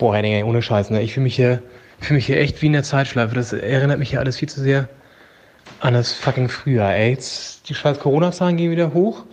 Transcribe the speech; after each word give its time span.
Boah, 0.00 0.16
Henning, 0.16 0.44
ohne 0.44 0.62
Scheiß, 0.62 0.88
ne? 0.88 1.02
Ich 1.02 1.12
fühle 1.12 1.24
mich 1.24 1.36
hier, 1.36 1.62
mich 2.08 2.24
hier 2.24 2.40
echt 2.40 2.62
wie 2.62 2.66
in 2.68 2.72
der 2.72 2.82
Zeitschleife. 2.82 3.34
Das 3.34 3.52
erinnert 3.52 3.98
mich 3.98 4.08
hier 4.08 4.20
alles 4.20 4.38
viel 4.38 4.48
zu 4.48 4.62
sehr 4.62 4.88
an 5.80 5.92
das 5.92 6.14
fucking 6.14 6.48
Frühjahr, 6.48 6.94
ey. 6.94 7.10
Jetzt, 7.10 7.68
die 7.68 7.74
scheiß 7.74 8.00
Corona-Zahlen 8.00 8.56
gehen 8.56 8.70
wieder 8.70 8.94
hoch. 8.94 9.26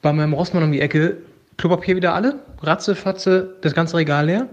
Bei 0.00 0.14
meinem 0.14 0.32
Rossmann 0.32 0.62
um 0.62 0.72
die 0.72 0.80
Ecke 0.80 1.18
Klopapier 1.58 1.94
wieder 1.94 2.14
alle, 2.14 2.38
Ratze, 2.62 2.94
Fatze, 2.94 3.54
das 3.60 3.74
ganze 3.74 3.98
Regal 3.98 4.24
leer. 4.24 4.48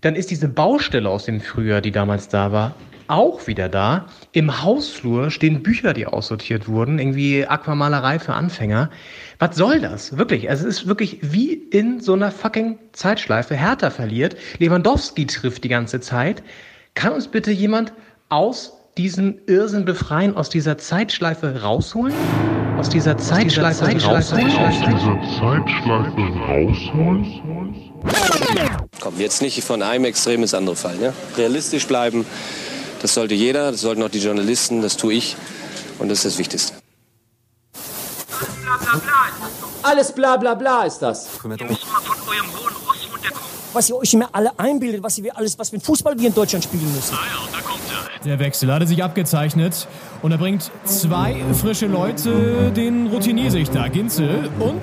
Dann 0.00 0.16
ist 0.16 0.30
diese 0.30 0.48
Baustelle 0.48 1.10
aus 1.10 1.26
dem 1.26 1.42
Frühjahr, 1.42 1.82
die 1.82 1.92
damals 1.92 2.28
da 2.28 2.50
war, 2.50 2.74
auch 3.10 3.46
wieder 3.46 3.68
da. 3.68 4.06
Im 4.32 4.62
Hausflur 4.62 5.30
stehen 5.30 5.62
Bücher, 5.62 5.92
die 5.92 6.06
aussortiert 6.06 6.68
wurden, 6.68 6.98
irgendwie 6.98 7.46
Aquamalerei 7.46 8.18
für 8.18 8.34
Anfänger. 8.34 8.90
Was 9.38 9.56
soll 9.56 9.80
das? 9.80 10.16
Wirklich, 10.16 10.48
also 10.48 10.66
es 10.66 10.80
ist 10.80 10.86
wirklich 10.86 11.18
wie 11.22 11.52
in 11.52 12.00
so 12.00 12.12
einer 12.14 12.30
fucking 12.30 12.78
Zeitschleife. 12.92 13.54
Hertha 13.54 13.90
verliert, 13.90 14.36
Lewandowski 14.58 15.26
trifft 15.26 15.64
die 15.64 15.68
ganze 15.68 16.00
Zeit. 16.00 16.42
Kann 16.94 17.12
uns 17.12 17.28
bitte 17.28 17.50
jemand 17.50 17.92
aus 18.28 18.74
diesen 18.96 19.40
Irrsinn 19.46 19.84
befreien, 19.84 20.36
aus 20.36 20.50
dieser 20.50 20.78
Zeitschleife 20.78 21.62
rausholen? 21.62 22.14
Aus 22.76 22.88
dieser 22.88 23.16
Zeitschleife, 23.18 23.84
aus 23.84 23.90
dieser 23.90 24.20
Zeitschleife 24.20 24.46
rausholen? 24.46 24.66
Aus 24.66 24.80
dieser 24.80 25.20
Zeitschleife 25.38 26.20
rausholen? 26.48 27.90
Komm, 29.00 29.14
jetzt 29.18 29.42
nicht 29.42 29.62
von 29.62 29.82
einem 29.82 30.06
Extrem 30.06 30.42
ins 30.42 30.54
andere 30.54 30.76
fallen. 30.76 31.02
Ja? 31.02 31.12
Realistisch 31.36 31.86
bleiben, 31.86 32.24
das 33.00 33.14
sollte 33.14 33.34
jeder, 33.34 33.72
das 33.72 33.80
sollten 33.80 34.02
auch 34.02 34.10
die 34.10 34.18
Journalisten, 34.18 34.82
das 34.82 34.96
tue 34.96 35.14
ich 35.14 35.36
und 35.98 36.08
das 36.08 36.18
ist 36.18 36.34
das 36.34 36.38
Wichtigste. 36.38 36.74
Alles 39.82 40.12
bla 40.12 40.36
bla 40.36 40.54
bla 40.54 40.84
ist 40.84 40.98
das. 40.98 41.26
Ihr 41.42 41.48
müsst 41.48 41.60
mal 41.60 42.00
von 42.02 42.28
eurem 42.28 42.46
hohen 42.52 42.74
Ross 42.86 43.08
runterkommen. 43.12 43.50
Was 43.72 43.88
ihr 43.88 43.96
euch 43.96 44.12
immer 44.14 44.28
alle 44.32 44.58
einbildet, 44.58 45.02
was 45.02 45.18
ihr 45.18 45.36
alles, 45.36 45.58
was 45.58 45.70
für 45.70 45.76
ein 45.76 45.80
Fußball 45.80 46.18
wir 46.18 46.28
in 46.28 46.34
Deutschland 46.34 46.64
spielen 46.64 46.92
müssen. 46.94 47.16
Der 48.24 48.38
Wechsel 48.38 48.70
hatte 48.70 48.86
sich 48.86 49.02
abgezeichnet 49.02 49.88
und 50.20 50.30
er 50.30 50.36
bringt 50.36 50.70
zwei 50.84 51.36
frische 51.54 51.86
Leute 51.86 52.70
den 52.70 53.06
Routiniersichter, 53.06 53.88
Ginzel 53.88 54.50
und 54.58 54.82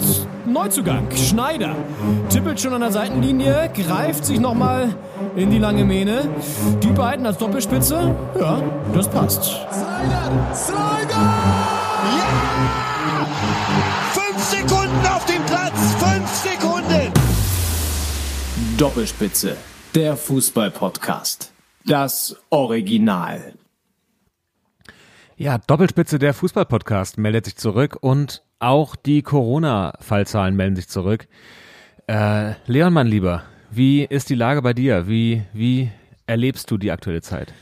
Neuzugang, 0.52 1.08
Schneider. 1.16 1.76
Tippelt 2.30 2.60
schon 2.60 2.74
an 2.74 2.82
der 2.82 2.92
Seitenlinie, 2.92 3.70
greift 3.76 4.26
sich 4.26 4.40
nochmal 4.40 4.96
in 5.36 5.52
die 5.52 5.60
lange 5.60 5.86
Mähne. 5.86 6.28
Die 6.82 6.88
beiden 6.88 7.28
als 7.28 7.38
Doppelspitze, 7.38 8.16
ja, 8.40 8.62
das 8.96 9.08
passt. 9.08 9.44
Slider! 9.44 10.56
Slider! 10.56 11.34
Ja! 12.18 12.28
Fünf 14.14 14.44
Sekunden 14.44 15.08
auf 15.16 15.26
dem 15.26 15.44
Platz! 15.46 15.96
Fünf 16.00 16.30
Sekunden! 16.34 17.12
Doppelspitze, 18.78 19.58
der 19.94 20.18
Fußball-Podcast. 20.18 21.52
Das 21.88 22.36
Original. 22.50 23.54
Ja, 25.38 25.58
Doppelspitze 25.58 26.20
der 26.20 26.34
Fußball-Podcast 26.34 27.18
meldet 27.18 27.46
sich 27.46 27.56
zurück 27.56 27.98
und 28.02 28.44
auch 28.60 28.98
die 28.98 29.22
Corona-Fallzahlen 29.22 30.58
melden 30.58 30.76
sich 30.76 30.90
zurück. 30.90 31.30
Äh, 32.08 32.56
Leon, 32.66 32.92
mein 32.92 33.08
Lieber, 33.08 33.44
wie 33.72 34.04
ist 34.04 34.30
die 34.30 34.36
Lage 34.36 34.62
bei 34.62 34.74
dir? 34.74 35.08
Wie, 35.08 35.44
wie 35.54 35.90
erlebst 36.26 36.70
du 36.72 36.78
die 36.78 36.92
aktuelle 36.92 37.22
Zeit? 37.22 37.54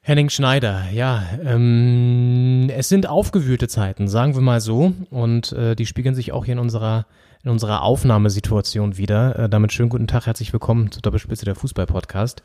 Henning 0.00 0.30
Schneider, 0.30 0.90
ja, 0.90 1.22
ähm, 1.44 2.70
es 2.74 2.88
sind 2.88 3.08
aufgewühlte 3.08 3.68
Zeiten, 3.68 4.08
sagen 4.08 4.34
wir 4.34 4.42
mal 4.42 4.60
so, 4.60 4.94
und 5.10 5.52
äh, 5.52 5.76
die 5.76 5.86
spiegeln 5.86 6.16
sich 6.16 6.32
auch 6.32 6.44
hier 6.44 6.54
in 6.54 6.58
unserer 6.58 7.06
in 7.42 7.50
unserer 7.50 7.82
Aufnahmesituation 7.82 8.96
wieder. 8.98 9.38
Äh, 9.38 9.48
damit 9.48 9.72
schönen 9.72 9.88
guten 9.88 10.06
Tag, 10.06 10.26
herzlich 10.26 10.52
willkommen 10.52 10.90
zur 10.90 11.02
Doppelspitze 11.02 11.44
der 11.44 11.54
Fußball-Podcast. 11.54 12.42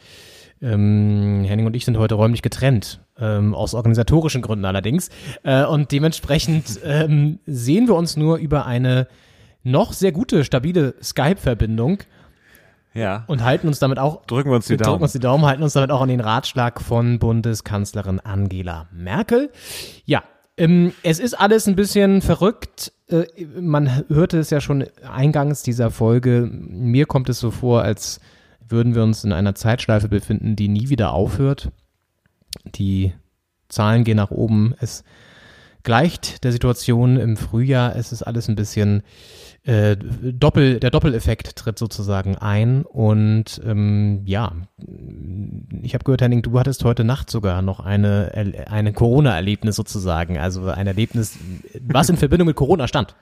Ähm, 0.62 1.44
Henning 1.46 1.66
und 1.66 1.76
ich 1.76 1.86
sind 1.86 1.98
heute 1.98 2.16
räumlich 2.16 2.42
getrennt, 2.42 3.02
ähm, 3.20 3.54
aus 3.54 3.74
organisatorischen 3.74 4.42
Gründen 4.42 4.66
allerdings. 4.66 5.10
Äh, 5.44 5.66
und 5.66 5.92
dementsprechend 5.92 6.80
ähm, 6.86 7.40
sehen 7.46 7.88
wir 7.88 7.96
uns 7.96 8.18
nur 8.18 8.38
über 8.38 8.66
eine 8.66 9.08
noch 9.64 9.94
sehr 9.94 10.12
gute, 10.12 10.46
stabile 10.46 10.96
Skype-Verbindung. 11.02 12.00
Ja. 12.94 13.26
Und 13.28 13.44
halten 13.44 13.68
uns 13.68 13.80
damit 13.80 14.00
auch. 14.00 14.26
Drücken 14.26 14.50
wir 14.50 14.56
uns 14.56 14.68
die 14.68 14.78
Daumen. 14.78 14.92
Drücken 14.92 15.04
uns 15.04 15.12
die 15.12 15.20
Daumen, 15.20 15.46
halten 15.46 15.64
uns 15.64 15.74
damit 15.74 15.92
auch 15.92 16.02
an 16.02 16.08
den 16.08 16.22
Ratschlag 16.22 16.80
von 16.80 17.20
Bundeskanzlerin 17.20 18.22
Angela 18.22 18.88
Merkel. 18.94 19.52
Ja, 20.06 20.24
ähm, 20.58 20.94
es 21.04 21.20
ist 21.20 21.34
alles 21.34 21.68
ein 21.68 21.76
bisschen 21.76 22.22
verrückt. 22.22 22.94
Äh, 23.10 23.26
man 23.60 24.06
hörte 24.08 24.40
es 24.40 24.50
ja 24.50 24.62
schon 24.62 24.86
eingangs 25.04 25.62
dieser 25.64 25.92
Folge. 25.92 26.50
Mir 26.50 27.06
kommt 27.06 27.28
es 27.28 27.40
so 27.40 27.52
vor, 27.52 27.82
als 27.82 28.22
würden 28.68 28.96
wir 28.96 29.04
uns 29.04 29.24
in 29.24 29.32
einer 29.32 29.56
Zeitschleife 29.56 30.10
befinden, 30.10 30.56
die 30.56 30.68
nie 30.68 30.90
wieder 30.90 31.14
aufhört. 31.14 31.72
Die 32.64 33.14
Zahlen 33.70 34.04
gehen 34.04 34.18
nach 34.18 34.32
oben. 34.32 34.76
Es 34.80 35.04
gleicht 35.84 36.44
der 36.44 36.52
Situation 36.52 37.18
im 37.18 37.38
Frühjahr. 37.38 37.96
Es 37.96 38.12
ist 38.12 38.24
alles 38.24 38.50
ein 38.50 38.56
bisschen 38.56 39.04
äh, 39.64 39.96
Doppel, 39.98 40.80
der 40.80 40.92
Doppeleffekt 40.92 41.56
tritt 41.56 41.80
sozusagen 41.80 42.38
ein. 42.38 42.84
Und 42.84 43.62
ähm, 43.66 44.22
ja, 44.26 44.52
ich 45.82 45.94
habe 45.94 46.04
gehört, 46.04 46.22
Henning, 46.22 46.42
du 46.42 46.60
hattest 46.60 46.84
heute 46.84 47.04
Nacht 47.04 47.30
sogar 47.30 47.62
noch 47.62 47.80
eine, 47.80 48.66
eine 48.70 48.94
Corona-Erlebnis 48.94 49.76
sozusagen. 49.76 50.38
Also 50.38 50.66
ein 50.66 50.88
Erlebnis, 50.88 51.38
was 51.82 52.10
in 52.10 52.18
Verbindung 52.18 52.48
mit 52.48 52.56
Corona 52.58 52.88
stand. 52.88 53.16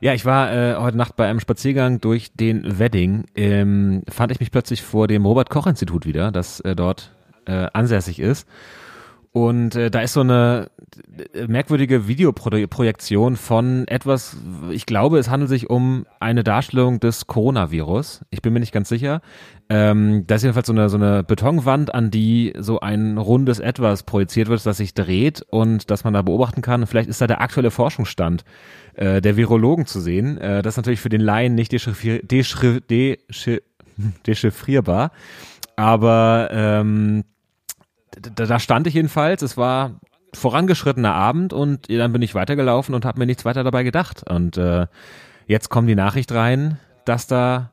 Ja, 0.00 0.14
ich 0.14 0.24
war 0.24 0.52
äh, 0.52 0.76
heute 0.76 0.96
Nacht 0.96 1.16
bei 1.16 1.28
einem 1.28 1.40
Spaziergang 1.40 2.00
durch 2.00 2.32
den 2.32 2.78
Wedding. 2.78 3.24
Ähm, 3.34 4.02
fand 4.08 4.30
ich 4.30 4.38
mich 4.38 4.52
plötzlich 4.52 4.82
vor 4.82 5.08
dem 5.08 5.26
Robert-Koch-Institut 5.26 6.06
wieder, 6.06 6.30
das 6.30 6.60
äh, 6.60 6.76
dort 6.76 7.12
äh, 7.46 7.66
ansässig 7.72 8.20
ist. 8.20 8.46
Und 9.32 9.74
äh, 9.76 9.90
da 9.90 10.00
ist 10.00 10.14
so 10.14 10.20
eine 10.20 10.70
merkwürdige 11.46 12.08
Videoprojektion 12.08 13.36
von 13.36 13.86
etwas, 13.86 14.36
ich 14.70 14.86
glaube, 14.86 15.18
es 15.18 15.28
handelt 15.28 15.50
sich 15.50 15.68
um 15.68 16.06
eine 16.18 16.42
Darstellung 16.42 16.98
des 16.98 17.26
Coronavirus. 17.26 18.24
Ich 18.30 18.40
bin 18.40 18.52
mir 18.52 18.60
nicht 18.60 18.72
ganz 18.72 18.88
sicher. 18.88 19.20
Ähm, 19.68 20.24
da 20.26 20.36
ist 20.36 20.42
jedenfalls 20.42 20.66
so 20.66 20.72
eine, 20.72 20.88
so 20.88 20.96
eine 20.96 21.22
Betonwand, 21.24 21.94
an 21.94 22.10
die 22.10 22.54
so 22.58 22.80
ein 22.80 23.18
rundes 23.18 23.60
Etwas 23.60 24.02
projiziert 24.04 24.48
wird, 24.48 24.64
das 24.64 24.78
sich 24.78 24.94
dreht 24.94 25.42
und 25.50 25.90
das 25.90 26.04
man 26.04 26.14
da 26.14 26.22
beobachten 26.22 26.62
kann. 26.62 26.86
Vielleicht 26.86 27.10
ist 27.10 27.20
da 27.20 27.26
der 27.26 27.42
aktuelle 27.42 27.70
Forschungsstand 27.70 28.44
äh, 28.98 29.20
der 29.20 29.36
Virologen 29.36 29.86
zu 29.86 30.00
sehen. 30.00 30.38
Äh, 30.38 30.60
das 30.62 30.74
ist 30.74 30.76
natürlich 30.78 31.00
für 31.00 31.08
den 31.08 31.20
Laien 31.20 31.54
nicht 31.54 31.70
dechiffri 31.70 32.20
dechiffri 32.22 32.80
dechiffri 32.80 33.62
dechiffrierbar. 34.26 35.12
Aber 35.76 36.48
ähm, 36.50 37.24
da, 38.10 38.46
da 38.46 38.58
stand 38.58 38.88
ich 38.88 38.94
jedenfalls. 38.94 39.42
Es 39.42 39.56
war 39.56 40.00
vorangeschrittener 40.34 41.14
Abend 41.14 41.52
und 41.52 41.88
dann 41.88 42.12
bin 42.12 42.22
ich 42.22 42.34
weitergelaufen 42.34 42.94
und 42.94 43.04
habe 43.04 43.20
mir 43.20 43.26
nichts 43.26 43.44
weiter 43.44 43.62
dabei 43.62 43.84
gedacht. 43.84 44.28
Und 44.28 44.56
äh, 44.56 44.86
jetzt 45.46 45.68
kommt 45.68 45.88
die 45.88 45.94
Nachricht 45.94 46.32
rein, 46.32 46.78
dass 47.04 47.28
da 47.28 47.70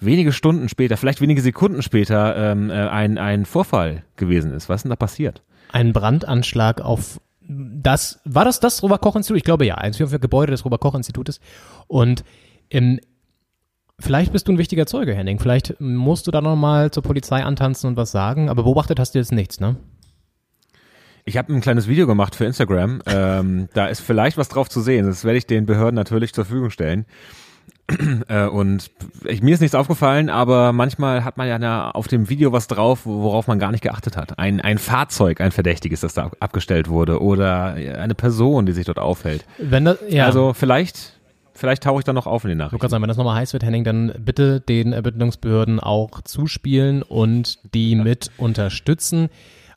wenige 0.00 0.32
Stunden 0.32 0.70
später, 0.70 0.96
vielleicht 0.96 1.20
wenige 1.20 1.42
Sekunden 1.42 1.82
später, 1.82 2.34
ähm, 2.36 2.70
äh, 2.70 2.88
ein, 2.88 3.18
ein 3.18 3.44
Vorfall 3.44 4.04
gewesen 4.16 4.52
ist. 4.52 4.70
Was 4.70 4.76
ist 4.76 4.82
denn 4.84 4.90
da 4.90 4.96
passiert? 4.96 5.42
Ein 5.70 5.92
Brandanschlag 5.92 6.80
auf 6.80 7.20
das, 7.82 8.20
war 8.24 8.44
das 8.44 8.60
das 8.60 8.82
Robert-Koch-Institut? 8.82 9.38
Ich 9.38 9.44
glaube 9.44 9.66
ja, 9.66 9.76
eins 9.76 9.96
für 9.96 10.06
Gebäude 10.06 10.52
des 10.52 10.64
Robert-Koch-Institutes. 10.64 11.40
Und 11.86 12.24
im, 12.68 13.00
vielleicht 13.98 14.32
bist 14.32 14.48
du 14.48 14.52
ein 14.52 14.58
wichtiger 14.58 14.86
Zeuge, 14.86 15.14
Henning. 15.14 15.38
Vielleicht 15.38 15.80
musst 15.80 16.26
du 16.26 16.30
da 16.30 16.40
nochmal 16.40 16.90
zur 16.90 17.02
Polizei 17.02 17.42
antanzen 17.44 17.88
und 17.88 17.96
was 17.96 18.10
sagen, 18.10 18.48
aber 18.48 18.64
beobachtet 18.64 18.98
hast 18.98 19.14
du 19.14 19.18
jetzt 19.18 19.32
nichts, 19.32 19.60
ne? 19.60 19.76
Ich 21.24 21.36
habe 21.36 21.52
ein 21.52 21.60
kleines 21.60 21.86
Video 21.86 22.08
gemacht 22.08 22.34
für 22.34 22.44
Instagram. 22.44 23.00
Ähm, 23.06 23.68
da 23.74 23.86
ist 23.86 24.00
vielleicht 24.00 24.36
was 24.36 24.48
drauf 24.48 24.68
zu 24.68 24.80
sehen. 24.80 25.06
Das 25.06 25.24
werde 25.24 25.38
ich 25.38 25.46
den 25.46 25.66
Behörden 25.66 25.94
natürlich 25.94 26.32
zur 26.32 26.44
Verfügung 26.44 26.70
stellen. 26.70 27.06
Äh, 28.28 28.46
und 28.46 28.90
ich, 29.24 29.42
mir 29.42 29.54
ist 29.54 29.60
nichts 29.60 29.74
aufgefallen, 29.74 30.30
aber 30.30 30.72
manchmal 30.72 31.24
hat 31.24 31.36
man 31.36 31.48
ja 31.48 31.90
auf 31.90 32.08
dem 32.08 32.28
Video 32.28 32.52
was 32.52 32.68
drauf, 32.68 33.00
worauf 33.04 33.46
man 33.46 33.58
gar 33.58 33.72
nicht 33.72 33.82
geachtet 33.82 34.16
hat. 34.16 34.38
Ein, 34.38 34.60
ein 34.60 34.78
Fahrzeug, 34.78 35.40
ein 35.40 35.50
verdächtiges, 35.50 36.00
das 36.00 36.14
da 36.14 36.30
abgestellt 36.40 36.88
wurde 36.88 37.20
oder 37.20 37.74
eine 37.74 38.14
Person, 38.14 38.66
die 38.66 38.72
sich 38.72 38.86
dort 38.86 38.98
aufhält. 38.98 39.44
Wenn 39.58 39.84
das, 39.84 39.98
ja. 40.08 40.26
Also 40.26 40.52
vielleicht, 40.54 41.20
vielleicht 41.52 41.82
tauche 41.82 42.00
ich 42.00 42.04
dann 42.04 42.14
noch 42.14 42.26
auf 42.26 42.44
in 42.44 42.50
die 42.50 42.56
Nachrichten. 42.56 42.78
Kannst 42.78 42.92
sagen, 42.92 43.02
wenn 43.02 43.08
das 43.08 43.16
nochmal 43.16 43.36
heiß 43.36 43.52
wird, 43.52 43.64
Henning, 43.64 43.84
dann 43.84 44.12
bitte 44.18 44.60
den 44.60 44.92
Ermittlungsbehörden 44.92 45.80
auch 45.80 46.22
zuspielen 46.22 47.02
und 47.02 47.58
die 47.74 47.96
mit 47.96 48.30
unterstützen. 48.36 49.28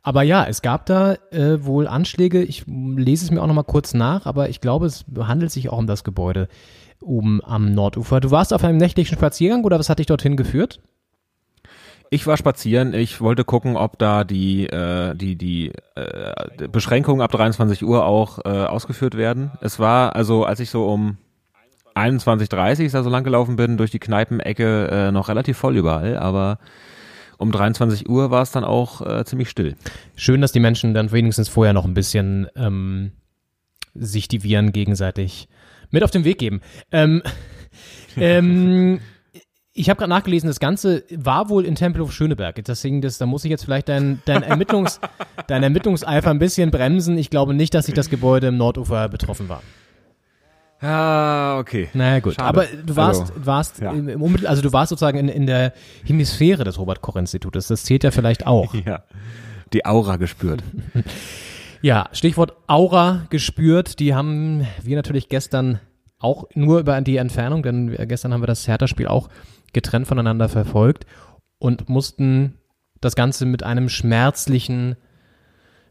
Aber 0.04 0.22
ja, 0.22 0.46
es 0.46 0.62
gab 0.62 0.86
da 0.86 1.16
äh, 1.32 1.66
wohl 1.66 1.88
Anschläge. 1.88 2.44
Ich 2.44 2.66
lese 2.68 3.26
es 3.26 3.32
mir 3.32 3.42
auch 3.42 3.48
nochmal 3.48 3.64
kurz 3.64 3.96
nach, 3.96 4.28
aber 4.28 4.50
ich 4.50 4.62
glaube, 4.62 4.86
es 4.86 5.04
handelt 5.18 5.52
sich 5.52 5.70
auch 5.70 5.80
um 5.80 5.88
das 5.88 6.04
Gebäude 6.04 6.48
oben 7.02 7.42
am 7.44 7.74
Nordufer. 7.74 8.20
Du 8.20 8.32
warst 8.32 8.54
auf 8.54 8.64
einem 8.64 8.78
nächtlichen 8.78 9.18
Spaziergang 9.18 9.64
oder 9.64 9.80
was 9.80 9.90
hat 9.90 10.00
dich 10.00 10.08
dorthin 10.08 10.38
geführt? 10.38 10.80
Ich 12.10 12.28
war 12.28 12.38
spazieren. 12.38 12.94
Ich 12.94 13.20
wollte 13.20 13.44
gucken, 13.44 13.78
ob 13.78 13.98
da 13.98 14.24
die 14.24 14.68
äh, 14.68 15.16
die 15.16 15.36
die 15.36 15.72
äh, 15.96 16.68
Beschränkungen 16.68 17.22
ab 17.22 17.32
23 17.32 17.84
Uhr 17.84 18.06
auch 18.06 18.40
äh, 18.46 18.50
ausgeführt 18.50 19.18
werden. 19.18 19.52
Es 19.62 19.80
war 19.80 20.16
also, 20.16 20.46
als 20.46 20.60
ich 20.60 20.70
so 20.70 20.88
um 20.88 21.18
21, 21.96 22.50
30 22.50 22.92
da 22.92 23.04
so 23.04 23.10
lang 23.10 23.24
gelaufen 23.24 23.56
bin, 23.56 23.78
durch 23.78 23.90
die 23.90 24.00
Kneipenecke 24.00 24.88
äh, 24.88 25.12
noch 25.12 25.30
relativ 25.30 25.58
voll 25.58 25.78
überall, 25.78 26.18
aber 26.18 26.60
um 27.38 27.52
23 27.52 28.08
Uhr 28.10 28.32
war 28.32 28.42
es 28.42 28.52
dann 28.52 28.64
auch 28.64 29.02
äh, 29.02 29.26
ziemlich 29.26 29.50
still. 29.50 29.76
Schön, 30.16 30.42
dass 30.42 30.52
die 30.52 30.60
Menschen 30.60 30.94
dann 30.94 31.12
wenigstens 31.12 31.50
vorher 31.50 31.74
noch 31.74 31.86
ein 31.86 31.94
bisschen 31.94 32.48
ähm, 32.56 33.12
sich 33.94 34.28
die 34.28 34.44
Viren 34.44 34.74
gegenseitig 34.74 35.48
mit 35.92 36.04
auf 36.04 36.12
den 36.12 36.24
Weg 36.24 36.38
geben. 36.38 36.62
Ähm, 36.92 37.22
ähm, 38.18 39.00
ich 39.74 39.90
habe 39.90 39.98
gerade 39.98 40.10
nachgelesen, 40.10 40.48
das 40.48 40.60
Ganze 40.60 41.04
war 41.12 41.50
wohl 41.50 41.66
in 41.66 41.76
Tempelhof 41.76 42.14
Schöneberg. 42.14 42.64
Deswegen, 42.64 43.02
das, 43.02 43.18
da 43.18 43.26
muss 43.26 43.44
ich 43.44 43.52
jetzt 43.52 43.66
vielleicht 43.66 43.90
dein, 43.90 44.22
dein, 44.26 44.42
Ermittlungs, 44.42 45.02
dein 45.48 45.64
Ermittlungseifer 45.64 46.30
ein 46.30 46.40
bisschen 46.40 46.72
bremsen. 46.72 47.18
Ich 47.18 47.30
glaube 47.30 47.54
nicht, 47.54 47.74
dass 47.74 47.86
sich 47.88 47.94
das 47.94 48.10
Gebäude 48.10 48.48
im 48.48 48.58
Nordufer 48.58 49.10
betroffen 49.10 49.50
war. 49.50 49.62
Ah, 50.82 51.58
okay. 51.60 51.90
Naja, 51.94 52.20
gut. 52.20 52.36
Schade. 52.36 52.48
Aber 52.48 52.66
du 52.66 52.96
warst, 52.96 53.22
Also, 53.22 53.34
warst 53.46 53.80
ja. 53.82 53.92
im, 53.92 54.08
im 54.08 54.22
Unmittel- 54.22 54.48
also 54.48 54.62
du 54.62 54.72
warst 54.72 54.90
sozusagen 54.90 55.18
in, 55.18 55.30
in 55.30 55.46
der 55.46 55.74
Hemisphäre 56.06 56.64
des 56.64 56.78
Robert-Koch-Institutes. 56.80 57.68
Das 57.68 57.84
zählt 57.84 58.04
ja 58.04 58.12
vielleicht 58.12 58.46
auch. 58.46 58.74
Ja. 58.74 59.04
Die 59.74 59.86
Aura 59.86 60.18
gespürt. 60.18 60.64
Ja, 61.86 62.10
Stichwort 62.14 62.56
Aura 62.66 63.28
gespürt. 63.30 64.00
Die 64.00 64.16
haben 64.16 64.66
wir 64.82 64.96
natürlich 64.96 65.30
gestern 65.30 65.80
auch 66.18 66.46
nur 66.56 66.80
über 66.80 67.00
die 67.02 67.18
Entfernung, 67.18 67.62
denn 67.62 67.96
gestern 68.08 68.34
haben 68.34 68.42
wir 68.42 68.48
das 68.48 68.68
Hertha-Spiel 68.68 69.08
auch 69.08 69.30
getrennt 69.72 70.08
voneinander 70.08 70.50
verfolgt 70.50 71.06
und 71.60 71.88
mussten 71.88 72.58
das 73.02 73.16
Ganze 73.16 73.46
mit 73.46 73.62
einem 73.62 73.88
schmerzlichen, 73.88 74.96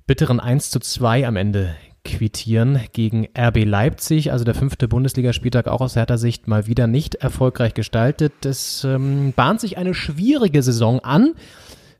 bitteren 0.04 0.40
1 0.40 0.70
zu 0.70 0.80
2 0.80 1.28
am 1.28 1.36
Ende 1.36 1.76
quittieren 2.04 2.80
gegen 2.92 3.28
RB 3.38 3.64
Leipzig, 3.64 4.32
also 4.32 4.44
der 4.44 4.56
fünfte 4.56 4.88
Bundesligaspieltag 4.88 5.68
auch 5.68 5.80
aus 5.80 5.94
Hertha-Sicht 5.94 6.48
mal 6.48 6.66
wieder 6.66 6.88
nicht 6.88 7.14
erfolgreich 7.14 7.72
gestaltet. 7.72 8.44
Es 8.44 8.82
ähm, 8.82 9.32
bahnt 9.36 9.60
sich 9.60 9.78
eine 9.78 9.94
schwierige 9.94 10.60
Saison 10.60 10.98
an, 10.98 11.34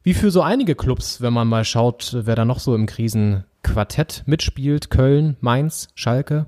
wie 0.02 0.14
für 0.14 0.32
so 0.32 0.42
einige 0.42 0.74
Clubs, 0.74 1.20
wenn 1.20 1.32
man 1.32 1.46
mal 1.46 1.64
schaut, 1.64 2.16
wer 2.22 2.34
da 2.34 2.44
noch 2.44 2.58
so 2.58 2.74
im 2.74 2.86
Krisenquartett 3.64 4.22
mitspielt. 4.26 4.90
Köln, 4.90 5.36
Mainz, 5.40 5.88
Schalke. 5.94 6.46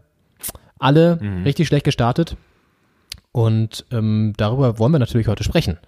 Alle 0.78 1.18
richtig 1.44 1.66
schlecht 1.66 1.84
gestartet. 1.84 2.36
Und 3.32 3.84
ähm, 3.90 4.34
darüber 4.36 4.78
wollen 4.78 4.92
wir 4.92 4.98
natürlich 4.98 5.26
heute 5.26 5.42
sprechen. 5.42 5.78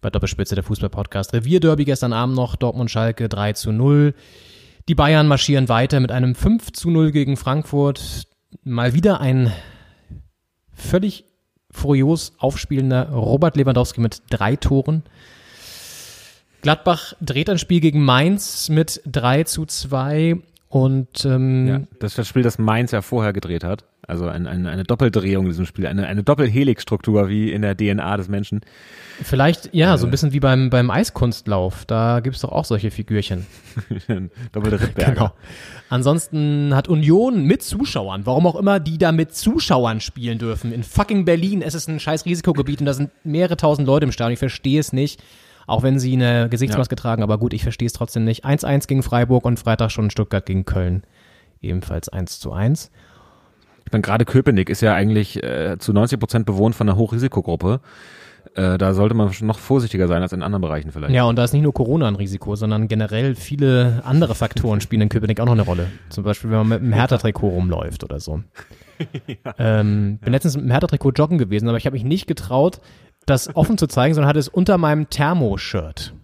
Bei 0.00 0.10
Doppelspitze 0.10 0.54
der 0.54 0.64
Fußball-Podcast. 0.64 1.32
Revierderby 1.32 1.84
gestern 1.84 2.12
Abend 2.12 2.36
noch, 2.36 2.56
Dortmund-Schalke 2.56 3.28
3 3.28 3.54
zu 3.54 3.72
0. 3.72 4.14
Die 4.88 4.94
Bayern 4.94 5.26
marschieren 5.26 5.68
weiter 5.68 6.00
mit 6.00 6.12
einem 6.12 6.34
5 6.34 6.72
zu 6.72 6.90
0 6.90 7.10
gegen 7.10 7.36
Frankfurt. 7.36 8.24
Mal 8.62 8.92
wieder 8.92 9.20
ein 9.20 9.52
völlig 10.72 11.24
furios 11.70 12.34
aufspielender 12.38 13.10
Robert 13.10 13.56
Lewandowski 13.56 14.00
mit 14.00 14.22
drei 14.30 14.56
Toren. 14.56 15.02
Gladbach 16.62 17.14
dreht 17.20 17.50
ein 17.50 17.58
Spiel 17.58 17.80
gegen 17.80 18.04
Mainz 18.04 18.68
mit 18.68 19.00
3 19.06 19.44
zu 19.44 19.66
2 19.66 20.40
und 20.68 21.24
ähm, 21.24 21.66
Ja, 21.66 21.80
das 22.00 22.12
ist 22.12 22.18
das 22.18 22.28
Spiel, 22.28 22.42
das 22.42 22.58
Mainz 22.58 22.90
ja 22.90 23.02
vorher 23.02 23.32
gedreht 23.32 23.64
hat. 23.64 23.84
Also 24.08 24.28
ein, 24.28 24.46
ein, 24.46 24.66
eine 24.66 24.84
Doppeldrehung 24.84 25.46
in 25.46 25.50
diesem 25.50 25.66
Spiel, 25.66 25.86
eine, 25.86 26.06
eine 26.06 26.22
Doppelhelix-Struktur 26.22 27.28
wie 27.28 27.50
in 27.50 27.62
der 27.62 27.76
DNA 27.76 28.16
des 28.16 28.28
Menschen. 28.28 28.60
vielleicht, 29.20 29.74
ja, 29.74 29.98
so 29.98 30.06
ein 30.06 30.12
bisschen 30.12 30.32
wie 30.32 30.38
beim, 30.38 30.70
beim 30.70 30.90
Eiskunstlauf. 30.92 31.84
Da 31.86 32.20
gibt's 32.20 32.40
doch 32.40 32.52
auch 32.52 32.64
solche 32.64 32.92
Figürchen. 32.92 33.46
Doppelte 34.52 34.80
Rittberger. 34.80 35.12
Genau. 35.12 35.32
Ansonsten 35.88 36.72
hat 36.74 36.86
Union 36.86 37.44
mit 37.44 37.64
Zuschauern, 37.64 38.26
warum 38.26 38.46
auch 38.46 38.56
immer 38.56 38.78
die 38.78 38.98
da 38.98 39.10
mit 39.10 39.34
Zuschauern 39.34 40.00
spielen 40.00 40.38
dürfen. 40.38 40.72
In 40.72 40.84
fucking 40.84 41.24
Berlin, 41.24 41.60
es 41.62 41.74
ist 41.74 41.88
ein 41.88 41.98
scheiß 41.98 42.26
Risikogebiet 42.26 42.78
und 42.80 42.86
da 42.86 42.94
sind 42.94 43.10
mehrere 43.24 43.56
tausend 43.56 43.88
Leute 43.88 44.04
im 44.04 44.12
Stadion. 44.12 44.34
Ich 44.34 44.38
verstehe 44.38 44.78
es 44.78 44.92
nicht. 44.92 45.20
Auch 45.66 45.82
wenn 45.82 45.98
sie 45.98 46.12
eine 46.12 46.48
Gesichtsmaske 46.48 46.94
tragen, 46.96 47.22
aber 47.22 47.38
gut, 47.38 47.52
ich 47.52 47.62
verstehe 47.62 47.86
es 47.86 47.92
trotzdem 47.92 48.24
nicht. 48.24 48.44
1-1 48.44 48.86
gegen 48.86 49.02
Freiburg 49.02 49.44
und 49.44 49.58
Freitag 49.58 49.90
schon 49.90 50.10
Stuttgart 50.10 50.46
gegen 50.46 50.64
Köln. 50.64 51.02
Ebenfalls 51.60 52.08
1 52.08 52.38
zu 52.38 52.52
1. 52.52 52.90
Ich 53.84 53.92
meine, 53.92 54.02
gerade 54.02 54.24
Köpenick 54.24 54.68
ist 54.68 54.80
ja 54.80 54.94
eigentlich 54.94 55.42
äh, 55.42 55.76
zu 55.78 55.92
90 55.92 56.18
Prozent 56.18 56.46
bewohnt 56.46 56.74
von 56.74 56.88
einer 56.88 56.98
Hochrisikogruppe. 56.98 57.80
Äh, 58.54 58.78
da 58.78 58.94
sollte 58.94 59.14
man 59.14 59.32
schon 59.32 59.46
noch 59.46 59.58
vorsichtiger 59.58 60.08
sein 60.08 60.22
als 60.22 60.32
in 60.32 60.42
anderen 60.42 60.62
Bereichen 60.62 60.92
vielleicht. 60.92 61.12
Ja, 61.12 61.24
und 61.24 61.36
da 61.36 61.44
ist 61.44 61.52
nicht 61.52 61.62
nur 61.62 61.74
Corona 61.74 62.08
ein 62.08 62.16
Risiko, 62.16 62.56
sondern 62.56 62.88
generell 62.88 63.34
viele 63.34 64.02
andere 64.04 64.34
Faktoren 64.34 64.80
spielen 64.80 65.02
in 65.02 65.08
Köpenick 65.08 65.40
auch 65.40 65.46
noch 65.46 65.52
eine 65.52 65.62
Rolle. 65.62 65.88
Zum 66.08 66.24
Beispiel, 66.24 66.50
wenn 66.50 66.58
man 66.58 66.68
mit 66.68 66.80
einem 66.80 66.92
Hertha-Trikot 66.92 67.48
rumläuft 67.48 68.04
oder 68.04 68.20
so. 68.20 68.40
ähm, 69.58 70.18
bin 70.18 70.32
letztens 70.32 70.54
mit 70.54 70.62
einem 70.62 70.70
Hertha-Trikot 70.70 71.10
joggen 71.10 71.38
gewesen, 71.38 71.68
aber 71.68 71.76
ich 71.76 71.86
habe 71.86 71.94
mich 71.94 72.04
nicht 72.04 72.26
getraut, 72.26 72.80
das 73.26 73.54
offen 73.54 73.76
zu 73.76 73.86
zeigen, 73.86 74.14
sondern 74.14 74.28
hatte 74.28 74.38
es 74.38 74.48
unter 74.48 74.78
meinem 74.78 75.10
Thermo-Shirt. 75.10 76.14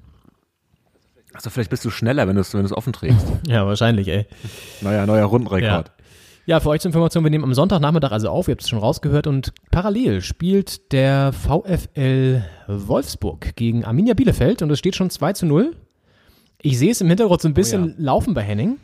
Also 1.35 1.51
vielleicht 1.51 1.71
bist 1.71 1.85
du 1.85 1.91
schneller, 1.91 2.29
wenn 2.29 2.37
du 2.37 2.41
es 2.41 2.55
wenn 2.55 2.71
offen 2.73 2.93
trägst. 2.93 3.27
Ja, 3.47 3.67
wahrscheinlich, 3.67 4.09
ey. 4.09 4.27
Neuer, 4.81 5.07
neuer 5.07 5.25
Rundenrekord. 5.25 5.91
Ja, 6.45 6.59
für 6.59 6.71
euch 6.71 6.81
zur 6.81 6.89
Information, 6.89 7.23
wir 7.23 7.31
nehmen 7.31 7.45
am 7.45 7.55
Sonntagnachmittag 7.55 8.11
also 8.11 8.29
auf, 8.29 8.49
ihr 8.49 8.53
habt 8.53 8.63
es 8.63 8.69
schon 8.69 8.81
rausgehört 8.81 9.29
und 9.29 9.53
parallel 9.71 10.23
spielt 10.23 10.93
der 10.93 11.33
VfL 11.33 12.45
Wolfsburg 12.67 13.55
gegen 13.55 13.85
Arminia 13.85 14.15
Bielefeld 14.15 14.61
und 14.61 14.71
es 14.71 14.81
steht 14.81 14.97
schon 14.97 15.09
2 15.09 15.35
zu 15.35 15.47
0. 15.47 15.77
Ich 16.61 16.79
sehe 16.79 16.91
es 16.91 17.01
im 17.01 17.09
Hintergrund 17.09 17.43
so 17.43 17.49
ein 17.49 17.55
bisschen 17.55 17.91
ja. 17.91 17.95
laufen 17.99 18.35
bei 18.35 18.43
Henning. 18.43 18.79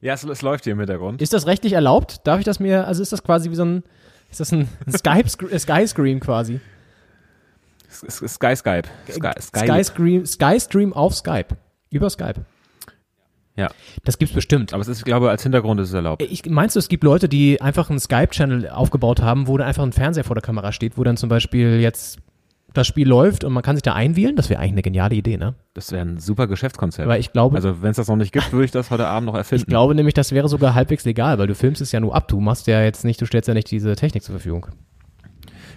Ja, 0.00 0.14
es, 0.14 0.24
es 0.24 0.42
läuft 0.42 0.64
hier 0.64 0.72
im 0.72 0.78
Hintergrund. 0.78 1.20
Ist 1.20 1.34
das 1.34 1.46
rechtlich 1.46 1.74
erlaubt? 1.74 2.26
Darf 2.26 2.38
ich 2.38 2.44
das 2.44 2.60
mir, 2.60 2.86
also 2.86 3.02
ist 3.02 3.12
das 3.12 3.22
quasi 3.22 3.50
wie 3.50 3.54
so 3.54 3.64
ein, 3.64 3.82
ist 4.30 4.40
das 4.40 4.52
ein 4.52 4.68
Skype, 4.90 5.28
Sky 5.58 5.86
Screen 5.86 6.18
quasi? 6.20 6.60
Sky 7.94 8.56
Skype. 8.56 8.88
Sky, 9.10 9.30
Sky, 9.40 9.66
Sky 9.66 9.84
Screen, 9.84 10.26
Sky 10.26 10.58
Stream 10.60 10.92
auf 10.92 11.14
Skype. 11.14 11.56
Über 11.90 12.10
Skype. 12.10 12.44
Ja, 13.56 13.70
Das 14.04 14.18
gibt's 14.18 14.34
bestimmt. 14.34 14.72
aber 14.72 14.80
es 14.82 14.88
ist, 14.88 14.98
ich 14.98 15.04
glaube, 15.04 15.30
als 15.30 15.44
Hintergrund 15.44 15.80
ist 15.80 15.88
es 15.88 15.94
erlaubt. 15.94 16.22
Ich, 16.22 16.44
meinst 16.46 16.74
du, 16.74 16.80
es 16.80 16.88
gibt 16.88 17.04
Leute, 17.04 17.28
die 17.28 17.60
einfach 17.60 17.88
einen 17.88 18.00
Skype-Channel 18.00 18.68
aufgebaut 18.70 19.22
haben, 19.22 19.46
wo 19.46 19.56
da 19.56 19.64
einfach 19.64 19.84
ein 19.84 19.92
Fernseher 19.92 20.24
vor 20.24 20.34
der 20.34 20.42
Kamera 20.42 20.72
steht, 20.72 20.98
wo 20.98 21.04
dann 21.04 21.16
zum 21.16 21.28
Beispiel 21.28 21.78
jetzt 21.80 22.18
das 22.72 22.88
Spiel 22.88 23.06
läuft 23.06 23.44
und 23.44 23.52
man 23.52 23.62
kann 23.62 23.76
sich 23.76 23.84
da 23.84 23.94
einwählen? 23.94 24.34
Das 24.34 24.50
wäre 24.50 24.58
eigentlich 24.58 24.72
eine 24.72 24.82
geniale 24.82 25.14
Idee, 25.14 25.36
ne? 25.36 25.54
Das 25.74 25.92
wäre 25.92 26.04
ein 26.04 26.18
super 26.18 26.48
Geschäftskonzept. 26.48 27.06
Aber 27.06 27.20
ich 27.20 27.30
glaube, 27.32 27.54
also 27.54 27.80
wenn 27.82 27.92
es 27.92 27.96
das 27.98 28.08
noch 28.08 28.16
nicht 28.16 28.32
gibt, 28.32 28.50
würde 28.52 28.64
ich 28.64 28.72
das 28.72 28.90
heute 28.90 29.06
Abend 29.06 29.26
noch 29.28 29.36
erfinden. 29.36 29.62
ich 29.62 29.66
glaube 29.68 29.94
nämlich, 29.94 30.14
das 30.14 30.32
wäre 30.32 30.48
sogar 30.48 30.74
halbwegs 30.74 31.04
legal, 31.04 31.38
weil 31.38 31.46
du 31.46 31.54
filmst 31.54 31.80
es 31.80 31.92
ja 31.92 32.00
nur 32.00 32.12
ab. 32.16 32.26
Du 32.26 32.40
machst 32.40 32.66
ja 32.66 32.82
jetzt 32.82 33.04
nicht, 33.04 33.20
du 33.20 33.26
stellst 33.26 33.46
ja 33.46 33.54
nicht 33.54 33.70
diese 33.70 33.94
Technik 33.94 34.24
zur 34.24 34.32
Verfügung. 34.32 34.66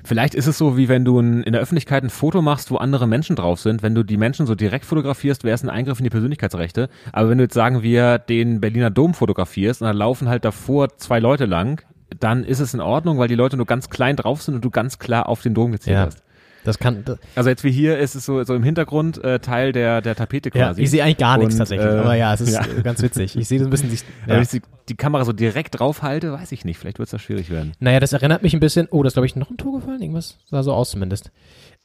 Vielleicht 0.08 0.36
ist 0.36 0.48
es 0.48 0.58
so, 0.58 0.78
wie 0.78 0.88
wenn 0.88 1.04
du 1.04 1.20
in 1.20 1.44
der 1.52 1.60
Öffentlichkeit 1.60 2.02
ein 2.02 2.10
Foto 2.10 2.42
machst, 2.42 2.72
wo 2.72 2.78
andere 2.78 3.08
Menschen 3.08 3.36
drauf 3.36 3.60
sind. 3.60 3.84
Wenn 3.84 3.94
du 3.94 4.04
die 4.04 4.16
Menschen 4.16 4.46
so 4.46 4.56
direkt 4.56 4.86
fotografierst, 4.86 5.44
wäre 5.44 5.54
es 5.54 5.64
ein 5.64 5.70
Eingriff 5.70 6.00
in 6.00 6.06
die 6.06 6.10
Persönlichkeitsrechte. 6.10 6.88
Aber 7.12 7.30
wenn 7.30 7.40
du 7.40 7.44
jetzt 7.44 7.54
sagen 7.56 7.84
wir 7.84 8.18
den 8.18 8.62
Berliner 8.62 8.90
Dom 8.90 9.14
fotografierst 9.14 9.82
und 9.82 9.88
da 9.88 9.92
laufen 9.92 10.30
halt 10.30 10.46
davor 10.46 10.98
zwei 10.98 11.20
Leute 11.20 11.44
lang, 11.46 11.82
dann 12.22 12.46
ist 12.46 12.62
es 12.62 12.74
in 12.74 12.80
Ordnung, 12.80 13.18
weil 13.18 13.28
die 13.28 13.36
Leute 13.36 13.58
nur 13.58 13.66
ganz 13.66 13.90
klein 13.90 14.16
drauf 14.16 14.42
sind 14.42 14.56
und 14.56 14.64
du 14.64 14.70
ganz 14.70 14.98
klar 14.98 15.28
auf 15.28 15.42
den 15.42 15.54
Dom 15.54 15.74
gezählt 15.74 15.98
Ja. 15.98 16.06
hast. 16.06 16.24
Das 16.68 16.80
kann, 16.80 17.04
das, 17.06 17.18
Also 17.36 17.50
jetzt 17.50 17.64
wie 17.64 17.72
hier 17.72 17.98
ist 17.98 18.14
es 18.16 18.26
so, 18.26 18.44
so 18.44 18.54
im 18.54 18.62
Hintergrund 18.64 19.24
äh, 19.24 19.40
Teil 19.40 19.72
der, 19.72 20.02
der 20.02 20.16
Tapete 20.16 20.50
ja, 20.54 20.68
quasi. 20.68 20.82
ich 20.84 20.92
sehe 20.92 21.04
eigentlich 21.04 21.18
gar 21.18 21.38
nichts 21.38 21.54
Und, 21.56 21.60
tatsächlich, 21.60 21.88
äh, 21.88 21.98
aber 21.98 22.16
ja, 22.16 22.34
es 22.34 22.42
ist 22.42 22.54
ja. 22.54 22.62
äh, 22.62 22.82
ganz 22.84 23.02
witzig. 23.02 23.36
Ich 23.38 23.48
sehe 23.48 23.58
das 23.60 23.68
ein 23.68 23.72
bisschen, 23.72 23.90
sich- 23.90 24.04
Wenn 24.26 24.36
ja. 24.36 24.42
ich 24.42 24.50
die, 24.50 24.62
die 24.90 24.96
Kamera 24.96 25.24
so 25.26 25.32
direkt 25.34 25.80
drauf 25.80 26.02
halte, 26.02 26.32
weiß 26.34 26.52
ich 26.52 26.66
nicht. 26.66 26.78
Vielleicht 26.78 27.00
wird 27.00 27.08
es 27.08 27.12
da 27.12 27.20
schwierig 27.20 27.50
werden. 27.50 27.72
Naja, 27.80 28.00
das 28.00 28.12
erinnert 28.14 28.44
mich 28.44 28.54
ein 28.54 28.60
bisschen. 28.60 28.88
Oh, 28.92 29.02
das 29.04 29.14
glaube 29.14 29.26
ich 29.26 29.36
noch 29.36 29.50
ein 29.50 29.58
Tor 29.58 29.80
gefallen. 29.80 30.02
Irgendwas 30.02 30.38
sah 30.46 30.62
so 30.62 30.74
aus 30.74 30.92
zumindest. 30.92 31.32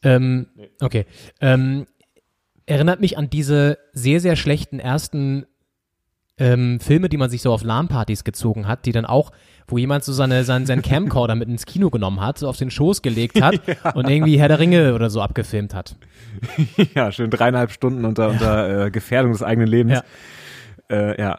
Ähm, 0.02 0.46
okay. 0.80 1.06
Ähm, 1.40 1.86
erinnert 2.66 3.00
mich 3.00 3.18
an 3.18 3.30
diese 3.30 3.78
sehr, 3.92 4.20
sehr 4.20 4.36
schlechten 4.36 4.78
ersten 4.80 5.46
ähm, 6.42 6.80
Filme, 6.80 7.08
die 7.08 7.16
man 7.16 7.30
sich 7.30 7.40
so 7.40 7.52
auf 7.52 7.62
LAN-Partys 7.62 8.24
gezogen 8.24 8.66
hat, 8.66 8.84
die 8.84 8.92
dann 8.92 9.06
auch, 9.06 9.30
wo 9.68 9.78
jemand 9.78 10.02
so 10.02 10.12
seine, 10.12 10.42
seinen, 10.42 10.66
seinen 10.66 10.82
Camcorder 10.82 11.36
mit 11.36 11.48
ins 11.48 11.66
Kino 11.66 11.88
genommen 11.88 12.20
hat, 12.20 12.36
so 12.38 12.48
auf 12.48 12.56
den 12.56 12.70
Schoß 12.70 13.00
gelegt 13.00 13.40
hat 13.40 13.60
und 13.94 14.10
irgendwie 14.10 14.40
Herr 14.40 14.48
der 14.48 14.58
Ringe 14.58 14.94
oder 14.94 15.08
so 15.08 15.22
abgefilmt 15.22 15.72
hat. 15.72 15.94
ja, 16.94 17.12
schön 17.12 17.30
dreieinhalb 17.30 17.70
Stunden 17.70 18.04
unter, 18.04 18.28
unter 18.30 18.86
äh, 18.86 18.90
Gefährdung 18.90 19.30
des 19.32 19.42
eigenen 19.44 19.68
Lebens. 19.68 20.02
Ja. 20.90 20.96
Äh, 20.96 21.20
ja. 21.20 21.38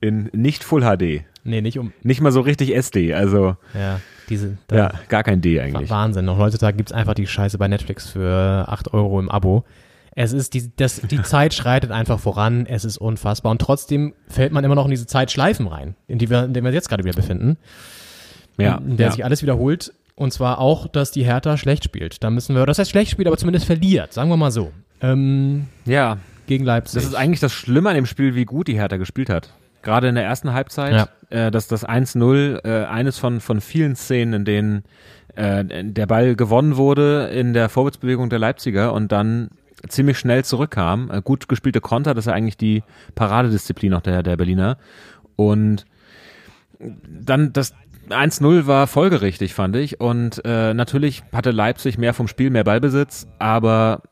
In 0.00 0.30
nicht 0.32 0.62
Full 0.62 0.82
HD. 0.82 1.24
Nee, 1.42 1.60
nicht 1.60 1.78
um. 1.78 1.92
Nicht 2.02 2.20
mal 2.20 2.30
so 2.30 2.40
richtig 2.40 2.74
SD, 2.74 3.14
also 3.14 3.56
Ja, 3.74 4.00
diese. 4.28 4.56
ja, 4.70 4.92
gar 5.08 5.24
kein 5.24 5.40
D 5.40 5.60
eigentlich. 5.60 5.90
Wahnsinn. 5.90 6.28
Und 6.28 6.38
heutzutage 6.38 6.76
gibt's 6.76 6.92
einfach 6.92 7.14
die 7.14 7.26
Scheiße 7.26 7.58
bei 7.58 7.68
Netflix 7.68 8.08
für 8.08 8.66
8 8.68 8.94
Euro 8.94 9.18
im 9.18 9.30
Abo. 9.30 9.64
Es 10.14 10.32
ist 10.32 10.54
die, 10.54 10.74
das, 10.76 11.00
die 11.00 11.22
Zeit 11.22 11.54
schreitet 11.54 11.90
einfach 11.90 12.20
voran. 12.20 12.66
Es 12.66 12.84
ist 12.84 12.98
unfassbar. 12.98 13.52
Und 13.52 13.60
trotzdem 13.60 14.14
fällt 14.28 14.52
man 14.52 14.64
immer 14.64 14.74
noch 14.74 14.84
in 14.84 14.90
diese 14.90 15.06
Zeitschleifen 15.06 15.66
rein, 15.66 15.96
in, 16.06 16.18
die 16.18 16.30
wir, 16.30 16.44
in 16.44 16.54
denen 16.54 16.64
wir 16.64 16.68
uns 16.68 16.74
jetzt 16.74 16.88
gerade 16.88 17.04
wieder 17.04 17.16
befinden. 17.16 17.56
Ja, 18.56 18.76
in 18.76 18.96
der 18.96 19.06
ja. 19.06 19.12
sich 19.12 19.24
alles 19.24 19.42
wiederholt. 19.42 19.92
Und 20.16 20.32
zwar 20.32 20.58
auch, 20.60 20.86
dass 20.86 21.10
die 21.10 21.24
Hertha 21.24 21.56
schlecht 21.56 21.84
spielt. 21.84 22.22
Da 22.22 22.30
müssen 22.30 22.54
wir, 22.54 22.64
das 22.66 22.78
heißt 22.78 22.90
schlecht 22.90 23.10
spielt, 23.10 23.26
aber 23.26 23.36
zumindest 23.36 23.66
verliert. 23.66 24.12
Sagen 24.12 24.30
wir 24.30 24.36
mal 24.36 24.52
so. 24.52 24.72
Ähm, 25.00 25.66
ja, 25.86 26.18
gegen 26.46 26.64
Leipzig. 26.64 26.94
das 26.94 27.04
ist 27.04 27.16
eigentlich 27.16 27.40
das 27.40 27.52
Schlimme 27.52 27.88
an 27.88 27.96
dem 27.96 28.06
Spiel, 28.06 28.36
wie 28.36 28.44
gut 28.44 28.68
die 28.68 28.74
Hertha 28.74 28.96
gespielt 28.96 29.28
hat. 29.28 29.52
Gerade 29.82 30.08
in 30.08 30.14
der 30.14 30.24
ersten 30.24 30.52
Halbzeit, 30.52 31.08
äh, 31.30 31.50
dass 31.50 31.68
das 31.68 31.86
1-0 31.86 32.64
äh, 32.64 32.84
eines 32.86 33.18
von, 33.18 33.40
von 33.40 33.60
vielen 33.60 33.96
Szenen, 33.96 34.32
in 34.32 34.44
denen 34.44 34.84
äh, 35.34 35.64
der 35.84 36.06
Ball 36.06 36.36
gewonnen 36.36 36.76
wurde 36.76 37.28
in 37.34 37.52
der 37.52 37.68
Vorwärtsbewegung 37.68 38.30
der 38.30 38.38
Leipziger 38.38 38.92
und 38.92 39.12
dann 39.12 39.50
ziemlich 39.88 40.18
schnell 40.18 40.44
zurückkam. 40.44 41.10
Äh, 41.10 41.22
gut 41.22 41.48
gespielte 41.48 41.80
Konter, 41.80 42.14
das 42.14 42.24
ist 42.24 42.30
ja 42.30 42.34
eigentlich 42.34 42.56
die 42.56 42.82
Paradedisziplin 43.14 43.94
auch 43.94 44.00
der, 44.00 44.22
der 44.22 44.36
Berliner. 44.36 44.78
Und 45.36 45.84
dann 46.78 47.52
das 47.52 47.74
1-0 48.10 48.66
war 48.66 48.86
folgerichtig, 48.86 49.54
fand 49.54 49.76
ich. 49.76 50.00
Und 50.00 50.42
äh, 50.44 50.74
natürlich 50.74 51.22
hatte 51.32 51.50
Leipzig 51.50 51.98
mehr 51.98 52.14
vom 52.14 52.28
Spiel, 52.28 52.50
mehr 52.50 52.64
Ballbesitz, 52.64 53.26
aber 53.38 54.02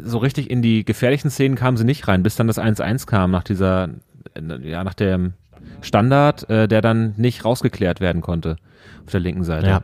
so 0.00 0.18
richtig 0.18 0.50
in 0.50 0.62
die 0.62 0.84
gefährlichen 0.84 1.30
Szenen 1.30 1.56
kamen 1.56 1.76
sie 1.76 1.84
nicht 1.84 2.06
rein, 2.08 2.22
bis 2.22 2.36
dann 2.36 2.46
das 2.46 2.58
1-1 2.58 3.06
kam 3.06 3.30
nach 3.30 3.42
dieser, 3.42 3.88
äh, 4.34 4.68
ja, 4.68 4.84
nach 4.84 4.94
dem 4.94 5.34
Standard, 5.80 6.48
äh, 6.50 6.68
der 6.68 6.82
dann 6.82 7.14
nicht 7.16 7.44
rausgeklärt 7.44 8.00
werden 8.00 8.22
konnte 8.22 8.56
auf 9.04 9.12
der 9.12 9.20
linken 9.20 9.44
Seite. 9.44 9.66
Ja. 9.66 9.82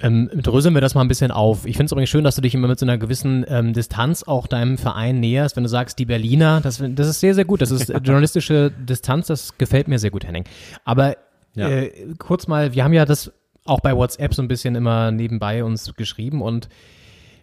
Ähm, 0.00 0.28
dröseln 0.34 0.74
wir 0.74 0.80
das 0.82 0.94
mal 0.94 1.00
ein 1.00 1.08
bisschen 1.08 1.30
auf. 1.30 1.64
Ich 1.64 1.76
finde 1.76 1.86
es 1.86 1.92
übrigens 1.92 2.10
schön, 2.10 2.24
dass 2.24 2.34
du 2.36 2.42
dich 2.42 2.54
immer 2.54 2.68
mit 2.68 2.78
so 2.78 2.84
einer 2.84 2.98
gewissen 2.98 3.44
ähm, 3.48 3.72
Distanz 3.72 4.22
auch 4.24 4.46
deinem 4.46 4.76
Verein 4.76 5.20
näherst, 5.20 5.56
wenn 5.56 5.62
du 5.62 5.68
sagst, 5.70 5.98
die 5.98 6.04
Berliner, 6.04 6.60
das, 6.60 6.82
das 6.86 7.08
ist 7.08 7.20
sehr, 7.20 7.34
sehr 7.34 7.46
gut. 7.46 7.62
Das 7.62 7.70
ist 7.70 7.88
journalistische 8.04 8.70
Distanz, 8.70 9.28
das 9.28 9.56
gefällt 9.56 9.88
mir 9.88 9.98
sehr 9.98 10.10
gut, 10.10 10.26
Henning. 10.26 10.44
Aber 10.84 11.16
Ja. 11.54 11.68
äh, 11.68 11.92
kurz 12.18 12.46
mal, 12.46 12.74
wir 12.74 12.84
haben 12.84 12.92
ja 12.92 13.06
das 13.06 13.32
auch 13.64 13.80
bei 13.80 13.96
WhatsApp 13.96 14.34
so 14.34 14.42
ein 14.42 14.48
bisschen 14.48 14.74
immer 14.74 15.10
nebenbei 15.10 15.64
uns 15.64 15.94
geschrieben 15.94 16.42
und 16.42 16.68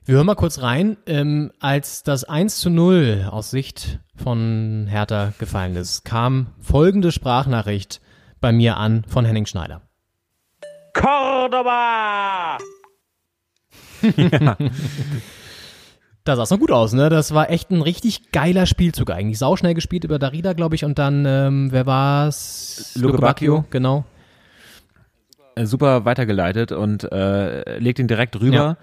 wir 0.06 0.16
hören 0.16 0.26
mal 0.26 0.36
kurz 0.36 0.62
rein, 0.62 0.98
ähm, 1.06 1.52
als 1.60 2.04
das 2.04 2.26
1 2.26 2.60
zu 2.60 2.70
0 2.70 3.28
aus 3.32 3.52
Sicht 3.52 4.00
von 4.16 4.86
Hertha 4.90 5.34
gefallen 5.40 5.76
ist, 5.78 6.04
kam 6.04 6.48
folgende 6.60 7.12
Sprachnachricht 7.12 8.02
bei 8.42 8.52
mir 8.52 8.76
an 8.78 9.06
von 9.08 9.24
Henning 9.26 9.46
Schneider. 9.46 9.82
Cordoba! 10.94 12.58
Da 16.26 16.38
sah 16.38 16.44
es 16.44 16.52
noch 16.52 16.60
gut 16.60 16.72
aus, 16.72 16.94
ne? 16.94 17.10
Das 17.10 17.34
war 17.34 17.50
echt 17.50 17.70
ein 17.70 17.82
richtig 17.82 18.32
geiler 18.32 18.66
Spielzug 18.66 19.12
eigentlich. 19.12 19.38
Sauschnell 19.38 19.74
gespielt 19.74 20.06
über 20.06 20.20
Darida, 20.20 20.54
glaube 20.54 20.76
ich, 20.76 20.86
und 20.86 20.98
dann, 20.98 21.26
ähm, 21.26 21.68
wer 21.72 21.86
war's? 21.86 22.94
Luke 22.98 23.18
Bacchio. 23.18 23.66
genau. 23.70 24.06
äh, 25.56 25.66
super 25.66 26.06
weitergeleitet 26.06 26.72
und 26.72 27.12
äh, 27.12 27.78
legt 27.78 28.00
ihn 28.00 28.08
direkt 28.08 28.40
rüber. 28.40 28.56
Ja. 28.56 28.78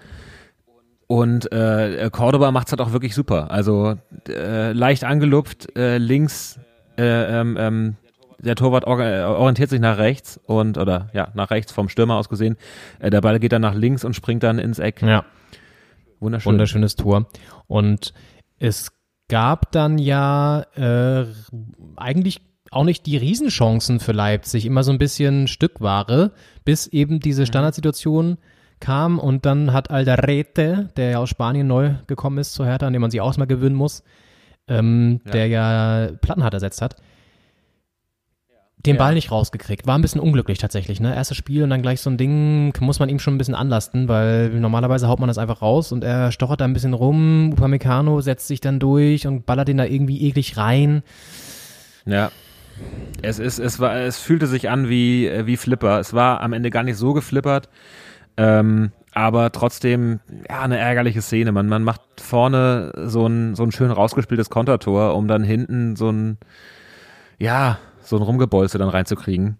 Und 1.07 1.51
äh, 1.51 2.11
Cordoba 2.11 2.51
macht's 2.51 2.71
halt 2.71 2.79
auch 2.79 2.91
wirklich 2.93 3.15
super. 3.15 3.49
Also 3.49 3.95
äh, 4.29 4.71
leicht 4.73 5.03
angelupft, 5.03 5.75
äh, 5.75 5.97
links, 5.97 6.59
äh, 6.99 7.39
ähm, 7.39 7.57
ähm, 7.59 7.95
der 8.43 8.55
Torwart 8.55 8.87
or 8.87 8.99
äh, 8.99 9.23
orientiert 9.23 9.69
sich 9.69 9.79
nach 9.79 9.97
rechts 9.97 10.39
und 10.45 10.77
oder 10.77 11.09
ja, 11.13 11.29
nach 11.33 11.51
rechts 11.51 11.71
vom 11.71 11.89
Stürmer 11.89 12.15
aus 12.15 12.29
gesehen. 12.29 12.57
Äh, 12.99 13.09
der 13.09 13.21
Ball 13.21 13.39
geht 13.39 13.51
dann 13.51 13.61
nach 13.61 13.75
links 13.75 14.03
und 14.03 14.15
springt 14.15 14.43
dann 14.43 14.59
ins 14.59 14.79
Eck. 14.79 15.01
Ja. 15.01 15.25
Wunderschön. 16.19 16.51
Wunderschönes 16.53 16.95
Tor. 16.95 17.27
Und 17.67 18.13
es 18.59 18.91
gab 19.27 19.71
dann 19.71 19.97
ja 19.97 20.65
äh, 20.75 21.25
eigentlich 21.95 22.41
auch 22.71 22.83
nicht 22.83 23.05
die 23.05 23.17
Riesenchancen 23.17 23.99
für 23.99 24.13
Leipzig, 24.13 24.65
immer 24.65 24.83
so 24.83 24.91
ein 24.91 24.97
bisschen 24.97 25.47
Stückware, 25.47 26.31
bis 26.63 26.87
eben 26.87 27.19
diese 27.19 27.45
Standardsituation 27.45 28.37
kam 28.79 29.19
und 29.19 29.45
dann 29.45 29.73
hat 29.73 29.91
Alderete, 29.91 30.89
der 30.95 31.11
ja 31.11 31.17
aus 31.19 31.29
Spanien 31.29 31.67
neu 31.67 31.95
gekommen 32.07 32.37
ist 32.37 32.53
zu 32.53 32.65
Hertha, 32.65 32.87
an 32.87 32.93
dem 32.93 33.01
man 33.01 33.11
sich 33.11 33.21
auch 33.21 33.35
mal 33.37 33.45
gewöhnen 33.45 33.75
muss, 33.75 34.03
ähm, 34.67 35.21
der 35.31 35.47
ja 35.47 36.09
Plattenhardt 36.21 36.53
ersetzt 36.53 36.81
hat, 36.81 36.95
den 38.85 38.97
Ball 38.97 39.13
nicht 39.13 39.31
rausgekriegt. 39.31 39.85
War 39.87 39.97
ein 39.97 40.01
bisschen 40.01 40.21
unglücklich 40.21 40.57
tatsächlich, 40.57 40.99
ne? 40.99 41.15
Erstes 41.15 41.37
Spiel 41.37 41.63
und 41.63 41.69
dann 41.69 41.81
gleich 41.81 42.01
so 42.01 42.09
ein 42.09 42.17
Ding, 42.17 42.73
muss 42.79 42.99
man 42.99 43.09
ihm 43.09 43.19
schon 43.19 43.35
ein 43.35 43.37
bisschen 43.37 43.55
anlasten, 43.55 44.07
weil 44.07 44.49
normalerweise 44.49 45.07
haut 45.07 45.19
man 45.19 45.27
das 45.27 45.37
einfach 45.37 45.61
raus 45.61 45.91
und 45.91 46.03
er 46.03 46.31
stochert 46.31 46.61
da 46.61 46.65
ein 46.65 46.73
bisschen 46.73 46.93
rum. 46.93 47.51
Upamecano 47.53 48.21
setzt 48.21 48.47
sich 48.47 48.61
dann 48.61 48.79
durch 48.79 49.27
und 49.27 49.45
ballert 49.45 49.67
den 49.67 49.77
da 49.77 49.85
irgendwie 49.85 50.27
eklig 50.27 50.57
rein. 50.57 51.03
Ja. 52.05 52.31
Es 53.21 53.37
ist, 53.37 53.59
es 53.59 53.79
war, 53.79 53.95
es 53.95 54.17
fühlte 54.17 54.47
sich 54.47 54.69
an 54.69 54.89
wie, 54.89 55.27
äh, 55.27 55.45
wie 55.45 55.57
Flipper. 55.57 55.99
Es 55.99 56.13
war 56.13 56.41
am 56.41 56.53
Ende 56.53 56.71
gar 56.71 56.83
nicht 56.83 56.97
so 56.97 57.13
geflippert. 57.13 57.69
Ähm, 58.37 58.91
aber 59.13 59.51
trotzdem, 59.51 60.21
ja, 60.49 60.61
eine 60.61 60.77
ärgerliche 60.77 61.21
Szene. 61.21 61.51
Man, 61.51 61.67
man 61.67 61.83
macht 61.83 62.01
vorne 62.19 62.93
so 63.05 63.27
ein, 63.27 63.55
so 63.55 63.63
ein 63.63 63.71
schön 63.71 63.91
rausgespieltes 63.91 64.49
Kontertor, 64.49 65.15
um 65.15 65.27
dann 65.27 65.43
hinten 65.43 65.95
so 65.95 66.09
ein, 66.09 66.37
ja, 67.37 67.77
so 68.03 68.15
ein 68.17 68.21
Rumgebolze 68.21 68.77
dann 68.77 68.89
reinzukriegen. 68.89 69.57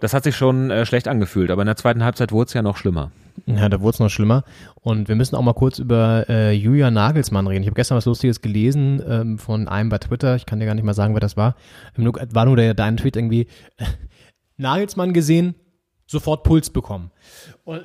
Das 0.00 0.14
hat 0.14 0.24
sich 0.24 0.36
schon 0.36 0.70
äh, 0.70 0.86
schlecht 0.86 1.08
angefühlt, 1.08 1.50
aber 1.50 1.62
in 1.62 1.66
der 1.66 1.76
zweiten 1.76 2.02
Halbzeit 2.02 2.32
wurde 2.32 2.48
es 2.48 2.54
ja 2.54 2.62
noch 2.62 2.76
schlimmer. 2.76 3.12
Ja, 3.46 3.68
da 3.68 3.80
wurde 3.80 3.94
es 3.94 4.00
noch 4.00 4.08
schlimmer. 4.08 4.44
Und 4.80 5.08
wir 5.08 5.14
müssen 5.14 5.36
auch 5.36 5.42
mal 5.42 5.54
kurz 5.54 5.78
über 5.78 6.26
äh, 6.28 6.52
Julian 6.52 6.94
Nagelsmann 6.94 7.46
reden. 7.46 7.62
Ich 7.62 7.68
habe 7.68 7.76
gestern 7.76 7.96
was 7.96 8.06
Lustiges 8.06 8.40
gelesen 8.40 9.02
ähm, 9.06 9.38
von 9.38 9.68
einem 9.68 9.88
bei 9.90 9.98
Twitter. 9.98 10.36
Ich 10.36 10.46
kann 10.46 10.60
dir 10.60 10.66
gar 10.66 10.74
nicht 10.74 10.84
mal 10.84 10.94
sagen, 10.94 11.14
wer 11.14 11.20
das 11.20 11.36
war. 11.36 11.54
War 11.96 12.44
nur 12.44 12.56
der, 12.56 12.74
dein 12.74 12.96
Tweet 12.96 13.16
irgendwie. 13.16 13.46
Nagelsmann 14.56 15.12
gesehen, 15.12 15.54
sofort 16.06 16.44
Puls 16.44 16.70
bekommen. 16.70 17.10
Und, 17.64 17.82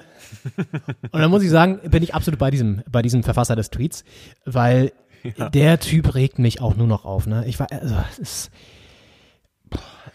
und 1.11 1.19
dann 1.19 1.31
muss 1.31 1.43
ich 1.43 1.49
sagen, 1.49 1.79
bin 1.89 2.03
ich 2.03 2.13
absolut 2.13 2.39
bei 2.39 2.51
diesem, 2.51 2.81
bei 2.89 3.01
diesem 3.01 3.23
Verfasser 3.23 3.55
des 3.55 3.69
Tweets, 3.69 4.03
weil 4.45 4.91
der 5.53 5.79
Typ 5.79 6.15
regt 6.15 6.39
mich 6.39 6.61
auch 6.61 6.75
nur 6.75 6.87
noch 6.87 7.05
auf. 7.05 7.27
Ne? 7.27 7.45
Ich 7.47 7.59
war, 7.59 7.71
also, 7.71 7.95
es 8.11 8.19
ist, 8.19 8.51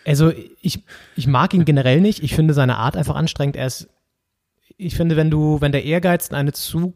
also 0.07 0.33
ich, 0.61 0.83
ich 1.17 1.27
mag 1.27 1.53
ihn 1.55 1.65
generell 1.65 2.01
nicht. 2.01 2.23
Ich 2.23 2.35
finde 2.35 2.55
seine 2.55 2.77
Art 2.79 2.97
einfach 2.97 3.17
anstrengend. 3.17 3.57
Er 3.57 3.67
ist, 3.67 3.89
ich 4.77 4.95
finde, 4.97 5.17
wenn 5.17 5.31
du, 5.31 5.61
wenn 5.61 5.73
der 5.73 5.85
Ehrgeiz 5.85 6.29
in 6.29 6.35
eine 6.37 6.53
zu 6.53 6.95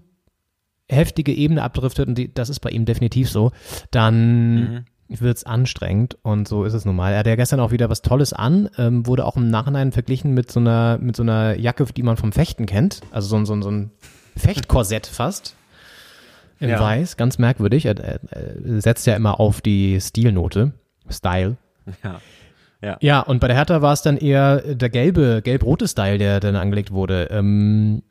heftige 0.88 1.32
Ebene 1.32 1.62
abdriftet, 1.62 2.08
und 2.08 2.16
die, 2.16 2.32
das 2.32 2.48
ist 2.50 2.60
bei 2.60 2.70
ihm 2.70 2.84
definitiv 2.84 3.30
so, 3.30 3.52
dann 3.90 4.84
wird's 5.08 5.44
anstrengend 5.44 6.16
und 6.22 6.48
so 6.48 6.64
ist 6.64 6.72
es 6.74 6.84
nun 6.84 6.96
mal. 6.96 7.12
Er 7.12 7.18
hat 7.20 7.26
ja 7.26 7.36
gestern 7.36 7.60
auch 7.60 7.70
wieder 7.72 7.88
was 7.90 8.02
Tolles 8.02 8.32
an, 8.32 8.68
ähm, 8.78 9.06
wurde 9.06 9.24
auch 9.26 9.36
im 9.36 9.48
Nachhinein 9.48 9.92
verglichen 9.92 10.32
mit 10.32 10.50
so 10.50 10.60
einer, 10.60 10.98
mit 10.98 11.14
so 11.14 11.22
einer 11.22 11.56
Jacke, 11.58 11.84
die 11.94 12.02
man 12.02 12.16
vom 12.16 12.32
Fechten 12.32 12.66
kennt. 12.66 13.00
Also 13.10 13.28
so, 13.28 13.36
ein- 13.36 13.46
so, 13.46 13.54
ein- 13.54 13.62
so 13.62 13.70
ein 13.70 13.90
Fechtkorsett 14.36 15.06
fast. 15.06 15.54
In 16.60 16.70
Ja. 16.70 16.80
Weiß, 16.80 17.16
ganz 17.16 17.38
merkwürdig. 17.38 17.84
Er, 17.86 17.98
er, 17.98 18.20
er 18.30 18.80
setzt 18.80 19.06
ja 19.06 19.14
immer 19.14 19.40
auf 19.40 19.60
die 19.60 20.00
Stilnote. 20.00 20.72
Style. 21.10 21.56
Ja. 22.02 22.20
Ja. 22.84 22.98
Ja, 23.00 23.20
und 23.20 23.40
bei 23.40 23.48
der 23.48 23.56
Hertha 23.56 23.80
war 23.82 23.92
es 23.94 24.02
dann 24.02 24.16
eher 24.18 24.74
der 24.74 24.90
gelbe, 24.90 25.40
gelb-rote 25.42 25.88
Style, 25.88 26.18
der 26.18 26.40
dann 26.40 26.54
angelegt 26.56 26.90
wurde. 26.90 27.28
Ähm, 27.30 28.02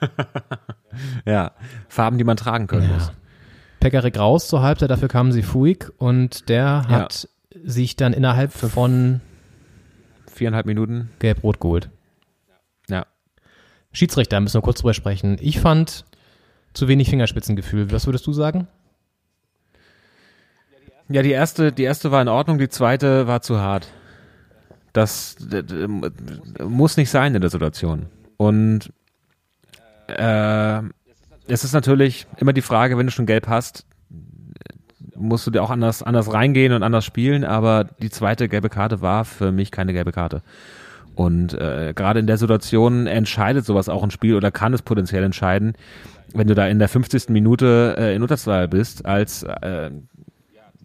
Ja. 1.26 1.52
Farben, 1.88 2.18
die 2.18 2.24
man 2.24 2.36
tragen 2.36 2.66
können 2.66 2.92
muss. 2.92 3.12
Pekarik 3.80 4.18
raus 4.18 4.48
zur 4.48 4.62
Halbzeit, 4.62 4.90
dafür 4.90 5.08
kamen 5.08 5.32
sie 5.32 5.42
Fuig 5.42 5.92
und 5.98 6.48
der 6.48 6.88
hat 6.88 7.28
sich 7.64 7.96
dann 7.96 8.12
innerhalb 8.12 8.52
von 8.52 9.20
Viereinhalb 10.26 10.66
Minuten. 10.66 11.10
Gelb-Rot 11.18 11.60
geholt. 11.60 11.90
Ja. 12.88 13.06
Schiedsrichter, 13.92 14.40
müssen 14.40 14.54
wir 14.54 14.62
kurz 14.62 14.80
drüber 14.80 14.94
sprechen. 14.94 15.36
Ich 15.40 15.60
fand 15.60 16.04
zu 16.74 16.88
wenig 16.88 17.08
Fingerspitzengefühl. 17.10 17.90
Was 17.92 18.06
würdest 18.06 18.26
du 18.26 18.32
sagen? 18.32 18.68
Ja, 21.08 21.22
die 21.22 21.30
erste, 21.30 21.72
die 21.72 21.84
erste 21.84 22.10
war 22.10 22.20
in 22.22 22.28
Ordnung, 22.28 22.58
die 22.58 22.68
zweite 22.68 23.26
war 23.26 23.40
zu 23.40 23.60
hart. 23.60 23.88
Das 24.92 25.36
d- 25.38 25.62
d- 25.62 25.86
muss 26.64 26.96
nicht 26.96 27.10
sein 27.10 27.34
in 27.34 27.40
der 27.40 27.50
Situation. 27.50 28.06
Und 28.36 28.92
äh, 30.08 30.80
es 31.46 31.64
ist 31.64 31.72
natürlich 31.72 32.26
immer 32.38 32.52
die 32.52 32.62
Frage, 32.62 32.98
wenn 32.98 33.06
du 33.06 33.12
schon 33.12 33.26
gelb 33.26 33.48
hast, 33.48 33.86
musst 35.16 35.46
du 35.46 35.50
dir 35.50 35.62
auch 35.62 35.70
anders, 35.70 36.02
anders 36.02 36.32
reingehen 36.32 36.72
und 36.72 36.82
anders 36.82 37.04
spielen, 37.04 37.44
aber 37.44 37.84
die 38.02 38.10
zweite 38.10 38.48
gelbe 38.48 38.68
Karte 38.68 39.00
war 39.00 39.24
für 39.24 39.50
mich 39.50 39.70
keine 39.70 39.92
gelbe 39.92 40.12
Karte. 40.12 40.42
Und 41.14 41.54
äh, 41.54 41.92
gerade 41.96 42.20
in 42.20 42.28
der 42.28 42.36
Situation 42.38 43.06
entscheidet 43.08 43.64
sowas 43.64 43.88
auch 43.88 44.04
ein 44.04 44.12
Spiel 44.12 44.36
oder 44.36 44.52
kann 44.52 44.72
es 44.74 44.82
potenziell 44.82 45.24
entscheiden, 45.24 45.72
wenn 46.34 46.46
du 46.46 46.54
da 46.54 46.68
in 46.68 46.78
der 46.78 46.88
50. 46.88 47.30
Minute 47.30 47.96
äh, 47.98 48.14
in 48.14 48.22
Unterzahl 48.22 48.68
bist, 48.68 49.06
als 49.06 49.42
äh, 49.42 49.90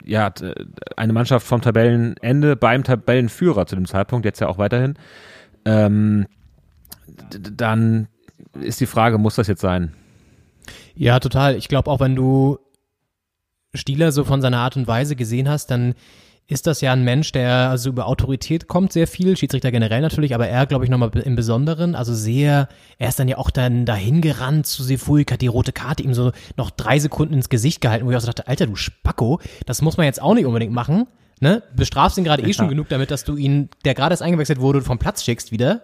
ja, 0.04 0.30
t- 0.30 0.54
eine 0.98 1.14
Mannschaft 1.14 1.46
vom 1.46 1.62
Tabellenende 1.62 2.56
beim 2.56 2.84
Tabellenführer 2.84 3.66
zu 3.66 3.76
dem 3.76 3.86
Zeitpunkt, 3.86 4.26
jetzt 4.26 4.40
ja 4.40 4.48
auch 4.48 4.58
weiterhin, 4.58 4.96
ähm, 5.66 6.28
dann 7.30 8.08
ist 8.60 8.80
die 8.82 8.86
Frage, 8.86 9.18
muss 9.18 9.36
das 9.36 9.48
jetzt 9.48 9.62
sein? 9.62 9.94
Ja, 10.96 11.20
total. 11.20 11.56
Ich 11.56 11.68
glaube 11.68 11.90
auch, 11.90 12.00
wenn 12.00 12.16
du 12.16 12.60
Stieler 13.74 14.12
so 14.12 14.24
von 14.24 14.42
seiner 14.42 14.60
Art 14.60 14.78
und 14.78 14.88
Weise 14.88 15.16
gesehen 15.16 15.50
hast, 15.50 15.72
dann 15.72 15.96
ist 16.54 16.68
das 16.68 16.82
ja 16.82 16.94
ein 16.94 17.04
Mensch, 17.04 17.32
der 17.32 17.70
also 17.70 17.90
über 17.90 18.06
Autorität 18.06 18.68
kommt 18.68 18.94
sehr 18.94 19.08
viel, 19.08 19.36
Schiedsrichter 19.36 19.72
generell 19.72 20.02
natürlich, 20.02 20.36
aber 20.36 20.48
er, 20.48 20.66
glaube 20.68 20.86
ich, 20.86 20.92
nochmal 20.92 21.10
im 21.18 21.36
Besonderen, 21.36 21.96
also 21.96 22.14
sehr, 22.14 22.70
er 23.00 23.10
ist 23.10 23.20
dann 23.20 23.28
ja 23.28 23.38
auch 23.38 23.50
dann 23.50 23.86
dahin 23.86 24.22
gerannt 24.22 24.68
zu 24.68 24.84
Sefuik, 24.84 25.32
hat 25.32 25.42
die 25.42 25.48
rote 25.48 25.74
Karte 25.74 26.04
ihm 26.04 26.14
so 26.14 26.32
noch 26.56 26.70
drei 26.70 27.00
Sekunden 27.00 27.34
ins 27.34 27.50
Gesicht 27.50 27.82
gehalten, 27.82 28.06
wo 28.06 28.12
ich 28.12 28.18
auch 28.18 28.22
so 28.22 28.28
dachte, 28.28 28.48
Alter, 28.48 28.68
du 28.68 28.76
Spacko, 28.76 29.42
das 29.66 29.82
muss 29.82 29.98
man 29.98 30.06
jetzt 30.06 30.22
auch 30.22 30.36
nicht 30.36 30.46
unbedingt 30.46 30.74
machen, 30.74 31.08
ne? 31.40 31.64
Bestrafst 31.76 32.18
ihn 32.18 32.24
gerade 32.24 32.44
eh 32.44 32.54
schon 32.54 32.70
genug 32.70 32.88
damit, 32.90 33.10
dass 33.12 33.24
du 33.24 33.36
ihn, 33.36 33.70
der 33.84 33.96
gerade 33.96 34.14
erst 34.14 34.22
eingewechselt 34.24 34.60
wurde, 34.60 34.82
vom 34.82 35.00
Platz 35.00 35.24
schickst 35.24 35.52
wieder. 35.52 35.82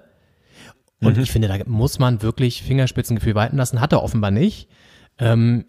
Und 1.02 1.18
Mhm. 1.18 1.24
ich 1.24 1.32
finde, 1.32 1.48
da 1.48 1.56
muss 1.66 1.98
man 1.98 2.22
wirklich 2.22 2.62
Fingerspitzengefühl 2.62 3.34
walten 3.34 3.58
lassen. 3.58 3.80
Hat 3.82 3.94
er 3.94 4.04
offenbar 4.04 4.32
nicht. 4.32 4.68
Ähm, 5.18 5.66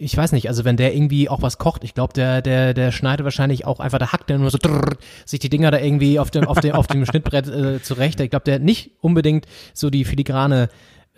ich 0.00 0.16
weiß 0.16 0.30
nicht, 0.30 0.48
also 0.48 0.64
wenn 0.64 0.76
der 0.76 0.94
irgendwie 0.94 1.28
auch 1.28 1.42
was 1.42 1.58
kocht, 1.58 1.82
ich 1.82 1.92
glaube, 1.92 2.12
der, 2.12 2.40
der, 2.40 2.72
der 2.72 2.92
schneidet 2.92 3.24
wahrscheinlich 3.24 3.66
auch 3.66 3.80
einfach, 3.80 3.98
der 3.98 4.12
hackt 4.12 4.30
der 4.30 4.38
nur 4.38 4.50
so 4.50 4.58
drrr, 4.58 4.96
sich 5.24 5.40
die 5.40 5.48
Dinger 5.48 5.72
da 5.72 5.78
irgendwie 5.78 6.20
auf 6.20 6.30
dem, 6.30 6.46
auf 6.46 6.60
dem, 6.60 6.72
auf 6.72 6.86
dem 6.86 7.04
Schnittbrett 7.04 7.48
äh, 7.48 7.82
zurecht. 7.82 8.20
Ich 8.20 8.30
glaube, 8.30 8.44
der 8.44 8.54
hat 8.54 8.62
nicht 8.62 8.92
unbedingt 9.00 9.46
so 9.74 9.90
die 9.90 10.04
filigrane 10.04 10.68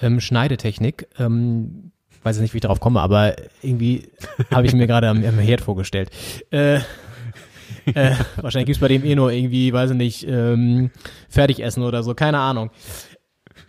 ähm, 0.01 0.19
Schneidetechnik. 0.19 1.09
Ähm, 1.19 1.93
weiß 2.23 2.37
ich 2.37 2.43
nicht, 2.43 2.55
wie 2.55 2.59
ich 2.59 2.63
darauf 2.63 2.81
komme, 2.81 3.01
aber 3.01 3.37
irgendwie 3.61 4.09
habe 4.51 4.67
ich 4.67 4.73
mir 4.73 4.87
gerade 4.87 5.09
am, 5.09 5.23
am 5.25 5.39
Herd 5.39 5.61
vorgestellt. 5.61 6.11
Äh, 6.51 6.77
äh, 7.95 8.15
wahrscheinlich 8.37 8.67
gibt's 8.67 8.81
bei 8.81 8.89
dem 8.89 9.05
eh 9.05 9.15
nur 9.15 9.31
irgendwie, 9.31 9.73
weiß 9.73 9.91
ich 9.91 9.97
nicht, 9.97 10.27
ähm, 10.27 10.91
Fertigessen 11.29 11.83
oder 11.83 12.03
so, 12.03 12.15
keine 12.15 12.39
Ahnung. 12.39 12.71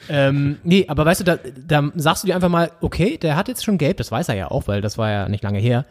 Ähm, 0.10 0.58
nee, 0.64 0.86
aber 0.88 1.06
weißt 1.06 1.22
du, 1.22 1.24
da, 1.26 1.38
da 1.68 1.92
sagst 1.96 2.24
du 2.24 2.28
dir 2.28 2.36
einfach 2.36 2.50
mal, 2.50 2.72
okay, 2.82 3.18
der 3.18 3.36
hat 3.36 3.48
jetzt 3.48 3.64
schon 3.64 3.78
gelb, 3.78 3.98
das 3.98 4.12
weiß 4.12 4.30
er 4.30 4.36
ja 4.36 4.50
auch, 4.52 4.68
weil 4.68 4.82
das 4.82 4.98
war 4.98 5.10
ja 5.10 5.30
nicht 5.30 5.44
lange 5.44 5.60
her. 5.60 5.86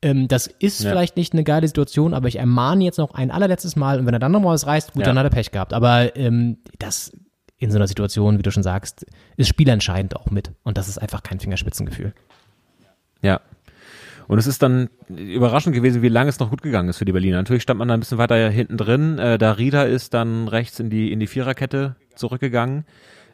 Ähm, 0.00 0.28
das 0.28 0.46
ist 0.46 0.82
Ja. 0.82 0.90
vielleicht 0.90 1.16
nicht 1.16 1.32
eine 1.32 1.44
geile 1.44 1.66
Situation, 1.66 2.14
aber 2.14 2.28
ich 2.28 2.36
ermahne 2.36 2.84
jetzt 2.84 2.98
noch 2.98 3.14
ein 3.14 3.30
allerletztes 3.30 3.74
Mal 3.74 3.98
und 3.98 4.06
wenn 4.06 4.14
er 4.14 4.20
dann 4.20 4.32
nochmal 4.32 4.54
was 4.54 4.66
reißt, 4.66 4.92
gut, 4.92 5.02
Ja. 5.02 5.06
dann 5.08 5.18
hat 5.18 5.26
er 5.26 5.30
Pech 5.30 5.50
gehabt. 5.50 5.72
Aber 5.72 6.14
ähm, 6.16 6.58
das 6.78 7.12
in 7.58 7.72
so 7.72 7.78
einer 7.78 7.88
Situation, 7.88 8.38
wie 8.38 8.42
du 8.42 8.52
schon 8.52 8.62
sagst, 8.62 9.04
ist 9.36 9.48
spielentscheidend 9.48 10.14
auch 10.14 10.30
mit. 10.30 10.52
Und 10.62 10.78
das 10.78 10.88
ist 10.88 10.98
einfach 10.98 11.24
kein 11.24 11.40
Fingerspitzengefühl. 11.40 12.14
Ja. 13.22 13.40
Und 14.28 14.38
es 14.38 14.46
ist 14.46 14.62
dann 14.62 14.90
überraschend 15.08 15.74
gewesen, 15.74 16.02
wie 16.02 16.08
lange 16.08 16.28
es 16.28 16.38
noch 16.38 16.50
gut 16.50 16.62
gegangen 16.62 16.88
ist 16.90 16.98
für 16.98 17.04
die 17.06 17.12
Berliner. 17.12 17.38
Natürlich 17.38 17.62
stand 17.64 17.78
man 17.78 17.88
da 17.88 17.94
ein 17.94 18.00
bisschen 18.00 18.18
weiter 18.18 18.48
hinten 18.50 18.76
drin. 18.76 19.18
Äh, 19.18 19.38
Darida 19.38 19.84
ist 19.84 20.14
dann 20.14 20.46
rechts 20.48 20.78
in 20.78 20.90
die, 20.90 21.10
in 21.12 21.18
die 21.18 21.26
Viererkette 21.26 21.96
zurückgegangen. 22.14 22.84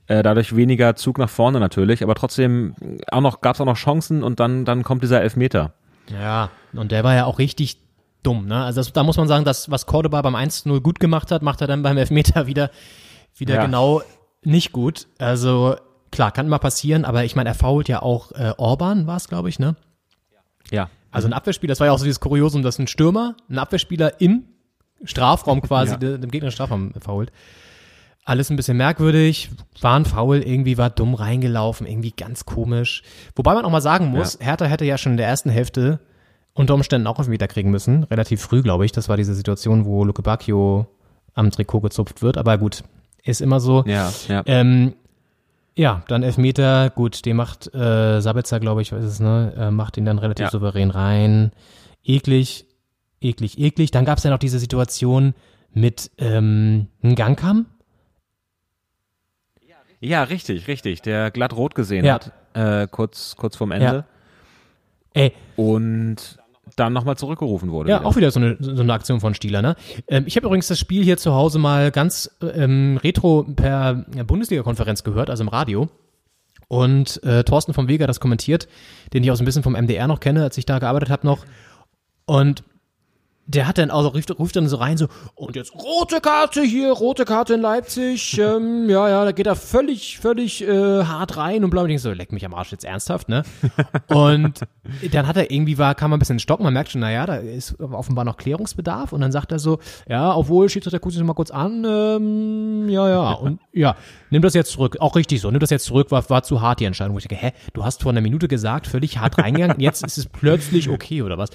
Äh, 0.07 0.23
dadurch 0.23 0.55
weniger 0.55 0.97
Zug 0.97 1.17
nach 1.19 1.31
vorne 1.31 1.61
natürlich, 1.61 2.03
aber 2.03 2.15
trotzdem 2.15 2.75
auch 3.11 3.21
noch, 3.23 3.41
gab 3.41 3.55
es 3.55 3.61
auch 3.61 3.65
noch 3.67 3.77
Chancen 3.79 4.23
und 4.23 4.39
dann, 4.39 4.65
dann 4.67 4.83
kommt 4.83 5.03
dieser 5.03 5.23
Elfmeter. 5.23 5.73
Ja, 6.13 6.51
und 6.75 6.93
der 6.93 7.05
war 7.05 7.15
ja 7.15 7.25
auch 7.25 7.39
richtig 7.39 7.79
dumm, 8.23 8.47
ne? 8.47 8.63
Also 8.65 8.81
das, 8.81 8.93
da 8.93 9.03
muss 9.03 9.17
man 9.17 9.29
sagen, 9.29 9.45
das, 9.47 9.71
was 9.71 9.87
Cordoba 9.87 10.21
beim 10.21 10.37
1-0 10.37 10.81
gut 10.81 11.01
gemacht 11.01 11.31
hat, 11.31 11.43
macht 11.43 11.61
er 11.63 11.67
dann 11.67 11.83
beim 11.83 11.97
Elfmeter 11.97 12.47
wieder, 12.47 12.71
wieder 13.37 13.55
Ja. 13.55 13.65
genau 13.65 14.03
nicht 14.43 14.73
gut. 14.73 15.07
Also 15.19 15.77
klar, 16.13 16.33
kann 16.33 16.49
mal 16.49 16.59
passieren, 16.59 17.07
aber 17.07 17.25
ich 17.25 17.35
meine, 17.35 17.49
er 17.51 17.55
fault 17.55 17.89
ja 17.89 18.03
auch 18.03 18.33
äh, 18.33 18.53
Orban, 18.59 19.07
war 19.07 19.17
es, 19.17 19.29
glaube 19.29 19.49
ich, 19.49 19.59
ne? 19.59 19.75
Ja. 20.71 20.91
Also 21.11 21.29
ein 21.29 21.33
Abwehrspieler, 21.33 21.71
das 21.73 21.81
war 21.81 21.87
ja 21.87 21.93
auch 21.93 21.99
so 21.99 22.05
dieses 22.05 22.21
Kuriosum, 22.21 22.63
dass 22.63 22.79
ein 22.79 22.87
Stürmer, 22.89 23.37
ein 23.49 23.59
Abwehrspieler 23.59 24.21
im 24.21 24.45
Strafraum 25.05 25.63
quasi, 25.63 25.93
Ja. 25.93 25.97
de- 25.99 26.19
dem 26.19 26.31
Gegner 26.31 26.51
Strafraum 26.51 26.93
fault. 27.01 27.33
Alles 28.27 28.49
ein 28.51 28.57
bisschen 28.57 28.79
merkwürdig, 28.79 29.51
war 29.83 29.97
ein 29.99 30.07
Foul, 30.07 30.39
irgendwie 30.39 30.79
war 30.79 30.89
dumm 30.89 31.13
reingelaufen, 31.15 31.87
irgendwie 31.87 32.13
ganz 32.13 32.47
komisch. 32.47 33.03
Wobei 33.37 33.53
man 33.55 33.65
auch 33.67 33.71
mal 33.71 33.83
sagen 33.83 34.07
muss, 34.09 34.39
Hertha 34.41 34.65
hätte 34.65 34.87
ja 34.87 34.97
schon 34.97 35.13
in 35.13 35.19
der 35.19 35.27
ersten 35.29 35.51
Hälfte 35.51 36.01
unter 36.55 36.75
Umständen 36.75 37.07
auch 37.07 37.27
wieder 37.29 37.49
kriegen 37.49 37.71
müssen. 37.71 38.05
Relativ 38.05 38.41
früh, 38.41 38.63
glaube 38.63 38.87
ich. 38.87 38.93
Das 38.93 39.09
war 39.11 39.19
diese 39.19 39.35
Situation, 39.35 39.85
wo 39.85 40.05
Luke 40.05 40.23
Bacchio 40.23 40.87
am 41.35 41.51
Trikot 41.51 41.81
gezupft 41.81 42.23
wird. 42.23 42.39
Aber 42.39 42.57
gut, 42.57 42.83
ist 43.25 43.43
immer 43.43 43.61
so. 43.61 43.85
Ja, 43.87 44.11
ja. 44.29 44.43
Ähm, 44.47 44.95
ja, 45.77 46.03
dann 46.09 46.23
Elfmeter, 46.23 46.89
gut, 46.91 47.27
den 47.27 47.37
macht 47.37 47.75
äh, 47.75 48.21
Sabitzer, 48.21 48.61
glaube 48.61 48.81
ich, 48.81 48.93
was 48.93 49.05
ist 49.05 49.13
es, 49.15 49.21
ne? 49.21 49.53
Äh, 49.59 49.71
macht 49.71 49.97
ihn 49.99 50.05
dann 50.05 50.19
relativ 50.19 50.45
Ja. 50.45 50.51
souverän 50.51 50.91
rein. 50.91 51.51
Eklig, 52.05 52.67
eklig, 53.21 53.59
eklig. 53.59 53.91
Dann 53.91 54.05
gab 54.05 54.19
es 54.19 54.25
ja 54.25 54.31
noch 54.31 54.39
diese 54.39 54.59
Situation 54.61 55.35
mit 55.73 56.11
ähm, 56.19 56.87
Ngangkam. 57.03 57.67
Ja, 60.05 60.23
richtig, 60.25 60.69
richtig. 60.69 61.03
Der 61.03 61.31
glatt 61.31 61.55
rot 61.57 61.75
gesehen 61.75 62.05
Ja. 62.05 62.15
hat, 62.15 62.33
äh, 62.55 62.87
kurz, 62.91 63.37
kurz 63.37 63.57
vorm 63.57 63.73
Ende. 63.73 64.05
Ey, 65.15 65.33
Und 65.57 66.39
dann 66.77 66.93
nochmal 66.93 67.17
zurückgerufen 67.17 67.71
wurde. 67.71 67.91
Ja, 67.91 68.01
wieder. 68.01 68.09
auch 68.09 68.17
wieder 68.17 68.31
so 68.31 68.41
eine, 68.41 68.57
so 68.59 68.83
eine 68.83 68.93
Aktion 68.93 69.21
von 69.21 69.35
Stieler, 69.35 69.63
ne? 69.63 69.77
Ähm, 70.09 70.25
ich 70.27 70.35
habe 70.37 70.47
übrigens 70.47 70.67
das 70.67 70.79
Spiel 70.79 71.05
hier 71.05 71.17
zu 71.19 71.33
Hause 71.35 71.59
mal 71.59 71.91
ganz 71.91 72.31
ähm, 72.43 72.99
retro 73.03 73.45
per 73.45 73.95
Bundesliga-Konferenz 74.27 75.05
gehört, 75.05 75.31
also 75.31 75.43
im 75.45 75.49
Radio. 75.49 75.89
Und 76.69 77.23
äh, 77.23 77.45
Thorsten 77.45 77.75
vom 77.75 77.87
Weger 77.87 78.07
das 78.07 78.19
kommentiert, 78.19 78.67
den 79.13 79.23
ich 79.23 79.31
auch 79.31 79.37
so 79.37 79.43
ein 79.43 79.47
bisschen 79.47 79.63
vom 79.63 79.75
MDR 79.75 80.09
noch 80.09 80.19
kenne, 80.21 80.43
als 80.43 80.59
ich 80.59 80.67
da 80.67 80.79
gearbeitet 80.79 81.11
habe 81.11 81.27
noch. 81.27 81.45
Und 82.27 82.65
der 83.47 83.69
hat 83.69 83.79
dann 83.79 83.91
also 83.91 84.09
ruft, 84.09 84.39
ruft 84.39 84.57
dann 84.57 84.69
so 84.69 84.77
rein 84.77 84.97
so 84.97 85.09
und 85.35 85.55
jetzt 85.55 85.75
rote 85.75 86.21
Karte 86.21 86.63
hier, 86.63 86.93
rote 86.93 87.25
Karte 87.25 87.55
in 87.55 87.61
Leipzig. 87.61 88.39
ähm, 88.39 88.89
ja, 88.89 89.09
ja, 89.09 89.25
da 89.25 89.33
geht 89.33 89.47
er 89.47 89.57
völlig, 89.57 90.19
völlig 90.19 90.67
äh, 90.67 91.05
hart 91.05 91.37
rein 91.37 91.65
und 91.65 91.71
bla. 91.71 91.83
Und 91.83 91.91
ich 91.91 92.01
so, 92.01 92.11
leck 92.13 92.33
mich 92.33 92.45
am 92.47 92.55
Arsch 92.55 92.73
jetzt 92.73 92.85
ernsthaft, 92.85 93.29
ne? 93.29 93.43
Und 94.09 94.61
dann 95.13 95.27
hat 95.27 95.37
er 95.37 95.51
irgendwie 95.51 95.79
war, 95.79 95.95
kam 95.95 96.13
ein 96.13 96.19
bisschen 96.19 96.37
in 96.37 96.41
Stock. 96.41 96.61
Man 96.61 96.73
merkt 96.73 96.91
schon, 96.91 97.01
naja, 97.01 97.27
da 97.27 97.37
ist 97.37 97.79
offenbar 97.81 98.25
noch 98.25 98.37
Klärungsbedarf. 98.37 99.13
Und 99.13 99.21
dann 99.21 99.33
sagt 99.33 99.53
er 99.53 99.59
so, 99.59 99.79
ja, 100.09 100.35
obwohl 100.35 100.69
Schiedsrichter 100.69 100.99
guckt 100.99 101.13
sich 101.13 101.21
noch 101.21 101.27
mal 101.27 101.35
kurz 101.35 101.51
an, 101.51 101.85
ähm, 101.85 102.89
ja, 102.89 103.09
ja. 103.09 103.33
Und 103.33 103.61
ja, 103.73 103.97
nimm 104.31 104.43
das 104.43 104.55
jetzt 104.55 104.73
zurück. 104.73 104.97
Auch 105.01 105.17
richtig 105.17 105.41
so. 105.41 105.51
Nimm 105.51 105.61
das 105.61 105.71
jetzt 105.71 105.85
zurück, 105.85 106.11
war, 106.11 106.29
war 106.31 106.43
zu 106.43 106.61
hart 106.61 106.81
die 106.81 106.85
Entscheidung. 106.85 107.15
Wo 107.15 107.19
ich 107.19 107.29
denke, 107.29 107.45
hä, 107.45 107.53
du 107.73 107.85
hast 107.85 108.03
vor 108.03 108.13
einer 108.13 108.21
Minute 108.21 108.49
gesagt, 108.49 108.87
völlig 108.87 109.19
hart 109.19 109.39
reingegangen. 109.39 109.81
Jetzt 109.81 110.05
ist 110.05 110.19
es 110.19 110.27
plötzlich 110.27 110.89
okay 110.89 111.23
oder 111.23 111.37
was? 111.37 111.51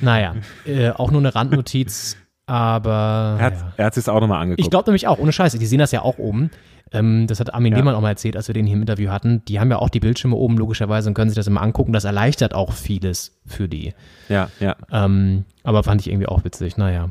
Naja, 0.00 0.34
äh, 0.66 0.90
auch 0.90 1.10
nur 1.10 1.20
eine 1.20 1.34
Randnotiz, 1.34 2.16
aber. 2.46 3.36
Er 3.38 3.44
hat 3.44 3.54
ja. 3.54 3.72
er 3.76 3.86
hat 3.86 3.94
sich 3.94 4.08
auch 4.08 4.20
nochmal 4.20 4.40
angeguckt. 4.42 4.60
Ich 4.60 4.70
glaube 4.70 4.90
nämlich 4.90 5.06
auch, 5.06 5.18
ohne 5.18 5.32
Scheiße, 5.32 5.58
die 5.58 5.66
sehen 5.66 5.78
das 5.78 5.92
ja 5.92 6.02
auch 6.02 6.18
oben. 6.18 6.50
Ähm, 6.92 7.26
das 7.26 7.38
hat 7.40 7.52
Armin 7.52 7.72
Ja. 7.72 7.78
Lehmann 7.78 7.94
auch 7.94 8.00
mal 8.00 8.10
erzählt, 8.10 8.36
als 8.36 8.48
wir 8.48 8.54
den 8.54 8.66
hier 8.66 8.76
im 8.76 8.80
Interview 8.80 9.10
hatten. 9.10 9.44
Die 9.46 9.60
haben 9.60 9.70
ja 9.70 9.78
auch 9.78 9.90
die 9.90 10.00
Bildschirme 10.00 10.36
oben 10.36 10.56
logischerweise 10.56 11.08
und 11.08 11.14
können 11.14 11.30
sich 11.30 11.36
das 11.36 11.46
immer 11.46 11.60
angucken. 11.60 11.92
Das 11.92 12.04
erleichtert 12.04 12.54
auch 12.54 12.72
vieles 12.72 13.38
für 13.46 13.68
die. 13.68 13.92
ja, 14.28 14.48
ja. 14.60 14.76
Ähm, 14.90 15.44
aber 15.64 15.82
fand 15.82 16.00
ich 16.00 16.08
irgendwie 16.10 16.28
auch 16.28 16.44
witzig, 16.44 16.76
naja. 16.78 17.10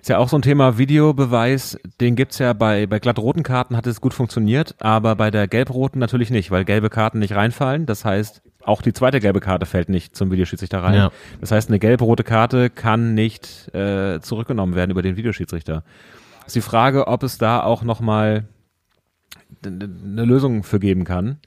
Ist 0.00 0.08
ja 0.10 0.18
auch 0.18 0.28
so 0.28 0.36
ein 0.36 0.42
Thema 0.42 0.76
Videobeweis, 0.76 1.78
den 2.00 2.14
gibt's 2.14 2.38
ja 2.38 2.52
bei, 2.52 2.86
bei 2.86 2.98
glattroten 2.98 3.42
Karten 3.42 3.74
hat 3.74 3.86
es 3.86 4.02
gut 4.02 4.12
funktioniert, 4.12 4.74
aber 4.80 5.16
bei 5.16 5.30
der 5.30 5.48
gelb-roten 5.48 5.98
natürlich 5.98 6.28
nicht, 6.28 6.50
weil 6.50 6.66
gelbe 6.66 6.90
Karten 6.90 7.20
nicht 7.20 7.34
reinfallen. 7.34 7.86
Das 7.86 8.04
heißt, 8.04 8.42
auch 8.64 8.82
die 8.82 8.92
zweite 8.92 9.20
gelbe 9.20 9.40
Karte 9.40 9.66
fällt 9.66 9.88
nicht 9.88 10.16
zum 10.16 10.30
Videoschiedsrichter 10.30 10.82
rein. 10.82 10.94
Ja. 10.94 11.12
Das 11.40 11.50
heißt, 11.50 11.68
eine 11.68 11.78
gelb-rote 11.78 12.24
Karte 12.24 12.70
kann 12.70 13.14
nicht 13.14 13.74
äh, 13.74 14.20
zurückgenommen 14.20 14.74
werden 14.74 14.90
über 14.90 15.02
den 15.02 15.16
Videoschiedsrichter. 15.16 15.82
Ist 16.46 16.56
die 16.56 16.60
Frage, 16.60 17.06
ob 17.06 17.22
es 17.22 17.38
da 17.38 17.62
auch 17.62 17.82
nochmal 17.82 18.44
eine 19.64 20.24
Lösung 20.24 20.62
für 20.62 20.78
geben 20.78 21.04
kann. 21.04 21.38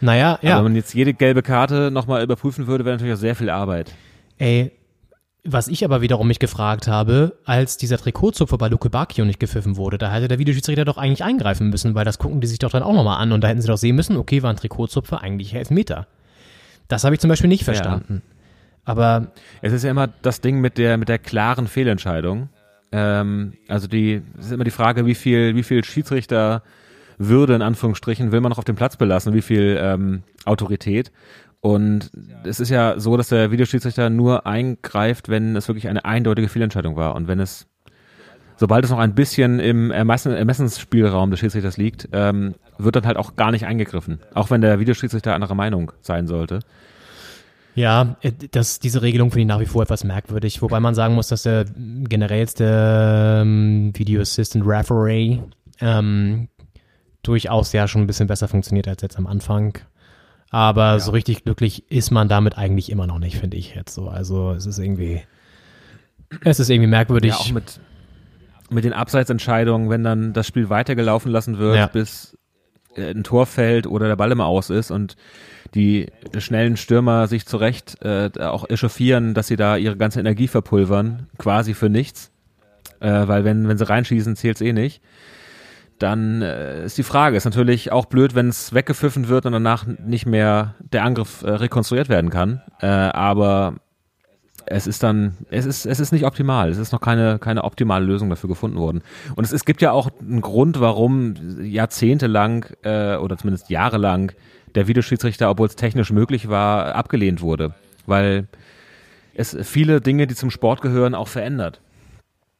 Naja, 0.00 0.34
Aber 0.34 0.46
ja. 0.46 0.56
wenn 0.56 0.64
man 0.64 0.76
jetzt 0.76 0.94
jede 0.94 1.14
gelbe 1.14 1.42
Karte 1.42 1.90
nochmal 1.90 2.22
überprüfen 2.22 2.66
würde, 2.66 2.84
wäre 2.84 2.96
natürlich 2.96 3.14
auch 3.14 3.20
sehr 3.20 3.34
viel 3.34 3.50
Arbeit. 3.50 3.92
Ey, 4.38 4.72
was 5.48 5.68
ich 5.68 5.84
aber 5.84 6.00
wiederum 6.00 6.28
mich 6.28 6.38
gefragt 6.38 6.88
habe, 6.88 7.38
als 7.44 7.76
dieser 7.76 7.98
Trikotzupfer 7.98 8.58
bei 8.58 8.68
Luke 8.68 8.90
Bacchio 8.90 9.24
nicht 9.24 9.40
gepfiffen 9.40 9.76
wurde, 9.76 9.96
da 9.96 10.12
hätte 10.12 10.28
der 10.28 10.38
Videoschiedsrichter 10.38 10.84
doch 10.84 10.98
eigentlich 10.98 11.24
eingreifen 11.24 11.70
müssen, 11.70 11.94
weil 11.94 12.04
das 12.04 12.18
gucken 12.18 12.40
die 12.40 12.46
sich 12.46 12.58
doch 12.58 12.70
dann 12.70 12.82
auch 12.82 12.92
nochmal 12.92 13.22
an 13.22 13.32
und 13.32 13.42
da 13.42 13.48
hätten 13.48 13.60
sie 13.60 13.68
doch 13.68 13.78
sehen 13.78 13.96
müssen, 13.96 14.16
okay, 14.16 14.42
war 14.42 14.50
ein 14.50 14.56
Trikotzupfer 14.56 15.22
eigentlich 15.22 15.54
Elfmeter. 15.54 16.08
Das 16.88 17.04
habe 17.04 17.14
ich 17.14 17.20
zum 17.20 17.28
Beispiel 17.28 17.48
nicht 17.48 17.64
verstanden. 17.64 18.22
Aber 18.84 19.32
Es 19.62 19.72
ist 19.72 19.82
ja 19.82 19.90
immer 19.90 20.06
das 20.06 20.40
Ding 20.40 20.60
mit 20.60 20.78
der, 20.78 20.96
mit 20.96 21.08
der 21.08 21.18
klaren 21.18 21.66
Fehlentscheidung. 21.66 22.48
Ähm, 22.92 23.54
also 23.68 23.88
die, 23.88 24.22
es 24.38 24.46
ist 24.46 24.52
immer 24.52 24.64
die 24.64 24.70
Frage, 24.70 25.06
wie 25.06 25.16
viel, 25.16 25.56
wie 25.56 25.64
viel 25.64 25.84
Schiedsrichter 25.84 26.62
Würde 27.18 27.54
in 27.54 27.62
Anführungsstrichen 27.62 28.30
will 28.30 28.40
man 28.40 28.50
noch 28.50 28.58
auf 28.58 28.64
dem 28.64 28.76
Platz 28.76 28.96
belassen, 28.96 29.34
wie 29.34 29.42
viel 29.42 29.76
ähm, 29.80 30.22
Autorität. 30.44 31.10
Und 31.60 32.12
es 32.44 32.60
ist 32.60 32.68
ja 32.68 33.00
so, 33.00 33.16
dass 33.16 33.28
der 33.28 33.50
Videoschiedsrichter 33.50 34.08
nur 34.08 34.46
eingreift, 34.46 35.28
wenn 35.28 35.56
es 35.56 35.66
wirklich 35.66 35.88
eine 35.88 36.04
eindeutige 36.04 36.48
Fehlentscheidung 36.48 36.94
war. 36.94 37.16
Und 37.16 37.26
wenn 37.26 37.40
es, 37.40 37.66
sobald 38.56 38.84
es 38.84 38.90
noch 38.92 38.98
ein 38.98 39.16
bisschen 39.16 39.58
im 39.58 39.90
Ermessen, 39.90 40.32
Ermessensspielraum 40.32 41.32
des 41.32 41.40
Schiedsrichters 41.40 41.76
liegt, 41.76 42.08
ähm, 42.12 42.54
wird 42.78 42.96
dann 42.96 43.06
halt 43.06 43.16
auch 43.16 43.36
gar 43.36 43.50
nicht 43.50 43.66
eingegriffen. 43.66 44.20
Auch 44.34 44.50
wenn 44.50 44.60
der 44.60 44.78
Videoschiedsrichter 44.80 45.34
anderer 45.34 45.54
Meinung 45.54 45.92
sein 46.00 46.26
sollte. 46.26 46.60
Ja, 47.74 48.16
äh, 48.22 48.32
das, 48.50 48.78
diese 48.78 49.02
Regelung 49.02 49.30
finde 49.30 49.42
ich 49.42 49.46
nach 49.48 49.60
wie 49.60 49.66
vor 49.66 49.82
etwas 49.82 50.02
merkwürdig, 50.04 50.62
wobei 50.62 50.80
man 50.80 50.94
sagen 50.94 51.14
muss, 51.14 51.28
dass 51.28 51.42
der 51.42 51.66
generell 51.76 52.38
jetzt 52.38 52.60
der 52.60 53.40
ähm, 53.42 53.92
Video 53.94 54.20
Assistant 54.22 54.64
Referee 54.66 55.40
ähm, 55.80 56.48
durchaus 57.22 57.72
ja 57.72 57.86
schon 57.86 58.02
ein 58.02 58.06
bisschen 58.06 58.28
besser 58.28 58.48
funktioniert 58.48 58.88
als 58.88 59.02
jetzt 59.02 59.18
am 59.18 59.26
Anfang. 59.26 59.78
Aber 60.50 61.00
so 61.00 61.10
richtig 61.10 61.44
glücklich 61.44 61.90
ist 61.90 62.10
man 62.10 62.28
damit 62.28 62.56
eigentlich 62.56 62.90
immer 62.90 63.06
noch 63.06 63.18
nicht, 63.18 63.36
finde 63.36 63.56
ich 63.56 63.74
jetzt 63.74 63.94
so. 63.94 64.08
Also 64.08 64.52
es 64.52 64.64
ist 64.64 64.78
irgendwie, 64.78 65.20
es 66.44 66.60
ist 66.60 66.70
irgendwie 66.70 66.88
merkwürdig. 66.88 67.32
Ja, 67.32 67.36
auch 67.36 67.50
mit, 67.50 67.80
mit 68.70 68.84
den 68.84 68.92
Abseitsentscheidungen, 68.94 69.90
wenn 69.90 70.02
dann 70.04 70.32
das 70.32 70.46
Spiel 70.46 70.70
weitergelaufen 70.70 71.30
lassen 71.30 71.58
wird, 71.58 71.76
Ja. 71.76 71.88
bis 71.88 72.38
ein 72.96 73.24
Tor 73.24 73.46
fällt 73.46 73.86
oder 73.86 74.08
der 74.08 74.16
Ball 74.16 74.32
immer 74.32 74.46
aus 74.46 74.70
ist 74.70 74.90
und 74.90 75.16
die 75.74 76.06
schnellen 76.38 76.76
Stürmer 76.76 77.26
sich 77.26 77.46
zurecht 77.46 78.02
äh, 78.02 78.30
auch 78.40 78.68
echauffieren, 78.68 79.34
dass 79.34 79.48
sie 79.48 79.56
da 79.56 79.76
ihre 79.76 79.96
ganze 79.96 80.20
Energie 80.20 80.48
verpulvern, 80.48 81.28
quasi 81.38 81.74
für 81.74 81.88
nichts. 81.88 82.30
Äh, 83.00 83.28
weil 83.28 83.44
wenn, 83.44 83.68
wenn 83.68 83.78
sie 83.78 83.88
reinschießen, 83.88 84.36
zählt's 84.36 84.60
eh 84.60 84.72
nicht. 84.72 85.02
Dann 85.98 86.42
äh, 86.42 86.84
ist 86.84 86.98
die 86.98 87.02
Frage, 87.02 87.36
ist 87.36 87.46
natürlich 87.46 87.90
auch 87.90 88.06
blöd, 88.06 88.34
wenn 88.34 88.48
es 88.48 88.74
weggepfiffen 88.74 89.28
wird 89.28 89.46
und 89.46 89.52
danach 89.52 89.86
nicht 89.86 90.26
mehr 90.26 90.74
der 90.80 91.04
Angriff 91.04 91.42
äh, 91.42 91.50
rekonstruiert 91.50 92.08
werden 92.08 92.30
kann. 92.30 92.62
Äh, 92.80 92.86
aber 92.86 93.76
es 94.66 94.86
ist 94.86 95.02
dann, 95.02 95.36
es 95.50 95.64
ist, 95.64 95.86
es 95.86 96.00
ist 96.00 96.12
nicht 96.12 96.24
optimal. 96.24 96.70
Es 96.70 96.78
ist 96.78 96.92
noch 96.92 97.00
keine, 97.00 97.38
keine 97.38 97.64
optimale 97.64 98.04
Lösung 98.04 98.28
dafür 98.28 98.48
gefunden 98.48 98.78
worden. 98.78 99.02
Und 99.36 99.44
es, 99.44 99.52
es 99.52 99.64
gibt 99.64 99.80
ja 99.80 99.92
auch 99.92 100.10
einen 100.20 100.40
Grund, 100.40 100.80
warum 100.80 101.34
jahrzehntelang 101.62 102.66
äh, 102.82 103.16
oder 103.16 103.36
zumindest 103.38 103.70
jahrelang 103.70 104.32
der 104.74 104.88
Videoschiedsrichter, 104.88 105.48
obwohl 105.48 105.68
es 105.68 105.76
technisch 105.76 106.10
möglich 106.10 106.48
war, 106.48 106.94
abgelehnt 106.94 107.40
wurde. 107.40 107.74
Weil 108.06 108.48
es 109.34 109.56
viele 109.62 110.00
Dinge, 110.00 110.26
die 110.26 110.34
zum 110.34 110.50
Sport 110.50 110.80
gehören, 110.82 111.14
auch 111.14 111.28
verändert. 111.28 111.80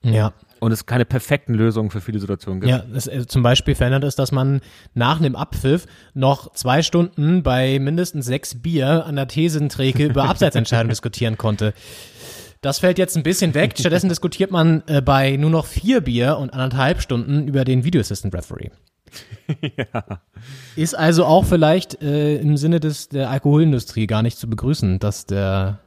Ja. 0.02 0.32
Und 0.66 0.72
es 0.72 0.84
keine 0.84 1.04
perfekten 1.04 1.54
Lösungen 1.54 1.90
für 1.90 2.00
viele 2.00 2.18
Situationen 2.18 2.60
gibt. 2.60 2.68
Ja, 2.68 2.82
es, 2.92 3.06
äh, 3.06 3.24
zum 3.28 3.44
Beispiel 3.44 3.76
verändert 3.76 4.02
es, 4.02 4.16
dass 4.16 4.32
man 4.32 4.60
nach 4.94 5.20
einem 5.20 5.36
Abpfiff 5.36 5.86
noch 6.12 6.52
zwei 6.54 6.82
Stunden 6.82 7.44
bei 7.44 7.78
mindestens 7.78 8.26
sechs 8.26 8.60
Bier 8.60 9.06
an 9.06 9.14
der 9.14 9.28
Thesenträke 9.28 10.06
über 10.06 10.24
Abseitsentscheidungen 10.28 10.88
diskutieren 10.88 11.38
konnte. 11.38 11.72
Das 12.62 12.80
fällt 12.80 12.98
jetzt 12.98 13.16
ein 13.16 13.22
bisschen 13.22 13.54
weg. 13.54 13.74
Stattdessen 13.78 14.08
diskutiert 14.08 14.50
man 14.50 14.82
äh, 14.88 15.00
bei 15.00 15.36
nur 15.36 15.50
noch 15.50 15.66
vier 15.66 16.00
Bier 16.00 16.36
und 16.36 16.52
anderthalb 16.52 17.00
Stunden 17.00 17.46
über 17.46 17.64
den 17.64 17.84
Video 17.84 18.00
Assistant 18.00 18.34
Referee. 18.34 18.70
ja. 19.76 20.20
Ist 20.74 20.98
also 20.98 21.26
auch 21.26 21.44
vielleicht 21.44 22.02
äh, 22.02 22.38
im 22.38 22.56
Sinne 22.56 22.80
des 22.80 23.08
der 23.08 23.30
Alkoholindustrie 23.30 24.08
gar 24.08 24.24
nicht 24.24 24.36
zu 24.36 24.50
begrüßen, 24.50 24.98
dass 24.98 25.26
der 25.26 25.78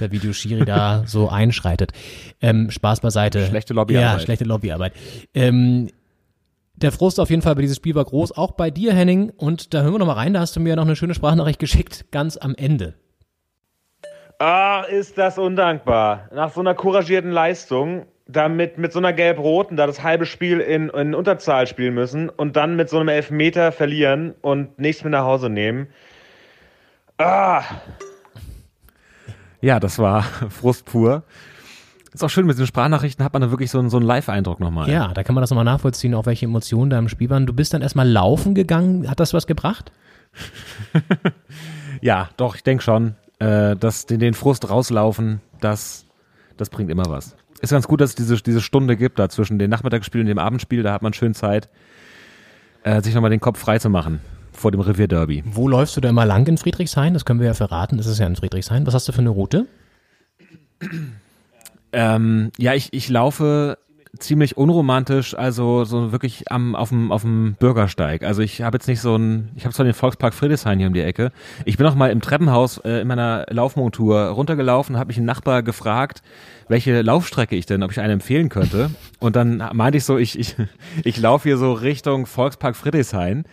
der 0.00 0.12
Videoschiri 0.12 0.64
da 0.64 1.04
so 1.06 1.28
einschreitet. 1.28 1.92
Ähm, 2.40 2.70
Spaß 2.70 3.00
beiseite. 3.00 3.46
Schlechte 3.46 3.74
Lobbyarbeit. 3.74 4.18
Ja, 4.18 4.18
schlechte 4.20 4.44
Lobbyarbeit. 4.44 4.92
Ähm, 5.34 5.88
der 6.76 6.90
Frust 6.90 7.20
auf 7.20 7.30
jeden 7.30 7.42
Fall 7.42 7.54
bei 7.54 7.62
dieses 7.62 7.76
Spiel 7.76 7.94
war 7.94 8.04
groß, 8.04 8.36
auch 8.36 8.52
bei 8.52 8.70
dir, 8.70 8.92
Henning. 8.92 9.30
Und 9.30 9.74
da 9.74 9.82
hören 9.82 9.94
wir 9.94 9.98
noch 9.98 10.06
mal 10.06 10.14
rein, 10.14 10.34
da 10.34 10.40
hast 10.40 10.56
du 10.56 10.60
mir 10.60 10.74
noch 10.76 10.84
eine 10.84 10.96
schöne 10.96 11.14
Sprachnachricht 11.14 11.60
geschickt, 11.60 12.10
ganz 12.10 12.36
am 12.36 12.54
Ende. 12.56 12.94
Ah, 14.40 14.82
ist 14.82 15.16
das 15.16 15.38
undankbar. 15.38 16.28
Nach 16.34 16.52
so 16.52 16.60
einer 16.60 16.74
couragierten 16.74 17.30
Leistung, 17.30 18.06
damit 18.26 18.78
mit 18.78 18.92
so 18.92 18.98
einer 18.98 19.12
gelb-roten 19.12 19.76
da 19.76 19.86
das 19.86 20.02
halbe 20.02 20.26
Spiel 20.26 20.58
in, 20.60 20.88
in 20.88 21.14
Unterzahl 21.14 21.66
spielen 21.66 21.94
müssen 21.94 22.28
und 22.28 22.56
dann 22.56 22.74
mit 22.74 22.88
so 22.88 22.98
einem 22.98 23.08
Elfmeter 23.08 23.70
verlieren 23.70 24.34
und 24.40 24.78
nichts 24.78 25.04
mit 25.04 25.12
nach 25.12 25.24
Hause 25.24 25.50
nehmen. 25.50 25.88
Ah, 27.18 27.62
Ja, 29.64 29.80
das 29.80 29.98
war 29.98 30.22
Frust 30.50 30.84
pur. 30.84 31.22
Ist 32.12 32.22
auch 32.22 32.28
schön, 32.28 32.46
mit 32.46 32.58
den 32.58 32.66
Sprachnachrichten 32.66 33.24
hat 33.24 33.32
man 33.32 33.40
dann 33.40 33.50
wirklich 33.50 33.70
so 33.70 33.78
einen, 33.78 33.88
so 33.88 33.96
einen 33.96 34.06
Live-Eindruck 34.06 34.60
nochmal. 34.60 34.90
Ja, 34.90 35.12
da 35.14 35.24
kann 35.24 35.34
man 35.34 35.40
das 35.40 35.50
nochmal 35.50 35.64
nachvollziehen, 35.64 36.14
auch 36.14 36.26
welche 36.26 36.44
Emotionen 36.44 36.90
da 36.90 36.98
im 36.98 37.08
Spiel 37.08 37.30
waren. 37.30 37.46
Du 37.46 37.54
bist 37.54 37.72
dann 37.72 37.80
erstmal 37.80 38.06
laufen 38.06 38.54
gegangen. 38.54 39.08
Hat 39.08 39.20
das 39.20 39.32
was 39.32 39.46
gebracht? 39.46 39.90
Ja, 42.00 42.28
doch, 42.36 42.56
ich 42.56 42.62
denke 42.64 42.82
schon. 42.82 43.14
Äh, 43.38 43.76
dass 43.76 44.04
den, 44.04 44.18
den 44.18 44.34
Frust 44.34 44.68
rauslaufen, 44.68 45.40
das, 45.60 46.04
das 46.58 46.68
bringt 46.68 46.90
immer 46.90 47.04
was. 47.08 47.34
Ist 47.60 47.70
ganz 47.70 47.86
gut, 47.86 48.00
dass 48.02 48.10
es 48.10 48.16
diese, 48.16 48.36
diese 48.42 48.60
Stunde 48.60 48.96
gibt 48.96 49.18
da 49.18 49.30
zwischen 49.30 49.58
dem 49.58 49.70
Nachmittagsspiel 49.70 50.20
und 50.20 50.26
dem 50.26 50.38
Abendspiel. 50.38 50.82
Da 50.82 50.92
hat 50.92 51.02
man 51.02 51.14
schön 51.14 51.34
Zeit, 51.34 51.70
äh, 52.82 53.00
sich 53.00 53.14
nochmal 53.14 53.30
den 53.30 53.40
Kopf 53.40 53.58
frei 53.58 53.78
zu 53.78 53.88
machen 53.88 54.20
vor 54.56 54.70
dem 54.70 54.80
Revierderby. 54.80 55.42
Wo 55.46 55.68
läufst 55.68 55.96
du 55.96 56.00
da 56.00 56.08
immer 56.08 56.26
lang 56.26 56.46
in 56.46 56.58
Friedrichshain? 56.58 57.14
Das 57.14 57.24
können 57.24 57.40
wir 57.40 57.46
ja 57.46 57.54
verraten. 57.54 57.96
Das 57.96 58.06
ist 58.06 58.18
ja 58.18 58.26
in 58.26 58.36
Friedrichshain. 58.36 58.86
Was 58.86 58.94
hast 58.94 59.08
du 59.08 59.12
für 59.12 59.20
eine 59.20 59.30
Route? 59.30 59.66
Ähm, 61.92 62.50
ja, 62.58 62.74
ich, 62.74 62.92
ich 62.92 63.08
laufe 63.08 63.78
ziemlich 64.18 64.56
unromantisch, 64.56 65.36
also 65.36 65.84
so 65.84 66.12
wirklich 66.12 66.50
am 66.50 66.74
auf 66.74 66.90
dem 66.90 67.10
auf 67.10 67.22
dem 67.22 67.56
Bürgersteig. 67.58 68.22
Also 68.22 68.42
ich 68.42 68.62
habe 68.62 68.76
jetzt 68.76 68.86
nicht 68.86 69.00
so 69.00 69.16
ein, 69.16 69.50
ich 69.56 69.64
habe 69.64 69.74
zwar 69.74 69.84
den 69.84 69.94
Volkspark 69.94 70.34
Friedrichshain 70.34 70.78
hier 70.78 70.88
um 70.88 70.94
die 70.94 71.00
Ecke. 71.00 71.32
Ich 71.64 71.76
bin 71.76 71.86
auch 71.86 71.94
mal 71.94 72.10
im 72.10 72.20
Treppenhaus 72.20 72.78
äh, 72.78 73.00
in 73.00 73.08
meiner 73.08 73.46
Laufmontur 73.50 74.28
runtergelaufen, 74.28 74.96
habe 74.96 75.08
mich 75.08 75.16
einen 75.16 75.26
Nachbar 75.26 75.62
gefragt, 75.62 76.22
welche 76.68 77.02
Laufstrecke 77.02 77.56
ich 77.56 77.66
denn, 77.66 77.82
ob 77.82 77.90
ich 77.90 78.00
eine 78.00 78.12
empfehlen 78.12 78.48
könnte. 78.48 78.90
Und 79.20 79.36
dann 79.36 79.62
meinte 79.72 79.98
ich 79.98 80.04
so, 80.04 80.16
ich 80.16 80.38
ich 80.38 80.56
ich 81.04 81.18
laufe 81.18 81.48
hier 81.48 81.56
so 81.56 81.72
Richtung 81.72 82.26
Volkspark 82.26 82.76
Friedrichshain. 82.76 83.44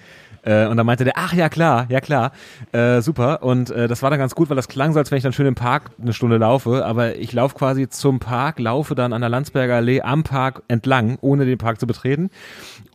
Äh, 0.44 0.68
und 0.68 0.78
dann 0.78 0.86
meinte 0.86 1.04
der, 1.04 1.14
ach 1.18 1.34
ja 1.34 1.50
klar, 1.50 1.86
ja 1.90 2.02
klar, 2.02 2.32
äh, 2.72 3.02
super. 3.02 3.44
Und 3.44 3.70
äh, 3.70 3.88
das 3.88 4.02
war 4.02 4.10
dann 4.10 4.20
ganz 4.20 4.36
gut, 4.36 4.50
weil 4.50 4.56
das 4.56 4.68
klang 4.68 4.94
so, 4.94 5.00
als 5.00 5.12
wenn 5.12 5.18
ich 5.18 5.24
dann 5.24 5.34
schön 5.34 5.46
im 5.46 5.56
Park 5.56 5.92
eine 6.02 6.14
Stunde 6.14 6.38
laufe. 6.38 6.86
Aber 6.86 7.16
ich 7.16 7.34
laufe 7.34 7.56
quasi 7.56 7.90
zum 7.90 8.20
Park, 8.20 8.60
laufe 8.60 8.96
dann 8.96 9.14
an 9.14 9.22
der 9.22 9.30
Landsberger 9.30 9.76
Allee 9.76 10.02
am 10.02 10.24
Park 10.24 10.64
entlang, 10.68 11.18
ohne 11.22 11.46
den 11.46 11.58
Park 11.58 11.80
zu 11.80 11.88
betreten. 11.88 12.30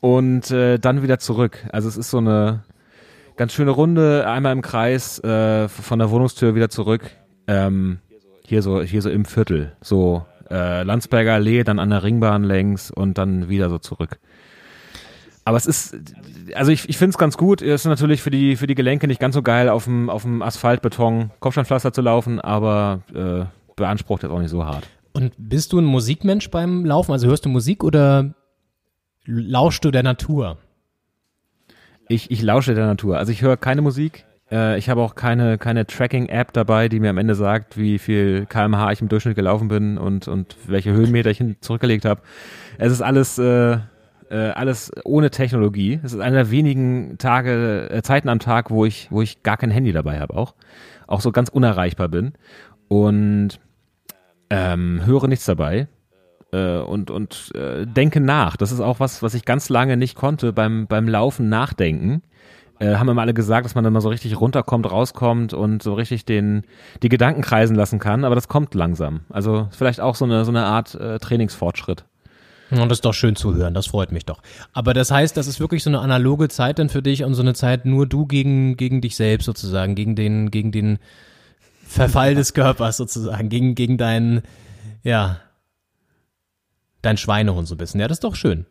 Und 0.01 0.51
äh, 0.51 0.79
dann 0.79 1.03
wieder 1.03 1.19
zurück. 1.19 1.59
Also 1.73 1.89
es 1.89 1.97
ist 1.97 2.11
so 2.11 2.19
eine 2.19 2.65
ganz 3.37 3.53
schöne 3.53 3.71
Runde, 3.71 4.27
einmal 4.27 4.53
im 4.53 4.63
Kreis, 4.63 5.19
äh, 5.21 5.69
von 5.69 5.99
der 5.99 6.11
Wohnungstür 6.11 6.55
wieder 6.55 6.71
zurück. 6.71 7.11
Ähm, 7.47 7.99
hier 8.45 8.63
so, 8.63 8.83
hier 8.83 9.03
so 9.03 9.11
im 9.11 9.25
Viertel. 9.25 9.73
So 9.81 10.25
äh, 10.51 10.83
Landsberger 10.83 11.35
Allee, 11.35 11.65
dann 11.65 11.79
an 11.79 11.91
der 11.91 12.03
Ringbahn 12.03 12.45
längs 12.45 12.91
und 12.91 13.19
dann 13.19 13.49
wieder 13.49 13.69
so 13.69 13.79
zurück. 13.79 14.19
Aber 15.47 15.57
es 15.57 15.67
ist, 15.67 15.97
also 16.57 16.73
ich, 16.73 16.89
ich 16.89 16.99
finde 16.99 17.11
es 17.11 17.19
ganz 17.19 17.37
gut. 17.37 17.63
Es 17.63 17.83
ist 17.83 17.87
natürlich 17.87 18.21
für 18.21 18.31
die, 18.31 18.57
für 18.57 18.67
die 18.67 18.75
Gelenke 18.75 19.07
nicht 19.07 19.21
ganz 19.21 19.37
so 19.37 19.43
geil, 19.43 19.69
auf 19.69 19.85
dem, 19.85 20.11
auf 20.11 20.23
dem 20.23 20.43
Asphaltbeton 20.43 21.31
Kopfsteinpflaster 21.39 21.93
zu 21.93 22.03
laufen, 22.03 22.41
aber 22.41 23.03
äh, 23.15 23.45
beansprucht 23.77 24.25
jetzt 24.25 24.33
auch 24.33 24.41
nicht 24.41 24.51
so 24.51 24.65
hart. 24.65 24.89
Und 25.13 25.35
bist 25.39 25.73
du 25.73 25.79
ein 25.79 25.85
Musikmensch 25.85 26.51
beim 26.51 26.85
Laufen? 26.85 27.13
Also 27.13 27.29
hörst 27.29 27.45
du 27.45 27.49
Musik 27.49 27.85
oder 27.85 28.35
lauschst 29.25 29.85
du 29.85 29.93
der 29.93 30.03
Natur? 30.03 30.59
Ich, 32.09 32.33
ich 32.33 32.43
lausche 32.43 32.75
der 32.75 32.87
Natur. 32.87 33.17
Also 33.17 33.31
ich 33.31 33.41
höre 33.41 33.57
keine 33.57 33.83
Musik. 33.83 34.25
Äh, 34.51 34.79
ich 34.79 34.89
habe 34.89 35.01
auch 35.01 35.15
keine, 35.15 35.59
keine 35.59 35.87
Tracking-App 35.87 36.55
dabei, 36.55 36.89
die 36.89 36.99
mir 36.99 37.11
am 37.11 37.19
Ende 37.19 37.37
sagt, 37.37 37.79
wie 37.79 38.01
viel 38.01 38.47
kmh 38.47 38.91
ich 38.91 39.01
im 39.01 39.09
Durchschnitt 39.09 39.37
gelaufen 39.37 39.69
bin 39.69 39.97
und, 39.97 40.27
und 40.27 40.57
welche 40.67 40.93
Höhenmeter 40.93 41.31
ich 41.31 41.39
hin 41.39 41.55
zurückgelegt 41.61 42.05
habe. 42.05 42.21
Es 42.79 42.91
ist 42.91 43.01
alles, 43.01 43.39
äh, 43.39 43.79
äh, 44.31 44.51
alles 44.51 44.91
ohne 45.05 45.31
Technologie. 45.31 46.01
Es 46.03 46.13
ist 46.13 46.21
einer 46.21 46.37
der 46.37 46.51
wenigen 46.51 47.19
Tage, 47.19 47.89
äh, 47.91 48.03
Zeiten 48.03 48.29
am 48.29 48.39
Tag, 48.39 48.71
wo 48.71 48.85
ich, 48.85 49.09
wo 49.11 49.23
ich 49.23 49.43
gar 49.43 49.57
kein 49.57 49.71
Handy 49.71 49.93
dabei 49.93 50.21
habe 50.21 50.37
auch. 50.37 50.55
Auch 51.07 51.21
so 51.21 51.33
ganz 51.33 51.49
unerreichbar 51.49 52.09
bin. 52.09 52.33
Und 52.89 53.61
ähm, 54.51 55.03
höre 55.05 55.29
nichts 55.29 55.45
dabei. 55.45 55.89
Äh, 56.53 56.79
und 56.79 57.11
und 57.11 57.53
äh, 57.55 57.87
denke 57.87 58.21
nach. 58.21 58.57
Das 58.57 58.73
ist 58.73 58.81
auch 58.81 59.01
was, 59.01 59.23
was 59.23 59.35
ich 59.35 59.45
ganz 59.45 59.69
lange 59.69 59.97
nicht 59.97 60.17
konnte 60.17 60.53
beim, 60.53 60.87
beim 60.87 61.09
Laufen 61.09 61.49
nachdenken. 61.49 62.23
Äh, 62.79 62.97
haben 62.97 63.09
immer 63.09 63.23
alle 63.23 63.35
gesagt, 63.35 63.65
dass 63.65 63.75
man 63.75 63.85
dann 63.85 63.93
mal 63.93 64.01
so 64.01 64.11
richtig 64.11 64.39
runterkommt, 64.39 64.91
rauskommt 64.91 65.55
und 65.55 65.83
so 65.83 65.95
richtig 65.95 66.27
den, 66.27 66.65
die 67.03 67.09
Gedanken 67.09 67.41
kreisen 67.41 67.75
lassen 67.75 67.99
kann, 67.99 68.25
aber 68.25 68.35
das 68.35 68.49
kommt 68.49 68.75
langsam. 68.75 69.21
Also 69.31 69.69
vielleicht 69.71 70.01
auch 70.01 70.15
so 70.15 70.27
eine, 70.27 70.45
so 70.45 70.51
eine 70.51 70.65
Art 70.65 70.95
äh, 70.95 71.19
Trainingsfortschritt. 71.19 72.05
Und 72.71 72.89
das 72.89 72.99
ist 72.99 73.05
doch 73.05 73.15
schön 73.15 73.37
zu 73.37 73.55
hören, 73.55 73.75
das 73.75 73.87
freut 73.87 74.11
mich 74.13 74.25
doch. 74.25 74.43
Aber 74.73 74.93
das 74.93 75.11
heißt, 75.11 75.37
das 75.37 75.47
ist 75.47 75.61
wirklich 75.61 75.83
so 75.83 75.91
eine 75.91 76.01
analoge 76.01 76.49
Zeit 76.49 76.79
dann 76.79 76.89
für 76.89 77.03
dich 77.03 77.23
und 77.23 77.35
so 77.35 77.43
eine 77.43 77.55
Zeit 77.55 77.85
nur 77.85 78.07
du 78.07 78.27
gegen, 78.27 78.77
gegen 78.77 79.01
dich 79.01 79.17
selbst 79.17 79.45
sozusagen, 79.45 79.95
gegen 79.95 80.17
den, 80.17 80.51
gegen 80.51 80.73
den 80.73 80.99
Verfall 81.87 82.35
des 82.35 82.55
Körpers 82.55 82.97
sozusagen, 82.97 83.49
gegen, 83.49 83.75
gegen 83.77 83.99
deinen, 83.99 84.43
ja, 85.05 85.41
dein 87.03 87.17
Schweinehund 87.17 87.69
so 87.69 87.77
ein 87.77 87.79
bisschen. 87.79 88.01
Ja, 88.01 88.09
das 88.09 88.17
ist 88.17 88.25
doch 88.25 88.35
schön. 88.35 88.67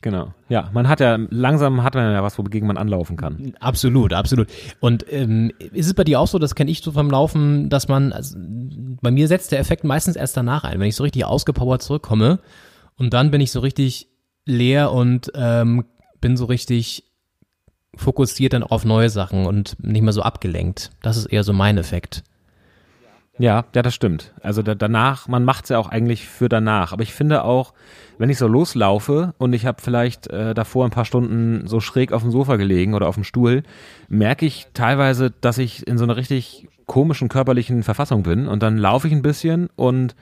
Genau. 0.00 0.32
Ja, 0.48 0.70
man 0.72 0.88
hat 0.88 1.00
ja, 1.00 1.18
langsam 1.30 1.82
hat 1.82 1.94
man 1.94 2.12
ja 2.12 2.22
was, 2.22 2.38
wogegen 2.38 2.68
man 2.68 2.76
anlaufen 2.76 3.16
kann. 3.16 3.54
Absolut, 3.58 4.12
absolut. 4.12 4.46
Und 4.78 5.04
ähm, 5.10 5.50
ist 5.72 5.86
es 5.86 5.94
bei 5.94 6.04
dir 6.04 6.20
auch 6.20 6.28
so, 6.28 6.38
das 6.38 6.54
kenne 6.54 6.70
ich 6.70 6.82
so 6.82 6.92
vom 6.92 7.10
Laufen, 7.10 7.68
dass 7.68 7.88
man, 7.88 8.12
also, 8.12 8.38
bei 8.38 9.10
mir 9.10 9.26
setzt 9.26 9.50
der 9.50 9.58
Effekt 9.58 9.82
meistens 9.82 10.14
erst 10.14 10.36
danach 10.36 10.62
ein, 10.62 10.78
wenn 10.78 10.86
ich 10.86 10.94
so 10.94 11.02
richtig 11.02 11.24
ausgepowert 11.24 11.82
zurückkomme 11.82 12.38
und 12.98 13.14
dann 13.14 13.30
bin 13.30 13.40
ich 13.40 13.52
so 13.52 13.60
richtig 13.60 14.08
leer 14.44 14.92
und 14.92 15.32
ähm, 15.34 15.84
bin 16.20 16.36
so 16.36 16.44
richtig 16.44 17.04
fokussiert 17.94 18.52
dann 18.52 18.62
auf 18.62 18.84
neue 18.84 19.10
Sachen 19.10 19.46
und 19.46 19.76
nicht 19.82 20.02
mehr 20.02 20.12
so 20.12 20.22
abgelenkt. 20.22 20.90
Das 21.02 21.16
ist 21.16 21.26
eher 21.26 21.42
so 21.42 21.52
mein 21.52 21.78
Effekt. 21.78 22.22
Ja, 23.38 23.64
ja, 23.72 23.82
das 23.82 23.94
stimmt. 23.94 24.34
Also 24.42 24.62
da, 24.62 24.74
danach, 24.74 25.28
man 25.28 25.44
macht's 25.44 25.68
ja 25.68 25.78
auch 25.78 25.88
eigentlich 25.88 26.26
für 26.26 26.48
danach. 26.48 26.92
Aber 26.92 27.02
ich 27.04 27.14
finde 27.14 27.44
auch, 27.44 27.72
wenn 28.18 28.30
ich 28.30 28.38
so 28.38 28.48
loslaufe 28.48 29.32
und 29.38 29.52
ich 29.52 29.64
habe 29.64 29.80
vielleicht 29.80 30.26
äh, 30.28 30.54
davor 30.54 30.84
ein 30.84 30.90
paar 30.90 31.04
Stunden 31.04 31.68
so 31.68 31.78
schräg 31.78 32.12
auf 32.12 32.22
dem 32.22 32.32
Sofa 32.32 32.56
gelegen 32.56 32.94
oder 32.94 33.06
auf 33.06 33.14
dem 33.14 33.22
Stuhl, 33.22 33.62
merke 34.08 34.44
ich 34.44 34.66
teilweise, 34.74 35.30
dass 35.30 35.58
ich 35.58 35.86
in 35.86 35.98
so 35.98 36.04
einer 36.04 36.16
richtig 36.16 36.66
komischen 36.86 37.28
körperlichen 37.28 37.84
Verfassung 37.84 38.24
bin 38.24 38.48
und 38.48 38.62
dann 38.62 38.76
laufe 38.76 39.06
ich 39.06 39.12
ein 39.12 39.22
bisschen 39.22 39.68
und 39.76 40.16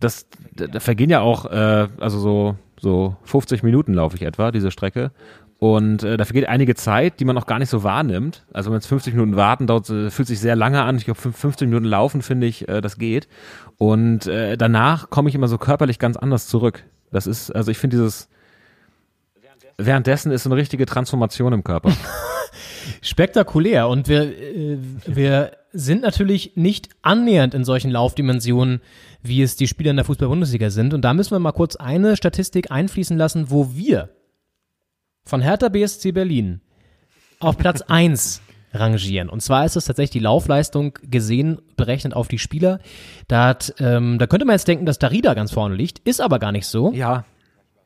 das, 0.00 0.26
da 0.54 0.80
vergehen 0.80 1.10
ja 1.10 1.20
auch, 1.20 1.46
äh, 1.46 1.88
also 1.98 2.18
so, 2.18 2.56
so 2.80 3.16
50 3.24 3.62
Minuten 3.62 3.94
laufe 3.94 4.16
ich 4.16 4.22
etwa, 4.22 4.50
diese 4.50 4.70
Strecke. 4.70 5.10
Und 5.58 6.04
äh, 6.04 6.16
da 6.16 6.24
vergeht 6.24 6.48
einige 6.48 6.76
Zeit, 6.76 7.18
die 7.18 7.24
man 7.24 7.36
auch 7.36 7.46
gar 7.46 7.58
nicht 7.58 7.68
so 7.68 7.82
wahrnimmt. 7.82 8.44
Also 8.52 8.70
wenn 8.70 8.76
jetzt 8.76 8.86
50 8.86 9.14
Minuten 9.14 9.34
warten, 9.34 9.66
dauert, 9.66 9.90
äh, 9.90 10.10
fühlt 10.10 10.28
sich 10.28 10.38
sehr 10.38 10.54
lange 10.54 10.82
an. 10.82 10.96
Ich 10.96 11.04
glaube, 11.04 11.20
15 11.20 11.68
Minuten 11.68 11.86
laufen, 11.86 12.22
finde 12.22 12.46
ich, 12.46 12.68
äh, 12.68 12.80
das 12.80 12.96
geht. 12.96 13.26
Und 13.76 14.28
äh, 14.28 14.56
danach 14.56 15.10
komme 15.10 15.28
ich 15.28 15.34
immer 15.34 15.48
so 15.48 15.58
körperlich 15.58 15.98
ganz 15.98 16.16
anders 16.16 16.46
zurück. 16.46 16.84
Das 17.10 17.26
ist, 17.26 17.50
also 17.50 17.72
ich 17.72 17.78
finde 17.78 17.96
dieses, 17.96 18.28
währenddessen 19.78 20.30
ist 20.30 20.44
so 20.44 20.50
eine 20.50 20.60
richtige 20.60 20.86
Transformation 20.86 21.52
im 21.52 21.64
Körper. 21.64 21.90
Spektakulär. 23.02 23.88
Und 23.88 24.08
wir, 24.08 24.22
äh, 24.22 24.78
wir 25.06 25.52
sind 25.72 26.02
natürlich 26.02 26.52
nicht 26.54 26.88
annähernd 27.02 27.54
in 27.54 27.64
solchen 27.64 27.90
Laufdimensionen, 27.90 28.80
wie 29.22 29.42
es 29.42 29.56
die 29.56 29.68
Spieler 29.68 29.90
in 29.90 29.96
der 29.96 30.04
Fußball-Bundesliga 30.04 30.70
sind. 30.70 30.94
Und 30.94 31.02
da 31.02 31.14
müssen 31.14 31.32
wir 31.32 31.38
mal 31.38 31.52
kurz 31.52 31.76
eine 31.76 32.16
Statistik 32.16 32.70
einfließen 32.70 33.16
lassen, 33.16 33.50
wo 33.50 33.74
wir 33.74 34.10
von 35.24 35.40
Hertha 35.40 35.68
BSC 35.68 36.12
Berlin 36.12 36.60
auf 37.40 37.56
Platz 37.58 37.82
1 37.86 38.42
rangieren. 38.72 39.28
Und 39.28 39.40
zwar 39.40 39.64
ist 39.64 39.76
es 39.76 39.86
tatsächlich 39.86 40.10
die 40.10 40.18
Laufleistung 40.20 40.98
gesehen, 41.02 41.60
berechnet 41.76 42.14
auf 42.14 42.28
die 42.28 42.38
Spieler. 42.38 42.80
Da, 43.26 43.46
hat, 43.48 43.74
ähm, 43.78 44.18
da 44.18 44.26
könnte 44.26 44.44
man 44.44 44.54
jetzt 44.54 44.68
denken, 44.68 44.86
dass 44.86 44.98
Darida 44.98 45.34
ganz 45.34 45.52
vorne 45.52 45.74
liegt, 45.74 46.00
ist 46.00 46.20
aber 46.20 46.38
gar 46.38 46.52
nicht 46.52 46.66
so. 46.66 46.92
Ja, 46.92 47.24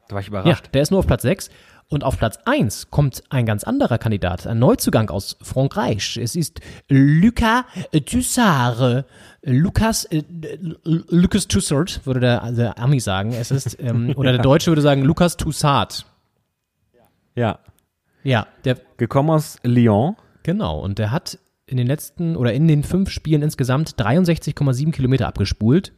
da 0.09 0.15
war 0.15 0.21
ich 0.21 0.29
überrascht. 0.29 0.67
Ja, 0.67 0.71
der 0.73 0.83
ist 0.83 0.91
nur 0.91 1.01
auf 1.01 1.07
Platz 1.07 1.23
6. 1.23 1.51
Und 1.93 2.05
auf 2.05 2.17
Platz 2.17 2.39
1 2.47 2.91
kommt 2.91 3.23
ein 3.29 3.45
ganz 3.45 3.65
anderer 3.65 3.99
Kandidat, 3.99 4.47
ein 4.47 4.59
Neuzugang 4.59 5.11
aus 5.11 5.37
Frankreich. 5.43 6.17
Es 6.17 6.35
ist 6.35 6.61
Lucas 6.89 7.65
Tussard. 8.07 9.05
Lukas, 9.43 10.07
äh, 10.07 10.23
Lucas 10.85 11.49
Tussard, 11.49 12.01
würde 12.07 12.21
der, 12.21 12.51
der 12.53 12.79
Ami 12.79 12.99
sagen. 12.99 13.35
Es 13.35 13.51
ist, 13.51 13.77
ähm, 13.79 14.11
oder 14.17 14.33
der 14.33 14.41
Deutsche 14.41 14.71
würde 14.71 14.81
sagen 14.81 15.03
Lukas 15.03 15.37
Tussard. 15.37 16.07
Ja. 17.35 17.59
Ja, 18.25 18.47
der. 18.65 18.79
Gekommen 18.97 19.29
aus 19.29 19.59
Lyon. 19.63 20.17
Genau, 20.45 20.81
und 20.81 20.99
der 20.99 21.11
hat 21.11 21.39
in 21.67 21.77
den 21.77 21.87
letzten 21.87 22.37
oder 22.37 22.55
in 22.55 22.69
den 22.69 22.85
fünf 22.85 23.11
Spielen 23.11 23.43
insgesamt 23.43 23.97
63,7 24.01 24.93
Kilometer 24.93 25.29
abgespult 25.29 25.93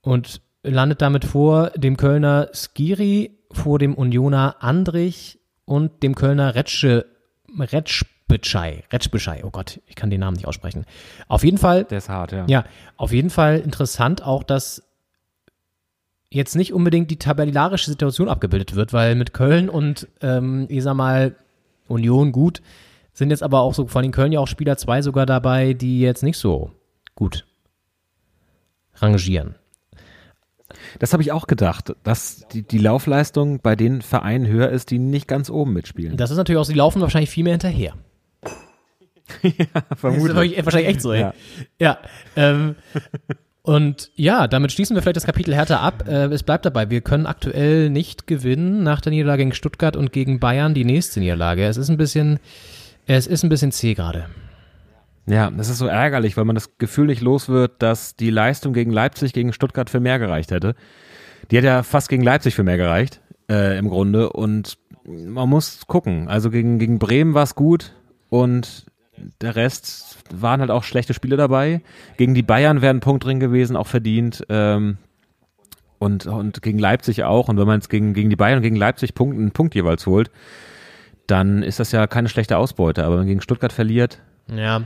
und 0.00 0.40
landet 0.64 1.02
damit 1.02 1.24
vor 1.24 1.70
dem 1.70 1.96
Kölner 1.96 2.48
Skiri, 2.52 3.35
vor 3.50 3.78
dem 3.78 3.94
Unioner 3.94 4.56
Andrich 4.60 5.38
und 5.64 6.02
dem 6.02 6.14
Kölner 6.14 6.54
Retsche, 6.54 7.06
Retschbitschei. 7.58 8.84
Retschbitschei, 8.92 9.44
oh 9.44 9.50
Gott, 9.50 9.80
ich 9.86 9.94
kann 9.94 10.10
den 10.10 10.20
Namen 10.20 10.36
nicht 10.36 10.46
aussprechen. 10.46 10.84
Auf 11.28 11.44
jeden 11.44 11.58
Fall. 11.58 11.84
Der 11.84 11.98
ist 11.98 12.08
hart, 12.08 12.32
ja. 12.32 12.44
Ja, 12.48 12.64
auf 12.96 13.12
jeden 13.12 13.30
Fall 13.30 13.58
interessant 13.60 14.22
auch, 14.22 14.42
dass 14.42 14.82
jetzt 16.30 16.56
nicht 16.56 16.72
unbedingt 16.72 17.10
die 17.10 17.18
tabellarische 17.18 17.90
Situation 17.90 18.28
abgebildet 18.28 18.74
wird, 18.74 18.92
weil 18.92 19.14
mit 19.14 19.32
Köln 19.32 19.68
und, 19.68 20.08
ähm, 20.20 20.66
ich 20.68 20.82
sag 20.82 20.94
mal, 20.94 21.36
Union 21.88 22.32
gut, 22.32 22.62
sind 23.12 23.30
jetzt 23.30 23.42
aber 23.42 23.60
auch 23.60 23.74
so, 23.74 23.86
vor 23.86 24.00
allem 24.00 24.10
Köln 24.10 24.32
ja 24.32 24.40
auch 24.40 24.48
Spieler 24.48 24.76
zwei 24.76 25.02
sogar 25.02 25.24
dabei, 25.24 25.72
die 25.72 26.00
jetzt 26.00 26.22
nicht 26.22 26.38
so 26.38 26.72
gut 27.14 27.46
rangieren. 28.96 29.54
Das 30.98 31.12
habe 31.12 31.22
ich 31.22 31.32
auch 31.32 31.46
gedacht, 31.46 31.94
dass 32.02 32.46
die, 32.52 32.62
die 32.62 32.78
Laufleistung 32.78 33.60
bei 33.60 33.76
den 33.76 34.02
Vereinen 34.02 34.46
höher 34.46 34.68
ist, 34.68 34.90
die 34.90 34.98
nicht 34.98 35.28
ganz 35.28 35.50
oben 35.50 35.72
mitspielen. 35.72 36.16
Das 36.16 36.30
ist 36.30 36.36
natürlich 36.36 36.60
auch, 36.60 36.64
sie 36.64 36.74
laufen 36.74 37.00
wahrscheinlich 37.00 37.30
viel 37.30 37.44
mehr 37.44 37.54
hinterher. 37.54 37.94
ja, 39.42 39.66
vermutlich. 39.96 40.50
Das 40.50 40.58
ist 40.58 40.64
wahrscheinlich 40.64 40.90
echt 40.90 41.02
so, 41.02 41.12
ey. 41.12 41.20
Ja. 41.20 41.34
ja 41.78 41.98
ähm, 42.36 42.76
und 43.62 44.12
ja, 44.14 44.46
damit 44.46 44.70
schließen 44.70 44.94
wir 44.94 45.02
vielleicht 45.02 45.16
das 45.16 45.26
Kapitel 45.26 45.52
Hertha 45.52 45.80
ab. 45.80 46.04
Äh, 46.06 46.26
es 46.26 46.44
bleibt 46.44 46.64
dabei, 46.64 46.88
wir 46.88 47.00
können 47.00 47.26
aktuell 47.26 47.90
nicht 47.90 48.28
gewinnen 48.28 48.84
nach 48.84 49.00
der 49.00 49.10
Niederlage 49.10 49.42
gegen 49.42 49.54
Stuttgart 49.54 49.96
und 49.96 50.12
gegen 50.12 50.38
Bayern 50.38 50.72
die 50.72 50.84
nächste 50.84 51.18
Niederlage. 51.18 51.66
Es 51.66 51.76
ist 51.76 51.88
ein 51.88 51.96
bisschen, 51.96 52.38
es 53.06 53.26
ist 53.26 53.42
ein 53.42 53.48
bisschen 53.48 53.72
zäh 53.72 53.94
gerade. 53.94 54.26
Ja, 55.28 55.50
das 55.50 55.68
ist 55.68 55.78
so 55.78 55.86
ärgerlich, 55.86 56.36
weil 56.36 56.44
man 56.44 56.54
das 56.54 56.78
Gefühl 56.78 57.06
nicht 57.06 57.20
los 57.20 57.48
wird, 57.48 57.82
dass 57.82 58.14
die 58.14 58.30
Leistung 58.30 58.72
gegen 58.72 58.92
Leipzig, 58.92 59.32
gegen 59.32 59.52
Stuttgart 59.52 59.90
für 59.90 59.98
mehr 59.98 60.18
gereicht 60.18 60.52
hätte. 60.52 60.76
Die 61.50 61.58
hat 61.58 61.64
ja 61.64 61.82
fast 61.82 62.08
gegen 62.08 62.22
Leipzig 62.22 62.54
für 62.54 62.62
mehr 62.62 62.76
gereicht, 62.76 63.20
äh, 63.50 63.76
im 63.76 63.88
Grunde. 63.88 64.30
Und 64.30 64.78
man 65.04 65.48
muss 65.48 65.86
gucken. 65.86 66.28
Also 66.28 66.50
gegen, 66.50 66.78
gegen 66.78 66.98
Bremen 66.98 67.34
war 67.34 67.42
es 67.42 67.56
gut 67.56 67.92
und 68.28 68.86
der 69.40 69.56
Rest 69.56 70.18
waren 70.32 70.60
halt 70.60 70.70
auch 70.70 70.84
schlechte 70.84 71.14
Spiele 71.14 71.36
dabei. 71.36 71.82
Gegen 72.16 72.34
die 72.34 72.42
Bayern 72.42 72.82
wäre 72.82 72.94
ein 72.94 73.00
Punkt 73.00 73.24
drin 73.24 73.40
gewesen, 73.40 73.76
auch 73.76 73.86
verdient. 73.86 74.44
Ähm, 74.48 74.98
und, 75.98 76.26
und 76.26 76.62
gegen 76.62 76.78
Leipzig 76.78 77.24
auch. 77.24 77.48
Und 77.48 77.58
wenn 77.58 77.66
man 77.66 77.80
jetzt 77.80 77.88
gegen, 77.88 78.14
gegen 78.14 78.30
die 78.30 78.36
Bayern 78.36 78.58
und 78.58 78.62
gegen 78.62 78.76
Leipzig 78.76 79.14
Punkt, 79.14 79.36
einen 79.36 79.52
Punkt 79.52 79.74
jeweils 79.74 80.06
holt, 80.06 80.30
dann 81.26 81.62
ist 81.62 81.80
das 81.80 81.90
ja 81.92 82.06
keine 82.06 82.28
schlechte 82.28 82.58
Ausbeute. 82.58 83.04
Aber 83.04 83.14
wenn 83.14 83.20
man 83.20 83.28
gegen 83.28 83.40
Stuttgart 83.40 83.72
verliert, 83.72 84.20
ja. 84.48 84.82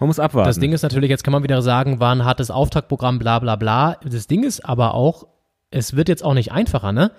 Man 0.00 0.08
muss 0.08 0.18
abwarten. 0.18 0.48
Das 0.48 0.58
Ding 0.58 0.72
ist 0.72 0.82
natürlich, 0.82 1.10
jetzt 1.10 1.24
kann 1.24 1.32
man 1.32 1.42
wieder 1.42 1.62
sagen, 1.62 2.00
war 2.00 2.14
ein 2.14 2.24
hartes 2.24 2.50
Auftaktprogramm, 2.50 3.18
bla 3.18 3.38
bla 3.38 3.56
bla. 3.56 3.98
Das 4.04 4.26
Ding 4.26 4.44
ist 4.44 4.64
aber 4.64 4.94
auch, 4.94 5.26
es 5.70 5.96
wird 5.96 6.08
jetzt 6.08 6.24
auch 6.24 6.34
nicht 6.34 6.52
einfacher, 6.52 6.92
ne? 6.92 7.12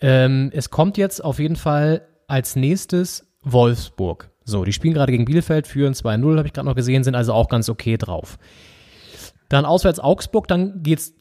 Ähm, 0.00 0.50
es 0.52 0.70
kommt 0.70 0.98
jetzt 0.98 1.22
auf 1.22 1.38
jeden 1.38 1.56
Fall 1.56 2.02
als 2.26 2.56
nächstes 2.56 3.32
Wolfsburg. 3.42 4.30
So, 4.44 4.64
die 4.64 4.72
spielen 4.72 4.94
gerade 4.94 5.12
gegen 5.12 5.24
Bielefeld, 5.24 5.66
führen 5.66 5.94
2-0, 5.94 6.36
habe 6.38 6.48
ich 6.48 6.52
gerade 6.52 6.68
noch 6.68 6.74
gesehen, 6.74 7.04
sind 7.04 7.14
also 7.14 7.32
auch 7.32 7.48
ganz 7.48 7.68
okay 7.68 7.96
drauf. 7.96 8.38
Dann 9.48 9.64
auswärts 9.64 10.00
Augsburg, 10.00 10.48
dann 10.48 10.82
geht's, 10.82 11.12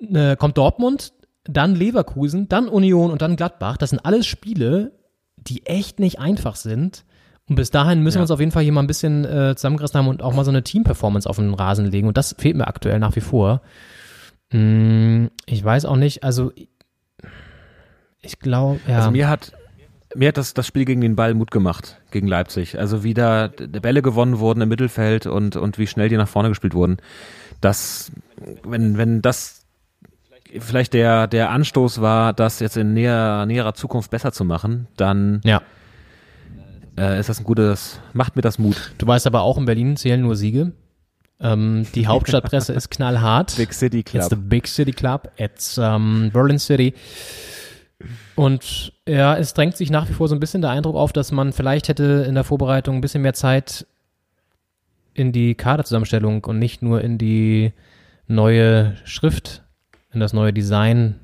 äh, 0.00 0.36
kommt 0.36 0.58
Dortmund, 0.58 1.12
dann 1.44 1.74
Leverkusen, 1.74 2.48
dann 2.48 2.68
Union 2.68 3.10
und 3.10 3.22
dann 3.22 3.36
Gladbach. 3.36 3.76
Das 3.76 3.90
sind 3.90 4.04
alles 4.04 4.26
Spiele, 4.26 4.92
die 5.36 5.66
echt 5.66 5.98
nicht 5.98 6.20
einfach 6.20 6.54
sind. 6.54 7.04
Und 7.48 7.56
bis 7.56 7.70
dahin 7.70 8.02
müssen 8.02 8.16
ja. 8.16 8.20
wir 8.20 8.22
uns 8.22 8.30
auf 8.30 8.40
jeden 8.40 8.52
Fall 8.52 8.62
hier 8.62 8.72
mal 8.72 8.82
ein 8.82 8.86
bisschen 8.86 9.24
äh, 9.24 9.54
zusammengerissen 9.56 9.98
haben 9.98 10.08
und 10.08 10.22
auch 10.22 10.34
mal 10.34 10.44
so 10.44 10.50
eine 10.50 10.62
Team-Performance 10.62 11.28
auf 11.28 11.36
den 11.36 11.54
Rasen 11.54 11.86
legen. 11.86 12.08
Und 12.08 12.16
das 12.16 12.34
fehlt 12.38 12.56
mir 12.56 12.68
aktuell 12.68 12.98
nach 12.98 13.16
wie 13.16 13.20
vor. 13.20 13.62
Hm, 14.50 15.30
ich 15.46 15.64
weiß 15.64 15.84
auch 15.86 15.96
nicht, 15.96 16.22
also 16.22 16.52
ich 18.20 18.38
glaube, 18.38 18.80
ja. 18.86 18.98
Also 18.98 19.10
mir 19.10 19.28
hat, 19.28 19.52
mir 20.14 20.28
hat 20.28 20.36
das, 20.36 20.54
das 20.54 20.66
Spiel 20.66 20.84
gegen 20.84 21.00
den 21.00 21.16
Ball 21.16 21.34
Mut 21.34 21.50
gemacht, 21.50 22.00
gegen 22.10 22.28
Leipzig. 22.28 22.78
Also 22.78 23.02
wie 23.02 23.14
da 23.14 23.48
Bälle 23.48 24.02
gewonnen 24.02 24.38
wurden 24.38 24.60
im 24.60 24.68
Mittelfeld 24.68 25.26
und, 25.26 25.56
und 25.56 25.78
wie 25.78 25.86
schnell 25.86 26.08
die 26.08 26.16
nach 26.16 26.28
vorne 26.28 26.48
gespielt 26.48 26.74
wurden. 26.74 26.98
Das, 27.60 28.12
wenn, 28.62 28.98
wenn 28.98 29.22
das 29.22 29.66
vielleicht 30.58 30.92
der, 30.92 31.26
der 31.26 31.50
Anstoß 31.50 32.00
war, 32.00 32.32
das 32.32 32.60
jetzt 32.60 32.76
in 32.76 32.92
näher, 32.94 33.46
näherer 33.46 33.74
Zukunft 33.74 34.10
besser 34.10 34.32
zu 34.32 34.44
machen, 34.44 34.86
dann 34.96 35.40
ja. 35.44 35.62
Äh, 36.98 37.18
ist 37.18 37.28
das 37.28 37.40
ein 37.40 37.44
gutes, 37.44 38.00
macht 38.12 38.36
mir 38.36 38.42
das 38.42 38.58
Mut. 38.58 38.92
Du 38.98 39.06
weißt 39.06 39.26
aber 39.26 39.42
auch, 39.42 39.58
in 39.58 39.64
Berlin 39.64 39.96
zählen 39.96 40.20
nur 40.20 40.36
Siege. 40.36 40.72
Ähm, 41.40 41.86
die 41.94 42.06
Hauptstadtpresse 42.08 42.72
ist 42.72 42.90
knallhart. 42.90 43.56
Big 43.56 43.72
City 43.72 44.02
Club. 44.02 44.22
It's 44.22 44.30
the 44.30 44.36
Big 44.36 44.66
City 44.66 44.92
Club. 44.92 45.30
It's 45.36 45.78
um, 45.78 46.30
Berlin 46.32 46.58
City. 46.58 46.94
Und 48.34 48.92
ja, 49.06 49.36
es 49.36 49.54
drängt 49.54 49.76
sich 49.76 49.90
nach 49.90 50.08
wie 50.08 50.14
vor 50.14 50.28
so 50.28 50.34
ein 50.34 50.40
bisschen 50.40 50.62
der 50.62 50.70
Eindruck 50.70 50.96
auf, 50.96 51.12
dass 51.12 51.32
man 51.32 51.52
vielleicht 51.52 51.88
hätte 51.88 52.24
in 52.26 52.34
der 52.34 52.44
Vorbereitung 52.44 52.96
ein 52.96 53.00
bisschen 53.00 53.22
mehr 53.22 53.34
Zeit 53.34 53.86
in 55.14 55.32
die 55.32 55.54
Kaderzusammenstellung 55.54 56.44
und 56.44 56.58
nicht 56.58 56.82
nur 56.82 57.02
in 57.02 57.18
die 57.18 57.72
neue 58.26 58.96
Schrift, 59.04 59.62
in 60.12 60.20
das 60.20 60.32
neue 60.32 60.52
Design, 60.52 61.16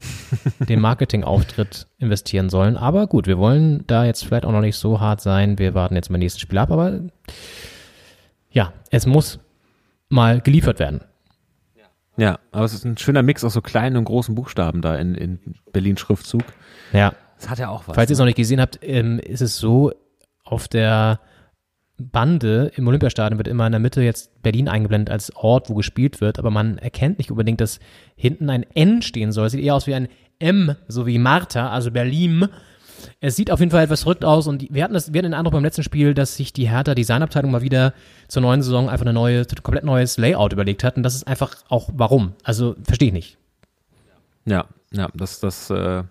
den 0.68 0.80
Marketingauftritt 0.80 1.86
investieren 1.98 2.50
sollen. 2.50 2.76
Aber 2.76 3.06
gut, 3.06 3.26
wir 3.26 3.38
wollen 3.38 3.84
da 3.86 4.04
jetzt 4.04 4.24
vielleicht 4.24 4.44
auch 4.44 4.52
noch 4.52 4.60
nicht 4.60 4.76
so 4.76 5.00
hart 5.00 5.20
sein. 5.20 5.58
Wir 5.58 5.74
warten 5.74 5.94
jetzt 5.94 6.10
mal 6.10 6.18
nächstes 6.18 6.40
Spiel 6.40 6.58
ab, 6.58 6.70
aber 6.70 7.00
ja, 8.50 8.72
es 8.90 9.06
muss 9.06 9.38
mal 10.08 10.40
geliefert 10.40 10.78
werden. 10.78 11.02
Ja, 12.18 12.38
aber 12.50 12.64
es 12.64 12.72
ist 12.72 12.84
ein 12.84 12.96
schöner 12.96 13.22
Mix 13.22 13.44
aus 13.44 13.52
so 13.52 13.60
kleinen 13.60 13.96
und 13.96 14.04
großen 14.04 14.34
Buchstaben 14.34 14.80
da 14.80 14.96
in, 14.96 15.14
in 15.14 15.38
Berlin 15.72 15.96
Schriftzug. 15.98 16.44
Ja. 16.92 17.14
Das 17.38 17.50
hat 17.50 17.58
ja 17.58 17.68
auch 17.68 17.86
was. 17.86 17.94
Falls 17.94 18.10
ihr 18.10 18.14
es 18.14 18.18
noch 18.18 18.24
nicht 18.24 18.36
gesehen 18.36 18.60
habt, 18.60 18.78
ähm, 18.80 19.18
ist 19.18 19.42
es 19.42 19.58
so, 19.58 19.92
auf 20.42 20.68
der 20.68 21.20
Bande 21.98 22.70
im 22.76 22.86
Olympiastadion 22.88 23.38
wird 23.38 23.48
immer 23.48 23.66
in 23.66 23.72
der 23.72 23.80
Mitte 23.80 24.02
jetzt 24.02 24.42
Berlin 24.42 24.68
eingeblendet 24.68 25.10
als 25.10 25.34
Ort, 25.34 25.70
wo 25.70 25.74
gespielt 25.74 26.20
wird, 26.20 26.38
aber 26.38 26.50
man 26.50 26.78
erkennt 26.78 27.18
nicht 27.18 27.30
unbedingt, 27.30 27.60
dass 27.60 27.80
hinten 28.16 28.50
ein 28.50 28.66
N 28.74 29.02
stehen 29.02 29.32
soll. 29.32 29.46
Es 29.46 29.52
sieht 29.52 29.62
eher 29.62 29.74
aus 29.74 29.86
wie 29.86 29.94
ein 29.94 30.08
M, 30.38 30.74
so 30.88 31.06
wie 31.06 31.18
Martha, 31.18 31.70
also 31.70 31.90
Berlin. 31.90 32.48
Es 33.20 33.36
sieht 33.36 33.50
auf 33.50 33.60
jeden 33.60 33.70
Fall 33.70 33.84
etwas 33.84 34.02
verrückt 34.02 34.24
aus 34.24 34.46
und 34.46 34.66
wir 34.70 34.84
hatten, 34.84 34.94
das, 34.94 35.12
wir 35.12 35.18
hatten 35.18 35.30
den 35.30 35.34
Eindruck 35.34 35.52
beim 35.52 35.64
letzten 35.64 35.82
Spiel, 35.82 36.12
dass 36.12 36.36
sich 36.36 36.52
die 36.52 36.68
Hertha 36.68 36.94
Designabteilung 36.94 37.50
mal 37.50 37.62
wieder 37.62 37.94
zur 38.28 38.42
neuen 38.42 38.62
Saison 38.62 38.88
einfach 38.90 39.06
eine 39.06 39.14
neue, 39.14 39.44
komplett 39.62 39.84
neues 39.84 40.18
Layout 40.18 40.52
überlegt 40.52 40.84
hat 40.84 40.96
und 40.96 41.02
das 41.02 41.14
ist 41.14 41.26
einfach 41.26 41.56
auch 41.68 41.90
warum. 41.94 42.34
Also 42.42 42.76
verstehe 42.84 43.08
ich 43.08 43.14
nicht. 43.14 43.38
Ja, 44.44 44.66
ja, 44.92 45.08
das, 45.14 45.40
das 45.40 45.70
äh, 45.70 46.02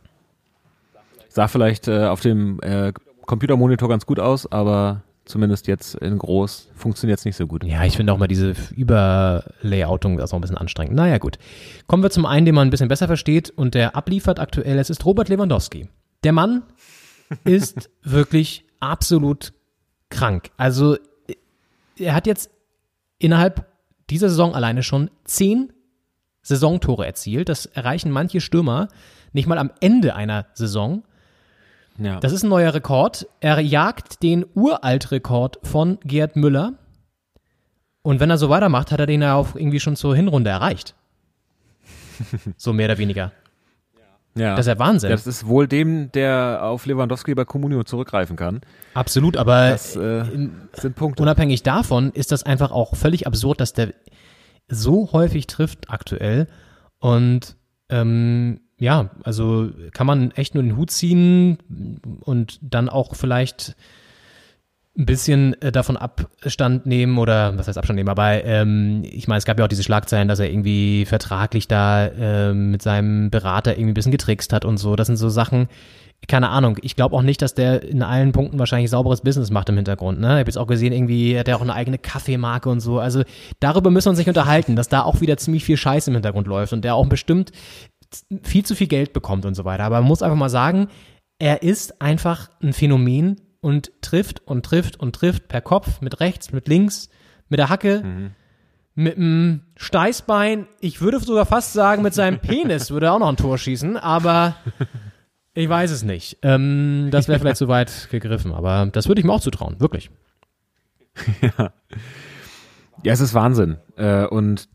sah 1.29 1.47
vielleicht 1.47 1.87
äh, 1.87 2.05
auf 2.05 2.21
dem 2.21 2.59
äh, 2.61 2.91
Computermonitor 3.25 3.89
ganz 3.89 4.05
gut 4.05 4.19
aus, 4.19 4.51
aber 4.51 5.01
zumindest 5.25 5.67
jetzt 5.67 5.95
in 5.95 6.17
groß 6.17 6.69
funktioniert 6.75 7.19
es 7.19 7.25
nicht 7.25 7.35
so 7.35 7.47
gut. 7.47 7.63
Ja, 7.63 7.83
ich 7.83 7.97
finde 7.97 8.13
auch 8.13 8.17
mal 8.17 8.27
diese 8.27 8.53
Überlayoutung 8.75 10.19
ist 10.19 10.31
auch 10.31 10.37
ein 10.37 10.41
bisschen 10.41 10.57
anstrengend. 10.57 10.95
Naja, 10.95 11.17
gut. 11.17 11.37
Kommen 11.87 12.03
wir 12.03 12.11
zum 12.11 12.25
einen, 12.25 12.45
den 12.45 12.55
man 12.55 12.67
ein 12.67 12.71
bisschen 12.71 12.87
besser 12.87 13.07
versteht 13.07 13.49
und 13.49 13.73
der 13.73 13.95
abliefert 13.95 14.39
aktuell. 14.39 14.77
Es 14.79 14.89
ist 14.89 15.05
Robert 15.05 15.29
Lewandowski. 15.29 15.89
Der 16.23 16.31
Mann 16.31 16.63
ist 17.43 17.89
wirklich 18.03 18.65
absolut 18.79 19.53
krank. 20.09 20.51
Also 20.57 20.97
er 21.97 22.13
hat 22.13 22.27
jetzt 22.27 22.49
innerhalb 23.17 23.65
dieser 24.09 24.29
Saison 24.29 24.53
alleine 24.53 24.83
schon 24.83 25.09
zehn 25.23 25.73
Saisontore 26.41 27.05
erzielt. 27.05 27.49
Das 27.49 27.65
erreichen 27.65 28.11
manche 28.11 28.39
Stürmer 28.41 28.87
nicht 29.33 29.47
mal 29.47 29.57
am 29.57 29.71
Ende 29.81 30.15
einer 30.15 30.45
Saison. 30.53 31.03
Ja. 31.97 32.19
Das 32.19 32.31
ist 32.31 32.43
ein 32.43 32.49
neuer 32.49 32.73
Rekord. 32.73 33.27
Er 33.39 33.59
jagt 33.59 34.21
den 34.21 34.45
Uraltrekord 34.53 35.59
von 35.63 35.97
Gerd 36.03 36.35
Müller. 36.35 36.73
Und 38.01 38.19
wenn 38.19 38.29
er 38.29 38.37
so 38.37 38.49
weitermacht, 38.49 38.91
hat 38.91 38.99
er 38.99 39.05
den 39.05 39.21
ja 39.21 39.35
auch 39.35 39.55
irgendwie 39.55 39.79
schon 39.79 39.95
zur 39.95 40.15
Hinrunde 40.15 40.49
erreicht. 40.49 40.95
so 42.57 42.73
mehr 42.73 42.87
oder 42.87 42.97
weniger. 42.97 43.31
Ja. 44.37 44.55
Das 44.57 44.65
ist 44.65 44.73
ja 44.73 44.79
Wahnsinn. 44.79 45.11
Das 45.11 45.27
ist 45.27 45.47
wohl 45.47 45.65
dem, 45.67 46.11
der 46.11 46.59
auf 46.61 46.85
Lewandowski 46.85 47.33
bei 47.35 47.45
Comunio 47.45 47.83
zurückgreifen 47.83 48.35
kann. 48.35 48.61
Absolut, 48.93 49.37
aber 49.37 49.69
Das 49.69 49.95
äh, 49.95 50.25
sind 50.73 50.95
Punkte. 50.95 51.23
unabhängig 51.23 51.63
davon 51.63 52.11
ist 52.11 52.33
das 52.33 52.43
einfach 52.43 52.71
auch 52.71 52.95
völlig 52.95 53.27
absurd, 53.27 53.61
dass 53.61 53.71
der 53.71 53.93
so 54.67 55.13
häufig 55.13 55.47
trifft 55.47 55.89
aktuell. 55.89 56.47
Und 56.99 57.55
ähm, 57.87 58.59
ja, 58.77 59.09
also 59.23 59.69
kann 59.93 60.07
man 60.07 60.31
echt 60.31 60.53
nur 60.53 60.63
den 60.63 60.77
Hut 60.77 60.91
ziehen 60.91 61.57
und 62.21 62.59
dann 62.61 62.89
auch 62.89 63.15
vielleicht 63.15 63.75
ein 64.97 65.05
bisschen 65.05 65.61
äh, 65.61 65.71
davon 65.71 65.97
Abstand 65.97 66.85
nehmen 66.85 67.17
oder 67.17 67.57
was 67.57 67.67
heißt 67.67 67.77
Abstand 67.77 67.97
nehmen, 67.97 68.09
aber 68.09 68.43
ähm, 68.45 69.03
ich 69.03 69.27
meine, 69.27 69.39
es 69.39 69.45
gab 69.45 69.59
ja 69.59 69.65
auch 69.65 69.69
diese 69.69 69.83
Schlagzeilen, 69.83 70.27
dass 70.27 70.39
er 70.39 70.49
irgendwie 70.49 71.05
vertraglich 71.05 71.67
da 71.67 72.07
ähm, 72.07 72.71
mit 72.71 72.81
seinem 72.81 73.29
Berater 73.29 73.73
irgendwie 73.73 73.91
ein 73.91 73.93
bisschen 73.93 74.13
getrickst 74.13 74.53
hat 74.53 74.63
und 74.63 74.77
so. 74.77 74.95
Das 74.95 75.07
sind 75.07 75.17
so 75.17 75.27
Sachen, 75.27 75.67
keine 76.27 76.49
Ahnung. 76.49 76.77
Ich 76.81 76.95
glaube 76.95 77.15
auch 77.15 77.21
nicht, 77.21 77.41
dass 77.41 77.53
der 77.53 77.83
in 77.83 78.01
allen 78.01 78.31
Punkten 78.31 78.57
wahrscheinlich 78.57 78.89
sauberes 78.89 79.21
Business 79.21 79.51
macht 79.51 79.69
im 79.69 79.75
Hintergrund. 79.75 80.19
Ne? 80.19 80.27
Ich 80.27 80.39
habe 80.39 80.49
jetzt 80.49 80.57
auch 80.57 80.65
gesehen, 80.65 80.93
irgendwie 80.93 81.37
hat 81.37 81.47
er 81.47 81.57
auch 81.57 81.61
eine 81.61 81.73
eigene 81.73 81.97
Kaffeemarke 81.97 82.69
und 82.69 82.79
so. 82.79 82.99
Also 82.99 83.23
darüber 83.59 83.91
müssen 83.91 84.07
wir 84.07 84.11
uns 84.11 84.19
nicht 84.19 84.29
unterhalten, 84.29 84.75
dass 84.75 84.87
da 84.87 85.03
auch 85.03 85.19
wieder 85.21 85.37
ziemlich 85.37 85.65
viel 85.65 85.77
Scheiß 85.77 86.07
im 86.07 86.13
Hintergrund 86.13 86.47
läuft 86.47 86.73
und 86.73 86.83
der 86.83 86.95
auch 86.95 87.07
bestimmt 87.07 87.51
viel 88.43 88.65
zu 88.65 88.75
viel 88.75 88.87
Geld 88.87 89.13
bekommt 89.13 89.45
und 89.45 89.55
so 89.55 89.65
weiter. 89.65 89.83
Aber 89.83 89.99
man 89.99 90.07
muss 90.07 90.21
einfach 90.21 90.37
mal 90.37 90.49
sagen, 90.49 90.87
er 91.39 91.63
ist 91.63 92.01
einfach 92.01 92.49
ein 92.61 92.73
Phänomen 92.73 93.41
und 93.61 93.91
trifft 94.01 94.41
und 94.45 94.65
trifft 94.65 94.99
und 94.99 95.15
trifft 95.15 95.47
per 95.47 95.61
Kopf, 95.61 96.01
mit 96.01 96.19
rechts, 96.19 96.51
mit 96.51 96.67
links, 96.67 97.09
mit 97.49 97.59
der 97.59 97.69
Hacke, 97.69 98.31
mit 98.95 99.17
dem 99.17 99.61
Steißbein. 99.75 100.67
Ich 100.79 101.01
würde 101.01 101.19
sogar 101.19 101.45
fast 101.45 101.73
sagen, 101.73 102.01
mit 102.01 102.13
seinem 102.13 102.39
Penis 102.39 102.91
würde 102.91 103.07
er 103.07 103.13
auch 103.13 103.19
noch 103.19 103.29
ein 103.29 103.37
Tor 103.37 103.57
schießen, 103.57 103.97
aber 103.97 104.55
ich 105.53 105.67
weiß 105.67 105.91
es 105.91 106.03
nicht. 106.03 106.37
Ähm, 106.41 107.09
das 107.11 107.27
wäre 107.27 107.39
vielleicht 107.39 107.57
zu 107.57 107.67
weit 107.67 108.09
gegriffen, 108.11 108.53
aber 108.53 108.87
das 108.91 109.07
würde 109.07 109.19
ich 109.19 109.25
mir 109.25 109.33
auch 109.33 109.41
zutrauen, 109.41 109.79
wirklich. 109.79 110.09
ja. 111.41 111.71
Ja, 113.03 113.13
es 113.13 113.19
ist 113.19 113.33
Wahnsinn. 113.33 113.77
Äh, 113.97 114.25
und 114.25 114.69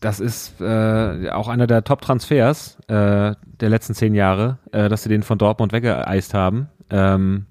das 0.00 0.20
ist 0.20 0.60
äh, 0.60 1.30
auch 1.30 1.48
einer 1.48 1.66
der 1.66 1.84
Top-Transfers 1.84 2.78
äh, 2.88 3.34
der 3.60 3.68
letzten 3.68 3.94
zehn 3.94 4.14
Jahre, 4.14 4.58
äh, 4.72 4.88
dass 4.88 5.02
sie 5.02 5.08
den 5.08 5.22
von 5.22 5.38
Dortmund 5.38 5.72
weggeeist 5.72 6.34
haben. 6.34 6.68
Ähm, 6.90 7.46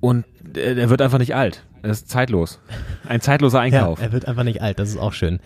und 0.00 0.24
äh, 0.56 0.74
er 0.74 0.90
wird 0.90 1.02
einfach 1.02 1.18
nicht 1.18 1.34
alt. 1.34 1.64
Er 1.82 1.90
ist 1.90 2.08
zeitlos. 2.08 2.60
Ein 3.08 3.20
zeitloser 3.20 3.60
Einkauf. 3.60 3.98
Ja, 3.98 4.06
er 4.06 4.12
wird 4.12 4.26
einfach 4.26 4.44
nicht 4.44 4.62
alt, 4.62 4.78
das 4.78 4.90
ist 4.90 4.98
auch 4.98 5.12
schön. 5.12 5.40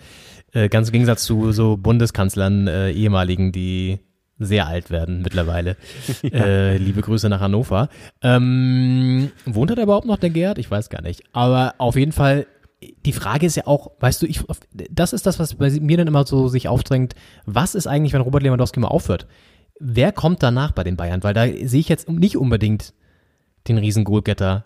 Äh, 0.53 0.69
ganz 0.69 0.89
im 0.89 0.93
Gegensatz 0.93 1.23
zu 1.23 1.51
so 1.51 1.77
Bundeskanzlern, 1.77 2.67
ehemaligen, 2.67 3.51
die 3.51 3.99
sehr 4.43 4.67
alt 4.67 4.89
werden 4.89 5.21
mittlerweile. 5.21 5.77
äh, 6.23 6.77
liebe 6.77 7.01
Grüße 7.01 7.29
nach 7.29 7.39
Hannover. 7.39 7.89
Ähm, 8.21 9.31
wohnt 9.45 9.69
er 9.69 9.75
da 9.75 9.83
überhaupt 9.83 10.07
noch, 10.07 10.17
der 10.17 10.29
Gerd? 10.29 10.57
Ich 10.57 10.69
weiß 10.69 10.89
gar 10.89 11.01
nicht. 11.01 11.23
Aber 11.33 11.75
auf 11.77 11.95
jeden 11.95 12.11
Fall, 12.11 12.47
die 13.05 13.13
Frage 13.13 13.45
ist 13.45 13.55
ja 13.55 13.67
auch, 13.67 13.91
weißt 13.99 14.21
du, 14.21 14.25
ich, 14.25 14.43
das 14.89 15.13
ist 15.13 15.25
das, 15.25 15.39
was 15.39 15.55
bei 15.55 15.69
mir 15.69 15.97
dann 15.97 16.07
immer 16.07 16.25
so 16.25 16.47
sich 16.47 16.67
aufdrängt. 16.67 17.13
Was 17.45 17.75
ist 17.75 17.87
eigentlich, 17.87 18.13
wenn 18.13 18.21
Robert 18.21 18.43
Lewandowski 18.43 18.79
mal 18.79 18.87
aufhört? 18.87 19.27
Wer 19.79 20.11
kommt 20.11 20.43
danach 20.43 20.71
bei 20.71 20.83
den 20.83 20.97
Bayern? 20.97 21.23
Weil 21.23 21.33
da 21.33 21.45
sehe 21.45 21.79
ich 21.79 21.89
jetzt 21.89 22.09
nicht 22.09 22.37
unbedingt 22.37 22.93
den 23.67 23.77
riesen 23.77 24.03
Goalgetter 24.03 24.65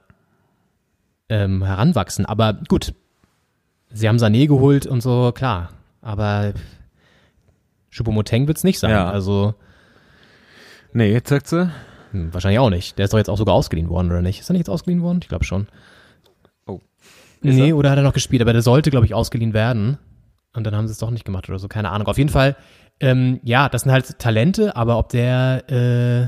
ähm, 1.30 1.64
heranwachsen. 1.64 2.26
Aber 2.26 2.54
gut, 2.68 2.94
sie 3.90 4.08
haben 4.08 4.18
Sané 4.18 4.48
geholt 4.48 4.86
und 4.86 5.02
so, 5.02 5.32
klar. 5.34 5.70
Aber 6.02 6.54
Choupo-Moteng 7.96 8.48
wird 8.48 8.58
es 8.58 8.64
nicht 8.64 8.80
sein. 8.80 8.92
Ja. 8.92 9.10
Also 9.10 9.56
nee, 10.94 11.20
Zirkze? 11.22 11.72
hm, 12.12 12.34
wahrscheinlich 12.34 12.60
auch 12.60 12.70
nicht. 12.70 12.98
Der 12.98 13.06
ist 13.06 13.14
doch 13.14 13.18
jetzt 13.18 13.30
auch 13.30 13.38
sogar 13.38 13.56
ausgeliehen 13.56 13.90
worden, 13.90 14.12
oder 14.12 14.22
nicht? 14.22 14.40
Ist 14.40 14.50
er 14.50 14.54
nicht 14.54 14.62
jetzt 14.62 14.70
ausgeliehen 14.70 15.02
worden? 15.02 15.20
Ich 15.22 15.30
glaube 15.30 15.46
schon. 15.46 15.68
Oh. 16.66 16.80
Ist 17.42 17.56
Nee, 17.56 17.70
er? 17.70 17.78
oder 17.78 17.92
hat 17.92 17.98
er 17.98 18.04
noch 18.04 18.14
gespielt? 18.14 18.42
Aber 18.42 18.54
der 18.54 18.62
sollte, 18.62 18.92
glaube 18.92 19.06
ich, 19.06 19.14
ausgeliehen 19.14 19.54
werden. 19.54 19.98
Und 20.54 20.66
dann 20.66 20.76
haben 20.76 20.88
sie 20.88 20.92
es 20.94 20.98
doch 21.00 21.12
nicht 21.12 21.26
gemacht 21.26 21.50
oder 21.50 21.60
so. 21.60 21.68
Keine 21.68 21.90
Ahnung. 21.90 22.08
Auf 22.08 22.18
jeden 22.18 22.30
Fall, 22.30 22.56
ähm, 23.00 23.40
ja, 23.44 23.68
das 23.70 23.82
sind 23.84 23.92
halt 23.92 24.20
Talente, 24.20 24.76
aber 24.76 24.98
ob 24.98 25.10
der 25.10 25.70
äh, 25.70 26.28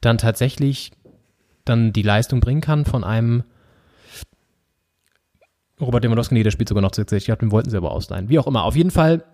dann 0.00 0.18
tatsächlich 0.18 0.92
dann 1.64 1.92
die 1.92 2.02
Leistung 2.02 2.40
bringen 2.40 2.60
kann 2.60 2.84
von 2.84 3.04
einem 3.04 3.44
Robert 5.80 6.04
Lewandowski, 6.04 6.34
nee, 6.34 6.42
der 6.42 6.50
spielt 6.50 6.68
sogar 6.68 6.82
noch 6.82 6.90
zu 6.92 7.02
Ich 7.02 7.24
glaube, 7.24 7.40
den 7.40 7.52
wollten 7.52 7.70
sie 7.70 7.76
aber 7.76 7.90
ausleihen. 7.90 8.28
Wie 8.28 8.38
auch 8.38 8.46
immer. 8.46 8.64
Auf 8.64 8.76
jeden 8.76 8.90
Fall 8.90 9.24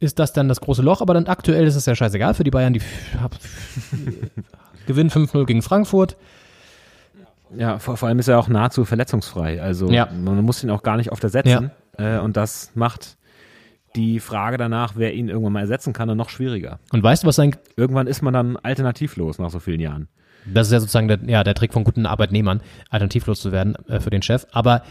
ist 0.00 0.18
das 0.18 0.32
dann 0.32 0.48
das 0.48 0.60
große 0.60 0.82
Loch, 0.82 1.00
aber 1.00 1.14
dann 1.14 1.26
aktuell 1.26 1.66
ist 1.66 1.76
es 1.76 1.86
ja 1.86 1.94
scheißegal 1.94 2.34
für 2.34 2.44
die 2.44 2.50
Bayern. 2.50 2.72
Die 2.74 2.82
gewinnen 4.86 5.10
5-0 5.10 5.44
gegen 5.46 5.62
Frankfurt. 5.62 6.16
Ja, 7.56 7.78
vor, 7.78 7.96
vor 7.96 8.08
allem 8.08 8.18
ist 8.18 8.28
er 8.28 8.38
auch 8.38 8.48
nahezu 8.48 8.84
verletzungsfrei. 8.84 9.62
Also 9.62 9.90
Ja. 9.90 10.08
man 10.12 10.42
muss 10.44 10.62
ihn 10.64 10.70
auch 10.70 10.82
gar 10.82 10.96
nicht 10.96 11.12
oft 11.12 11.22
ersetzen. 11.22 11.70
Äh, 11.96 12.18
und 12.18 12.36
das 12.36 12.72
macht 12.74 13.16
die 13.94 14.18
Frage 14.18 14.56
danach, 14.56 14.94
wer 14.96 15.14
ihn 15.14 15.28
irgendwann 15.28 15.52
mal 15.52 15.60
ersetzen 15.60 15.92
kann, 15.92 16.08
dann 16.08 16.16
noch 16.16 16.30
schwieriger. 16.30 16.80
Und 16.92 17.02
weißt 17.02 17.22
du, 17.22 17.28
was 17.28 17.36
sein 17.36 17.56
Irgendwann 17.76 18.08
ist 18.08 18.22
man 18.22 18.34
dann 18.34 18.56
alternativlos 18.56 19.38
nach 19.38 19.50
so 19.50 19.60
vielen 19.60 19.80
Jahren. 19.80 20.08
Das 20.52 20.66
ist 20.66 20.72
ja 20.72 20.80
sozusagen 20.80 21.08
der, 21.08 21.20
ja, 21.26 21.44
der 21.44 21.54
Trick 21.54 21.72
von 21.72 21.84
guten 21.84 22.04
Arbeitnehmern, 22.04 22.60
alternativlos 22.90 23.40
zu 23.40 23.52
werden 23.52 23.76
äh, 23.88 24.00
für 24.00 24.10
den 24.10 24.20
Chef. 24.22 24.46
Aber 24.52 24.82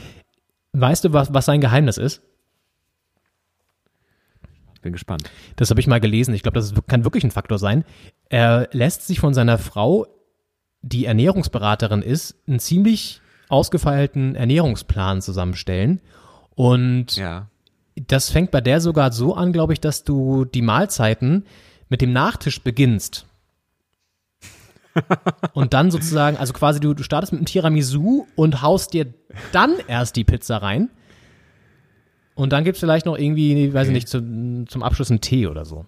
weißt 0.72 1.04
du, 1.06 1.14
was, 1.14 1.34
was 1.34 1.46
sein 1.46 1.62
Geheimnis 1.62 1.98
ist? 1.98 2.22
Bin 4.84 4.94
gespannt. 4.94 5.24
Das 5.56 5.70
habe 5.70 5.80
ich 5.80 5.88
mal 5.88 6.00
gelesen. 6.00 6.34
Ich 6.36 6.44
glaube, 6.44 6.60
das 6.60 6.74
kann 6.88 7.04
wirklich 7.04 7.24
ein 7.24 7.32
Faktor 7.32 7.58
sein. 7.58 7.84
Er 8.30 8.70
lässt 8.74 9.08
sich 9.08 9.20
von 9.20 9.34
seiner 9.34 9.58
Frau, 9.58 10.06
die 10.82 11.06
Ernährungsberaterin 11.06 12.02
ist, 12.02 12.36
einen 12.48 12.60
ziemlich 12.60 13.22
ausgefeilten 13.50 14.36
Ernährungsplan 14.36 15.22
zusammenstellen. 15.22 16.02
Und 16.56 17.16
Ja. 17.16 17.48
das 17.96 18.30
fängt 18.30 18.52
bei 18.52 18.62
der 18.62 18.82
sogar 18.82 19.12
so 19.12 19.36
an, 19.36 19.54
glaube 19.54 19.74
ich, 19.74 19.80
dass 19.80 20.04
du 20.04 20.46
die 20.46 20.62
Mahlzeiten 20.62 21.46
mit 21.90 22.02
dem 22.02 22.12
Nachtisch 22.14 22.62
beginnst. 22.62 23.26
und 25.54 25.74
dann 25.74 25.92
sozusagen, 25.92 26.38
also 26.38 26.54
quasi 26.54 26.80
du, 26.80 26.94
du 26.94 27.04
startest 27.04 27.32
mit 27.32 27.40
einem 27.40 27.46
Tiramisu 27.46 28.28
und 28.36 28.62
haust 28.62 28.94
dir 28.94 29.14
dann 29.52 29.74
erst 29.88 30.16
die 30.16 30.24
Pizza 30.24 30.58
rein. 30.58 30.90
Und 32.36 32.52
dann 32.54 32.64
gibt's 32.64 32.80
vielleicht 32.80 33.06
noch 33.06 33.18
irgendwie, 33.18 33.74
weiß 33.74 33.84
ich 33.88 33.90
Okay. 33.90 33.94
nicht, 33.94 34.08
zum, 34.10 34.68
zum 34.68 34.84
Abschluss 34.84 35.10
einen 35.12 35.22
Tee 35.22 35.48
oder 35.48 35.66
so. 35.66 35.86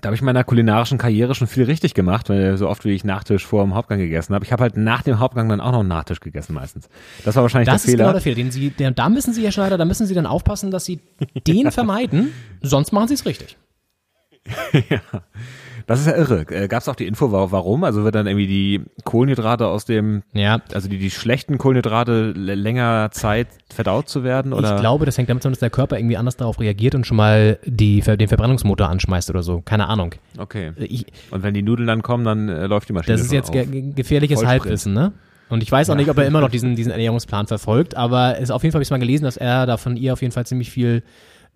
Da 0.00 0.08
habe 0.08 0.14
ich 0.14 0.20
in 0.20 0.26
meiner 0.26 0.44
kulinarischen 0.44 0.98
Karriere 0.98 1.34
schon 1.34 1.46
viel 1.46 1.64
richtig 1.64 1.94
gemacht, 1.94 2.28
weil 2.28 2.58
so 2.58 2.68
oft 2.68 2.84
wie 2.84 2.90
ich 2.90 3.02
Nachtisch 3.04 3.46
vor 3.46 3.64
dem 3.64 3.74
Hauptgang 3.74 3.98
gegessen 3.98 4.34
habe. 4.34 4.44
Ich 4.44 4.52
habe 4.52 4.62
halt 4.62 4.76
nach 4.76 5.00
dem 5.02 5.18
Hauptgang 5.18 5.48
dann 5.48 5.60
auch 5.60 5.72
noch 5.72 5.80
einen 5.80 5.88
Nachtisch 5.88 6.20
gegessen 6.20 6.52
meistens. 6.52 6.88
Das 7.24 7.34
war 7.34 7.42
wahrscheinlich 7.42 7.66
Das 7.68 7.82
der 7.82 7.88
ist 7.88 7.92
Fehler. 7.92 8.04
genau 8.04 8.12
der 8.12 8.20
Fehler. 8.20 8.36
Den 8.36 8.50
sie, 8.50 8.70
der, 8.70 8.90
da 8.90 9.08
müssen 9.08 9.32
sie, 9.32 9.42
Herr 9.42 9.52
Schneider, 9.52 9.78
da 9.78 9.86
müssen 9.86 10.06
sie 10.06 10.14
dann 10.14 10.26
aufpassen, 10.26 10.70
dass 10.70 10.84
sie 10.84 11.00
den 11.46 11.70
vermeiden, 11.72 12.32
sonst 12.60 12.92
machen 12.92 13.08
sie 13.08 13.14
es 13.14 13.24
richtig. 13.24 13.56
ja. 14.90 15.00
Das 15.86 16.00
ist 16.00 16.06
ja 16.06 16.16
irre. 16.16 16.40
Äh, 16.50 16.66
Gab 16.66 16.80
es 16.82 16.88
auch 16.88 16.96
die 16.96 17.06
Info, 17.06 17.30
wa- 17.30 17.48
warum? 17.52 17.84
Also 17.84 18.02
wird 18.02 18.14
dann 18.16 18.26
irgendwie 18.26 18.46
die 18.48 18.80
Kohlenhydrate 19.04 19.66
aus 19.68 19.84
dem, 19.84 20.22
Ja. 20.32 20.60
also 20.74 20.88
die, 20.88 20.98
die 20.98 21.10
schlechten 21.12 21.58
Kohlenhydrate 21.58 22.32
länger 22.32 23.10
Zeit 23.12 23.46
verdaut 23.72 24.08
zu 24.08 24.24
werden? 24.24 24.52
Oder? 24.52 24.74
Ich 24.74 24.80
glaube, 24.80 25.06
das 25.06 25.16
hängt 25.16 25.28
damit 25.30 25.42
zusammen, 25.42 25.52
dass 25.54 25.60
der 25.60 25.70
Körper 25.70 25.96
irgendwie 25.98 26.16
anders 26.16 26.36
darauf 26.36 26.58
reagiert 26.58 26.94
und 26.96 27.06
schon 27.06 27.16
mal 27.16 27.58
die, 27.64 28.00
den 28.00 28.26
Verbrennungsmotor 28.28 28.88
anschmeißt 28.88 29.30
oder 29.30 29.42
so. 29.44 29.62
Keine 29.64 29.86
Ahnung. 29.88 30.14
Okay. 30.38 30.72
Ich, 30.76 31.06
Und 31.30 31.42
wenn 31.44 31.54
die 31.54 31.62
Nudeln 31.62 31.86
dann 31.86 32.02
kommen, 32.02 32.24
dann 32.24 32.48
äh, 32.48 32.66
läuft 32.66 32.88
die 32.88 32.92
Maschine 32.92 33.16
das 33.16 33.24
ist 33.24 33.32
jetzt 33.32 33.52
ge 33.52 33.64
ge- 33.66 33.92
gefährliches 33.94 34.40
Vollsprint. 34.40 34.62
Halbwissen, 34.64 34.92
ne? 34.92 35.12
Und 35.48 35.62
ich 35.62 35.70
weiß 35.70 35.88
auch 35.90 35.94
Ja. 35.94 35.98
nicht, 36.00 36.10
ob 36.10 36.18
er 36.18 36.26
immer 36.26 36.40
noch 36.40 36.50
diesen, 36.50 36.74
diesen 36.74 36.90
Ernährungsplan 36.90 37.46
verfolgt, 37.46 37.96
aber 37.96 38.40
es, 38.40 38.50
auf 38.50 38.64
jeden 38.64 38.72
Fall 38.72 38.78
habe 38.78 38.82
ich 38.82 38.90
mal 38.90 38.98
gelesen, 38.98 39.22
dass 39.24 39.36
er 39.36 39.66
da 39.66 39.76
von 39.76 39.96
ihr 39.96 40.12
auf 40.12 40.20
jeden 40.20 40.32
Fall 40.32 40.44
ziemlich 40.46 40.70
viel 40.72 41.04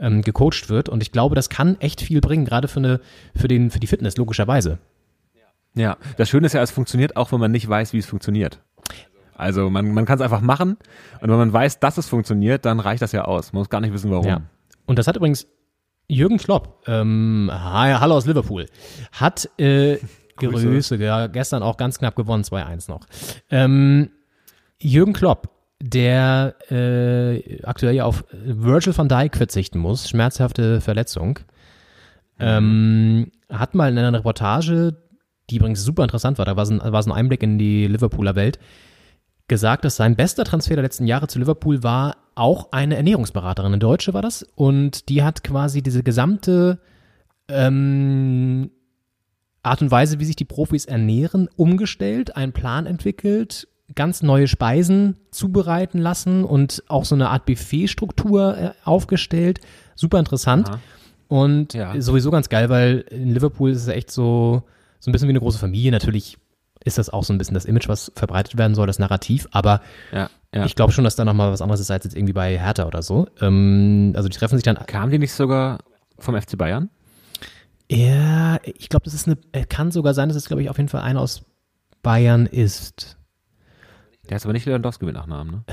ähm, 0.00 0.22
gecoacht 0.22 0.68
wird. 0.68 0.88
Und 0.88 1.02
ich 1.02 1.12
glaube, 1.12 1.34
das 1.34 1.48
kann 1.48 1.80
echt 1.80 2.00
viel 2.00 2.20
bringen, 2.20 2.44
gerade 2.44 2.68
für, 2.68 2.80
eine, 2.80 3.00
für, 3.36 3.48
den, 3.48 3.70
für 3.70 3.80
die 3.80 3.86
Fitness, 3.86 4.16
logischerweise. 4.16 4.78
Ja, 5.74 5.98
das 6.16 6.28
Schöne 6.28 6.46
ist 6.46 6.52
ja, 6.52 6.62
es 6.62 6.72
funktioniert 6.72 7.16
auch, 7.16 7.30
wenn 7.30 7.38
man 7.38 7.52
nicht 7.52 7.68
weiß, 7.68 7.92
wie 7.92 7.98
es 7.98 8.06
funktioniert. 8.06 8.60
Also 9.34 9.70
man, 9.70 9.92
man 9.94 10.04
kann 10.04 10.16
es 10.16 10.20
einfach 10.22 10.40
machen 10.40 10.76
und 11.20 11.30
wenn 11.30 11.38
man 11.38 11.52
weiß, 11.52 11.78
dass 11.78 11.96
es 11.96 12.08
funktioniert, 12.08 12.64
dann 12.66 12.80
reicht 12.80 13.00
das 13.00 13.12
ja 13.12 13.24
aus. 13.24 13.52
Man 13.52 13.60
muss 13.60 13.70
gar 13.70 13.80
nicht 13.80 13.92
wissen, 13.92 14.10
warum. 14.10 14.26
Ja. 14.26 14.42
Und 14.84 14.98
das 14.98 15.06
hat 15.06 15.16
übrigens 15.16 15.46
Jürgen 16.08 16.38
Klopp, 16.38 16.82
ähm, 16.86 17.48
hi, 17.52 17.94
hallo 17.94 18.16
aus 18.16 18.26
Liverpool, 18.26 18.66
hat 19.12 19.48
äh, 19.58 19.98
Grüße, 20.36 20.96
ja, 20.96 21.28
gestern 21.28 21.62
auch 21.62 21.76
ganz 21.76 21.98
knapp 21.98 22.16
gewonnen, 22.16 22.42
2-1 22.42 22.90
noch. 22.90 23.06
Ähm, 23.50 24.10
Jürgen 24.78 25.12
Klopp, 25.12 25.48
der 25.80 26.56
äh, 26.70 27.62
aktuell 27.62 27.94
ja 27.94 28.04
auf 28.04 28.24
Virgil 28.32 28.96
van 28.96 29.08
Dijk 29.08 29.36
verzichten 29.36 29.78
muss, 29.78 30.08
schmerzhafte 30.08 30.80
Verletzung, 30.80 31.40
ähm, 32.38 33.30
hat 33.48 33.74
mal 33.74 33.90
in 33.90 33.98
einer 33.98 34.18
Reportage, 34.18 34.96
die 35.48 35.56
übrigens 35.56 35.82
super 35.82 36.02
interessant 36.02 36.38
war, 36.38 36.44
da 36.44 36.56
war 36.56 36.66
so 36.66 36.74
ein, 36.74 36.92
war 36.92 37.02
so 37.02 37.10
ein 37.10 37.16
Einblick 37.16 37.42
in 37.42 37.58
die 37.58 37.86
Liverpooler 37.86 38.34
Welt, 38.34 38.58
gesagt, 39.48 39.84
dass 39.84 39.96
sein 39.96 40.16
bester 40.16 40.44
Transfer 40.44 40.74
der 40.74 40.84
letzten 40.84 41.06
Jahre 41.06 41.26
zu 41.26 41.38
Liverpool 41.38 41.82
war 41.82 42.16
auch 42.34 42.72
eine 42.72 42.96
Ernährungsberaterin, 42.96 43.72
eine 43.72 43.78
Deutsche 43.78 44.14
war 44.14 44.22
das, 44.22 44.42
und 44.54 45.08
die 45.08 45.22
hat 45.22 45.42
quasi 45.42 45.82
diese 45.82 46.02
gesamte 46.02 46.78
ähm, 47.48 48.70
Art 49.62 49.82
und 49.82 49.90
Weise, 49.90 50.20
wie 50.20 50.24
sich 50.24 50.36
die 50.36 50.44
Profis 50.44 50.84
ernähren, 50.84 51.48
umgestellt, 51.56 52.36
einen 52.36 52.52
Plan 52.52 52.86
entwickelt, 52.86 53.66
ganz 53.94 54.22
neue 54.22 54.46
Speisen 54.48 55.16
zubereiten 55.30 55.98
lassen 55.98 56.44
und 56.44 56.82
auch 56.88 57.04
so 57.04 57.14
eine 57.14 57.28
Art 57.30 57.46
Buffetstruktur 57.46 58.56
äh, 58.58 58.70
aufgestellt. 58.84 59.60
Super 59.94 60.18
interessant. 60.18 60.68
Aha. 60.68 60.80
Und 61.28 61.74
Ja. 61.74 62.00
sowieso 62.00 62.30
ganz 62.30 62.48
geil, 62.48 62.68
weil 62.68 63.04
in 63.10 63.32
Liverpool 63.32 63.70
ist 63.70 63.82
es 63.82 63.88
echt 63.88 64.10
so, 64.10 64.62
so 64.98 65.10
ein 65.10 65.12
bisschen 65.12 65.28
wie 65.28 65.32
eine 65.32 65.40
große 65.40 65.58
Familie. 65.58 65.90
Natürlich 65.92 66.38
ist 66.84 66.98
das 66.98 67.10
auch 67.10 67.24
so 67.24 67.32
ein 67.32 67.38
bisschen 67.38 67.54
das 67.54 67.66
Image, 67.66 67.88
was 67.88 68.10
verbreitet 68.16 68.56
werden 68.58 68.74
soll, 68.74 68.86
das 68.86 68.98
Narrativ. 68.98 69.46
Aber 69.50 69.80
Ja, 70.12 70.30
ja. 70.54 70.64
ich 70.64 70.74
glaube 70.74 70.92
schon, 70.92 71.04
dass 71.04 71.14
da 71.16 71.24
nochmal 71.24 71.52
was 71.52 71.60
anderes 71.62 71.80
ist 71.80 71.90
als 71.90 72.04
jetzt 72.04 72.16
irgendwie 72.16 72.32
bei 72.32 72.58
Hertha 72.58 72.86
oder 72.86 73.02
so. 73.02 73.26
Ähm, 73.40 74.12
also 74.16 74.28
die 74.28 74.36
treffen 74.36 74.56
sich 74.56 74.64
dann. 74.64 74.76
Kamen 74.86 75.10
die 75.12 75.18
nicht 75.18 75.32
sogar 75.32 75.78
vom 76.18 76.40
FC 76.40 76.56
Bayern? 76.56 76.88
Ja, 77.90 78.58
ich 78.64 78.88
glaube, 78.88 79.04
das 79.04 79.14
ist 79.14 79.26
eine, 79.26 79.36
äh, 79.52 79.64
kann 79.64 79.90
sogar 79.90 80.14
sein, 80.14 80.28
dass 80.28 80.36
es, 80.36 80.46
glaube 80.46 80.62
ich, 80.62 80.70
auf 80.70 80.76
jeden 80.78 80.88
Fall 80.88 81.02
einer 81.02 81.20
aus 81.20 81.42
Bayern 82.02 82.46
ist. 82.46 83.16
Der 84.30 84.36
ist 84.36 84.44
aber 84.46 84.52
nicht 84.52 84.64
Lewandowski 84.64 85.04
mit 85.04 85.14
Nachnamen, 85.14 85.52
ne? 85.52 85.64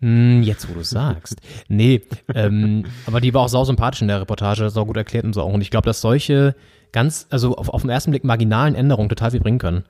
Hm, 0.00 0.42
jetzt, 0.42 0.68
wo 0.68 0.74
du 0.74 0.80
es 0.80 0.90
sagst. 0.90 1.40
Nee, 1.68 2.02
ähm, 2.34 2.84
aber 3.06 3.20
die 3.20 3.34
war 3.34 3.42
auch 3.42 3.48
sau 3.48 3.64
sympathisch 3.64 4.00
in 4.00 4.08
der 4.08 4.20
Reportage, 4.20 4.70
sau 4.70 4.86
gut 4.86 4.96
erklärt 4.96 5.24
und 5.24 5.34
so 5.34 5.42
auch. 5.42 5.52
Und 5.52 5.60
ich 5.60 5.70
glaube, 5.70 5.86
dass 5.86 6.00
solche 6.00 6.54
ganz, 6.92 7.26
also 7.30 7.56
auf, 7.56 7.68
auf 7.68 7.82
den 7.82 7.90
ersten 7.90 8.12
Blick 8.12 8.24
marginalen 8.24 8.74
Änderungen 8.74 9.08
total 9.08 9.32
viel 9.32 9.40
bringen 9.40 9.58
können. 9.58 9.84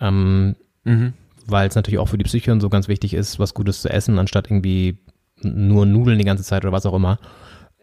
Ähm, 0.00 0.54
Mhm. 0.84 1.14
Weil 1.46 1.66
es 1.68 1.74
natürlich 1.74 1.98
auch 1.98 2.08
für 2.08 2.18
die 2.18 2.24
Psyche 2.24 2.52
und 2.52 2.60
so 2.60 2.68
ganz 2.68 2.88
wichtig 2.88 3.14
ist, 3.14 3.38
was 3.38 3.54
Gutes 3.54 3.80
zu 3.82 3.88
essen, 3.88 4.18
anstatt 4.18 4.48
irgendwie 4.48 4.98
nur 5.42 5.86
Nudeln 5.86 6.18
die 6.18 6.24
ganze 6.24 6.44
Zeit 6.44 6.62
oder 6.64 6.72
was 6.72 6.86
auch 6.86 6.94
immer. 6.94 7.18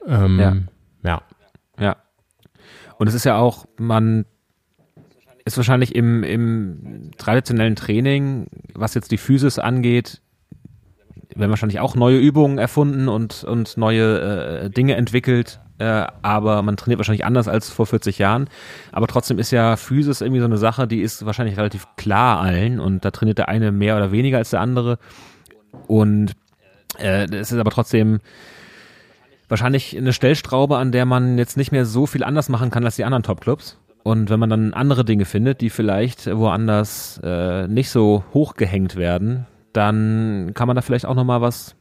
Ähm, 0.07 0.39
Ja. 0.39 0.55
ja. 1.03 1.21
Ja. 1.79 1.95
Und 2.97 3.07
es 3.07 3.15
ist 3.15 3.23
ja 3.23 3.37
auch, 3.37 3.65
man 3.77 4.25
ist 5.45 5.57
wahrscheinlich 5.57 5.95
im, 5.95 6.23
im 6.23 7.11
traditionellen 7.17 7.75
Training, 7.75 8.47
was 8.73 8.93
jetzt 8.93 9.11
die 9.11 9.17
Physis 9.17 9.59
angeht, 9.59 10.21
werden 11.35 11.49
wahrscheinlich 11.49 11.79
auch 11.79 11.95
neue 11.95 12.19
Übungen 12.19 12.57
erfunden 12.57 13.07
und, 13.07 13.43
und 13.43 13.77
neue 13.77 14.65
äh, 14.65 14.69
Dinge 14.69 14.95
entwickelt, 14.95 15.59
äh, 15.79 16.05
aber 16.21 16.61
man 16.61 16.77
trainiert 16.77 16.99
wahrscheinlich 16.99 17.25
anders 17.25 17.47
als 17.47 17.69
vor 17.69 17.85
40 17.85 18.17
Jahren. 18.17 18.49
Aber 18.91 19.07
trotzdem 19.07 19.39
ist 19.39 19.51
ja 19.51 19.77
Physis 19.77 20.21
irgendwie 20.21 20.39
so 20.39 20.45
eine 20.45 20.57
Sache, 20.57 20.87
die 20.87 21.01
ist 21.01 21.25
wahrscheinlich 21.25 21.57
relativ 21.57 21.87
klar 21.95 22.39
allen 22.39 22.79
und 22.79 23.05
da 23.05 23.11
trainiert 23.11 23.37
der 23.37 23.49
eine 23.49 23.71
mehr 23.71 23.95
oder 23.97 24.11
weniger 24.11 24.37
als 24.37 24.51
der 24.51 24.61
andere. 24.61 24.99
Und 25.87 26.33
äh, 26.99 27.25
es 27.33 27.51
ist 27.51 27.57
aber 27.57 27.71
trotzdem 27.71 28.19
wahrscheinlich 29.47 29.97
eine 29.97 30.13
Stellstraube, 30.13 30.77
an 30.77 30.91
der 30.91 31.05
man 31.05 31.37
jetzt 31.37 31.57
nicht 31.57 31.71
mehr 31.71 31.85
so 31.85 32.05
viel 32.05 32.23
anders 32.23 32.47
machen 32.47 32.71
kann 32.71 32.85
als 32.85 32.95
die 32.95 33.03
anderen 33.03 33.23
Topclubs. 33.23 33.77
Und 34.03 34.29
wenn 34.29 34.39
man 34.39 34.49
dann 34.49 34.73
andere 34.73 35.05
Dinge 35.05 35.25
findet, 35.25 35.61
die 35.61 35.69
vielleicht 35.69 36.25
woanders 36.27 37.19
äh, 37.23 37.67
nicht 37.67 37.89
so 37.89 38.23
hochgehängt 38.33 38.95
werden, 38.95 39.45
dann 39.73 40.51
kann 40.53 40.67
man 40.67 40.75
da 40.75 40.81
vielleicht 40.81 41.05
auch 41.05 41.15
noch 41.15 41.23
mal 41.23 41.41
was 41.41 41.75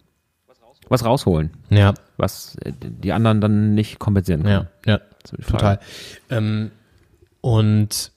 was 0.90 1.04
rausholen. 1.04 1.50
Ja. 1.70 1.94
Was 2.16 2.56
äh, 2.56 2.72
die 2.80 3.12
anderen 3.12 3.40
dann 3.40 3.74
nicht 3.74 3.98
kompensieren 3.98 4.42
können. 4.42 4.68
Ja, 4.84 4.98
ja, 4.98 5.00
total. 5.46 5.78
Ähm, 6.28 6.72
und 7.40 8.12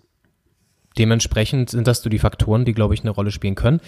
dementsprechend 0.97 1.69
sind 1.69 1.87
das 1.87 2.01
so 2.01 2.09
die 2.09 2.19
Faktoren, 2.19 2.65
die, 2.65 2.73
glaube 2.73 2.93
ich, 2.93 3.01
eine 3.01 3.11
Rolle 3.11 3.31
spielen 3.31 3.55
können. 3.55 3.79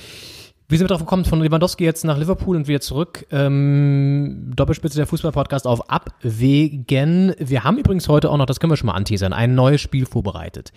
Wie 0.68 0.78
sind 0.78 0.86
wir 0.86 0.88
drauf 0.90 1.02
gekommen, 1.02 1.26
von 1.26 1.42
Lewandowski 1.42 1.84
jetzt 1.84 2.06
nach 2.06 2.18
Liverpool 2.18 2.56
und 2.56 2.68
wieder 2.68 2.82
zurück? 2.82 3.28
Ähm, 3.30 4.52
Doppelspitze 4.56 4.98
der 4.98 5.06
Fußball-Podcast 5.06 5.68
auf 5.68 5.92
Abwägen. 5.92 7.36
Wir 7.38 7.64
haben 7.64 7.78
übrigens 7.78 8.08
heute 8.08 8.32
auch 8.32 8.38
noch, 8.38 8.48
das 8.48 8.60
können 8.60 8.72
wir 8.72 8.78
schon 8.78 8.88
mal 8.88 8.94
anteasern, 8.94 9.32
ein 9.32 9.54
neues 9.54 9.82
Spiel 9.82 10.08
vorbereitet. 10.08 10.74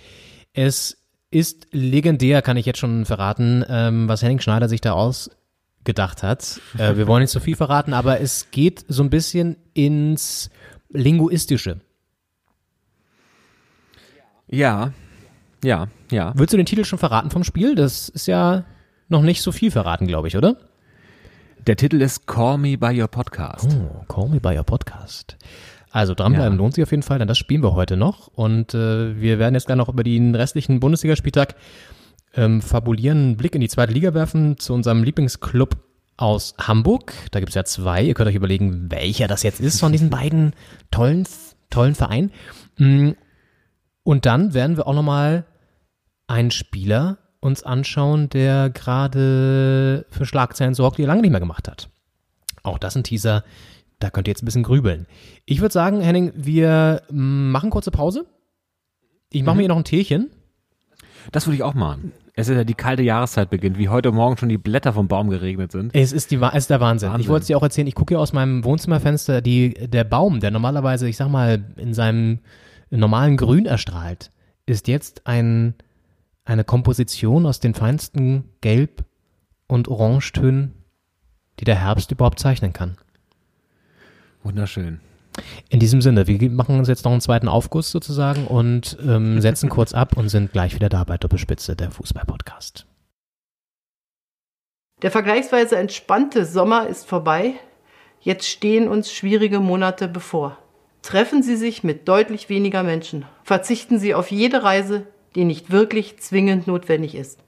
Es 0.53 0.99
ist 1.31 1.69
legendär, 1.71 2.43
kann 2.43 2.59
ich 2.59 2.67
jetzt 2.67 2.79
schon 2.79 3.07
verraten, 3.07 3.65
ähm, 3.67 4.09
was 4.09 4.23
Henning 4.23 4.41
Schneider 4.41 4.69
sich 4.69 4.83
da 4.83 4.93
ausgedacht 4.93 6.23
hat. 6.23 6.61
Äh, 6.77 6.97
wir 6.97 7.07
wollen 7.07 7.23
nicht 7.23 7.33
so 7.33 7.41
viel 7.41 7.57
verraten, 7.57 7.95
aber 7.95 8.21
es 8.21 8.51
geht 8.51 8.85
so 8.89 9.03
ein 9.03 9.09
bisschen 9.11 9.57
ins 9.73 10.51
Linguistische. 10.91 11.81
Ja, 14.47 14.93
ja, 15.65 15.89
ja. 16.11 16.35
Würdest 16.35 16.53
du 16.53 16.57
den 16.59 16.67
Titel 16.67 16.85
schon 16.85 16.99
verraten 16.99 17.31
vom 17.31 17.43
Spiel? 17.43 17.75
Das 17.75 18.11
ist 18.11 18.27
ja 18.27 18.67
noch 19.09 19.23
nicht 19.23 19.43
so 19.43 19.53
viel 19.53 19.71
verraten, 19.71 20.07
glaube 20.07 20.29
ich, 20.29 20.37
oder? 20.37 20.57
Der 21.67 21.77
Titel 21.77 22.01
ist 22.01 22.27
Call 22.27 22.59
Me 22.59 22.79
by 22.79 22.99
Your 23.01 23.09
Podcast. 23.09 23.77
Oh, 23.79 24.05
Call 24.09 24.29
Me 24.29 24.41
by 24.41 24.57
Your 24.57 24.65
Podcast. 24.65 25.37
Also 25.91 26.15
dranbleiben 26.15 26.53
Ja. 26.55 26.59
lohnt 26.59 26.75
sich 26.75 26.85
auf 26.85 26.91
jeden 26.91 27.03
Fall, 27.03 27.19
denn 27.19 27.29
das 27.29 27.39
spielen 27.39 27.63
wir 27.63 27.73
heute 27.75 27.97
noch. 27.97 28.29
Und 28.29 28.75
äh, 28.75 29.21
wir 29.21 29.39
werden 29.39 29.55
jetzt 29.55 29.67
gleich 29.67 29.77
noch 29.79 29.89
über 29.89 30.05
den 30.05 30.35
restlichen 30.35 30.81
Bundesligaspieltag 30.81 31.55
ähm, 32.35 32.61
fabulieren, 32.61 33.19
einen 33.19 33.37
Blick 33.37 33.55
in 33.55 33.61
die 33.61 33.69
zweite 33.69 33.93
Liga 33.93 34.13
werfen 34.15 34.59
zu 34.59 34.75
unserem 34.75 35.03
Lieblingsclub 35.03 35.77
aus 36.19 36.55
Hamburg. 36.59 37.13
Da 37.31 37.41
gibt 37.41 37.51
es 37.51 37.55
ja 37.55 37.65
zwei. 37.65 38.03
Ihr 38.03 38.15
könnt 38.15 38.29
euch 38.29 38.35
überlegen, 38.35 38.91
welcher 38.91 39.29
das 39.29 39.43
jetzt 39.43 39.61
ist 39.61 39.81
von 39.81 39.93
diesen 39.93 40.11
beiden 40.11 40.53
tollen, 40.91 41.27
tollen 41.71 41.95
Vereinen. 41.95 42.33
Mm, 42.77 43.11
Und 44.03 44.27
dann 44.27 44.53
werden 44.55 44.77
wir 44.77 44.87
auch 44.87 44.95
nochmal 44.95 45.47
einen 46.27 46.51
Spieler 46.51 47.19
uns 47.41 47.63
anschauen, 47.63 48.29
der 48.29 48.71
gerade 48.71 50.07
für 50.11 50.27
Schlagzeilen 50.27 50.75
sorgt, 50.75 50.99
die 50.99 51.03
er 51.03 51.09
lange 51.09 51.23
nicht 51.23 51.31
mehr 51.31 51.41
gemacht 51.41 51.69
hat. 51.69 51.89
Auch 52.63 52.79
das 52.79 52.97
ein 52.97 53.05
Teaser, 53.05 53.45
da 54.01 54.11
könnt 54.11 54.29
ihr 54.29 54.33
jetzt 54.33 54.43
ein 54.43 54.47
bisschen 54.47 54.63
grübeln. 54.63 55.07
Ich 55.45 55.61
würde 55.61 55.73
sagen, 55.73 56.01
Henning, 56.01 56.33
wir 56.35 57.03
machen 57.11 57.71
kurze 57.71 57.91
Pause. 57.91 58.27
Ich 59.31 59.43
mache 59.43 59.57
mir 59.57 59.63
hier 59.63 59.69
noch 59.69 59.77
ein 59.77 59.85
Teechen. 59.85 60.31
Das 61.33 61.47
würde 61.47 61.57
ich 61.57 61.63
auch 61.63 61.75
machen. 61.75 62.13
Es 62.35 62.49
ist 62.49 62.57
ja 62.57 62.65
die 62.65 62.75
kalte 62.75 63.03
Jahreszeit 63.03 63.51
beginnt, 63.51 63.79
wie 63.79 63.89
heute 63.89 64.13
Morgen 64.13 64.37
schon 64.37 64.49
die 64.49 64.59
Blätter 64.59 64.93
vom 64.93 65.09
Baum 65.09 65.29
geregnet 65.29 65.73
sind. 65.73 65.93
Es 65.93 66.13
ist, 66.13 66.31
die, 66.31 66.37
es 66.37 66.55
ist 66.55 66.71
der 66.71 66.81
Wahnsinn. 66.81 67.09
Ich 67.09 67.15
Wahnsinn. 67.15 67.29
wollte 67.31 67.43
es 67.43 67.47
dir 67.49 67.59
auch 67.59 67.63
erzählen, 67.63 67.89
ich 67.89 67.97
gucke 67.97 68.15
hier 68.15 68.21
aus 68.21 68.33
meinem 68.33 68.65
Wohnzimmerfenster, 68.65 69.43
die, 69.43 69.75
der 69.75 70.05
Baum, 70.05 70.39
der 70.39 70.53
normalerweise, 70.53 71.09
ich 71.09 71.17
sag 71.17 71.29
mal, 71.29 71.65
in 71.77 71.95
seinem 71.95 72.39
normalen 72.91 73.37
Grün 73.37 73.67
erstrahlt, 73.67 74.31
ist 74.67 74.87
jetzt 74.87 75.27
ein, 75.27 75.75
eine 76.49 76.65
Komposition 76.65 77.47
aus 77.47 77.61
den 77.61 77.75
feinsten 77.75 78.45
Gelb- 78.63 79.05
und 79.67 79.87
Orangetönen, 79.89 80.75
die 81.61 81.65
der 81.65 81.77
Herbst 81.77 82.11
überhaupt 82.11 82.39
zeichnen 82.39 82.73
kann. 82.73 82.97
Wunderschön. 84.43 85.01
In 85.69 85.79
diesem 85.79 86.01
Sinne, 86.01 86.27
wir 86.27 86.51
machen 86.51 86.79
uns 86.79 86.89
jetzt 86.89 87.05
noch 87.05 87.13
einen 87.13 87.21
zweiten 87.21 87.49
Aufguss 87.49 87.91
sozusagen 87.91 88.47
und 88.47 88.97
ähm, 89.07 89.41
setzen 89.43 89.69
kurz 89.69 89.93
ab 89.93 90.17
und 90.17 90.31
sind 90.31 90.53
gleich 90.53 90.75
wieder 90.75 90.89
da 90.89 91.05
bei 91.05 91.19
Doppelspitze, 91.19 91.77
der 91.77 91.91
Fußball-Podcast. 91.91 92.87
Der 95.03 95.11
vergleichsweise 95.11 95.77
entspannte 95.77 96.45
Sommer 96.45 96.89
ist 96.89 97.07
vorbei. 97.07 97.55
Jetzt 98.21 98.49
stehen 98.49 98.89
uns 98.89 99.13
schwierige 99.13 99.61
Monate 99.61 100.09
bevor. 100.09 100.59
Treffen 101.03 101.43
Sie 101.43 101.57
sich 101.57 101.85
mit 101.85 102.09
deutlich 102.09 102.49
weniger 102.49 102.83
Menschen. 102.83 103.27
Verzichten 103.45 104.01
Sie 104.01 104.15
auf 104.15 104.33
jede 104.33 104.65
Reise, 104.65 105.07
die 105.35 105.45
nicht 105.45 105.71
wirklich 105.71 106.19
zwingend 106.19 106.67
notwendig 106.67 107.15
ist. 107.15 107.41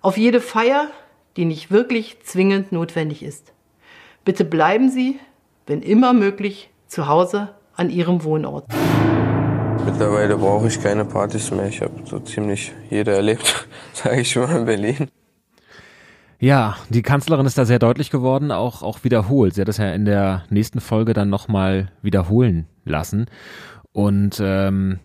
Auf 0.00 0.16
jede 0.16 0.40
Feier, 0.40 0.88
die 1.36 1.44
nicht 1.44 1.70
wirklich 1.70 2.22
zwingend 2.22 2.72
notwendig 2.72 3.22
ist. 3.22 3.52
Bitte 4.24 4.44
bleiben 4.44 4.90
Sie, 4.90 5.18
wenn 5.66 5.82
immer 5.82 6.12
möglich, 6.12 6.70
zu 6.86 7.08
Hause 7.08 7.54
an 7.74 7.90
Ihrem 7.90 8.24
Wohnort. 8.24 8.66
Mittlerweile 9.84 10.36
brauche 10.36 10.68
ich 10.68 10.80
keine 10.80 11.04
Partys 11.04 11.50
mehr. 11.50 11.68
Ich 11.68 11.80
habe 11.80 11.92
so 12.04 12.18
ziemlich 12.20 12.72
jede 12.90 13.12
erlebt, 13.12 13.68
sage 13.92 14.20
ich 14.20 14.34
mal 14.36 14.56
in 14.56 14.64
Berlin. 14.64 15.08
Ja, 16.38 16.76
die 16.90 17.02
Kanzlerin 17.02 17.46
ist 17.46 17.56
da 17.56 17.64
sehr 17.64 17.78
deutlich 17.78 18.10
geworden, 18.10 18.50
auch, 18.50 18.82
auch 18.82 19.04
wiederholt. 19.04 19.54
Sie 19.54 19.60
hat 19.60 19.68
das 19.68 19.78
ja 19.78 19.90
in 19.92 20.04
der 20.04 20.44
nächsten 20.50 20.80
Folge 20.80 21.14
dann 21.14 21.30
nochmal 21.30 21.92
wiederholen 22.02 22.66
lassen. 22.84 23.26
Und 23.92 24.40
ähm, 24.42 24.98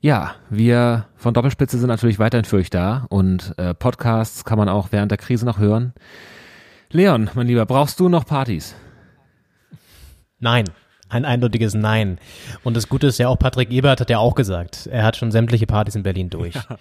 ja, 0.00 0.34
wir 0.48 1.06
von 1.16 1.34
Doppelspitze 1.34 1.78
sind 1.78 1.88
natürlich 1.88 2.18
weiterhin 2.18 2.44
für 2.44 2.56
euch 2.56 2.70
da 2.70 3.06
und 3.10 3.54
äh, 3.58 3.74
Podcasts 3.74 4.44
kann 4.44 4.58
man 4.58 4.68
auch 4.68 4.88
während 4.92 5.10
der 5.10 5.18
Krise 5.18 5.44
noch 5.44 5.58
hören. 5.58 5.92
Leon, 6.90 7.30
mein 7.34 7.46
Lieber, 7.46 7.66
brauchst 7.66 8.00
du 8.00 8.08
noch 8.08 8.24
Partys? 8.24 8.74
Nein. 10.38 10.64
Ein 11.10 11.24
eindeutiges 11.24 11.74
Nein. 11.74 12.18
Und 12.62 12.76
das 12.76 12.88
Gute 12.88 13.08
ist 13.08 13.18
ja 13.18 13.26
auch, 13.28 13.36
Patrick 13.36 13.72
Ebert 13.72 14.00
hat 14.00 14.10
ja 14.10 14.18
auch 14.18 14.36
gesagt, 14.36 14.86
er 14.86 15.02
hat 15.02 15.16
schon 15.16 15.32
sämtliche 15.32 15.66
Partys 15.66 15.96
in 15.96 16.04
Berlin 16.04 16.30
durch. 16.30 16.54
Ja. 16.54 16.78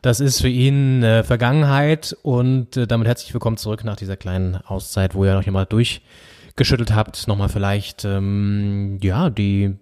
Das 0.00 0.20
ist 0.20 0.40
für 0.40 0.48
ihn 0.48 1.02
äh, 1.02 1.22
Vergangenheit 1.22 2.16
und 2.22 2.76
äh, 2.76 2.86
damit 2.86 3.08
herzlich 3.08 3.34
willkommen 3.34 3.58
zurück 3.58 3.84
nach 3.84 3.96
dieser 3.96 4.16
kleinen 4.16 4.56
Auszeit, 4.56 5.14
wo 5.14 5.24
ihr 5.24 5.34
noch 5.34 5.42
jemand 5.42 5.72
durchgeschüttelt 5.72 6.94
habt, 6.94 7.28
nochmal 7.28 7.48
vielleicht, 7.48 8.04
ähm, 8.04 8.98
ja, 9.02 9.28
die 9.28 9.76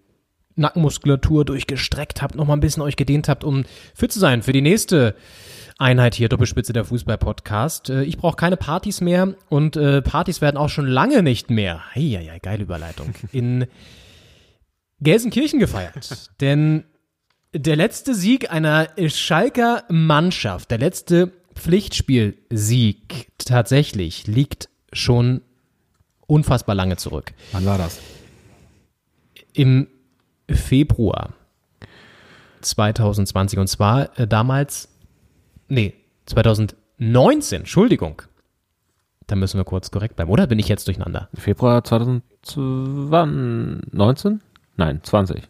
Nackenmuskulatur 0.56 1.44
durchgestreckt 1.44 2.22
habt, 2.22 2.34
nochmal 2.34 2.56
ein 2.56 2.60
bisschen 2.60 2.82
euch 2.82 2.96
gedehnt 2.96 3.28
habt, 3.28 3.44
um 3.44 3.64
fit 3.94 4.10
zu 4.10 4.18
sein 4.18 4.42
für 4.42 4.52
die 4.52 4.62
nächste 4.62 5.14
Einheit 5.78 6.14
hier, 6.14 6.30
Doppelspitze 6.30 6.72
der 6.72 6.84
Fußball-Podcast. 6.84 7.90
Äh, 7.90 8.02
ich 8.04 8.16
brauche 8.16 8.36
keine 8.36 8.56
Partys 8.56 9.00
mehr 9.00 9.34
und 9.48 9.76
äh, 9.76 10.00
Partys 10.00 10.40
werden 10.40 10.56
auch 10.56 10.70
schon 10.70 10.86
lange 10.86 11.22
nicht 11.22 11.50
mehr, 11.50 11.82
ja, 11.94 12.20
ja, 12.20 12.38
geile 12.38 12.62
Überleitung, 12.62 13.14
in 13.32 13.66
Gelsenkirchen 15.00 15.60
gefeiert. 15.60 16.30
Denn 16.40 16.84
der 17.52 17.76
letzte 17.76 18.14
Sieg 18.14 18.50
einer 18.50 18.88
Schalker 19.08 19.84
Mannschaft, 19.88 20.70
der 20.70 20.78
letzte 20.78 21.32
Pflichtspielsieg 21.54 23.32
tatsächlich, 23.38 24.26
liegt 24.26 24.68
schon 24.92 25.42
unfassbar 26.26 26.74
lange 26.74 26.96
zurück. 26.96 27.32
Wann 27.52 27.66
war 27.66 27.78
das? 27.78 28.00
Im 29.52 29.88
Februar 30.50 31.34
2020 32.60 33.58
und 33.58 33.68
zwar 33.68 34.18
äh, 34.18 34.26
damals 34.26 34.88
nee, 35.68 35.94
2019, 36.26 37.60
Entschuldigung. 37.60 38.20
Da 39.26 39.36
müssen 39.36 39.58
wir 39.58 39.64
kurz 39.64 39.90
korrekt 39.90 40.16
bleiben. 40.16 40.30
Oder 40.30 40.46
bin 40.46 40.60
ich 40.60 40.68
jetzt 40.68 40.86
durcheinander? 40.86 41.28
Februar 41.34 41.82
2019? 41.82 44.40
Nein, 44.76 45.00
20. 45.02 45.48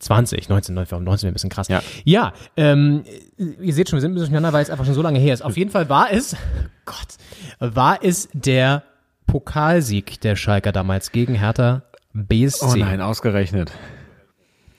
20, 0.00 0.48
19, 0.48 0.74
19, 0.74 1.04
19 1.04 1.22
wäre 1.22 1.30
ein 1.30 1.34
bisschen 1.34 1.50
krass. 1.50 1.68
Ja, 1.68 1.82
ja 2.04 2.32
ähm, 2.56 3.04
ihr 3.36 3.74
seht 3.74 3.88
schon, 3.88 3.96
wir 3.96 4.00
sind 4.00 4.12
ein 4.12 4.14
bisschen 4.14 4.32
durcheinander, 4.32 4.52
weil 4.52 4.62
es 4.62 4.70
einfach 4.70 4.84
schon 4.84 4.94
so 4.94 5.02
lange 5.02 5.18
her 5.18 5.34
ist. 5.34 5.42
Auf 5.42 5.56
jeden 5.56 5.70
Fall 5.70 5.88
war 5.88 6.12
es, 6.12 6.36
Gott, 6.84 7.16
war 7.58 7.98
es 8.02 8.28
der 8.32 8.84
Pokalsieg 9.26 10.20
der 10.20 10.36
Schalker 10.36 10.72
damals 10.72 11.12
gegen 11.12 11.34
Hertha 11.34 11.82
BSC. 12.14 12.64
Oh 12.64 12.74
nein, 12.76 13.00
ausgerechnet. 13.00 13.72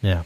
Ja. 0.01 0.25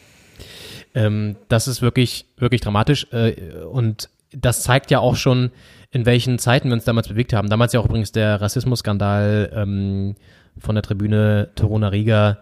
Ähm, 0.96 1.36
das 1.50 1.68
ist 1.68 1.82
wirklich, 1.82 2.26
wirklich 2.38 2.62
dramatisch. 2.62 3.08
Äh, 3.12 3.64
und 3.72 4.10
das 4.32 4.64
zeigt 4.64 4.92
ja 4.92 5.00
auch 5.00 5.16
schon, 5.16 5.52
in 5.92 6.06
welchen 6.06 6.40
Zeiten 6.40 6.70
wir 6.70 6.74
uns 6.74 6.86
damals 6.86 7.08
bewegt 7.08 7.34
haben. 7.34 7.50
Damals 7.50 7.74
ja 7.74 7.80
auch 7.80 7.86
übrigens 7.86 8.12
der 8.12 8.42
Rassismusskandal 8.42 9.52
ähm, 9.56 10.16
von 10.58 10.76
der 10.76 10.84
Tribüne 10.84 11.50
Torona 11.56 11.90
Riga 11.90 12.40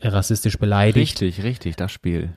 rassistisch 0.00 0.58
beleidigt. 0.58 1.20
Richtig, 1.20 1.44
richtig, 1.44 1.76
das 1.76 1.92
Spiel. 1.92 2.30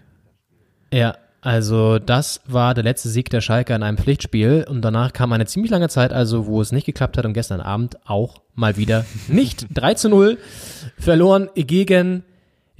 Ja, 0.94 1.16
also 1.42 1.98
das 1.98 2.42
war 2.46 2.76
der 2.76 2.84
letzte 2.84 3.10
Sieg 3.10 3.30
der 3.32 3.42
Schalke 3.42 3.74
in 3.74 3.82
einem 3.82 3.98
Pflichtspiel 3.98 4.66
und 4.70 4.84
danach 4.84 5.14
kam 5.14 5.34
eine 5.34 5.48
ziemlich 5.48 5.72
lange 5.72 5.90
Zeit, 5.90 6.14
also 6.14 6.46
wo 6.46 6.62
es 6.62 6.72
nicht 6.72 6.86
geklappt 6.86 7.18
hat 7.18 7.26
und 7.26 7.34
gestern 7.34 7.62
Abend 7.62 7.98
auch 8.08 8.42
mal 8.54 8.78
wieder 8.78 9.06
nicht. 9.28 9.66
3 9.74 9.96
zu 9.96 10.10
0 10.10 10.38
verloren 11.00 11.50
gegen 11.56 12.24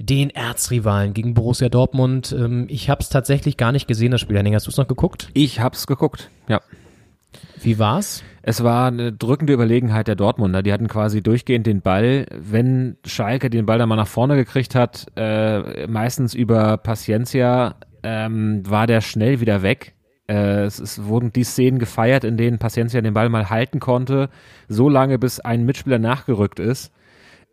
den 0.02 0.30
Erzrivalen 0.30 1.14
gegen 1.14 1.34
Borussia 1.34 1.68
Dortmund. 1.68 2.34
Ähm, 2.36 2.66
ich 2.68 2.90
habe 2.90 3.00
es 3.02 3.08
tatsächlich 3.08 3.56
gar 3.56 3.72
nicht 3.72 3.86
gesehen, 3.86 4.10
das 4.10 4.20
Spiel. 4.20 4.36
Henning, 4.36 4.54
hast 4.54 4.66
du 4.66 4.70
es 4.70 4.76
noch 4.76 4.88
geguckt? 4.88 5.28
Ich 5.34 5.60
habe 5.60 5.76
es 5.76 5.86
geguckt, 5.86 6.30
ja. 6.48 6.60
Wie 7.62 7.78
war's? 7.78 8.24
Es 8.42 8.64
war 8.64 8.88
eine 8.88 9.12
drückende 9.12 9.52
Überlegenheit 9.52 10.08
der 10.08 10.16
Dortmunder. 10.16 10.62
Die 10.62 10.72
hatten 10.72 10.88
quasi 10.88 11.22
durchgehend 11.22 11.66
den 11.66 11.80
Ball. 11.80 12.26
Wenn 12.32 12.96
Schalke 13.04 13.48
den 13.48 13.66
Ball 13.66 13.78
dann 13.78 13.88
mal 13.88 13.96
nach 13.96 14.08
vorne 14.08 14.34
gekriegt 14.34 14.74
hat, 14.74 15.06
äh, 15.14 15.86
meistens 15.86 16.34
über 16.34 16.76
Paciencia, 16.78 17.76
ähm, 18.02 18.68
war 18.68 18.88
der 18.88 19.00
schnell 19.00 19.40
wieder 19.40 19.62
weg. 19.62 19.94
Äh, 20.28 20.64
es, 20.64 20.80
es, 20.80 21.04
wurden 21.04 21.32
die 21.32 21.44
Szenen 21.44 21.78
gefeiert, 21.78 22.24
in 22.24 22.36
denen 22.36 22.58
Paciencia 22.58 23.00
den 23.00 23.14
Ball 23.14 23.28
mal 23.28 23.48
halten 23.48 23.78
konnte, 23.78 24.28
so 24.68 24.88
lange 24.88 25.20
bis 25.20 25.38
ein 25.38 25.64
Mitspieler 25.64 26.00
nachgerückt 26.00 26.58
ist 26.58 26.92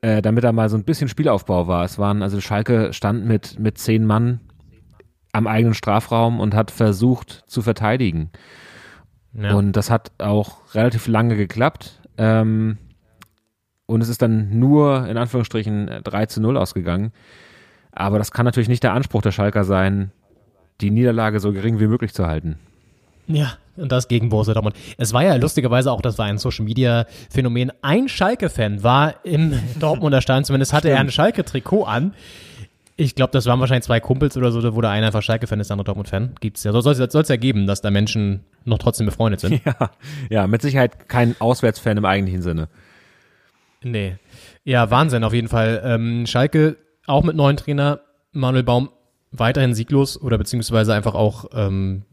äh, 0.01 0.21
damit 0.21 0.43
da 0.43 0.51
mal 0.51 0.69
so 0.69 0.77
ein 0.77 0.83
bisschen 0.83 1.09
Spielaufbau 1.09 1.67
war. 1.67 1.83
Es 1.83 1.97
waren, 1.97 2.23
also 2.23 2.39
Schalke 2.41 2.93
stand 2.93 3.25
mit, 3.25 3.59
mit 3.59 3.77
zehn 3.77 4.05
Mann 4.05 4.39
am 5.31 5.47
eigenen 5.47 5.73
Strafraum 5.73 6.39
und 6.39 6.55
hat 6.55 6.71
versucht 6.71 7.43
zu 7.47 7.61
verteidigen. 7.61 8.31
Ja. 9.33 9.53
Und 9.53 9.73
das 9.73 9.91
hat 9.91 10.11
auch 10.17 10.73
relativ 10.73 11.07
lange 11.07 11.35
geklappt. 11.35 12.01
Ähm, 12.17 12.77
und 13.85 14.01
es 14.01 14.09
ist 14.09 14.21
dann 14.21 14.59
nur 14.59 15.07
in 15.07 15.17
Anführungsstrichen 15.17 16.01
3 16.03 16.25
zu 16.27 16.41
0 16.41 16.57
ausgegangen. 16.57 17.11
Aber 17.91 18.17
das 18.17 18.31
kann 18.31 18.45
natürlich 18.45 18.69
nicht 18.69 18.83
der 18.83 18.93
Anspruch 18.93 19.21
der 19.21 19.31
Schalker 19.31 19.63
sein, 19.63 20.11
die 20.81 20.91
Niederlage 20.91 21.39
so 21.39 21.51
gering 21.51 21.79
wie 21.79 21.87
möglich 21.87 22.13
zu 22.13 22.25
halten. 22.25 22.57
Ja, 23.27 23.53
und 23.79 23.91
das 23.91 24.07
gegen 24.07 24.29
Borussia 24.29 24.53
Dortmund. 24.53 24.75
Es 24.97 25.13
war 25.13 25.23
ja 25.23 25.35
lustigerweise 25.35 25.91
auch, 25.91 26.01
das 26.01 26.17
war 26.17 26.25
ein 26.25 26.37
Social 26.37 26.65
Media 26.65 27.05
Phänomen. 27.29 27.71
Ein 27.81 28.07
Schalke-Fan 28.07 28.83
war 28.83 29.25
im 29.25 29.59
Dortmunder 29.79 30.21
Stein, 30.21 30.43
zumindest 30.43 30.73
hatte 30.73 30.89
er 30.89 30.99
ein 30.99 31.11
Schalke-Trikot 31.11 31.83
an. 31.83 32.13
Ich 32.95 33.15
glaube, 33.15 33.31
das 33.31 33.45
waren 33.45 33.61
wahrscheinlich 33.61 33.85
zwei 33.85 34.01
Kumpels 34.01 34.35
oder 34.35 34.51
so, 34.51 34.75
wo 34.75 34.81
der 34.81 34.89
eine 34.89 35.05
einfach 35.05 35.21
Schalke-Fan 35.21 35.59
ist, 35.61 35.69
der 35.69 35.75
andere 35.75 35.85
Dortmund-Fan. 35.85 36.35
Gibt's 36.41 36.63
ja. 36.65 36.73
Soll 36.73 36.93
es 36.93 37.29
ja 37.29 37.35
geben, 37.37 37.65
dass 37.65 37.81
da 37.81 37.91
Menschen 37.91 38.41
noch 38.65 38.77
trotzdem 38.77 39.05
befreundet 39.05 39.39
sind. 39.39 39.61
Ja, 39.65 39.91
ja 40.29 40.47
mit 40.47 40.61
Sicherheit 40.61 41.07
kein 41.07 41.35
Auswärtsfan 41.39 41.97
im 41.97 42.05
eigentlichen 42.05 42.41
Sinne. 42.41 42.67
Nee. 43.81 44.17
Ja, 44.65 44.91
Wahnsinn 44.91 45.23
auf 45.23 45.33
jeden 45.33 45.47
Fall. 45.47 45.81
Ähm, 45.83 46.25
Schalke 46.25 46.75
auch 47.07 47.23
mit 47.23 47.35
neuen 47.35 47.57
Trainer. 47.57 48.01
Manuel 48.31 48.63
Baum 48.63 48.89
weiterhin 49.31 49.73
sieglos 49.73 50.19
oder 50.19 50.37
beziehungsweise 50.37 50.93
einfach 50.93 51.15
auch 51.15 51.45
ähm, 51.53 52.03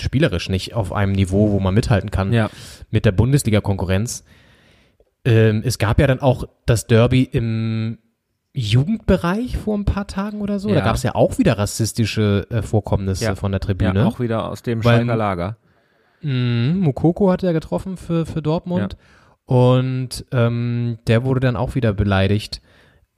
spielerisch 0.00 0.48
nicht 0.48 0.74
auf 0.74 0.92
einem 0.92 1.12
Niveau, 1.12 1.50
wo 1.50 1.60
man 1.60 1.74
mithalten 1.74 2.10
kann 2.10 2.32
ja. 2.32 2.50
mit 2.90 3.04
der 3.04 3.12
Bundesliga-Konkurrenz. 3.12 4.24
Ähm, 5.24 5.62
es 5.64 5.78
gab 5.78 6.00
ja 6.00 6.06
dann 6.06 6.20
auch 6.20 6.44
das 6.66 6.86
Derby 6.86 7.22
im 7.22 7.98
Jugendbereich 8.52 9.56
vor 9.56 9.76
ein 9.76 9.84
paar 9.84 10.06
Tagen 10.06 10.40
oder 10.40 10.58
so. 10.58 10.68
Ja. 10.68 10.76
Da 10.76 10.80
gab 10.82 10.96
es 10.96 11.02
ja 11.02 11.14
auch 11.14 11.38
wieder 11.38 11.58
rassistische 11.58 12.46
äh, 12.50 12.62
Vorkommnisse 12.62 13.24
ja. 13.24 13.34
von 13.34 13.50
der 13.50 13.60
Tribüne. 13.60 14.00
Ja, 14.00 14.06
auch 14.06 14.20
wieder 14.20 14.48
aus 14.48 14.62
dem 14.62 14.82
Schalker 14.82 15.16
Lager. 15.16 15.56
Mh, 16.22 16.74
Mukoko 16.74 17.30
hat 17.30 17.42
ja 17.42 17.52
getroffen 17.52 17.96
für, 17.96 18.26
für 18.26 18.42
Dortmund. 18.42 18.96
Und 19.46 20.24
ähm, 20.32 20.98
der 21.06 21.24
wurde 21.24 21.40
dann 21.40 21.56
auch 21.56 21.74
wieder 21.74 21.92
beleidigt 21.92 22.62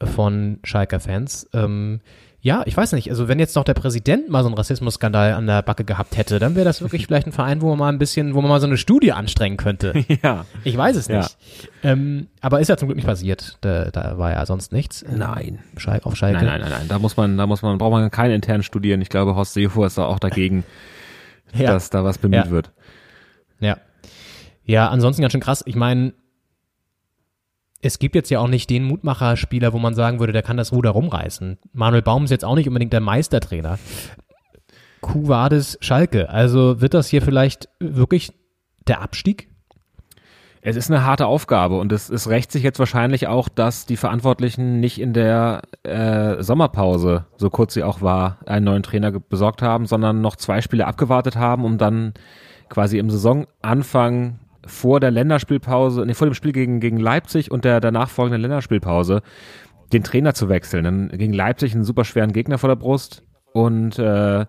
von 0.03 0.59
Schalker 0.65 1.01
Fans. 1.01 1.49
Ähm, 1.53 2.01
ja, 2.47 2.63
ich 2.65 2.77
weiß 2.77 2.93
nicht. 2.93 3.11
Also 3.11 3.27
wenn 3.27 3.41
jetzt 3.41 3.57
noch 3.57 3.65
der 3.65 3.75
Präsident 3.75 4.29
mal 4.29 4.45
so 4.45 4.47
einen 4.47 4.55
Rassismusskandal 4.55 5.33
an 5.33 5.49
der 5.49 5.63
Backe 5.63 5.83
gehabt 5.83 6.17
hätte, 6.17 6.39
dann 6.39 6.55
wäre 6.55 6.65
das 6.65 6.81
wirklich 6.81 7.05
vielleicht 7.09 7.27
ein 7.27 7.33
Verein, 7.33 7.61
wo 7.61 7.71
man 7.71 7.79
mal 7.79 7.89
ein 7.89 7.99
bisschen, 7.99 8.35
wo 8.35 8.41
man 8.41 8.49
mal 8.49 8.61
so 8.61 8.69
eine 8.69 8.77
Studie 8.77 9.11
anstrengen 9.11 9.57
könnte. 9.57 9.93
Ja. 10.23 10.47
Ich 10.63 10.77
weiß 10.77 10.97
es 10.97 11.09
nicht. 11.09 11.37
Ja. 11.83 11.91
Ähm, 11.91 12.29
aber 12.41 12.61
ist 12.61 12.69
ja 12.69 12.77
zum 12.77 12.87
Glück 12.87 12.97
nicht 12.97 13.07
passiert. 13.07 13.59
Da, 13.61 13.91
da 13.91 14.17
war 14.19 14.31
ja 14.31 14.47
sonst 14.47 14.73
nichts. 14.73 15.05
Nein. 15.11 15.59
Schal 15.77 16.01
auf 16.05 16.15
Schalke. 16.15 16.39
Nein, 16.39 16.47
nein, 16.47 16.61
nein, 16.61 16.71
nein. 16.71 16.89
Da 16.89 17.01
muss 17.01 17.17
man, 17.17 17.37
da 17.37 17.47
muss 17.47 17.63
man, 17.63 17.77
braucht 17.79 17.91
man 17.91 18.09
keine 18.11 18.35
internen 18.35 18.63
studieren. 18.63 19.03
Ich 19.03 19.09
glaube, 19.09 19.35
Horst 19.35 19.55
Seehofer 19.55 19.87
ist 19.87 19.99
da 19.99 20.05
auch 20.05 20.21
dagegen, 20.21 20.65
ja. 21.53 21.73
dass 21.73 21.91
da 21.91 22.05
was 22.05 22.19
bemüht 22.19 22.47
ja. 22.47 22.51
wird. 22.51 22.71
Ja. 23.59 23.79
Ja, 24.65 24.89
ansonsten 24.89 25.23
ganz 25.23 25.33
schön 25.33 25.41
krass. 25.41 25.65
Ich 25.67 25.75
meine, 25.75 26.15
es 27.83 27.99
gibt 27.99 28.15
jetzt 28.15 28.31
ja 28.31 28.41
auch 28.41 28.49
nicht 28.49 28.71
den 28.71 28.85
Mutmacher-Spieler, 28.85 29.73
wo 29.73 29.79
man 29.79 29.95
sagen 29.95 30.19
würde, 30.19 30.33
der 30.33 30.43
kann 30.43 30.57
das 30.57 30.73
Ruder 30.73 30.91
rumreißen. 30.91 31.59
Manuel 31.73 32.03
Baum 32.03 32.25
ist 32.25 32.31
jetzt 32.31 32.45
auch 32.45 32.55
nicht 32.55 32.69
unbedingt 32.69 32.93
der 32.93 33.01
Meistertrainer. 33.01 33.79
Kuwades 35.01 35.79
Schalke. 35.81 36.31
Also 36.31 36.81
wird 36.81 36.95
das 36.95 37.09
hier 37.09 37.23
vielleicht 37.23 37.69
wirklich 37.79 38.33
der 38.89 39.03
Abstieg? 39.03 39.49
Es 40.69 40.75
ist 40.75 40.91
eine 40.91 41.05
harte 41.05 41.27
Aufgabe 41.27 41.79
und 41.79 41.93
es, 41.93 42.11
es 42.11 42.29
rächt 42.29 42.51
sich 42.51 42.65
jetzt 42.65 42.81
wahrscheinlich 42.81 43.29
auch, 43.29 43.49
dass 43.49 43.87
die 43.87 43.97
Verantwortlichen 43.97 44.81
nicht 44.81 45.01
in 45.01 45.13
der 45.13 45.63
äh, 45.85 46.43
Sommerpause, 46.43 47.25
so 47.37 47.51
kurz 47.51 47.75
sie 47.75 47.85
auch 47.85 48.03
war, 48.03 48.39
einen 48.47 48.65
neuen 48.65 48.83
Trainer 48.83 49.13
besorgt 49.13 49.63
haben, 49.63 49.87
sondern 49.87 50.21
noch 50.21 50.35
zwei 50.35 50.61
Spiele 50.63 50.89
abgewartet 50.89 51.37
haben, 51.37 51.65
um 51.65 51.79
dann 51.79 52.15
quasi 52.69 52.99
im 52.99 53.11
Saisonanfang 53.11 54.41
vor 54.67 55.01
der 55.01 55.11
Länderspielpause, 55.11 56.05
nee, 56.05 56.15
vor 56.15 56.29
dem 56.29 56.35
Spiel 56.35 56.53
gegen, 56.53 56.81
gegen 56.81 56.99
Leipzig 56.99 57.51
und 57.51 57.65
der 57.65 57.81
danach 57.81 58.11
folgenden 58.11 58.43
Länderspielpause 58.43 59.23
den 59.93 60.03
Trainer 60.03 60.35
zu 60.35 60.49
wechseln. 60.49 60.85
Dann 60.85 61.09
gegen 61.09 61.33
Leipzig 61.33 61.75
einen 61.75 61.85
super 61.85 62.05
schweren 62.05 62.33
Gegner 62.33 62.59
vor 62.59 62.69
der 62.69 62.77
Brust 62.77 63.23
und 63.53 63.99
äh, 63.99 64.47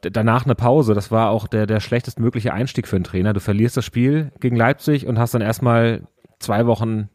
danach 0.00 0.44
eine 0.44 0.54
Pause. 0.54 0.94
Das 0.94 1.10
war 1.10 1.30
auch 1.30 1.48
der, 1.48 1.66
der 1.66 1.80
schlechtestmögliche 1.80 2.52
Einstieg 2.52 2.86
für 2.86 2.96
einen 2.96 3.04
Trainer. 3.04 3.32
Du 3.32 3.40
verlierst 3.40 3.76
das 3.76 3.84
Spiel 3.84 4.32
gegen 4.40 4.56
Leipzig 4.56 5.06
und 5.06 5.18
hast 5.18 5.34
dann 5.34 5.42
erstmal 5.42 6.02
zwei 6.38 6.66
Wochen 6.66 7.08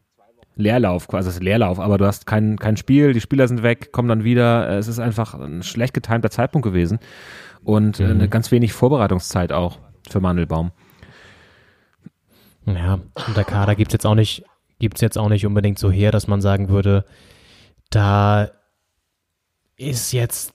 Leerlauf, 0.56 1.08
quasi 1.08 1.28
das 1.28 1.40
Leerlauf, 1.40 1.80
aber 1.80 1.98
du 1.98 2.06
hast 2.06 2.26
kein, 2.26 2.56
kein 2.58 2.76
Spiel, 2.76 3.12
die 3.12 3.20
Spieler 3.20 3.48
sind 3.48 3.64
weg, 3.64 3.90
kommen 3.90 4.08
dann 4.08 4.22
wieder. 4.22 4.68
Es 4.78 4.86
ist 4.86 5.00
einfach 5.00 5.34
ein 5.34 5.64
schlecht 5.64 5.94
getimter 5.94 6.30
Zeitpunkt 6.30 6.64
gewesen 6.64 7.00
und 7.64 7.98
mhm. 7.98 8.06
eine 8.06 8.28
ganz 8.28 8.52
wenig 8.52 8.72
Vorbereitungszeit 8.72 9.52
auch 9.52 9.78
für 10.08 10.20
Mandelbaum. 10.20 10.70
Ja, 12.66 12.94
und 12.94 13.36
der 13.36 13.44
Kader 13.44 13.74
gibt's 13.74 13.92
jetzt 13.92 14.06
auch 14.06 14.14
nicht, 14.14 14.44
gibt's 14.78 15.00
jetzt 15.00 15.18
auch 15.18 15.28
nicht 15.28 15.46
unbedingt 15.46 15.78
so 15.78 15.90
her, 15.90 16.10
dass 16.10 16.26
man 16.26 16.40
sagen 16.40 16.68
würde, 16.68 17.04
da 17.90 18.50
ist 19.76 20.12
jetzt 20.12 20.54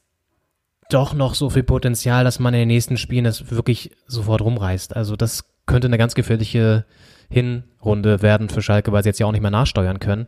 doch 0.90 1.14
noch 1.14 1.36
so 1.36 1.50
viel 1.50 1.64
Potenzial, 1.64 2.24
dass 2.24 2.40
man 2.40 2.54
in 2.54 2.62
den 2.62 2.68
nächsten 2.70 2.98
Spielen 2.98 3.26
das 3.26 3.52
wirklich 3.52 3.92
sofort 4.08 4.42
rumreißt. 4.42 4.96
Also 4.96 5.16
das 5.16 5.46
könnte 5.68 5.88
eine 5.88 6.00
ganz 6.00 6.16
gefährliche 6.16 6.86
Hinrunde 7.30 8.24
werden 8.24 8.50
für 8.50 8.64
Schalke, 8.64 8.92
weil 8.92 9.04
sie 9.04 9.10
jetzt 9.10 9.20
ja 9.20 9.28
auch 9.28 9.32
nicht 9.32 9.42
mehr 9.42 9.52
nachsteuern 9.52 10.00
können. 10.00 10.28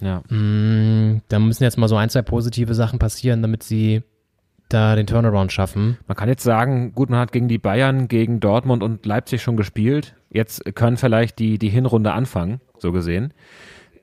Ja. 0.00 0.22
Mm, 0.34 1.22
da 1.28 1.38
müssen 1.38 1.64
jetzt 1.64 1.76
mal 1.76 1.88
so 1.88 1.96
ein, 1.96 2.08
zwei 2.08 2.22
positive 2.22 2.74
Sachen 2.74 2.98
passieren, 2.98 3.42
damit 3.42 3.62
sie 3.62 4.02
da 4.74 4.94
den 4.96 5.06
Turnaround 5.06 5.52
schaffen. 5.52 5.96
Man 6.06 6.16
kann 6.16 6.28
jetzt 6.28 6.42
sagen, 6.42 6.92
gut, 6.92 7.08
man 7.10 7.18
hat 7.20 7.32
gegen 7.32 7.48
die 7.48 7.58
Bayern, 7.58 8.08
gegen 8.08 8.40
Dortmund 8.40 8.82
und 8.82 9.06
Leipzig 9.06 9.42
schon 9.42 9.56
gespielt. 9.56 10.14
Jetzt 10.30 10.74
können 10.74 10.96
vielleicht 10.96 11.38
die, 11.38 11.58
die 11.58 11.68
Hinrunde 11.70 12.12
anfangen, 12.12 12.60
so 12.78 12.92
gesehen. 12.92 13.32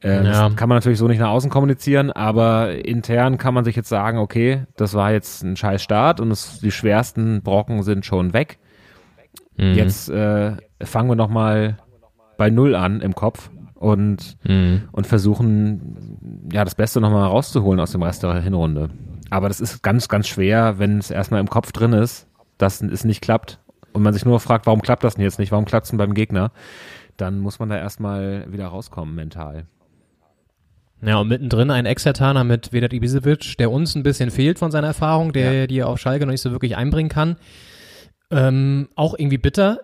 Äh, 0.04 0.16
Ja. 0.26 0.48
Das 0.50 0.56
kann 0.56 0.70
man 0.70 0.78
natürlich 0.78 0.98
so 0.98 1.08
nicht 1.08 1.20
nach 1.20 1.30
außen 1.30 1.52
kommunizieren, 1.52 2.10
aber 2.12 2.74
intern 2.86 3.38
kann 3.38 3.54
man 3.54 3.66
sich 3.66 3.76
jetzt 3.76 3.90
sagen, 3.90 4.18
okay, 4.18 4.64
das 4.78 4.94
war 4.96 5.12
jetzt 5.12 5.44
ein 5.44 5.56
scheiß 5.56 5.84
Start 5.84 6.20
und 6.20 6.32
es, 6.32 6.60
die 6.60 6.72
schwersten 6.72 7.44
Brocken 7.44 7.84
sind 7.84 8.06
schon 8.06 8.34
weg. 8.34 8.58
Mhm. 9.58 9.74
Jetzt 9.76 10.10
äh, 10.10 10.54
fangen 10.82 11.10
wir 11.10 11.16
nochmal 11.16 11.78
bei 12.38 12.50
Null 12.50 12.76
an 12.76 13.02
im 13.02 13.14
Kopf 13.14 13.52
und, 13.76 14.38
Mhm. 14.48 14.84
und 14.92 15.06
versuchen, 15.06 16.48
ja, 16.52 16.64
das 16.64 16.76
Beste 16.76 17.02
nochmal 17.02 17.28
rauszuholen 17.28 17.80
aus 17.80 17.92
dem 17.92 18.02
Rest 18.02 18.24
der 18.24 18.42
Hinrunde. 18.42 18.90
Aber 19.32 19.48
das 19.48 19.62
ist 19.62 19.82
ganz, 19.82 20.10
ganz 20.10 20.28
schwer, 20.28 20.78
wenn 20.78 21.00
es 21.00 21.10
erstmal 21.10 21.40
im 21.40 21.50
Kopf 21.50 21.72
drin 21.72 21.94
ist, 21.94 22.28
dass 22.58 22.82
es 22.82 23.06
nicht 23.06 23.22
klappt 23.22 23.60
und 23.94 24.04
man 24.04 24.14
sich 24.14 24.26
nur 24.26 24.40
fragt, 24.42 24.68
warum 24.68 24.82
klappt 24.82 25.04
das 25.04 25.16
denn 25.16 25.24
jetzt 25.24 25.40
nicht, 25.40 25.52
warum 25.52 25.66
klappt 25.66 25.86
es 25.86 25.90
denn 25.90 25.98
beim 25.98 26.14
Gegner, 26.14 26.52
dann 27.16 27.40
muss 27.40 27.58
man 27.58 27.70
da 27.70 27.78
erstmal 27.78 28.46
wieder 28.52 28.68
rauskommen 28.68 29.16
mental. 29.16 29.66
Ja, 31.02 31.18
und 31.18 31.30
mittendrin 31.30 31.72
ein 31.72 31.86
Exertaner 31.86 32.44
mit 32.44 32.74
Vedat 32.74 32.94
Ibisevic, 32.94 33.58
der 33.58 33.72
uns 33.72 33.96
ein 33.96 34.04
bisschen 34.04 34.32
fehlt 34.32 34.60
von 34.60 34.70
seiner 34.70 34.88
Erfahrung, 34.88 35.32
der 35.34 35.66
die 35.66 35.80
er 35.80 35.88
auf 35.88 35.98
Schalke 35.98 36.26
noch 36.26 36.32
nicht 36.32 36.42
so 36.42 36.52
wirklich 36.52 36.76
einbringen 36.76 37.10
kann. 37.10 37.38
Ähm, 38.30 38.90
auch 38.96 39.18
irgendwie 39.18 39.38
bitter. 39.38 39.80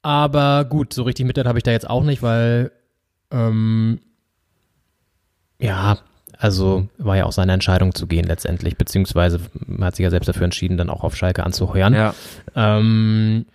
Aber 0.00 0.64
gut, 0.64 0.94
so 0.94 1.02
richtig 1.02 1.26
Mitleid 1.26 1.46
habe 1.46 1.58
ich 1.58 1.64
da 1.64 1.72
jetzt 1.72 1.90
auch 1.90 2.04
nicht, 2.04 2.22
weil 2.22 2.72
ähm, 3.32 4.00
ja, 5.60 5.98
also 6.42 6.88
war 6.98 7.16
ja 7.16 7.24
auch 7.26 7.32
seine 7.32 7.52
Entscheidung 7.52 7.94
zu 7.94 8.08
gehen 8.08 8.26
letztendlich, 8.26 8.76
beziehungsweise 8.76 9.38
hat 9.80 9.94
sich 9.94 10.02
ja 10.02 10.10
selbst 10.10 10.26
dafür 10.26 10.42
entschieden, 10.42 10.76
dann 10.76 10.90
auch 10.90 11.04
auf 11.04 11.14
Schalke 11.14 11.46
anzuheuern. 11.46 11.94
Ja. 11.94 12.14
Ähm, 12.56 13.46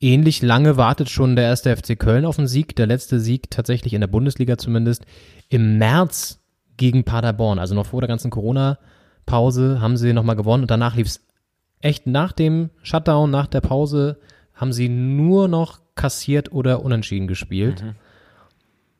ähnlich 0.00 0.40
lange 0.40 0.78
wartet 0.78 1.10
schon 1.10 1.36
der 1.36 1.44
erste 1.44 1.76
FC 1.76 1.98
Köln 1.98 2.24
auf 2.24 2.38
einen 2.38 2.48
Sieg. 2.48 2.74
Der 2.76 2.86
letzte 2.86 3.20
Sieg 3.20 3.50
tatsächlich 3.50 3.92
in 3.92 4.00
der 4.00 4.08
Bundesliga 4.08 4.56
zumindest 4.56 5.04
im 5.50 5.76
März 5.76 6.40
gegen 6.78 7.04
Paderborn. 7.04 7.58
Also 7.58 7.74
noch 7.74 7.84
vor 7.84 8.00
der 8.00 8.08
ganzen 8.08 8.30
Corona-Pause 8.30 9.82
haben 9.82 9.98
sie 9.98 10.14
nochmal 10.14 10.36
gewonnen 10.36 10.62
und 10.62 10.70
danach 10.70 10.96
lief 10.96 11.08
es 11.08 11.20
echt 11.82 12.06
nach 12.06 12.32
dem 12.32 12.70
Shutdown, 12.82 13.30
nach 13.30 13.48
der 13.48 13.60
Pause, 13.60 14.18
haben 14.54 14.72
sie 14.72 14.88
nur 14.88 15.46
noch 15.46 15.80
kassiert 15.94 16.52
oder 16.52 16.82
unentschieden 16.82 17.28
gespielt. 17.28 17.84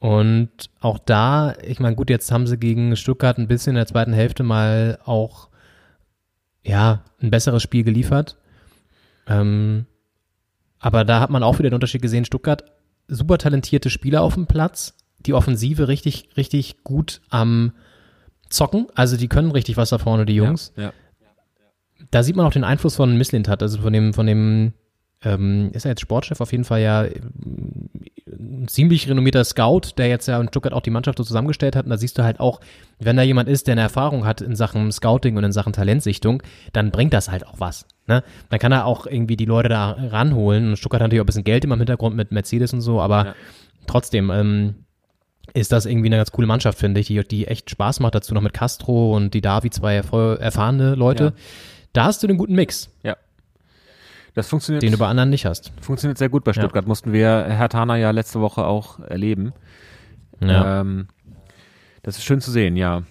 Und 0.00 0.50
auch 0.80 0.98
da, 0.98 1.54
ich 1.62 1.80
meine, 1.80 1.96
gut, 1.96 2.08
jetzt 2.08 2.30
haben 2.30 2.46
sie 2.46 2.56
gegen 2.56 2.94
Stuttgart 2.94 3.36
ein 3.38 3.48
bisschen 3.48 3.70
in 3.70 3.76
der 3.76 3.86
zweiten 3.86 4.12
Hälfte 4.12 4.44
mal 4.44 4.98
auch, 5.04 5.48
ja, 6.62 7.02
ein 7.20 7.30
besseres 7.30 7.62
Spiel 7.62 7.82
geliefert. 7.82 8.36
Ähm, 9.26 9.86
aber 10.78 11.04
da 11.04 11.20
hat 11.20 11.30
man 11.30 11.42
auch 11.42 11.58
wieder 11.58 11.70
den 11.70 11.74
Unterschied 11.74 12.02
gesehen. 12.02 12.24
Stuttgart, 12.24 12.64
super 13.08 13.38
talentierte 13.38 13.90
Spieler 13.90 14.22
auf 14.22 14.34
dem 14.34 14.46
Platz, 14.46 14.94
die 15.18 15.34
Offensive 15.34 15.88
richtig, 15.88 16.28
richtig 16.36 16.84
gut 16.84 17.20
am 17.28 17.72
Zocken. 18.48 18.86
Also 18.94 19.16
die 19.16 19.28
können 19.28 19.50
richtig 19.50 19.76
was 19.76 19.90
da 19.90 19.98
vorne, 19.98 20.26
die 20.26 20.34
Jungs. 20.34 20.72
Ja, 20.76 20.84
ja. 20.84 20.92
Da 22.12 22.22
sieht 22.22 22.36
man 22.36 22.46
auch 22.46 22.52
den 22.52 22.64
Einfluss 22.64 22.94
von 22.94 23.18
Misslintat, 23.18 23.60
also 23.62 23.80
von 23.80 23.92
dem, 23.92 24.14
von 24.14 24.26
dem, 24.26 24.72
ähm, 25.24 25.70
ist 25.72 25.84
er 25.84 25.90
jetzt 25.92 26.00
Sportchef 26.00 26.40
auf 26.40 26.52
jeden 26.52 26.64
Fall 26.64 26.80
ja 26.80 27.04
ähm, 27.04 27.88
ein 28.26 28.68
ziemlich 28.68 29.08
renommierter 29.08 29.42
Scout, 29.44 29.92
der 29.96 30.08
jetzt 30.08 30.28
ja 30.28 30.40
in 30.40 30.48
Stuttgart 30.48 30.72
auch 30.72 30.82
die 30.82 30.90
Mannschaft 30.90 31.18
so 31.18 31.24
zusammengestellt 31.24 31.74
hat. 31.74 31.84
Und 31.86 31.90
da 31.90 31.96
siehst 31.96 32.18
du 32.18 32.22
halt 32.24 32.38
auch, 32.40 32.60
wenn 32.98 33.16
da 33.16 33.22
jemand 33.22 33.48
ist, 33.48 33.66
der 33.66 33.72
eine 33.72 33.80
Erfahrung 33.80 34.24
hat 34.26 34.40
in 34.40 34.54
Sachen 34.54 34.92
Scouting 34.92 35.36
und 35.36 35.44
in 35.44 35.52
Sachen 35.52 35.72
Talentsichtung, 35.72 36.42
dann 36.72 36.90
bringt 36.90 37.12
das 37.14 37.30
halt 37.30 37.46
auch 37.46 37.58
was. 37.58 37.86
Ne? 38.06 38.22
Dann 38.50 38.58
kann 38.60 38.70
er 38.72 38.84
auch 38.86 39.06
irgendwie 39.06 39.36
die 39.36 39.44
Leute 39.46 39.68
da 39.68 39.92
ranholen. 39.92 40.68
Und 40.70 40.76
Stuttgart 40.76 41.00
hat 41.00 41.06
natürlich 41.08 41.20
auch 41.20 41.24
ein 41.24 41.26
bisschen 41.26 41.44
Geld 41.44 41.64
immer 41.64 41.74
im 41.74 41.80
Hintergrund 41.80 42.14
mit 42.14 42.30
Mercedes 42.30 42.72
und 42.72 42.80
so, 42.82 43.00
aber 43.00 43.26
Ja. 43.26 43.34
trotzdem 43.86 44.30
ähm, 44.30 44.74
ist 45.54 45.72
das 45.72 45.86
irgendwie 45.86 46.08
eine 46.08 46.18
ganz 46.18 46.30
coole 46.30 46.46
Mannschaft, 46.46 46.78
finde 46.78 47.00
ich, 47.00 47.06
die, 47.08 47.26
die 47.26 47.46
echt 47.48 47.70
Spaß 47.70 48.00
macht. 48.00 48.14
Dazu 48.14 48.34
noch 48.34 48.42
mit 48.42 48.52
Castro 48.52 49.16
und 49.16 49.32
die 49.34 49.40
Davi, 49.40 49.70
zwei 49.70 49.94
erfahrene 49.96 50.94
Leute. 50.94 51.24
Ja. 51.24 51.32
Da 51.94 52.04
hast 52.04 52.22
du 52.22 52.26
den 52.26 52.36
guten 52.36 52.54
Mix, 52.54 52.90
Ja. 53.02 53.16
Das 54.34 54.48
funktioniert. 54.48 54.82
den 54.82 54.92
du 54.92 54.98
bei 54.98 55.06
anderen 55.08 55.30
nicht 55.30 55.46
hast. 55.46 55.72
Funktioniert 55.80 56.18
sehr 56.18 56.28
gut 56.28 56.44
bei 56.44 56.50
Ja. 56.52 56.60
Stuttgart. 56.62 56.86
Mussten 56.86 57.12
wir 57.12 57.46
Herr 57.48 57.68
Tana 57.68 57.96
ja 57.96 58.10
letzte 58.10 58.40
Woche 58.40 58.64
auch 58.64 59.00
erleben. 59.00 59.52
Ja. 60.40 60.80
Ähm, 60.80 61.08
das 62.02 62.16
ist 62.18 62.24
schön 62.24 62.40
zu 62.40 62.50
sehen, 62.50 62.76
ja. 62.76 63.02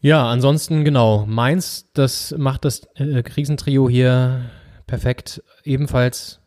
Ja, 0.00 0.28
ansonsten 0.28 0.84
genau. 0.84 1.26
Mainz, 1.26 1.90
das 1.92 2.34
macht 2.38 2.64
das 2.64 2.82
äh, 2.94 3.22
Krisentrio 3.22 3.88
hier 3.88 4.42
perfekt. 4.86 5.42
Ebenfalls 5.64 6.40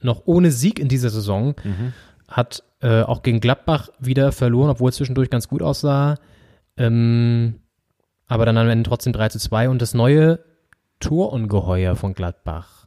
noch 0.00 0.22
ohne 0.26 0.50
Sieg 0.50 0.78
in 0.78 0.88
dieser 0.88 1.10
Saison. 1.10 1.54
Hat 2.28 2.62
äh, 2.80 3.02
auch 3.02 3.22
gegen 3.22 3.40
Gladbach 3.40 3.88
wieder 3.98 4.32
verloren, 4.32 4.70
obwohl 4.70 4.90
es 4.90 4.96
zwischendurch 4.96 5.30
ganz 5.30 5.48
gut 5.48 5.62
aussah. 5.62 6.16
Ähm, 6.76 7.60
aber 8.26 8.46
dann 8.46 8.56
am 8.58 8.68
Ende 8.68 8.88
trotzdem 8.88 9.12
3 9.12 9.28
zu 9.28 9.38
2. 9.38 9.68
Und 9.68 9.80
das 9.80 9.94
neue 9.94 10.40
Torungeheuer 11.04 11.96
von 11.96 12.14
Gladbach. 12.14 12.86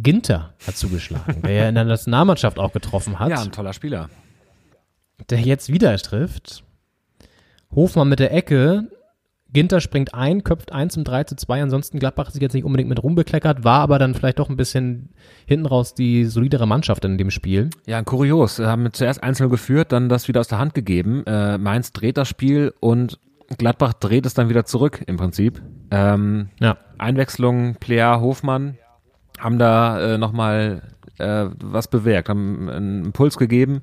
Ginter 0.00 0.54
hat 0.66 0.76
zugeschlagen, 0.76 1.42
der 1.42 1.52
ja 1.52 1.68
in 1.68 1.74
der 1.76 1.84
Nationalmannschaft 1.84 2.58
auch 2.58 2.72
getroffen 2.72 3.18
hat 3.18 3.30
Ja, 3.30 3.40
ein 3.40 3.52
toller 3.52 3.72
Spieler. 3.72 4.10
der 5.30 5.40
jetzt 5.40 5.72
wieder 5.72 5.96
trifft. 5.98 6.64
Hofmann 7.74 8.08
mit 8.08 8.18
der 8.18 8.32
Ecke. 8.32 8.88
Ginter 9.52 9.80
springt 9.80 10.14
ein, 10.14 10.42
köpft 10.42 10.72
1 10.72 10.94
zum 10.94 11.04
3 11.04 11.24
zu 11.24 11.36
2. 11.36 11.62
Ansonsten 11.62 12.00
Gladbach 12.00 12.30
sich 12.30 12.42
jetzt 12.42 12.54
nicht 12.54 12.64
unbedingt 12.64 12.88
mit 12.88 13.00
Ruhm 13.00 13.14
bekleckert, 13.14 13.62
war 13.62 13.80
aber 13.80 14.00
dann 14.00 14.14
vielleicht 14.14 14.40
doch 14.40 14.48
ein 14.50 14.56
bisschen 14.56 15.10
hinten 15.46 15.66
raus 15.66 15.94
die 15.94 16.24
solidere 16.24 16.66
Mannschaft 16.66 17.04
in 17.04 17.18
dem 17.18 17.30
Spiel. 17.30 17.70
Ja, 17.86 18.02
kurios. 18.02 18.58
Wir 18.58 18.66
haben 18.66 18.92
zuerst 18.92 19.22
einzeln 19.22 19.50
geführt, 19.50 19.92
dann 19.92 20.08
das 20.08 20.26
wieder 20.26 20.40
aus 20.40 20.48
der 20.48 20.58
Hand 20.58 20.74
gegeben. 20.74 21.22
Äh, 21.26 21.56
Mainz 21.58 21.92
dreht 21.92 22.16
das 22.16 22.28
Spiel 22.28 22.74
und 22.80 23.20
Gladbach 23.58 23.92
dreht 23.94 24.26
es 24.26 24.34
dann 24.34 24.48
wieder 24.48 24.64
zurück 24.64 25.02
im 25.06 25.16
Prinzip. 25.16 25.62
Ähm, 25.90 26.48
Ja. 26.60 26.76
Einwechslung 26.98 27.76
Plea 27.76 28.18
Hofmann 28.20 28.78
haben 29.38 29.58
da 29.58 30.14
äh, 30.14 30.18
nochmal 30.18 30.82
äh, 31.18 31.46
was 31.62 31.88
bewirkt, 31.88 32.28
haben 32.28 32.68
einen 32.68 33.04
Impuls 33.06 33.36
gegeben 33.36 33.82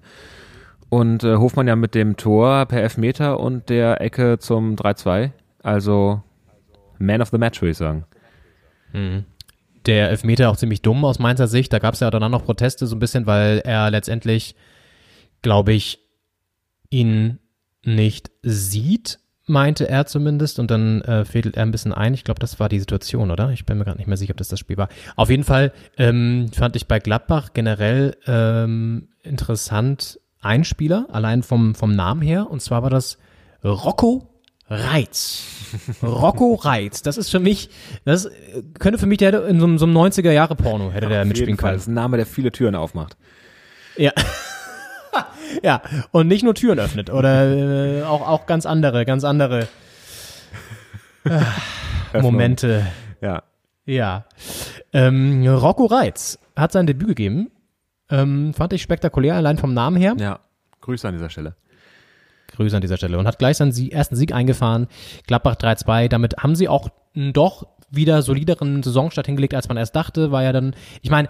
und 0.89 1.23
äh, 1.23 1.37
Hofmann 1.37 1.67
ja 1.67 1.75
mit 1.75 1.95
dem 1.95 2.17
Tor 2.17 2.65
per 2.65 2.81
Elfmeter 2.81 3.39
und 3.39 3.69
der 3.69 4.01
Ecke 4.01 4.39
zum 4.39 4.75
3-2. 4.75 5.31
Also 5.63 6.21
Man 6.97 7.21
of 7.21 7.29
the 7.29 7.37
Match, 7.37 7.61
würde 7.61 7.71
ich 7.71 7.77
sagen. 7.77 8.05
Der 9.85 10.09
Elfmeter 10.09 10.49
auch 10.49 10.57
ziemlich 10.57 10.81
dumm 10.81 11.05
aus 11.05 11.19
Mainzer 11.19 11.47
Sicht. 11.47 11.71
Da 11.71 11.79
gab 11.79 11.93
es 11.93 12.01
ja 12.01 12.09
dann 12.11 12.29
noch 12.31 12.43
Proteste 12.45 12.87
so 12.87 12.95
ein 12.95 12.99
bisschen, 12.99 13.25
weil 13.25 13.59
er 13.59 13.89
letztendlich, 13.89 14.55
glaube 15.41 15.73
ich, 15.73 15.99
ihn 16.89 17.39
nicht 17.85 18.31
sieht, 18.43 19.19
meinte 19.51 19.87
er 19.87 20.05
zumindest. 20.07 20.57
Und 20.57 20.71
dann 20.71 21.01
äh, 21.01 21.25
fädelt 21.25 21.55
er 21.57 21.63
ein 21.63 21.71
bisschen 21.71 21.93
ein. 21.93 22.13
Ich 22.15 22.23
glaube, 22.23 22.39
das 22.39 22.59
war 22.59 22.69
die 22.69 22.79
Situation, 22.79 23.29
oder? 23.29 23.51
Ich 23.51 23.65
bin 23.65 23.77
mir 23.77 23.83
gerade 23.85 23.97
nicht 23.97 24.07
mehr 24.07 24.17
sicher, 24.17 24.31
ob 24.31 24.37
das 24.37 24.47
das 24.47 24.59
Spiel 24.59 24.77
war. 24.77 24.89
Auf 25.15 25.29
jeden 25.29 25.43
Fall 25.43 25.71
ähm, 25.97 26.49
fand 26.53 26.75
ich 26.75 26.87
bei 26.87 26.99
Gladbach 26.99 27.49
generell 27.53 28.17
ähm, 28.25 29.09
interessant 29.21 30.19
ein 30.41 30.63
Spieler, 30.63 31.05
allein 31.11 31.43
vom, 31.43 31.75
vom 31.75 31.95
Namen 31.95 32.21
her. 32.23 32.49
Und 32.49 32.61
zwar 32.63 32.81
war 32.81 32.89
das 32.89 33.19
Rocco 33.63 34.27
Reitz. 34.67 35.43
Rocco 36.01 36.55
Reitz. 36.55 37.01
Das 37.01 37.17
ist 37.17 37.29
für 37.29 37.39
mich, 37.39 37.69
das 38.05 38.25
äh, 38.25 38.31
könnte 38.79 38.97
für 38.97 39.05
mich 39.05 39.17
der 39.19 39.45
in 39.45 39.59
so, 39.59 39.65
einem- 39.65 39.77
so 39.77 39.85
einem 39.85 39.95
90er 39.97 40.31
Jahre 40.31 40.55
Porno 40.55 40.91
hätte 40.91 41.09
der 41.09 41.21
Auf 41.21 41.27
mitspielen 41.27 41.57
können. 41.57 41.73
Das 41.73 41.81
ist 41.83 41.87
ein 41.89 41.93
Name, 41.93 42.17
der 42.17 42.25
viele 42.25 42.51
Türen 42.51 42.75
aufmacht. 42.75 43.17
Ja. 43.97 44.11
ja, 45.63 45.81
und 46.11 46.27
nicht 46.27 46.43
nur 46.43 46.55
Türen 46.55 46.79
öffnet 46.79 47.09
oder 47.09 47.49
äh, 47.51 48.03
auch, 48.03 48.27
auch 48.27 48.45
ganz 48.45 48.65
andere, 48.65 49.05
ganz 49.05 49.23
andere 49.23 49.67
äh, 51.25 52.21
Momente. 52.21 52.87
Ja. 53.21 53.43
Ja. 53.85 54.25
Ähm, 54.93 55.47
Rocco 55.47 55.85
Reitz 55.85 56.39
hat 56.55 56.71
sein 56.71 56.87
Debüt 56.87 57.09
gegeben. 57.09 57.51
Ähm, 58.09 58.53
fand 58.53 58.73
ich 58.73 58.81
spektakulär, 58.81 59.35
allein 59.35 59.57
vom 59.57 59.73
Namen 59.73 59.97
her. 59.97 60.15
Ja. 60.19 60.39
Grüße 60.81 61.07
an 61.07 61.13
dieser 61.13 61.29
Stelle. 61.29 61.55
Grüße 62.51 62.75
an 62.75 62.81
dieser 62.81 62.97
Stelle. 62.97 63.17
Und 63.17 63.27
hat 63.27 63.39
gleich 63.39 63.57
seinen 63.57 63.71
Sie 63.71 63.91
ersten 63.91 64.15
Sieg 64.15 64.33
eingefahren. 64.33 64.87
Gladbach 65.27 65.55
3-2. 65.55 66.09
Damit 66.09 66.37
haben 66.37 66.55
sie 66.55 66.67
auch 66.67 66.89
doch 67.13 67.67
wieder 67.89 68.21
solideren 68.21 68.83
Saisonstart 68.83 69.27
hingelegt, 69.27 69.53
als 69.53 69.67
man 69.67 69.77
erst 69.77 69.95
dachte. 69.95 70.31
War 70.31 70.43
ja 70.43 70.51
dann, 70.51 70.75
ich 71.01 71.09
meine, 71.09 71.29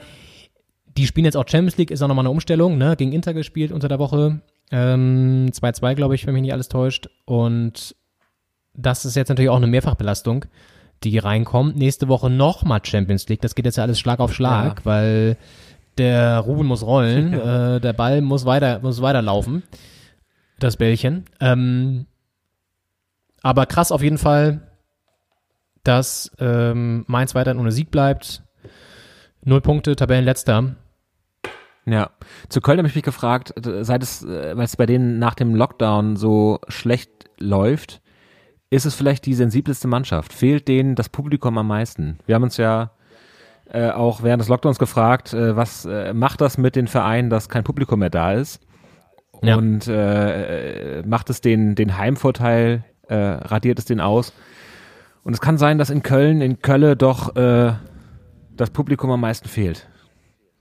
die 0.97 1.05
spielen 1.07 1.25
jetzt 1.25 1.37
auch 1.37 1.47
Champions 1.47 1.77
League, 1.77 1.91
ist 1.91 2.01
auch 2.01 2.07
nochmal 2.07 2.23
eine 2.23 2.31
Umstellung, 2.31 2.77
ne? 2.77 2.95
Gegen 2.95 3.11
Inter 3.13 3.33
gespielt 3.33 3.71
unter 3.71 3.87
der 3.87 3.99
Woche. 3.99 4.41
Ähm, 4.71 5.49
2-2, 5.51 5.95
glaube 5.95 6.15
ich, 6.15 6.25
wenn 6.27 6.33
mich 6.33 6.41
nicht 6.43 6.53
alles 6.53 6.69
täuscht. 6.69 7.09
Und 7.25 7.95
das 8.73 9.05
ist 9.05 9.15
jetzt 9.15 9.29
natürlich 9.29 9.49
auch 9.49 9.57
eine 9.57 9.67
Mehrfachbelastung, 9.67 10.45
die 11.03 11.17
reinkommt. 11.17 11.75
Nächste 11.75 12.07
Woche 12.07 12.29
nochmal 12.29 12.81
Champions 12.83 13.27
League. 13.27 13.41
Das 13.41 13.55
geht 13.55 13.65
jetzt 13.65 13.77
ja 13.77 13.83
alles 13.83 13.99
Schlag 13.99 14.19
auf 14.19 14.33
Schlag, 14.33 14.79
Ja. 14.79 14.85
weil 14.85 15.37
der 15.97 16.39
Ruben 16.39 16.67
muss 16.67 16.83
rollen, 16.85 17.33
äh, 17.33 17.79
der 17.81 17.93
Ball 17.93 18.21
muss 18.21 18.45
weiter, 18.45 18.79
muss 18.79 19.01
weiterlaufen. 19.01 19.63
Das 20.59 20.77
Bällchen. 20.77 21.25
Ähm, 21.39 22.05
aber 23.41 23.65
krass 23.65 23.91
auf 23.91 24.03
jeden 24.03 24.17
Fall, 24.19 24.61
dass 25.83 26.31
ähm, 26.39 27.03
Mainz 27.07 27.33
weiterhin 27.33 27.59
ohne 27.59 27.71
Sieg 27.71 27.89
bleibt. 27.91 28.43
Null 29.43 29.61
Punkte, 29.61 29.95
Tabellenletzter. 29.95 30.75
Ja. 31.85 32.11
Zu 32.49 32.61
Köln 32.61 32.77
habe 32.77 32.87
ich 32.87 32.95
mich 32.95 33.03
gefragt, 33.03 33.53
seit 33.81 34.03
es, 34.03 34.23
äh, 34.23 34.55
weil 34.55 34.65
es 34.65 34.75
bei 34.75 34.85
denen 34.85 35.17
nach 35.17 35.33
dem 35.33 35.55
Lockdown 35.55 36.15
so 36.15 36.59
schlecht 36.67 37.09
läuft, 37.39 38.01
ist 38.69 38.85
es 38.85 38.95
vielleicht 38.95 39.25
die 39.25 39.33
sensibelste 39.33 39.87
Mannschaft? 39.87 40.31
Fehlt 40.31 40.67
denen 40.67 40.95
das 40.95 41.09
Publikum 41.09 41.57
am 41.57 41.67
meisten? 41.67 42.19
Wir 42.25 42.35
haben 42.35 42.43
uns 42.43 42.57
ja 42.57 42.91
äh, 43.69 43.89
auch 43.89 44.21
während 44.21 44.41
des 44.41 44.47
Lockdowns 44.47 44.77
gefragt, 44.77 45.33
äh, 45.33 45.55
was 45.55 45.85
äh, 45.85 46.13
macht 46.13 46.39
das 46.39 46.57
mit 46.57 46.75
den 46.75 46.87
Vereinen, 46.87 47.29
dass 47.29 47.49
kein 47.49 47.63
Publikum 47.63 47.99
mehr 47.99 48.09
da 48.09 48.33
ist? 48.33 48.61
Ja. 49.41 49.55
Und 49.55 49.87
äh, 49.87 51.01
macht 51.05 51.31
es 51.31 51.41
den, 51.41 51.73
den 51.73 51.97
Heimvorteil, 51.97 52.85
äh, 53.07 53.15
radiert 53.15 53.79
es 53.79 53.85
den 53.85 53.99
aus? 53.99 54.33
Und 55.23 55.33
es 55.33 55.41
kann 55.41 55.57
sein, 55.57 55.79
dass 55.79 55.89
in 55.89 56.03
Köln, 56.03 56.41
in 56.41 56.61
Kölle 56.61 56.95
doch 56.95 57.35
das 58.61 58.69
Publikum 58.69 59.09
am 59.11 59.21
meisten 59.21 59.49
fehlt. 59.49 59.87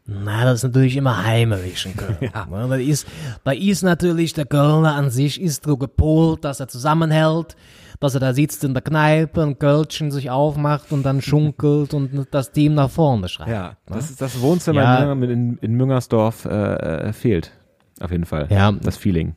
Na, 0.06 0.44
das 0.44 0.56
ist 0.56 0.62
natürlich 0.64 0.96
immer 0.96 1.24
heimerisch 1.24 1.86
in 1.86 1.96
Köln. 1.96 2.16
ja. 2.20 2.46
das 2.66 2.80
ist, 2.80 3.06
da 3.44 3.52
ist 3.52 3.82
natürlich 3.82 4.32
der 4.32 4.46
Kölner 4.46 4.94
an 4.94 5.10
sich 5.10 5.40
ist 5.40 5.64
so 5.64 5.76
gepolt, 5.76 6.44
dass 6.44 6.58
er 6.58 6.66
zusammenhält, 6.68 7.54
dass 8.00 8.14
er 8.14 8.20
da 8.20 8.32
sitzt 8.32 8.64
in 8.64 8.72
der 8.72 8.82
Kneipe, 8.82 9.42
ein 9.42 9.58
Kölschen 9.58 10.10
sich 10.10 10.30
aufmacht 10.30 10.90
und 10.90 11.04
dann 11.04 11.20
schunkelt 11.20 11.94
und 11.94 12.26
das 12.30 12.50
Team 12.50 12.74
nach 12.74 12.90
vorne 12.90 13.28
schreibt. 13.28 13.50
Ja, 13.50 13.76
das, 13.86 14.10
ist 14.10 14.20
das 14.20 14.40
Wohnzimmer 14.40 14.82
Ja. 14.82 15.12
in, 15.12 15.22
in, 15.22 15.58
in 15.58 15.74
Müngersdorf 15.74 16.46
äh, 16.46 17.08
äh, 17.08 17.12
fehlt. 17.12 17.52
Auf 18.00 18.10
jeden 18.10 18.24
Fall. 18.24 18.48
Ja. 18.50 18.72
Das 18.72 18.96
Feeling. 18.96 19.36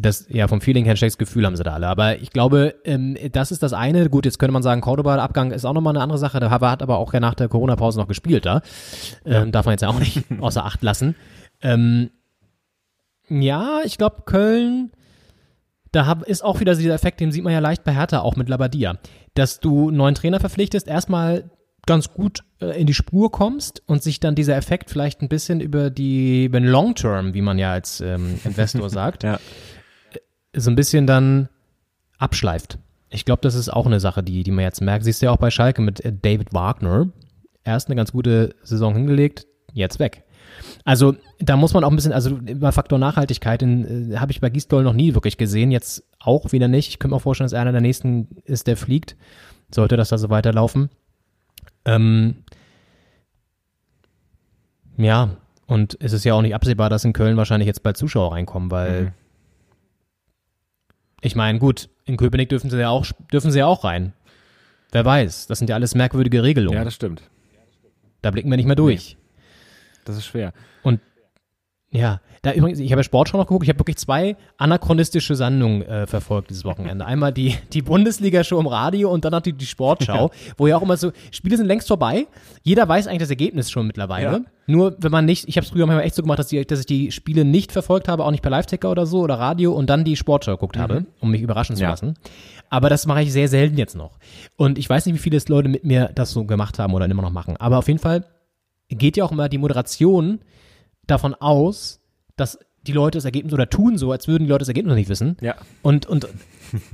Das, 0.00 0.26
ja, 0.28 0.46
vom 0.46 0.60
Feeling 0.60 0.84
her 0.84 0.94
ein 0.94 0.96
schlechtes 0.96 1.18
Gefühl 1.18 1.44
haben 1.44 1.56
sie 1.56 1.64
da 1.64 1.74
alle. 1.74 1.88
Aber 1.88 2.18
ich 2.20 2.30
glaube, 2.30 2.76
ähm, 2.84 3.16
das 3.32 3.50
ist 3.50 3.64
das 3.64 3.72
eine. 3.72 4.08
Gut, 4.08 4.26
jetzt 4.26 4.38
könnte 4.38 4.52
man 4.52 4.62
sagen, 4.62 4.80
Cordoba-Abgang 4.80 5.50
ist 5.50 5.64
auch 5.64 5.72
nochmal 5.72 5.92
eine 5.92 6.02
andere 6.02 6.18
Sache. 6.18 6.38
Der 6.38 6.50
hat 6.50 6.82
aber 6.82 6.98
auch 6.98 7.12
ja 7.12 7.18
nach 7.18 7.34
der 7.34 7.48
Corona-Pause 7.48 7.98
noch 7.98 8.06
gespielt 8.06 8.46
da. 8.46 8.62
Ähm, 9.24 9.50
darf 9.50 9.66
man 9.66 9.72
jetzt 9.72 9.82
ja 9.82 9.88
auch 9.88 9.98
nicht 9.98 10.24
außer 10.40 10.64
Acht 10.64 10.82
lassen. 10.82 11.16
Ähm, 11.60 12.10
ja, 13.28 13.80
ich 13.84 13.98
glaube, 13.98 14.22
Köln, 14.24 14.92
da 15.92 16.06
hab, 16.06 16.22
ist 16.22 16.44
auch 16.44 16.60
wieder 16.60 16.74
dieser 16.74 16.94
Effekt, 16.94 17.18
den 17.20 17.32
sieht 17.32 17.42
man 17.44 17.52
ja 17.52 17.58
leicht 17.58 17.82
bei 17.82 17.92
Hertha, 17.92 18.20
auch 18.20 18.36
mit 18.36 18.48
Labadia. 18.48 18.98
Dass 19.34 19.58
du 19.58 19.88
einen 19.88 19.96
neuen 19.96 20.14
Trainer 20.14 20.38
verpflichtest, 20.38 20.86
erstmal 20.86 21.50
ganz 21.86 22.12
gut 22.12 22.44
äh, 22.60 22.78
in 22.80 22.86
die 22.86 22.94
Spur 22.94 23.32
kommst 23.32 23.82
und 23.86 24.02
sich 24.02 24.20
dann 24.20 24.34
dieser 24.34 24.56
Effekt 24.56 24.90
vielleicht 24.90 25.22
ein 25.22 25.28
bisschen 25.28 25.60
über 25.60 25.90
die, 25.90 26.44
über 26.44 26.60
den 26.60 26.68
Long 26.68 26.94
Term, 26.94 27.34
wie 27.34 27.40
man 27.40 27.58
ja 27.58 27.72
als 27.72 28.00
ähm, 28.00 28.38
Investor 28.44 28.90
sagt, 28.90 29.24
ja. 29.24 29.40
So 30.58 30.70
ein 30.70 30.76
bisschen 30.76 31.06
dann 31.06 31.48
abschleift. 32.18 32.78
Ich 33.10 33.24
glaube, 33.24 33.40
das 33.42 33.54
ist 33.54 33.68
auch 33.70 33.86
eine 33.86 34.00
Sache, 34.00 34.22
die, 34.22 34.42
die 34.42 34.50
man 34.50 34.64
jetzt 34.64 34.80
merkt. 34.80 35.04
Siehst 35.04 35.22
du 35.22 35.26
ja 35.26 35.32
auch 35.32 35.38
bei 35.38 35.50
Schalke 35.50 35.80
mit 35.80 36.00
äh, 36.04 36.12
David 36.12 36.52
Wagner. 36.52 37.08
Erst 37.64 37.88
eine 37.88 37.96
ganz 37.96 38.12
gute 38.12 38.54
Saison 38.62 38.94
hingelegt, 38.94 39.46
jetzt 39.72 39.98
weg. 39.98 40.24
Also 40.84 41.14
da 41.38 41.56
muss 41.56 41.74
man 41.74 41.84
auch 41.84 41.90
ein 41.90 41.96
bisschen, 41.96 42.12
also 42.12 42.36
über 42.36 42.72
Faktor 42.72 42.98
Nachhaltigkeit 42.98 43.62
äh, 43.62 44.16
habe 44.16 44.32
ich 44.32 44.40
bei 44.40 44.50
Gisdol 44.50 44.82
noch 44.82 44.92
nie 44.92 45.14
wirklich 45.14 45.36
gesehen, 45.36 45.70
jetzt 45.70 46.04
auch 46.18 46.52
wieder 46.52 46.68
nicht. 46.68 46.88
Ich 46.88 46.98
könnte 46.98 47.12
mir 47.12 47.16
auch 47.16 47.22
vorstellen, 47.22 47.46
dass 47.46 47.52
er 47.52 47.60
einer 47.60 47.72
der 47.72 47.80
nächsten 47.80 48.28
ist, 48.44 48.66
der 48.66 48.76
fliegt. 48.76 49.16
Sollte 49.72 49.96
das 49.96 50.08
da 50.08 50.18
so 50.18 50.30
weiterlaufen. 50.30 50.88
Ähm, 51.84 52.36
ja, 54.96 55.36
und 55.66 55.96
es 56.00 56.12
ist 56.12 56.24
ja 56.24 56.34
auch 56.34 56.42
nicht 56.42 56.54
absehbar, 56.54 56.90
dass 56.90 57.04
in 57.04 57.12
Köln 57.12 57.36
wahrscheinlich 57.36 57.66
jetzt 57.66 57.82
bald 57.82 57.96
Zuschauer 57.96 58.32
reinkommen, 58.32 58.70
weil 58.70 59.02
Mhm. 59.02 59.10
Ich 61.20 61.34
meine, 61.36 61.58
gut, 61.58 61.88
in 62.04 62.16
Köpenick 62.16 62.48
dürfen 62.48 62.70
sie 62.70 62.78
ja 62.78 62.90
auch, 62.90 63.06
dürfen 63.32 63.50
sie 63.50 63.58
ja 63.58 63.66
auch 63.66 63.84
rein. 63.84 64.12
Wer 64.92 65.04
weiß, 65.04 65.46
das 65.46 65.58
sind 65.58 65.68
ja 65.68 65.76
alles 65.76 65.94
merkwürdige 65.94 66.42
Regelungen. 66.42 66.78
Ja, 66.78 66.84
das 66.84 66.94
stimmt. 66.94 67.22
Da 68.22 68.30
blicken 68.30 68.50
wir 68.50 68.56
nicht 68.56 68.66
mehr 68.66 68.76
durch. 68.76 69.16
Das 70.04 70.16
ist 70.16 70.26
schwer. 70.26 70.52
Und 70.82 71.00
ja, 71.90 72.20
da 72.42 72.52
übrigens, 72.52 72.78
ich 72.80 72.92
habe 72.92 73.00
ja 73.00 73.04
Sportschau 73.04 73.38
noch 73.38 73.46
geguckt, 73.46 73.64
ich 73.64 73.70
habe 73.70 73.80
wirklich 73.80 73.96
zwei 73.96 74.36
anachronistische 74.58 75.34
Sendungen 75.34 75.82
äh, 75.82 76.06
verfolgt 76.06 76.50
dieses 76.50 76.64
Wochenende. 76.64 77.06
Einmal 77.06 77.32
die, 77.32 77.56
die 77.72 77.80
Bundesliga-Show 77.82 78.60
im 78.60 78.66
Radio 78.66 79.10
und 79.10 79.24
dann 79.24 79.32
noch 79.32 79.40
die, 79.40 79.54
die 79.54 79.64
Sportschau, 79.66 80.30
wo 80.58 80.66
ja 80.66 80.76
auch 80.76 80.82
immer 80.82 80.96
so, 80.98 81.12
Spiele 81.30 81.56
sind 81.56 81.66
längst 81.66 81.88
vorbei, 81.88 82.26
jeder 82.62 82.86
weiß 82.86 83.06
eigentlich 83.06 83.20
das 83.20 83.30
Ergebnis 83.30 83.70
schon 83.70 83.86
mittlerweile. 83.86 84.24
Ja. 84.32 84.40
Nur 84.66 84.96
wenn 84.98 85.10
man 85.10 85.24
nicht, 85.24 85.48
ich 85.48 85.56
habe 85.56 85.64
es 85.64 85.70
früher 85.70 85.86
manchmal 85.86 86.04
echt 86.04 86.14
so 86.14 86.22
gemacht, 86.22 86.38
dass, 86.38 86.48
die, 86.48 86.64
dass 86.66 86.80
ich 86.80 86.86
die 86.86 87.10
Spiele 87.10 87.46
nicht 87.46 87.72
verfolgt 87.72 88.06
habe, 88.06 88.22
auch 88.24 88.30
nicht 88.30 88.42
per 88.42 88.50
Live-Ticker 88.50 88.90
oder 88.90 89.06
so 89.06 89.20
oder 89.20 89.38
Radio 89.38 89.72
und 89.72 89.88
dann 89.88 90.04
die 90.04 90.14
Sportschau 90.16 90.52
geguckt 90.52 90.76
habe, 90.76 91.06
um 91.20 91.30
mich 91.30 91.40
überraschen 91.40 91.74
zu 91.74 91.82
Ja. 91.84 91.90
lassen. 91.90 92.14
Aber 92.68 92.90
das 92.90 93.06
mache 93.06 93.22
ich 93.22 93.32
sehr 93.32 93.48
selten 93.48 93.78
jetzt 93.78 93.96
noch. 93.96 94.18
Und 94.56 94.76
ich 94.76 94.88
weiß 94.90 95.06
nicht, 95.06 95.14
wie 95.14 95.18
viele 95.18 95.40
Leute 95.48 95.70
mit 95.70 95.84
mir 95.84 96.10
das 96.14 96.32
so 96.32 96.44
gemacht 96.44 96.78
haben 96.78 96.92
oder 96.92 97.06
immer 97.06 97.22
noch 97.22 97.32
machen. 97.32 97.56
Aber 97.56 97.78
auf 97.78 97.88
jeden 97.88 97.98
Fall 97.98 98.26
geht 98.90 99.16
ja 99.16 99.24
auch 99.24 99.32
immer 99.32 99.48
die 99.48 99.56
Moderation 99.58 100.40
davon 101.10 101.34
aus, 101.34 102.00
dass 102.36 102.58
die 102.86 102.92
Leute 102.92 103.18
das 103.18 103.24
Ergebnis 103.24 103.52
oder 103.52 103.68
tun 103.68 103.98
so, 103.98 104.12
als 104.12 104.28
würden 104.28 104.44
die 104.44 104.50
Leute 104.50 104.60
das 104.60 104.68
Ergebnis 104.68 104.90
noch 104.90 104.96
nicht 104.96 105.08
wissen. 105.08 105.36
Ja. 105.40 105.56
Und, 105.82 106.06
und 106.06 106.28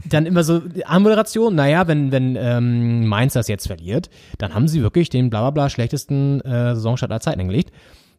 dann 0.05 0.27
immer 0.27 0.43
so, 0.43 0.63
Anmoderation, 0.85 1.55
naja, 1.55 1.87
wenn, 1.87 2.13
wenn 2.13 2.37
ähm, 2.37 3.07
Mainz 3.07 3.35
das 3.35 3.49
jetzt 3.49 3.67
verliert, 3.67 4.11
dann 4.39 4.55
haben 4.55 4.69
sie 4.69 4.83
wirklich 4.83 5.11
den 5.11 5.31
bla 5.31 5.41
bla 5.43 5.51
bla 5.51 5.71
schlechtesten 5.71 6.41
äh, 6.41 6.75
Saisonstart 6.75 7.13
aller 7.13 7.21
Zeiten 7.21 7.41
hingelegt. 7.41 7.73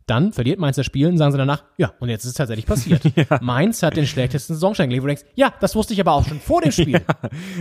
Dann 0.08 0.34
verliert 0.34 0.60
Mainz 0.60 0.76
das 0.76 0.86
Spiel 0.86 1.08
und 1.08 1.18
sagen 1.18 1.32
sie 1.32 1.38
danach, 1.38 1.64
ja, 1.78 1.94
und 2.00 2.10
jetzt 2.10 2.26
ist 2.26 2.32
es 2.32 2.36
tatsächlich 2.36 2.68
passiert. 2.68 3.02
Mainz 3.42 3.82
hat 3.82 3.98
den 3.98 4.06
schlechtesten 4.06 4.54
Saisonstart 4.54 4.86
hingelegt, 4.86 5.04
wo 5.04 5.08
du 5.08 5.16
denkst, 5.16 5.26
ja, 5.36 5.54
das 5.60 5.76
wusste 5.76 5.94
ich 5.94 6.00
aber 6.00 6.14
auch 6.14 6.28
schon 6.28 6.40
vor 6.40 6.62
dem 6.62 6.72
Spiel. 6.72 7.02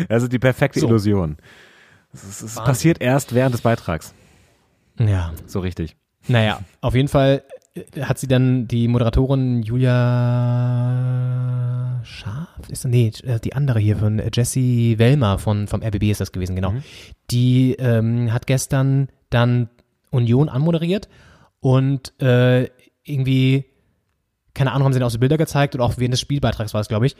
Also 0.08 0.28
die 0.28 0.38
perfekte 0.38 0.80
So. 0.80 0.86
Illusion. 0.86 1.38
Es, 2.12 2.42
es, 2.42 2.54
passiert 2.56 3.00
erst 3.00 3.34
während 3.34 3.54
des 3.54 3.62
Beitrags. 3.62 4.14
Ja. 5.00 5.32
So 5.46 5.60
richtig. 5.60 5.96
Naja, 6.28 6.60
auf 6.80 6.94
jeden 6.94 7.08
Fall 7.08 7.42
hat 8.00 8.18
sie 8.18 8.28
dann 8.28 8.68
die 8.68 8.86
Moderatorin 8.86 9.62
Julia 9.62 9.90
Scharf, 12.04 12.68
ist 12.68 12.84
nee, 12.84 13.10
äh, 13.24 13.40
die 13.40 13.54
andere 13.54 13.80
hier 13.80 13.96
von 13.96 14.20
äh, 14.20 14.30
Jessie 14.32 14.98
Wellmer 14.98 15.38
von 15.38 15.66
vom 15.66 15.82
RBB 15.82 16.04
ist 16.10 16.20
das 16.20 16.30
gewesen, 16.30 16.54
genau. 16.54 16.74
Die 17.30 17.72
ähm, 17.78 18.32
hat 18.32 18.46
gestern 18.46 19.08
dann 19.30 19.70
Union 20.10 20.48
anmoderiert 20.48 21.08
und 21.60 22.12
äh, 22.22 22.68
irgendwie 23.02 23.64
keine 24.54 24.70
Ahnung, 24.70 24.84
haben 24.84 24.92
sie 24.92 25.00
dann 25.00 25.08
auch 25.08 25.12
so 25.12 25.18
Bilder 25.18 25.36
gezeigt 25.36 25.74
oder 25.74 25.82
auch 25.82 25.94
während 25.96 26.12
des 26.12 26.20
Spielbeitrags 26.20 26.74
war 26.74 26.80
es, 26.80 26.86
glaube 26.86 27.06
ich. 27.06 27.16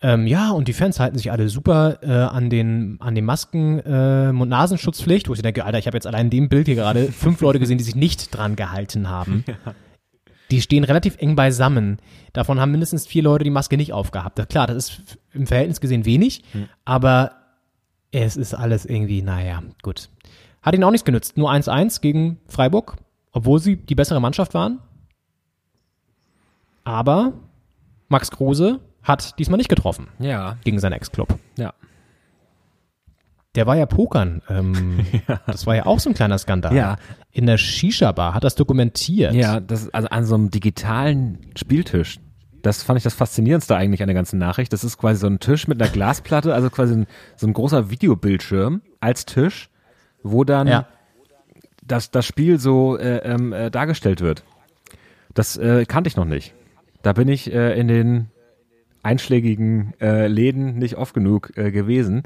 Ähm, 0.00 0.26
ja, 0.26 0.52
und 0.52 0.68
die 0.68 0.72
Fans 0.72 0.98
halten 0.98 1.18
sich 1.18 1.30
alle 1.30 1.50
super 1.50 1.98
äh, 2.00 2.10
an 2.10 2.48
den 2.48 2.96
an 3.00 3.14
den 3.14 3.26
Masken 3.26 3.78
äh, 3.80 4.30
und 4.30 4.48
Nasenschutzpflicht, 4.48 5.28
wo 5.28 5.34
ich 5.34 5.42
denke, 5.42 5.66
Alter, 5.66 5.78
ich 5.78 5.86
habe 5.86 5.98
jetzt 5.98 6.06
allein 6.06 6.26
in 6.26 6.30
dem 6.30 6.48
Bild 6.48 6.64
hier 6.66 6.76
gerade 6.76 7.12
fünf 7.12 7.42
Leute 7.42 7.58
gesehen, 7.58 7.76
die 7.76 7.84
sich 7.84 7.94
nicht 7.94 8.34
dran 8.34 8.56
gehalten 8.56 9.10
haben. 9.10 9.44
Die 10.50 10.62
stehen 10.62 10.84
relativ 10.84 11.16
eng 11.18 11.36
beisammen. 11.36 11.98
Davon 12.32 12.60
haben 12.60 12.70
mindestens 12.70 13.06
vier 13.06 13.22
Leute 13.22 13.44
die 13.44 13.50
Maske 13.50 13.76
nicht 13.76 13.92
aufgehabt. 13.92 14.48
Klar, 14.48 14.66
das 14.66 14.76
ist 14.76 15.18
im 15.32 15.46
Verhältnis 15.46 15.80
gesehen 15.80 16.04
wenig, 16.04 16.42
aber 16.84 17.32
es 18.10 18.36
ist 18.36 18.54
alles 18.54 18.86
irgendwie, 18.86 19.22
naja, 19.22 19.62
gut. 19.82 20.08
Hat 20.62 20.74
ihnen 20.74 20.84
auch 20.84 20.90
nichts 20.90 21.04
genützt. 21.04 21.36
Nur 21.36 21.50
1-1 21.50 22.00
gegen 22.00 22.38
Freiburg, 22.46 22.96
obwohl 23.32 23.60
sie 23.60 23.76
die 23.76 23.94
bessere 23.94 24.20
Mannschaft 24.20 24.54
waren. 24.54 24.80
Aber 26.84 27.34
Max 28.08 28.30
Kruse 28.30 28.80
hat 29.02 29.38
diesmal 29.38 29.58
nicht 29.58 29.68
getroffen. 29.68 30.08
Ja. 30.18 30.56
Gegen 30.64 30.78
seinen 30.78 30.94
Ex-Club. 30.94 31.38
Ja. 31.58 31.74
Der 33.58 33.66
war 33.66 33.76
ja 33.76 33.86
pokern. 33.86 34.40
Ähm, 34.48 35.04
Das 35.46 35.66
war 35.66 35.74
ja 35.74 35.84
auch 35.86 35.98
so 35.98 36.10
ein 36.10 36.14
kleiner 36.14 36.38
Skandal. 36.38 36.74
Ja. 36.76 36.96
In 37.32 37.46
der 37.46 37.58
Shisha-Bar 37.58 38.32
hat 38.32 38.44
das 38.44 38.54
dokumentiert. 38.54 39.34
Ja, 39.34 39.58
das, 39.58 39.92
also 39.92 40.08
an 40.10 40.24
so 40.24 40.36
einem 40.36 40.52
digitalen 40.52 41.38
Spieltisch. 41.56 42.20
Das 42.62 42.84
fand 42.84 42.98
ich 42.98 43.02
das 43.02 43.14
Faszinierendste 43.14 43.74
eigentlich 43.74 44.00
an 44.00 44.06
der 44.06 44.14
ganzen 44.14 44.38
Nachricht. 44.38 44.72
Das 44.72 44.84
ist 44.84 44.96
quasi 44.96 45.18
so 45.18 45.26
ein 45.26 45.40
Tisch 45.40 45.66
mit 45.66 45.82
einer 45.82 45.90
Glasplatte, 45.90 46.54
also 46.54 46.70
quasi 46.70 46.94
ein, 46.94 47.06
so 47.34 47.48
ein 47.48 47.52
großer 47.52 47.90
Videobildschirm 47.90 48.80
als 49.00 49.26
Tisch, 49.26 49.70
wo 50.22 50.44
dann 50.44 50.68
Ja. 50.68 50.86
das, 51.84 52.12
das 52.12 52.26
Spiel 52.26 52.60
so 52.60 52.96
äh, 52.96 53.18
ähm, 53.24 53.52
äh, 53.52 53.72
dargestellt 53.72 54.20
wird. 54.20 54.44
Das 55.34 55.56
äh, 55.56 55.84
kannte 55.84 56.06
ich 56.06 56.16
noch 56.16 56.24
nicht. 56.26 56.54
Da 57.02 57.12
bin 57.12 57.26
ich 57.26 57.52
äh, 57.52 57.76
in 57.76 57.88
den 57.88 58.26
einschlägigen 59.02 59.94
äh, 60.00 60.28
Läden 60.28 60.78
nicht 60.78 60.96
oft 60.96 61.12
genug 61.14 61.56
äh, 61.56 61.72
gewesen. 61.72 62.22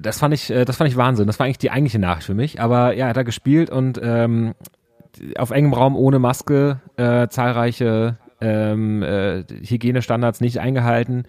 Das 0.00 0.18
fand 0.18 0.34
ich, 0.34 0.50
äh, 0.50 0.64
das 0.64 0.76
fand 0.76 0.90
ich 0.90 0.96
Wahnsinn. 0.96 1.26
Das 1.26 1.38
war 1.38 1.46
eigentlich 1.46 1.58
die 1.58 1.70
eigentliche 1.70 1.98
Nachricht 1.98 2.26
für 2.26 2.34
mich. 2.34 2.60
Aber 2.60 2.94
ja, 2.94 3.06
er 3.06 3.10
hat 3.10 3.16
da 3.16 3.22
gespielt 3.22 3.70
und 3.70 4.00
ähm, 4.02 4.54
auf 5.36 5.50
engem 5.50 5.72
Raum 5.72 5.96
ohne 5.96 6.18
Maske, 6.18 6.80
äh, 6.96 7.28
zahlreiche 7.28 8.16
ähm, 8.40 9.02
äh, 9.02 9.44
Hygienestandards 9.44 10.40
nicht 10.40 10.58
eingehalten 10.58 11.24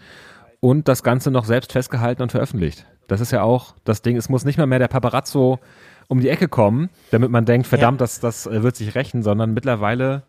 und 0.60 0.88
das 0.88 1.04
Ganze 1.04 1.32
noch 1.32 1.46
selbst 1.46 1.72
festgehalten 1.72 2.22
und 2.22 2.32
veröffentlicht. 2.32 2.86
Das 3.08 3.20
ist 3.20 3.32
ja 3.32 3.44
auch 3.44 3.76
das 3.84 4.02
Ding, 4.02 4.16
es 4.16 4.30
muss 4.30 4.46
nicht 4.46 4.58
mal 4.58 4.68
mehr 4.68 4.80
der 4.80 4.88
Paparazzo 4.88 5.60
um 6.08 6.20
die 6.20 6.30
Ecke 6.30 6.48
kommen, 6.48 6.90
damit 7.12 7.30
man 7.32 7.46
denkt, 7.46 7.68
verdammt, 7.68 8.02
das, 8.02 8.20
das 8.20 8.48
äh, 8.48 8.64
wird 8.64 8.76
sich 8.76 8.96
rächen, 8.96 9.24
sondern 9.24 9.54
mittlerweile 9.54 10.24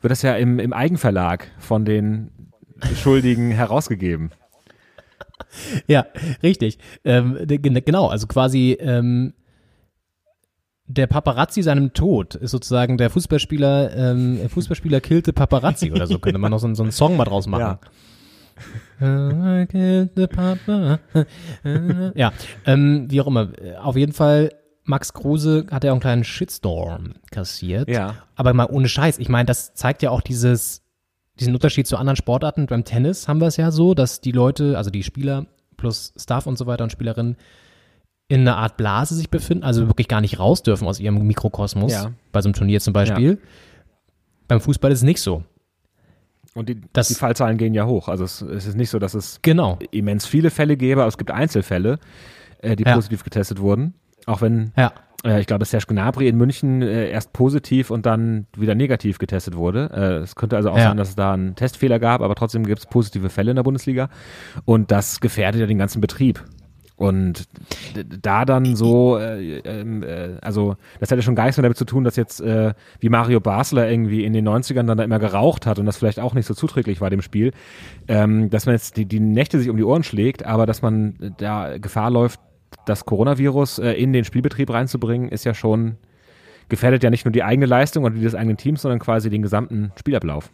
wird 0.00 0.10
das 0.10 0.22
ja 0.22 0.34
im, 0.36 0.58
im 0.58 0.72
Eigenverlag 0.72 1.48
von 1.58 1.84
den 1.84 2.30
Schuldigen 2.94 3.50
herausgegeben. 3.50 4.30
Ja, 5.86 6.06
richtig. 6.42 6.78
Ähm, 7.04 7.38
gen- 7.46 7.84
genau, 7.84 8.08
also 8.08 8.26
quasi 8.26 8.72
ähm, 8.80 9.34
der 10.86 11.06
Paparazzi 11.06 11.62
seinem 11.62 11.92
Tod 11.92 12.36
ist 12.36 12.52
sozusagen 12.52 12.96
der 12.96 13.10
Fußballspieler, 13.10 13.94
ähm, 13.96 14.38
der 14.38 14.48
Fußballspieler 14.48 15.00
killte 15.00 15.32
Paparazzi 15.32 15.90
oder 15.92 16.06
so, 16.06 16.18
könnte 16.18 16.38
man 16.38 16.50
noch 16.50 16.58
so, 16.58 16.72
so 16.74 16.82
einen 16.82 16.92
Song 16.92 17.16
mal 17.16 17.24
draus 17.24 17.46
machen. 17.46 17.60
Papa. 20.28 21.00
ja, 22.14 22.32
ähm, 22.64 23.06
wie 23.10 23.20
auch 23.20 23.26
immer. 23.26 23.48
Auf 23.82 23.96
jeden 23.96 24.12
Fall, 24.12 24.52
Max 24.84 25.12
Kruse 25.12 25.66
hat 25.70 25.84
ja 25.84 25.90
auch 25.90 25.94
einen 25.96 26.00
kleinen 26.00 26.24
Shitstorm 26.24 27.14
kassiert. 27.30 27.90
Ja. 27.90 28.14
Aber 28.36 28.54
mal 28.54 28.66
ohne 28.70 28.88
Scheiß. 28.88 29.18
Ich 29.18 29.28
meine, 29.28 29.46
das 29.46 29.74
zeigt 29.74 30.02
ja 30.02 30.10
auch 30.10 30.20
dieses, 30.22 30.82
diesen 31.40 31.54
Unterschied 31.54 31.86
zu 31.86 31.96
anderen 31.96 32.16
Sportarten. 32.16 32.66
Beim 32.66 32.84
Tennis 32.84 33.28
haben 33.28 33.40
wir 33.40 33.46
es 33.48 33.56
ja 33.56 33.70
so, 33.70 33.94
dass 33.94 34.20
die 34.20 34.32
Leute, 34.32 34.76
also 34.78 34.90
die 34.90 35.02
Spieler 35.02 35.46
plus 35.76 36.12
Staff 36.16 36.46
und 36.46 36.56
so 36.56 36.66
weiter 36.66 36.84
und 36.84 36.90
Spielerinnen 36.90 37.36
in 38.28 38.40
einer 38.40 38.56
Art 38.56 38.76
Blase 38.76 39.14
sich 39.14 39.30
befinden, 39.30 39.62
also 39.62 39.86
wirklich 39.86 40.08
gar 40.08 40.20
nicht 40.20 40.38
raus 40.38 40.62
dürfen 40.62 40.88
aus 40.88 40.98
ihrem 40.98 41.24
Mikrokosmos. 41.26 41.92
Ja. 41.92 42.12
Bei 42.32 42.40
so 42.42 42.48
einem 42.48 42.54
Turnier 42.54 42.80
zum 42.80 42.92
Beispiel. 42.92 43.38
Beim 44.48 44.60
Fußball 44.60 44.90
ist 44.90 44.98
es 45.00 45.04
nicht 45.04 45.20
so. 45.20 45.44
Und 46.54 46.68
die, 46.68 46.80
Das- 46.92 47.08
die 47.08 47.14
Fallzahlen 47.14 47.58
gehen 47.58 47.74
ja 47.74 47.86
hoch. 47.86 48.08
Also 48.08 48.24
es, 48.24 48.40
es 48.40 48.66
ist 48.66 48.76
nicht 48.76 48.90
so, 48.90 48.98
dass 48.98 49.14
es 49.14 49.40
Genau. 49.42 49.78
immens 49.90 50.26
viele 50.26 50.50
Fälle 50.50 50.76
gäbe, 50.76 51.02
aber 51.02 51.08
es 51.08 51.18
gibt 51.18 51.30
Einzelfälle, 51.30 51.98
äh, 52.62 52.74
die 52.76 52.84
Ja. 52.84 52.94
positiv 52.94 53.22
getestet 53.22 53.60
wurden. 53.60 53.94
Auch 54.24 54.40
wenn, 54.40 54.72
Ja. 54.76 54.92
Äh, 55.24 55.40
ich 55.40 55.46
glaube, 55.46 55.64
Serge 55.64 55.86
Gnabry 55.88 56.28
in 56.28 56.36
München 56.36 56.82
äh, 56.82 57.10
erst 57.10 57.32
positiv 57.32 57.90
und 57.90 58.06
dann 58.06 58.46
wieder 58.56 58.74
negativ 58.74 59.18
getestet 59.18 59.56
wurde. 59.56 59.90
Äh, 59.92 60.22
es 60.22 60.34
könnte 60.36 60.56
also 60.56 60.70
auch 60.70 60.76
Ja. 60.78 60.84
sein, 60.88 60.96
dass 60.96 61.10
es 61.10 61.14
da 61.16 61.32
einen 61.32 61.54
Testfehler 61.54 61.98
gab, 61.98 62.20
aber 62.22 62.34
trotzdem 62.34 62.64
gibt 62.66 62.80
es 62.80 62.86
positive 62.86 63.30
Fälle 63.30 63.50
in 63.50 63.56
der 63.56 63.62
Bundesliga. 63.62 64.08
Und 64.64 64.90
das 64.90 65.20
gefährdet 65.20 65.60
ja 65.60 65.66
den 65.66 65.78
ganzen 65.78 66.00
Betrieb. 66.00 66.42
Und 66.98 67.44
da 68.22 68.46
dann 68.46 68.74
so, 68.74 69.18
äh, 69.18 69.58
ähm, 69.58 70.02
äh, 70.02 70.38
also 70.40 70.76
das 70.98 71.10
hätte 71.10 71.20
schon 71.20 71.34
gar 71.34 71.44
nichts 71.44 71.58
mehr 71.58 71.62
damit 71.64 71.76
zu 71.76 71.84
tun, 71.84 72.04
dass 72.04 72.16
jetzt 72.16 72.40
äh, 72.40 72.72
wie 73.00 73.10
Mario 73.10 73.38
Basler 73.38 73.86
irgendwie 73.90 74.24
in 74.24 74.32
den 74.32 74.48
90ern 74.48 74.84
dann 74.86 74.96
da 74.96 75.04
immer 75.04 75.18
geraucht 75.18 75.66
hat 75.66 75.78
und 75.78 75.84
das 75.84 75.98
vielleicht 75.98 76.18
auch 76.18 76.32
nicht 76.32 76.46
so 76.46 76.54
zuträglich 76.54 77.02
war 77.02 77.10
dem 77.10 77.20
Spiel, 77.20 77.52
ähm, 78.08 78.48
dass 78.48 78.64
man 78.64 78.74
jetzt 78.76 78.96
die, 78.96 79.04
die 79.04 79.20
Nächte 79.20 79.58
sich 79.58 79.68
um 79.68 79.76
die 79.76 79.84
Ohren 79.84 80.04
schlägt, 80.04 80.46
aber 80.46 80.64
dass 80.64 80.80
man 80.80 81.34
da 81.36 81.76
Gefahr 81.76 82.10
läuft, 82.10 82.40
das 82.86 83.04
Coronavirus 83.04 83.78
äh, 83.80 83.92
in 83.92 84.12
den 84.12 84.24
Spielbetrieb 84.24 84.70
reinzubringen, 84.70 85.28
ist 85.28 85.44
ja 85.44 85.52
schon, 85.54 85.96
gefährdet 86.68 87.02
ja 87.02 87.10
nicht 87.10 87.24
nur 87.24 87.32
die 87.32 87.42
eigene 87.42 87.66
Leistung 87.66 88.04
oder 88.04 88.14
die 88.14 88.22
des 88.22 88.34
eigenen 88.34 88.56
Teams, 88.56 88.82
sondern 88.82 88.98
quasi 88.98 89.28
den 89.30 89.42
gesamten 89.42 89.92
Spielablauf. 89.98 90.50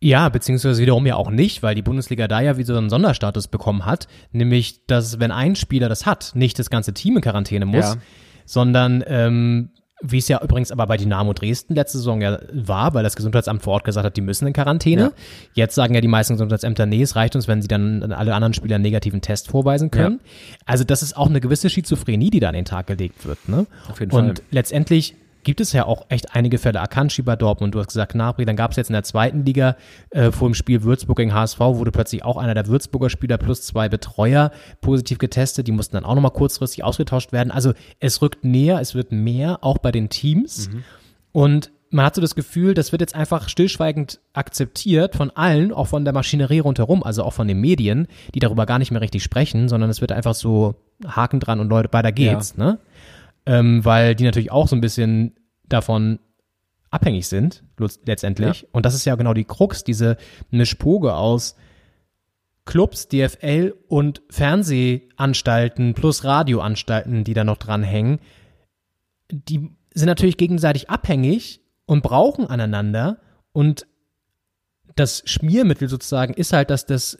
Ja, 0.00 0.28
beziehungsweise 0.28 0.80
wiederum 0.82 1.06
ja 1.06 1.16
auch 1.16 1.30
nicht, 1.30 1.62
weil 1.62 1.74
die 1.74 1.82
Bundesliga 1.82 2.28
da 2.28 2.40
ja 2.40 2.58
wie 2.58 2.64
so 2.64 2.76
einen 2.76 2.90
Sonderstatus 2.90 3.48
bekommen 3.48 3.86
hat, 3.86 4.08
nämlich, 4.30 4.86
dass 4.86 5.18
wenn 5.20 5.30
ein 5.30 5.56
Spieler 5.56 5.88
das 5.88 6.04
hat, 6.04 6.32
nicht 6.34 6.58
das 6.58 6.68
ganze 6.68 6.92
Team 6.92 7.16
in 7.16 7.22
Quarantäne 7.22 7.64
muss, 7.64 7.94
Ja. 7.94 7.96
sondern 8.44 9.02
ähm, 9.06 9.70
wie 10.02 10.18
es 10.18 10.28
ja 10.28 10.42
übrigens 10.42 10.70
aber 10.70 10.86
bei 10.86 10.96
Dynamo 10.96 11.32
Dresden 11.32 11.74
letzte 11.74 11.98
Saison 11.98 12.20
ja 12.20 12.38
war, 12.52 12.92
weil 12.94 13.02
das 13.02 13.16
Gesundheitsamt 13.16 13.62
vor 13.62 13.74
Ort 13.74 13.84
gesagt 13.84 14.04
hat, 14.04 14.16
die 14.16 14.20
müssen 14.20 14.46
in 14.46 14.52
Quarantäne. 14.52 15.02
Ja. 15.02 15.12
Jetzt 15.54 15.74
sagen 15.74 15.94
ja 15.94 16.00
die 16.00 16.08
meisten 16.08 16.34
Gesundheitsämter, 16.34 16.86
nee, 16.86 17.02
es 17.02 17.16
reicht 17.16 17.34
uns, 17.34 17.48
wenn 17.48 17.62
sie 17.62 17.68
dann 17.68 18.12
alle 18.12 18.34
anderen 18.34 18.52
Spieler 18.52 18.74
einen 18.74 18.82
negativen 18.82 19.22
Test 19.22 19.48
vorweisen 19.48 19.90
können. 19.90 20.20
Also 20.66 20.84
das 20.84 21.02
ist 21.02 21.16
auch 21.16 21.28
eine 21.28 21.40
gewisse 21.40 21.70
Schizophrenie, 21.70 22.30
die 22.30 22.40
da 22.40 22.48
an 22.48 22.54
den 22.54 22.64
Tag 22.66 22.86
gelegt 22.88 23.24
wird. 23.26 23.48
Ne? 23.48 23.66
Auf 23.88 24.00
jeden 24.00 24.12
Und 24.12 24.38
Fall. 24.38 24.46
letztendlich 24.50 25.14
gibt 25.46 25.60
es 25.60 25.72
ja 25.72 25.86
auch 25.86 26.06
echt 26.08 26.34
einige 26.34 26.58
Fälle. 26.58 26.80
Akanji 26.80 27.22
bei 27.22 27.36
Dortmund, 27.36 27.72
du 27.72 27.78
hast 27.78 27.86
gesagt 27.86 28.12
Gnabry, 28.12 28.44
dann 28.44 28.56
gab 28.56 28.72
es 28.72 28.76
jetzt 28.76 28.90
in 28.90 28.94
der 28.94 29.04
zweiten 29.04 29.44
Liga 29.46 29.76
äh, 30.10 30.32
vor 30.32 30.48
dem 30.48 30.54
Spiel 30.54 30.82
Würzburg 30.82 31.16
gegen 31.16 31.32
HSV, 31.32 31.60
wurde 31.60 31.92
plötzlich 31.92 32.24
auch 32.24 32.36
einer 32.36 32.52
der 32.52 32.66
Würzburger 32.66 33.08
Spieler 33.10 33.38
plus 33.38 33.62
zwei 33.62 33.88
Betreuer 33.88 34.50
positiv 34.80 35.18
getestet. 35.18 35.68
Die 35.68 35.72
mussten 35.72 35.94
dann 35.94 36.04
auch 36.04 36.16
nochmal 36.16 36.32
kurzfristig 36.32 36.82
ausgetauscht 36.82 37.30
werden. 37.30 37.52
Also 37.52 37.74
es 38.00 38.20
rückt 38.22 38.44
näher, 38.44 38.80
es 38.80 38.96
wird 38.96 39.12
mehr, 39.12 39.62
auch 39.62 39.78
bei 39.78 39.92
den 39.92 40.08
Teams. 40.08 40.68
Und 41.30 41.70
man 41.90 42.06
hat 42.06 42.16
so 42.16 42.20
das 42.20 42.34
Gefühl, 42.34 42.74
das 42.74 42.90
wird 42.90 43.00
jetzt 43.00 43.14
einfach 43.14 43.48
stillschweigend 43.48 44.18
akzeptiert 44.32 45.14
von 45.14 45.30
allen, 45.30 45.72
auch 45.72 45.86
von 45.86 46.04
der 46.04 46.12
Maschinerie 46.12 46.58
rundherum, 46.58 47.04
also 47.04 47.22
auch 47.22 47.32
von 47.32 47.46
den 47.46 47.60
Medien, 47.60 48.08
die 48.34 48.40
darüber 48.40 48.66
gar 48.66 48.80
nicht 48.80 48.90
mehr 48.90 49.00
richtig 49.00 49.22
sprechen, 49.22 49.68
sondern 49.68 49.90
es 49.90 50.00
wird 50.00 50.10
einfach 50.10 50.34
so 50.34 50.74
Haken 51.06 51.38
dran 51.38 51.60
und 51.60 51.68
Leute, 51.68 51.92
weiter 51.92 52.10
geht's, 52.10 52.56
ne? 52.56 52.78
Ähm, 53.46 53.84
weil 53.84 54.14
die 54.14 54.24
natürlich 54.24 54.50
auch 54.50 54.66
so 54.66 54.76
ein 54.76 54.80
bisschen 54.80 55.36
davon 55.68 56.18
abhängig 56.90 57.28
sind, 57.28 57.62
letztendlich. 58.04 58.66
Und 58.72 58.86
das 58.86 58.94
ist 58.94 59.04
ja 59.04 59.14
genau 59.14 59.34
die 59.34 59.44
Krux, 59.44 59.84
diese 59.84 60.16
Mischpoge 60.50 61.14
aus 61.14 61.56
Clubs, 62.64 63.08
DFL 63.08 63.74
und 63.88 64.22
Fernsehanstalten 64.28 65.94
plus 65.94 66.24
Radioanstalten, 66.24 67.22
die 67.22 67.34
da 67.34 67.44
noch 67.44 67.58
dranhängen, 67.58 68.18
die 69.30 69.70
sind 69.94 70.06
natürlich 70.06 70.36
gegenseitig 70.36 70.90
abhängig 70.90 71.60
und 71.86 72.02
brauchen 72.02 72.46
aneinander 72.46 73.18
und 73.52 73.86
das 74.94 75.22
Schmiermittel 75.26 75.88
sozusagen 75.88 76.34
ist 76.34 76.52
halt, 76.52 76.70
dass 76.70 76.86
das 76.86 77.18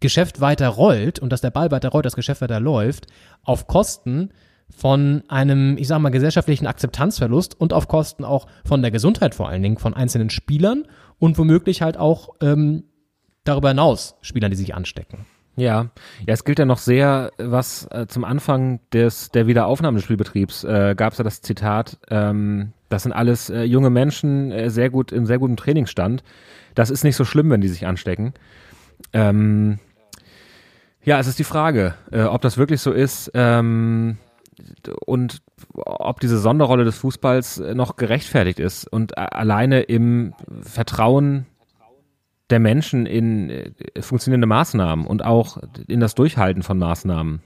Geschäft 0.00 0.40
weiter 0.40 0.68
rollt 0.68 1.18
und 1.18 1.30
dass 1.30 1.40
der 1.40 1.50
Ball 1.50 1.70
weiter 1.70 1.90
rollt, 1.90 2.04
das 2.04 2.16
Geschäft 2.16 2.40
weiter 2.40 2.60
läuft, 2.60 3.06
auf 3.42 3.66
Kosten 3.66 4.30
von 4.76 5.22
einem, 5.28 5.76
ich 5.78 5.88
sag 5.88 6.00
mal, 6.00 6.10
gesellschaftlichen 6.10 6.66
Akzeptanzverlust 6.66 7.58
und 7.58 7.72
auf 7.72 7.88
Kosten 7.88 8.24
auch 8.24 8.46
von 8.64 8.82
der 8.82 8.90
Gesundheit 8.90 9.34
vor 9.34 9.48
allen 9.48 9.62
Dingen 9.62 9.78
von 9.78 9.94
einzelnen 9.94 10.30
Spielern 10.30 10.84
und 11.18 11.38
womöglich 11.38 11.82
halt 11.82 11.96
auch 11.96 12.30
ähm, 12.40 12.84
darüber 13.44 13.68
hinaus 13.68 14.16
Spielern, 14.20 14.50
die 14.50 14.56
sich 14.56 14.74
anstecken. 14.74 15.26
Ja, 15.56 15.90
ja, 16.26 16.34
es 16.34 16.44
gilt 16.44 16.58
ja 16.58 16.64
noch 16.64 16.78
sehr, 16.78 17.30
was 17.38 17.86
äh, 17.92 18.06
zum 18.08 18.24
Anfang 18.24 18.80
des 18.92 19.30
der 19.30 19.46
Wiederaufnahme 19.46 19.96
des 19.96 20.04
Spielbetriebs 20.04 20.64
äh, 20.64 20.94
gab 20.96 21.12
es 21.12 21.18
ja 21.18 21.24
das 21.24 21.42
Zitat, 21.42 21.98
ähm, 22.10 22.72
das 22.88 23.04
sind 23.04 23.12
alles 23.12 23.50
äh, 23.50 23.62
junge 23.62 23.90
Menschen, 23.90 24.50
äh, 24.50 24.70
sehr 24.70 24.90
gut 24.90 25.12
im 25.12 25.26
sehr 25.26 25.38
guten 25.38 25.56
Trainingsstand. 25.56 26.24
Das 26.74 26.90
ist 26.90 27.04
nicht 27.04 27.14
so 27.14 27.24
schlimm, 27.24 27.50
wenn 27.50 27.60
die 27.60 27.68
sich 27.68 27.86
anstecken. 27.86 28.34
Ähm, 29.12 29.78
ja, 31.04 31.20
es 31.20 31.28
ist 31.28 31.38
die 31.38 31.44
Frage, 31.44 31.94
äh, 32.10 32.22
ob 32.22 32.42
das 32.42 32.58
wirklich 32.58 32.80
so 32.80 32.90
ist 32.90 33.30
ähm, 33.34 34.18
und 35.06 35.42
ob 35.74 36.20
diese 36.20 36.38
Sonderrolle 36.38 36.84
des 36.84 36.96
Fußballs 36.98 37.58
äh, 37.58 37.74
noch 37.74 37.96
gerechtfertigt 37.96 38.58
ist 38.58 38.86
und 38.86 39.12
äh, 39.12 39.20
alleine 39.20 39.82
im 39.82 40.34
Vertrauen 40.62 41.46
der 42.50 42.60
Menschen 42.60 43.06
in 43.06 43.50
äh, 43.50 43.72
funktionierende 44.00 44.46
Maßnahmen 44.46 45.06
und 45.06 45.24
auch 45.24 45.58
in 45.88 46.00
das 46.00 46.14
Durchhalten 46.14 46.62
von 46.62 46.78
Maßnahmen. 46.78 47.40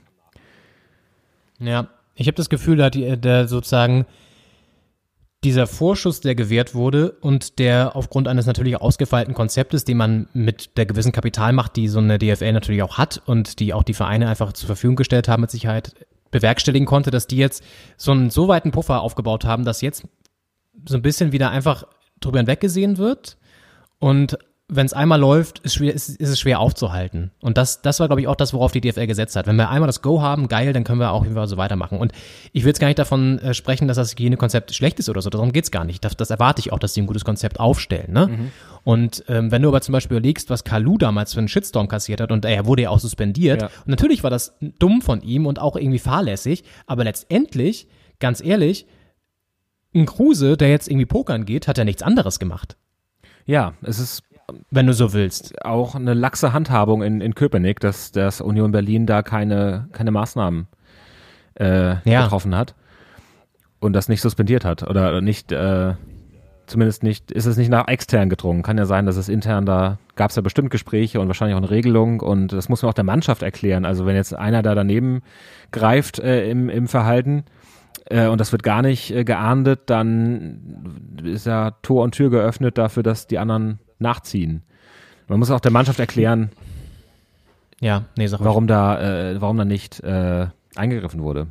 Ja, 1.59 1.87
ich 2.15 2.27
habe 2.27 2.35
das 2.35 2.49
Gefühl, 2.49 2.77
da 2.77 2.89
die, 2.89 3.17
der 3.17 3.47
sozusagen 3.47 4.05
dieser 5.43 5.67
Vorschuss, 5.67 6.19
der 6.19 6.35
gewährt 6.35 6.75
wurde 6.75 7.11
und 7.21 7.59
der 7.59 7.95
aufgrund 7.95 8.27
eines 8.27 8.45
natürlich 8.45 8.75
ausgefeilten 8.75 9.33
Konzeptes, 9.33 9.85
den 9.85 9.95
man 9.95 10.27
mit 10.33 10.77
der 10.77 10.85
gewissen 10.85 11.13
Kapitalmacht, 11.13 11.77
die 11.77 11.87
so 11.87 11.99
eine 11.99 12.19
DFL 12.19 12.51
natürlich 12.51 12.83
auch 12.83 12.97
hat 12.97 13.21
und 13.25 13.59
die 13.59 13.73
auch 13.73 13.83
die 13.83 13.93
Vereine 13.93 14.27
einfach 14.27 14.51
zur 14.51 14.67
Verfügung 14.67 14.97
gestellt 14.97 15.29
haben, 15.29 15.41
mit 15.41 15.51
Sicherheit 15.51 15.93
bewerkstelligen 16.31 16.85
konnte, 16.85 17.11
dass 17.11 17.27
die 17.27 17.37
jetzt 17.37 17.63
so 17.97 18.11
einen 18.11 18.29
so 18.29 18.47
weiten 18.47 18.71
Puffer 18.71 19.01
aufgebaut 19.01 19.45
haben, 19.45 19.65
dass 19.65 19.81
jetzt 19.81 20.03
so 20.87 20.95
ein 20.95 21.01
bisschen 21.01 21.31
wieder 21.31 21.51
einfach 21.51 21.85
drüber 22.19 22.39
hinweggesehen 22.39 22.97
wird. 22.97 23.37
Und 23.99 24.37
wenn 24.71 24.85
es 24.85 24.93
einmal 24.93 25.19
läuft, 25.19 25.59
ist, 25.59 25.73
schwer, 25.73 25.93
ist, 25.93 26.09
ist 26.09 26.29
es 26.29 26.39
schwer 26.39 26.59
aufzuhalten. 26.59 27.31
Und 27.41 27.57
das, 27.57 27.81
das 27.81 27.99
war, 27.99 28.07
glaube 28.07 28.21
ich, 28.21 28.27
auch 28.27 28.35
das, 28.35 28.53
worauf 28.53 28.71
die 28.71 28.81
DFL 28.81 29.07
gesetzt 29.07 29.35
hat. 29.35 29.47
Wenn 29.47 29.55
wir 29.55 29.69
einmal 29.69 29.87
das 29.87 30.03
Go 30.03 30.21
haben, 30.21 30.47
geil, 30.47 30.73
dann 30.73 30.83
können 30.83 30.99
wir 30.99 31.11
auch 31.11 31.25
immer 31.25 31.47
so 31.47 31.57
weitermachen. 31.57 31.97
Und 31.97 32.11
ich 32.53 32.63
will 32.63 32.69
jetzt 32.69 32.79
gar 32.79 32.87
nicht 32.87 32.99
davon 32.99 33.39
äh, 33.39 33.55
sprechen, 33.55 33.87
dass 33.87 33.97
das 33.97 34.11
Hygienekonzept 34.11 34.73
schlecht 34.75 34.99
ist 34.99 35.09
oder 35.09 35.23
so. 35.23 35.31
Darum 35.31 35.51
geht's 35.51 35.71
gar 35.71 35.85
nicht. 35.85 36.05
Das, 36.05 36.15
das 36.15 36.29
erwarte 36.29 36.59
ich 36.59 36.71
auch, 36.71 36.77
dass 36.77 36.93
sie 36.93 37.01
ein 37.01 37.07
gutes 37.07 37.25
Konzept 37.25 37.59
aufstellen. 37.59 38.13
Ne? 38.13 38.27
Mhm. 38.27 38.51
Und 38.83 39.23
ähm, 39.27 39.51
wenn 39.51 39.63
du 39.63 39.69
aber 39.69 39.81
zum 39.81 39.93
Beispiel 39.93 40.17
überlegst, 40.17 40.51
was 40.51 40.63
Kalu 40.63 40.99
damals 40.99 41.33
für 41.33 41.39
einen 41.39 41.47
Shitstorm 41.47 41.87
kassiert 41.87 42.21
hat 42.21 42.31
und 42.31 42.45
er 42.45 42.65
wurde 42.67 42.83
ja 42.83 42.89
auch 42.91 42.99
suspendiert. 42.99 43.63
Ja. 43.63 43.67
Und 43.67 43.87
natürlich 43.87 44.23
war 44.23 44.29
das 44.29 44.55
dumm 44.59 45.01
von 45.01 45.21
ihm 45.23 45.47
und 45.47 45.59
auch 45.59 45.77
irgendwie 45.77 45.99
fahrlässig. 45.99 46.63
Aber 46.85 47.03
letztendlich, 47.03 47.87
ganz 48.19 48.39
ehrlich, 48.39 48.85
ein 49.95 50.05
Kruse, 50.05 50.57
der 50.57 50.69
jetzt 50.69 50.87
irgendwie 50.87 51.07
pokern 51.07 51.45
geht, 51.45 51.67
hat 51.67 51.79
ja 51.79 51.83
nichts 51.83 52.03
anderes 52.03 52.37
gemacht. 52.37 52.77
Ja, 53.47 53.73
es 53.81 53.97
ist 53.97 54.23
wenn 54.71 54.87
du 54.87 54.93
so 54.93 55.13
willst. 55.13 55.63
Auch 55.65 55.95
eine 55.95 56.13
laxe 56.13 56.53
Handhabung 56.53 57.01
in, 57.03 57.21
in 57.21 57.35
Köpenick, 57.35 57.79
dass, 57.79 58.11
dass 58.11 58.41
Union 58.41 58.71
Berlin 58.71 59.05
da 59.05 59.21
keine, 59.23 59.87
keine 59.91 60.11
Maßnahmen 60.11 60.67
äh, 61.55 61.95
Ja. 62.09 62.23
getroffen 62.23 62.55
hat 62.55 62.75
und 63.79 63.93
das 63.93 64.09
nicht 64.09 64.21
suspendiert 64.21 64.65
hat 64.65 64.83
oder 64.83 65.21
nicht 65.21 65.51
äh, 65.51 65.93
zumindest 66.67 67.01
nicht, 67.03 67.31
ist 67.31 67.45
es 67.47 67.57
nicht 67.57 67.69
nach 67.69 67.87
extern 67.87 68.29
gedrungen. 68.29 68.61
Kann 68.61 68.77
ja 68.77 68.85
sein, 68.85 69.05
dass 69.05 69.17
es 69.17 69.27
intern 69.29 69.65
da 69.65 69.97
gab 70.15 70.29
es 70.29 70.35
ja 70.35 70.41
bestimmt 70.41 70.69
Gespräche 70.69 71.19
und 71.19 71.27
wahrscheinlich 71.27 71.55
auch 71.55 71.61
eine 71.61 71.69
Regelung 71.71 72.19
und 72.19 72.51
das 72.53 72.69
muss 72.69 72.81
man 72.81 72.89
auch 72.89 72.93
der 72.93 73.03
Mannschaft 73.05 73.41
erklären. 73.41 73.85
Also 73.85 74.05
wenn 74.05 74.15
jetzt 74.15 74.33
einer 74.35 74.61
da 74.61 74.75
daneben 74.75 75.21
greift 75.71 76.19
äh, 76.19 76.49
im, 76.49 76.69
im 76.69 76.87
Verhalten 76.87 77.45
äh, 78.05 78.27
und 78.27 78.39
das 78.39 78.51
wird 78.51 78.61
gar 78.63 78.81
nicht 78.81 79.11
äh, 79.11 79.23
geahndet, 79.23 79.81
dann 79.87 81.17
ist 81.23 81.45
ja 81.47 81.71
Tor 81.81 82.03
und 82.03 82.11
Tür 82.13 82.29
geöffnet 82.29 82.77
dafür, 82.77 83.01
dass 83.01 83.27
die 83.27 83.39
anderen 83.39 83.79
nachziehen. 83.99 84.63
Man 85.27 85.39
muss 85.39 85.51
auch 85.51 85.59
der 85.59 85.71
Mannschaft 85.71 85.99
erklären, 85.99 86.49
ja, 87.81 88.05
nee, 88.17 88.29
warum 88.39 88.67
da, 88.67 89.31
äh, 89.31 89.41
warum 89.41 89.57
da 89.57 89.65
nicht 89.65 90.01
äh, 90.01 90.47
eingegriffen 90.75 91.21
wurde. 91.21 91.47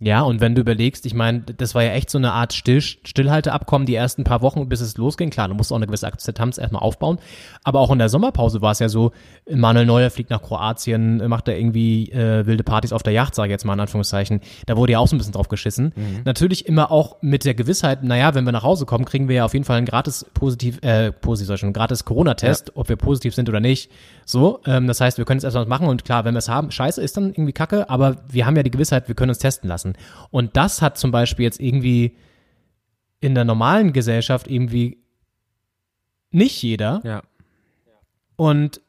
Ja, 0.00 0.22
und 0.22 0.40
wenn 0.40 0.54
du 0.54 0.60
überlegst, 0.60 1.06
ich 1.06 1.14
meine, 1.14 1.40
das 1.40 1.74
war 1.74 1.82
ja 1.82 1.90
echt 1.90 2.08
so 2.08 2.18
eine 2.18 2.32
Art 2.32 2.52
Still 2.52 2.80
Stillhalteabkommen 2.80 3.84
die 3.84 3.96
ersten 3.96 4.22
paar 4.22 4.42
Wochen, 4.42 4.68
bis 4.68 4.80
es 4.80 4.96
losging. 4.96 5.30
Klar, 5.30 5.48
du 5.48 5.54
musst 5.54 5.72
auch 5.72 5.76
eine 5.76 5.86
gewisse 5.86 6.06
Akzeptanz 6.06 6.56
erstmal 6.56 6.82
aufbauen. 6.82 7.18
Aber 7.64 7.80
auch 7.80 7.90
in 7.90 7.98
der 7.98 8.08
Sommerpause 8.08 8.62
war 8.62 8.70
es 8.70 8.78
ja 8.78 8.88
so, 8.88 9.10
Manuel 9.50 9.86
Neuer 9.86 10.10
fliegt 10.10 10.30
nach 10.30 10.40
Kroatien, 10.40 11.26
macht 11.28 11.48
da 11.48 11.52
irgendwie 11.52 12.12
äh, 12.12 12.46
wilde 12.46 12.62
Partys 12.62 12.92
auf 12.92 13.02
der 13.02 13.12
Yacht, 13.12 13.34
sage 13.34 13.48
ich 13.48 13.52
jetzt 13.52 13.64
mal 13.64 13.72
in 13.72 13.80
Anführungszeichen. 13.80 14.40
Da 14.66 14.76
wurde 14.76 14.92
ja 14.92 15.00
auch 15.00 15.08
so 15.08 15.16
ein 15.16 15.18
bisschen 15.18 15.32
drauf 15.32 15.48
geschissen. 15.48 15.92
Mhm. 15.96 16.20
Natürlich 16.24 16.66
immer 16.66 16.92
auch 16.92 17.16
mit 17.20 17.44
der 17.44 17.54
Gewissheit, 17.54 18.04
naja, 18.04 18.36
wenn 18.36 18.44
wir 18.44 18.52
nach 18.52 18.62
Hause 18.62 18.86
kommen, 18.86 19.04
kriegen 19.04 19.28
wir 19.28 19.36
ja 19.36 19.44
auf 19.46 19.54
jeden 19.54 19.64
Fall 19.64 19.78
einen 19.78 19.86
gratis 19.86 20.24
positiv, 20.32 20.80
äh, 20.82 21.10
positiv, 21.10 21.58
schon, 21.58 21.72
gratis 21.72 22.04
Corona-Test, 22.04 22.68
ja. 22.68 22.72
ob 22.76 22.88
wir 22.88 22.96
positiv 22.96 23.34
sind 23.34 23.48
oder 23.48 23.58
nicht. 23.58 23.90
So, 24.28 24.60
ähm, 24.66 24.86
das 24.86 25.00
heißt, 25.00 25.16
wir 25.16 25.24
können 25.24 25.38
jetzt 25.38 25.44
erstmal 25.44 25.64
machen 25.64 25.88
und 25.88 26.04
klar, 26.04 26.26
wenn 26.26 26.34
wir 26.34 26.40
es 26.40 26.50
haben, 26.50 26.70
scheiße, 26.70 27.00
ist 27.00 27.16
dann 27.16 27.30
irgendwie 27.30 27.54
kacke, 27.54 27.88
aber 27.88 28.16
wir 28.28 28.44
haben 28.44 28.56
ja 28.56 28.62
die 28.62 28.70
Gewissheit, 28.70 29.08
wir 29.08 29.14
können 29.14 29.30
uns 29.30 29.38
testen 29.38 29.70
lassen. 29.70 29.94
Und 30.28 30.54
das 30.54 30.82
hat 30.82 30.98
zum 30.98 31.10
Beispiel 31.10 31.44
jetzt 31.44 31.58
irgendwie 31.58 32.14
in 33.20 33.34
der 33.34 33.46
normalen 33.46 33.94
Gesellschaft 33.94 34.46
irgendwie 34.46 34.98
nicht 36.30 36.62
jeder. 36.62 37.00
Ja. 37.04 37.22
Und 38.36 38.82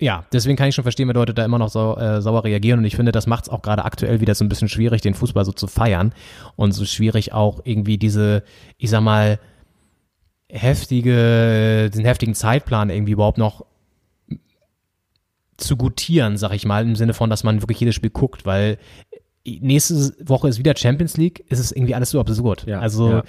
ja, 0.00 0.24
deswegen 0.32 0.56
kann 0.56 0.70
ich 0.70 0.74
schon 0.74 0.84
verstehen, 0.84 1.08
wenn 1.08 1.16
Leute 1.16 1.34
da 1.34 1.44
immer 1.44 1.58
noch 1.58 1.68
so, 1.68 1.94
äh, 1.98 2.22
sauer 2.22 2.44
reagieren. 2.44 2.78
Und 2.78 2.86
ich 2.86 2.96
finde, 2.96 3.12
das 3.12 3.26
macht 3.26 3.44
es 3.44 3.50
auch 3.50 3.60
gerade 3.60 3.84
aktuell 3.84 4.22
wieder 4.22 4.34
so 4.34 4.42
ein 4.42 4.48
bisschen 4.48 4.70
schwierig, 4.70 5.02
den 5.02 5.12
Fußball 5.12 5.44
so 5.44 5.52
zu 5.52 5.66
feiern. 5.66 6.14
Und 6.56 6.72
so 6.72 6.86
schwierig 6.86 7.34
auch 7.34 7.60
irgendwie 7.64 7.98
diese, 7.98 8.42
ich 8.78 8.88
sag 8.88 9.02
mal, 9.02 9.38
heftige, 10.48 11.90
den 11.94 12.06
heftigen 12.06 12.34
Zeitplan 12.34 12.88
irgendwie 12.88 13.12
überhaupt 13.12 13.36
noch 13.36 13.66
zu 15.56 15.76
gutieren, 15.76 16.36
sag 16.36 16.52
ich 16.52 16.64
mal, 16.64 16.84
im 16.84 16.96
Sinne 16.96 17.14
von, 17.14 17.30
dass 17.30 17.44
man 17.44 17.62
wirklich 17.62 17.80
jedes 17.80 17.94
Spiel 17.94 18.10
guckt, 18.10 18.46
weil 18.46 18.78
nächste 19.44 20.12
Woche 20.26 20.48
ist 20.48 20.58
wieder 20.58 20.76
Champions 20.76 21.16
League, 21.16 21.44
ist 21.48 21.58
es 21.58 21.72
irgendwie 21.72 21.94
alles 21.94 22.10
so 22.10 22.20
absurd. 22.20 22.66
Ja, 22.66 22.80
also 22.80 23.10
ja. 23.10 23.24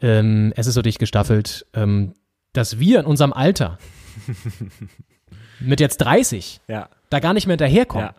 Ähm, 0.00 0.52
es 0.56 0.66
ist 0.66 0.74
so 0.74 0.82
dicht 0.82 0.98
gestaffelt, 0.98 1.66
ähm, 1.74 2.14
dass 2.52 2.78
wir 2.78 3.00
in 3.00 3.06
unserem 3.06 3.32
Alter 3.32 3.78
mit 5.60 5.80
jetzt 5.80 5.98
30 5.98 6.60
ja. 6.68 6.88
da 7.10 7.20
gar 7.20 7.34
nicht 7.34 7.46
mehr 7.46 7.54
hinterherkommen. 7.54 8.10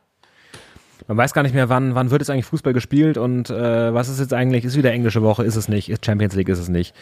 Man 1.08 1.18
weiß 1.18 1.34
gar 1.34 1.44
nicht 1.44 1.54
mehr, 1.54 1.68
wann, 1.68 1.96
wann 1.96 2.12
wird 2.12 2.22
jetzt 2.22 2.30
eigentlich 2.30 2.46
Fußball 2.46 2.72
gespielt 2.72 3.18
und 3.18 3.50
äh, 3.50 3.94
was 3.94 4.08
ist 4.08 4.20
jetzt 4.20 4.34
eigentlich, 4.34 4.64
ist 4.64 4.78
wieder 4.78 4.94
englische 4.94 5.22
Woche, 5.22 5.44
ist 5.44 5.58
es 5.58 5.68
nicht, 5.68 5.90
ist 5.90 6.06
Champions 6.06 6.36
League, 6.36 6.48
ist 6.48 6.60
es 6.60 6.70
nicht. 6.70 6.96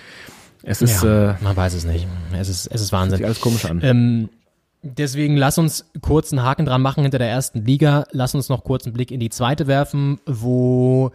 Es 0.64 0.82
ist, 0.82 1.04
äh, 1.04 1.34
man 1.42 1.56
weiß 1.56 1.74
es 1.74 1.86
nicht. 1.86 2.08
Es 2.34 2.50
ist, 2.50 2.68
es 2.68 2.82
ist 2.82 2.92
Wahnsinn. 2.92 3.18
Sieht 3.18 3.26
alles 3.26 3.42
komisch 3.42 3.66
an. 3.66 3.80
Ähm, 3.84 4.30
Deswegen 4.84 5.38
lass 5.38 5.58
uns 5.58 5.86
kurz 6.02 6.32
einen 6.32 6.42
Haken 6.42 6.66
dran 6.66 6.82
machen 6.82 7.04
hinter 7.04 7.20
der 7.20 7.30
ersten 7.30 7.64
Liga. 7.64 8.06
Lass 8.12 8.34
uns 8.34 8.50
noch 8.50 8.64
kurz 8.64 8.86
einen 8.86 8.94
Blick 8.94 9.12
in 9.12 9.20
die 9.20 9.30
zweite 9.30 9.68
werfen, 9.68 10.20
wo 10.26 11.12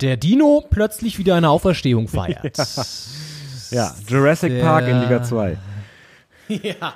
der 0.00 0.16
Dino 0.16 0.64
plötzlich 0.70 1.18
wieder 1.18 1.34
eine 1.34 1.50
Auferstehung 1.50 2.06
feiert. 2.06 2.56
ja. 3.70 3.86
ja, 3.88 3.94
Jurassic 4.06 4.52
der, 4.52 4.62
Park 4.62 4.88
in 4.88 5.00
Liga 5.00 5.22
2. 5.22 5.58
Ja. 6.46 6.92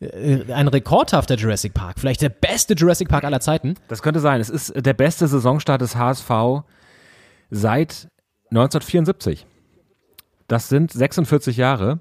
Äh, 0.00 0.52
ein 0.52 0.68
rekordhafter 0.68 1.36
Jurassic 1.36 1.72
Park. 1.72 1.98
Vielleicht 1.98 2.20
der 2.20 2.28
beste 2.28 2.74
Jurassic 2.74 3.08
Park 3.08 3.24
aller 3.24 3.40
Zeiten. 3.40 3.76
Das 3.88 4.02
könnte 4.02 4.20
sein. 4.20 4.38
Es 4.38 4.50
ist 4.50 4.74
der 4.76 4.92
beste 4.92 5.26
Saisonstart 5.26 5.80
des 5.80 5.96
HSV 5.96 6.30
seit 7.50 8.08
1974. 8.50 9.46
Das 10.46 10.68
sind 10.68 10.92
46 10.92 11.56
Jahre. 11.56 12.00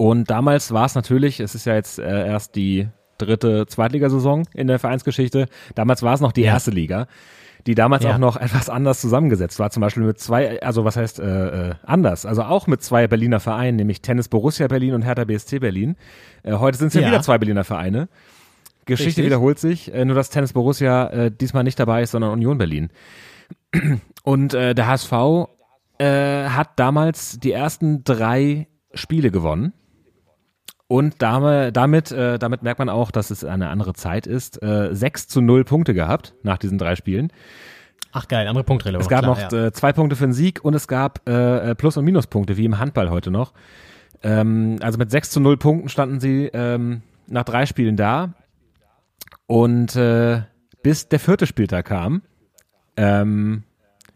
Und 0.00 0.30
damals 0.30 0.72
war 0.72 0.86
es 0.86 0.94
natürlich, 0.94 1.40
es 1.40 1.54
ist 1.54 1.66
ja 1.66 1.74
jetzt 1.74 1.98
äh, 1.98 2.26
erst 2.26 2.56
die 2.56 2.88
dritte 3.18 3.66
Zweitligasaison 3.66 4.44
in 4.54 4.66
der 4.66 4.78
Vereinsgeschichte, 4.78 5.46
damals 5.74 6.02
war 6.02 6.14
es 6.14 6.22
noch 6.22 6.32
die 6.32 6.40
ja. 6.40 6.54
erste 6.54 6.70
Liga, 6.70 7.06
die 7.66 7.74
damals 7.74 8.04
ja. 8.04 8.14
auch 8.14 8.18
noch 8.18 8.38
etwas 8.38 8.70
anders 8.70 9.02
zusammengesetzt 9.02 9.58
war, 9.58 9.68
zum 9.68 9.82
Beispiel 9.82 10.04
mit 10.04 10.18
zwei, 10.18 10.62
also 10.62 10.86
was 10.86 10.96
heißt 10.96 11.20
äh, 11.20 11.24
äh, 11.68 11.74
anders, 11.84 12.24
also 12.24 12.44
auch 12.44 12.66
mit 12.66 12.82
zwei 12.82 13.08
Berliner 13.08 13.40
Vereinen, 13.40 13.76
nämlich 13.76 14.00
Tennis 14.00 14.28
Borussia 14.28 14.68
Berlin 14.68 14.94
und 14.94 15.02
Hertha 15.02 15.24
BSC 15.24 15.58
Berlin. 15.58 15.96
Äh, 16.44 16.54
heute 16.54 16.78
sind 16.78 16.88
es 16.88 16.94
ja, 16.94 17.02
ja 17.02 17.08
wieder 17.08 17.20
zwei 17.20 17.36
Berliner 17.36 17.64
Vereine. 17.64 18.08
Geschichte 18.86 19.08
Richtig. 19.08 19.26
wiederholt 19.26 19.58
sich, 19.58 19.92
äh, 19.92 20.06
nur 20.06 20.14
dass 20.14 20.30
Tennis 20.30 20.54
Borussia 20.54 21.08
äh, 21.08 21.30
diesmal 21.30 21.62
nicht 21.62 21.78
dabei 21.78 22.00
ist, 22.00 22.12
sondern 22.12 22.30
Union 22.30 22.56
Berlin. 22.56 22.88
Und 24.22 24.54
äh, 24.54 24.74
der 24.74 24.86
HSV 24.86 25.12
äh, 25.98 26.44
hat 26.46 26.78
damals 26.78 27.38
die 27.38 27.52
ersten 27.52 28.02
drei 28.02 28.66
Spiele 28.94 29.30
gewonnen 29.30 29.74
und 30.90 31.22
damit, 31.22 31.76
damit, 31.76 32.10
äh, 32.10 32.36
damit 32.36 32.64
merkt 32.64 32.80
man 32.80 32.88
auch, 32.88 33.12
dass 33.12 33.30
es 33.30 33.44
eine 33.44 33.68
andere 33.68 33.94
Zeit 33.94 34.26
ist. 34.26 34.60
Äh, 34.60 34.88
6 34.92 35.28
zu 35.28 35.40
0 35.40 35.64
Punkte 35.64 35.94
gehabt 35.94 36.34
nach 36.42 36.58
diesen 36.58 36.78
drei 36.78 36.96
Spielen. 36.96 37.32
Ach 38.10 38.26
geil, 38.26 38.48
andere 38.48 38.64
Punktrelevant. 38.64 39.02
Es 39.02 39.08
gab 39.08 39.22
klar, 39.22 39.36
noch 39.36 39.52
ja. 39.52 39.66
äh, 39.66 39.72
zwei 39.72 39.92
Punkte 39.92 40.16
für 40.16 40.24
den 40.24 40.32
Sieg 40.32 40.64
und 40.64 40.74
es 40.74 40.88
gab 40.88 41.28
äh, 41.28 41.76
Plus- 41.76 41.96
und 41.96 42.04
Minuspunkte, 42.04 42.56
wie 42.56 42.64
im 42.64 42.80
Handball 42.80 43.08
heute 43.08 43.30
noch. 43.30 43.52
Ähm, 44.24 44.78
also 44.80 44.98
mit 44.98 45.12
6 45.12 45.30
zu 45.30 45.38
0 45.38 45.58
Punkten 45.58 45.88
standen 45.90 46.18
sie 46.18 46.50
ähm, 46.52 47.02
nach 47.28 47.44
drei 47.44 47.66
Spielen 47.66 47.96
da. 47.96 48.34
Und 49.46 49.94
äh, 49.94 50.42
bis 50.82 51.08
der 51.08 51.20
vierte 51.20 51.46
Spieltag 51.46 51.86
kam, 51.86 52.22
ähm, 52.96 53.62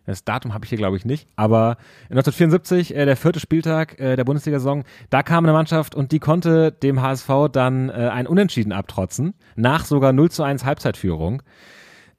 das 0.07 0.24
Datum 0.24 0.52
habe 0.52 0.64
ich 0.64 0.68
hier, 0.68 0.78
glaube 0.78 0.96
ich, 0.96 1.05
nicht. 1.05 1.28
Aber 1.36 1.76
1974, 2.11 2.94
äh, 2.94 3.07
der 3.07 3.16
vierte 3.16 3.40
Spieltag 3.40 3.98
äh, 3.98 4.16
der 4.16 4.24
Bundesliga-Saison, 4.24 4.84
da 5.11 5.22
kam 5.22 5.44
eine 5.44 5.52
Mannschaft 5.52 5.94
und 5.94 6.12
die 6.12 6.18
konnte 6.18 6.72
dem 6.72 7.00
HSV 7.00 7.28
dann 7.52 7.88
äh, 7.88 8.11
ein 8.12 8.26
Unentschieden 8.26 8.72
abtrotzen, 8.72 9.34
nach 9.57 9.84
sogar 9.84 10.12
0 10.12 10.30
zu 10.30 10.42
1 10.42 10.64
Halbzeitführung 10.64 11.42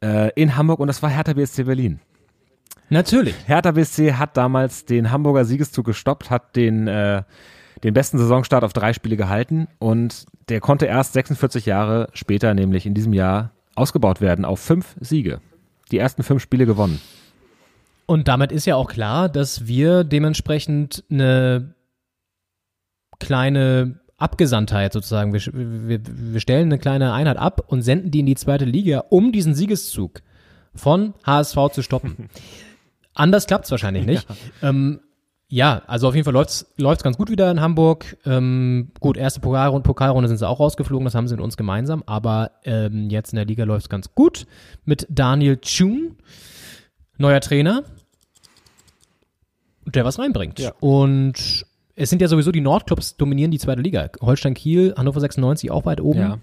äh, 0.04 0.32
in 0.36 0.56
Hamburg 0.56 0.80
und 0.80 0.88
das 0.88 1.04
war 1.04 1.10
Hertha 1.10 1.34
BSC 1.34 1.64
Berlin. 1.64 2.00
Natürlich. 2.90 3.36
Hertha 3.46 3.72
BSC 3.72 4.14
hat 4.14 4.38
damals 4.38 4.86
den 4.86 5.12
Hamburger 5.12 5.46
Siegeszug 5.46 5.86
gestoppt, 5.86 6.30
hat 6.30 6.56
den, 6.56 6.88
äh, 6.88 7.24
den 7.84 7.94
besten 7.94 8.18
Saisonstart 8.18 8.64
auf 8.64 8.74
drei 8.74 8.94
Spiele 8.94 9.18
gehalten 9.18 9.68
und 9.80 10.26
der 10.50 10.60
konnte 10.60 10.86
erst 10.86 11.14
46 11.14 11.66
Jahre 11.66 12.10
später, 12.14 12.54
nämlich 12.54 12.86
in 12.86 12.94
diesem 12.94 13.14
Jahr, 13.14 13.52
ausgebaut 13.76 14.22
werden 14.22 14.46
auf 14.46 14.60
fünf 14.60 14.96
Siege. 15.00 15.42
Die 15.92 15.98
ersten 15.98 16.24
fünf 16.24 16.42
Spiele 16.42 16.66
gewonnen. 16.66 17.02
Und 18.06 18.28
damit 18.28 18.52
ist 18.52 18.66
ja 18.66 18.76
auch 18.76 18.90
klar, 18.90 19.30
dass 19.30 19.68
wir 19.68 20.04
dementsprechend 20.04 21.04
eine 21.10 21.74
kleine 23.20 24.00
Abgesandtheit 24.18 24.94
sozusagen, 24.94 25.34
wir, 25.34 25.42
wir, 25.54 26.00
wir 26.06 26.40
stellen 26.40 26.68
eine 26.68 26.80
kleine 26.80 27.14
Einheit 27.14 27.38
ab 27.38 27.66
und 27.68 27.82
senden 27.82 28.12
die 28.12 28.20
in 28.20 28.26
die 28.26 28.36
zweite 28.36 28.66
Liga, 28.66 29.06
um 29.10 29.32
diesen 29.32 29.54
Siegeszug 29.56 30.22
von 30.74 31.14
HSV 31.26 31.58
zu 31.72 31.82
stoppen. 31.82 32.30
Anders 33.14 33.48
klappt 33.48 33.66
es 33.66 33.72
wahrscheinlich 33.72 34.06
nicht. 34.06 34.28
Ja. 34.62 34.70
Ähm, 34.70 35.00
ja, 35.48 35.84
also 35.88 36.08
auf 36.08 36.16
jeden 36.16 36.26
Fall 36.26 36.34
läuft's 36.34 36.74
läuft's 36.78 37.04
ganz 37.04 37.18
gut 37.18 37.30
wieder 37.30 37.52
in 37.52 37.62
Hamburg. 37.62 38.18
Ähm, 38.26 38.92
gut, 39.00 39.16
erste 39.16 39.42
Pokalrunde, 39.42 39.86
Pokalrunde 39.86 40.28
sind 40.28 40.38
sie 40.38 40.48
auch 40.48 40.60
rausgeflogen, 40.60 41.06
das 41.06 41.14
haben 41.14 41.28
sie 41.28 41.36
mit 41.36 41.44
uns 41.44 41.56
gemeinsam. 41.56 42.04
Aber 42.06 42.52
ähm, 42.64 43.10
jetzt 43.10 43.32
in 43.32 43.38
der 43.38 43.46
Liga 43.46 43.64
läuft's 43.64 43.90
ganz 43.90 44.16
gut 44.16 44.48
mit 44.86 45.06
Daniel 45.10 45.58
Chun, 45.58 46.16
neuer 47.18 47.42
Trainer 47.42 47.84
der 49.96 50.06
was 50.06 50.20
reinbringt. 50.20 50.60
Ja. 50.60 50.72
Und 50.80 51.66
es 51.96 52.10
sind 52.10 52.22
ja 52.22 52.28
sowieso 52.28 52.52
die 52.52 52.62
Nordclubs 52.62 53.18
dominieren 53.18 53.52
die 53.52 53.60
zweite 53.60 53.82
Liga. 53.82 54.10
Holstein 54.22 54.54
Kiel, 54.54 54.94
Hannover 54.98 55.20
96 55.20 55.72
auch 55.72 55.86
weit 55.86 56.02
oben. 56.02 56.20
Ja. 56.20 56.38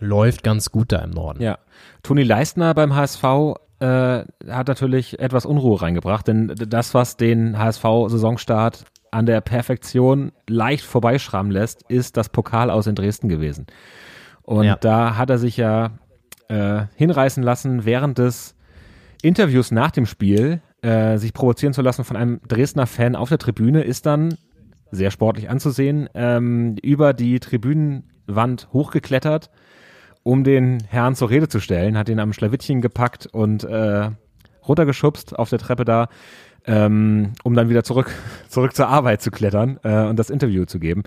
Läuft 0.00 0.42
ganz 0.42 0.70
gut 0.70 0.92
da 0.92 0.98
im 0.98 1.10
Norden. 1.10 1.42
Ja. 1.42 1.58
Toni 2.02 2.24
Leistner 2.24 2.74
beim 2.74 2.94
HSV 2.94 3.24
äh, 3.78 4.24
hat 4.48 4.68
natürlich 4.68 5.18
etwas 5.18 5.46
Unruhe 5.46 5.80
reingebracht, 5.80 6.26
denn 6.26 6.52
das, 6.56 6.94
was 6.94 7.16
den 7.16 7.58
HSV-Saisonstart 7.58 8.84
an 9.10 9.26
der 9.26 9.40
Perfektion 9.40 10.32
leicht 10.48 10.84
vorbeischrammen 10.84 11.52
lässt, 11.52 11.82
ist 11.88 12.16
das 12.16 12.28
Pokal 12.28 12.70
aus 12.70 12.88
in 12.88 12.96
Dresden 12.96 13.28
gewesen. 13.28 13.66
Und 14.42 14.64
ja. 14.64 14.76
da 14.76 15.16
hat 15.16 15.30
er 15.30 15.38
sich 15.38 15.56
ja 15.56 15.92
äh, 16.48 16.86
hinreißen 16.96 17.42
lassen, 17.42 17.84
während 17.84 18.18
des 18.18 18.56
Interviews 19.22 19.70
nach 19.70 19.92
dem 19.92 20.06
Spiel 20.06 20.60
äh, 20.84 21.16
sich 21.16 21.32
provozieren 21.32 21.72
zu 21.72 21.82
lassen 21.82 22.04
von 22.04 22.16
einem 22.16 22.40
Dresdner 22.46 22.86
Fan 22.86 23.16
auf 23.16 23.30
der 23.30 23.38
Tribüne, 23.38 23.82
ist 23.82 24.06
dann 24.06 24.36
sehr 24.90 25.10
sportlich 25.10 25.48
anzusehen, 25.50 26.08
ähm, 26.14 26.76
über 26.82 27.14
die 27.14 27.40
Tribünenwand 27.40 28.68
hochgeklettert, 28.72 29.50
um 30.22 30.44
den 30.44 30.82
Herrn 30.88 31.14
zur 31.14 31.30
Rede 31.30 31.48
zu 31.48 31.60
stellen, 31.60 31.98
hat 31.98 32.08
ihn 32.08 32.20
am 32.20 32.32
Schlawittchen 32.32 32.80
gepackt 32.80 33.26
und 33.26 33.64
äh, 33.64 34.10
runtergeschubst 34.66 35.38
auf 35.38 35.50
der 35.50 35.58
Treppe 35.58 35.84
da. 35.84 36.08
ähm, 36.66 37.32
um 37.42 37.54
dann 37.54 37.68
wieder 37.68 37.84
zurück, 37.84 38.10
zurück 38.48 38.74
zur 38.74 38.88
Arbeit 38.88 39.20
zu 39.22 39.30
klettern 39.30 39.78
äh, 39.82 40.06
und 40.06 40.18
das 40.18 40.30
Interview 40.30 40.64
zu 40.64 40.78
geben. 40.78 41.02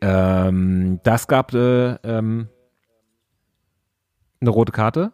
Ähm, 0.00 1.00
das 1.02 1.26
gab 1.28 1.52
äh, 1.54 1.94
ähm, 2.02 2.48
eine 4.40 4.50
rote 4.50 4.72
Karte. 4.72 5.12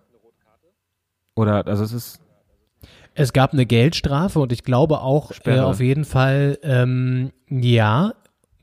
Oder, 1.35 1.67
also 1.67 1.85
es 1.85 1.93
ist. 1.93 2.22
Es 3.15 3.33
gab 3.33 3.53
eine 3.53 3.67
Geldstrafe 3.67 4.41
und 4.41 4.53
ich 4.53 4.63
glaube 4.63 5.01
auch 5.01 5.33
äh, 5.45 5.59
auf 5.59 5.81
jeden 5.81 6.05
Fall, 6.05 6.59
ähm, 6.63 7.33
ja, 7.49 8.15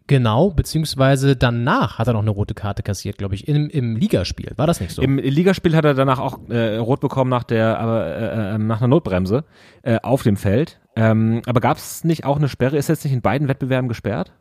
genau, 0.08 0.50
beziehungsweise 0.50 1.36
danach 1.36 2.00
hat 2.00 2.08
er 2.08 2.14
noch 2.14 2.22
eine 2.22 2.32
rote 2.32 2.56
Karte 2.56 2.82
kassiert, 2.82 3.18
glaube 3.18 3.36
ich, 3.36 3.48
im, 3.48 3.70
im 3.70 3.96
Ligaspiel. 3.96 4.52
War 4.56 4.66
das 4.66 4.82
nicht 4.82 4.92
so? 4.92 5.02
Im 5.02 5.18
Ligaspiel 5.18 5.76
hat 5.76 5.86
er 5.86 5.94
danach 5.94 6.20
auch 6.20 6.50
äh, 6.50 6.78
rot 6.78 7.00
bekommen 7.00 7.30
nach 7.30 7.44
der, 7.44 7.80
aber 7.80 8.06
äh, 8.08 8.56
äh, 8.56 8.58
nach 8.58 8.80
einer 8.80 8.88
Notbremse 8.88 9.44
äh, 9.84 10.00
auf 10.02 10.24
dem 10.24 10.36
Feld. 10.36 10.80
Ähm, 10.96 11.42
aber 11.46 11.62
gab 11.62 11.78
es 11.78 12.04
nicht 12.04 12.26
auch 12.26 12.38
eine 12.38 12.50
Sperre? 12.50 12.76
Ist 12.76 12.90
er 12.90 12.96
jetzt 12.96 13.04
nicht 13.04 13.14
in 13.14 13.22
beiden 13.22 13.48
Wettbewerben 13.48 13.88
gesperrt? 13.88 14.34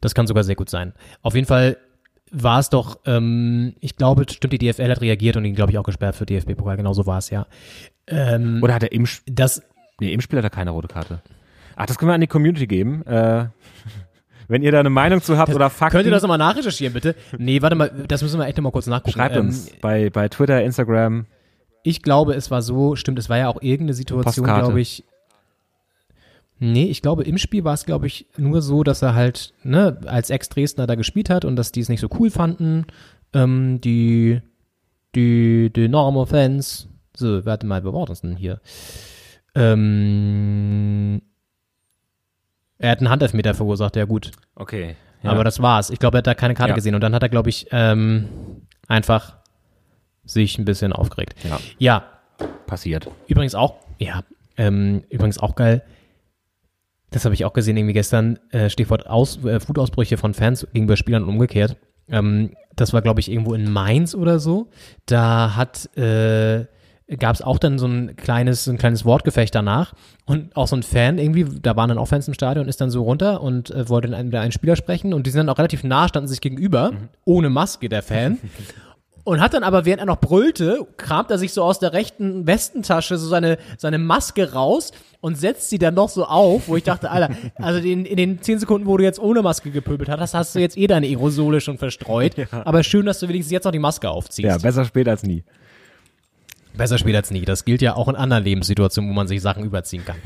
Das 0.00 0.14
kann 0.14 0.26
sogar 0.26 0.44
sehr 0.44 0.54
gut 0.56 0.70
sein. 0.70 0.92
Auf 1.22 1.34
jeden 1.34 1.46
Fall 1.46 1.78
war 2.30 2.58
es 2.58 2.68
doch, 2.68 2.98
ähm, 3.06 3.74
ich 3.80 3.96
glaube, 3.96 4.26
stimmt, 4.28 4.52
die 4.52 4.58
DFL 4.58 4.90
hat 4.90 5.00
reagiert 5.00 5.36
und 5.36 5.44
ihn, 5.44 5.54
glaube 5.54 5.72
ich, 5.72 5.78
auch 5.78 5.84
gesperrt 5.84 6.16
für 6.16 6.26
DFB-Pokal. 6.26 6.76
Genau 6.76 6.92
so 6.92 7.06
war 7.06 7.18
es, 7.18 7.30
ja. 7.30 7.46
Ähm, 8.06 8.60
Oder 8.62 8.74
hat 8.74 8.82
er 8.82 8.92
im, 8.92 9.04
Sp- 9.08 9.24
das, 9.26 9.62
nee, 10.00 10.12
im 10.12 10.20
Spiel 10.20 10.38
hat 10.38 10.44
er 10.44 10.50
keine 10.50 10.70
rote 10.70 10.88
Karte. 10.88 11.22
Ach, 11.76 11.86
das 11.86 11.98
können 11.98 12.10
wir 12.10 12.14
an 12.14 12.20
die 12.20 12.26
Community 12.26 12.66
geben. 12.66 13.04
Äh, 13.06 13.46
wenn 14.48 14.62
ihr 14.62 14.72
da 14.72 14.80
eine 14.80 14.90
Meinung 14.90 15.22
zu 15.22 15.38
habt 15.38 15.54
oder 15.54 15.70
Fakten, 15.70 15.96
Könnt 15.98 16.06
ihr 16.06 16.12
das 16.12 16.22
nochmal 16.22 16.38
nachrecherchieren, 16.38 16.92
bitte? 16.92 17.14
Nee, 17.38 17.62
warte 17.62 17.76
mal, 17.76 17.90
das 18.08 18.22
müssen 18.22 18.38
wir 18.38 18.46
echt 18.46 18.56
nochmal 18.58 18.72
kurz 18.72 18.86
nachgucken. 18.86 19.12
schreibt 19.18 19.36
Ähm, 19.36 19.46
uns 19.46 19.70
bei, 19.80 20.10
bei 20.10 20.28
Twitter, 20.28 20.62
Instagram. 20.62 21.26
Ich 21.82 22.02
glaube, 22.02 22.34
es 22.34 22.50
war 22.50 22.62
so, 22.62 22.96
stimmt, 22.96 23.18
es 23.18 23.28
war 23.28 23.38
ja 23.38 23.48
auch 23.48 23.60
irgendeine 23.60 23.94
Situation, 23.94 24.46
glaube 24.46 24.80
ich. 24.80 25.04
Nee, 26.58 26.84
ich 26.84 27.02
glaube, 27.02 27.24
im 27.24 27.36
Spiel 27.36 27.64
war 27.64 27.74
es, 27.74 27.84
glaube 27.84 28.06
ich, 28.06 28.26
nur 28.36 28.62
so, 28.62 28.84
dass 28.84 29.02
er 29.02 29.14
halt, 29.14 29.52
ne, 29.64 29.98
als 30.06 30.30
Ex-Dresdner 30.30 30.86
da 30.86 30.94
gespielt 30.94 31.28
hat 31.28 31.44
und 31.44 31.56
dass 31.56 31.72
die 31.72 31.80
es 31.80 31.88
nicht 31.88 32.00
so 32.00 32.08
cool 32.18 32.30
fanden. 32.30 32.86
Ähm, 33.32 33.80
die, 33.80 34.40
die, 35.14 35.70
die 35.74 35.88
normal 35.88 36.26
Fans. 36.26 36.88
So, 37.16 37.44
warte 37.46 37.66
mal, 37.66 37.84
wer 37.84 37.92
war 37.92 38.06
das 38.06 38.22
denn 38.22 38.36
hier? 38.36 38.60
Ähm, 39.54 41.22
er 42.78 42.90
hat 42.90 42.98
einen 42.98 43.08
Handelfmeter 43.10 43.54
verursacht, 43.54 43.96
ja 43.96 44.04
gut. 44.04 44.32
Okay. 44.56 44.96
Ja. 45.22 45.30
Aber 45.30 45.44
das 45.44 45.60
war's. 45.62 45.90
Ich 45.90 45.98
glaube, 45.98 46.16
er 46.16 46.18
hat 46.18 46.26
da 46.26 46.34
keine 46.34 46.54
Karte 46.54 46.70
Ja. 46.70 46.74
gesehen 46.74 46.94
und 46.94 47.00
dann 47.00 47.14
hat 47.14 47.22
er, 47.22 47.28
glaube 47.28 47.48
ich, 47.48 47.68
ähm, 47.70 48.28
einfach 48.88 49.36
sich 50.24 50.58
ein 50.58 50.64
bisschen 50.64 50.92
aufgeregt. 50.92 51.34
Ja. 51.44 51.58
ja, 51.78 52.04
passiert. 52.66 53.08
Übrigens 53.26 53.54
auch, 53.54 53.76
ja, 53.98 54.22
ähm, 54.56 55.04
übrigens 55.08 55.38
auch 55.38 55.54
geil. 55.54 55.82
Das 57.10 57.24
habe 57.24 57.34
ich 57.34 57.44
auch 57.44 57.52
gesehen 57.52 57.76
irgendwie 57.76 57.92
gestern. 57.94 58.38
Äh, 58.50 58.68
Stichwort 58.70 59.06
Aus, 59.06 59.36
äh, 59.44 59.60
Wutausbrüche 59.68 60.16
von 60.16 60.34
Fans 60.34 60.66
gegenüber 60.72 60.96
Spielern 60.96 61.22
und 61.22 61.28
umgekehrt. 61.28 61.76
Ähm, 62.08 62.56
das 62.74 62.92
war, 62.92 63.02
glaube 63.02 63.20
ich, 63.20 63.30
irgendwo 63.30 63.54
in 63.54 63.70
Mainz 63.70 64.14
oder 64.14 64.40
so. 64.40 64.68
Da 65.06 65.54
hat 65.54 65.96
äh, 65.96 66.66
gab 67.18 67.34
es 67.34 67.42
auch 67.42 67.58
dann 67.58 67.78
so 67.78 67.86
ein 67.86 68.16
kleines, 68.16 68.64
so 68.64 68.70
ein 68.70 68.78
kleines 68.78 69.04
Wortgefecht 69.04 69.54
danach 69.54 69.94
und 70.26 70.54
auch 70.56 70.68
so 70.68 70.76
ein 70.76 70.82
Fan 70.82 71.18
irgendwie, 71.18 71.46
da 71.60 71.76
waren 71.76 71.88
dann 71.88 71.98
auch 71.98 72.06
Fans 72.08 72.28
im 72.28 72.34
Stadion, 72.34 72.68
ist 72.68 72.80
dann 72.80 72.90
so 72.90 73.02
runter 73.02 73.40
und 73.42 73.70
äh, 73.70 73.88
wollte 73.88 74.08
dann 74.08 74.26
mit 74.26 74.34
einem 74.34 74.52
Spieler 74.52 74.76
sprechen 74.76 75.14
und 75.14 75.26
die 75.26 75.30
sind 75.30 75.38
dann 75.38 75.48
auch 75.48 75.58
relativ 75.58 75.84
nah, 75.84 76.08
standen 76.08 76.28
sich 76.28 76.40
gegenüber, 76.40 76.92
ohne 77.24 77.50
Maske, 77.50 77.88
der 77.88 78.02
Fan. 78.02 78.38
Und 79.24 79.40
hat 79.40 79.54
dann 79.54 79.62
aber, 79.62 79.86
während 79.86 80.00
er 80.00 80.06
noch 80.06 80.20
brüllte, 80.20 80.86
kramt 80.98 81.30
er 81.30 81.38
sich 81.38 81.54
so 81.54 81.62
aus 81.62 81.78
der 81.78 81.94
rechten 81.94 82.46
Westentasche 82.46 83.16
so 83.16 83.26
seine, 83.26 83.56
seine 83.78 83.96
Maske 83.96 84.52
raus 84.52 84.92
und 85.22 85.38
setzt 85.38 85.70
sie 85.70 85.78
dann 85.78 85.94
noch 85.94 86.10
so 86.10 86.26
auf, 86.26 86.68
wo 86.68 86.76
ich 86.76 86.82
dachte, 86.82 87.10
Alter, 87.10 87.34
also 87.56 87.80
in, 87.80 88.04
in 88.04 88.18
den 88.18 88.42
zehn 88.42 88.58
Sekunden, 88.58 88.86
wo 88.86 88.98
du 88.98 89.02
jetzt 89.02 89.18
ohne 89.18 89.40
Maske 89.40 89.70
gepöbelt 89.70 90.10
hast, 90.10 90.34
hast 90.34 90.54
du 90.54 90.58
jetzt 90.58 90.76
eh 90.76 90.86
deine 90.86 91.06
Aerosole 91.06 91.62
schon 91.62 91.78
verstreut. 91.78 92.34
Aber 92.50 92.82
schön, 92.82 93.06
dass 93.06 93.18
du 93.18 93.28
wenigstens 93.28 93.50
jetzt 93.50 93.64
noch 93.64 93.72
die 93.72 93.78
Maske 93.78 94.10
aufziehst. 94.10 94.46
Ja, 94.46 94.58
besser 94.58 94.84
spät 94.84 95.08
als 95.08 95.22
nie. 95.22 95.42
Besser 96.76 96.98
spät 96.98 97.14
als 97.14 97.30
nie. 97.30 97.44
Das 97.44 97.64
gilt 97.64 97.82
ja 97.82 97.94
auch 97.94 98.08
in 98.08 98.16
anderen 98.16 98.44
Lebenssituationen, 98.44 99.10
wo 99.10 99.14
man 99.14 99.28
sich 99.28 99.40
Sachen 99.40 99.64
überziehen 99.64 100.04
kann. 100.04 100.16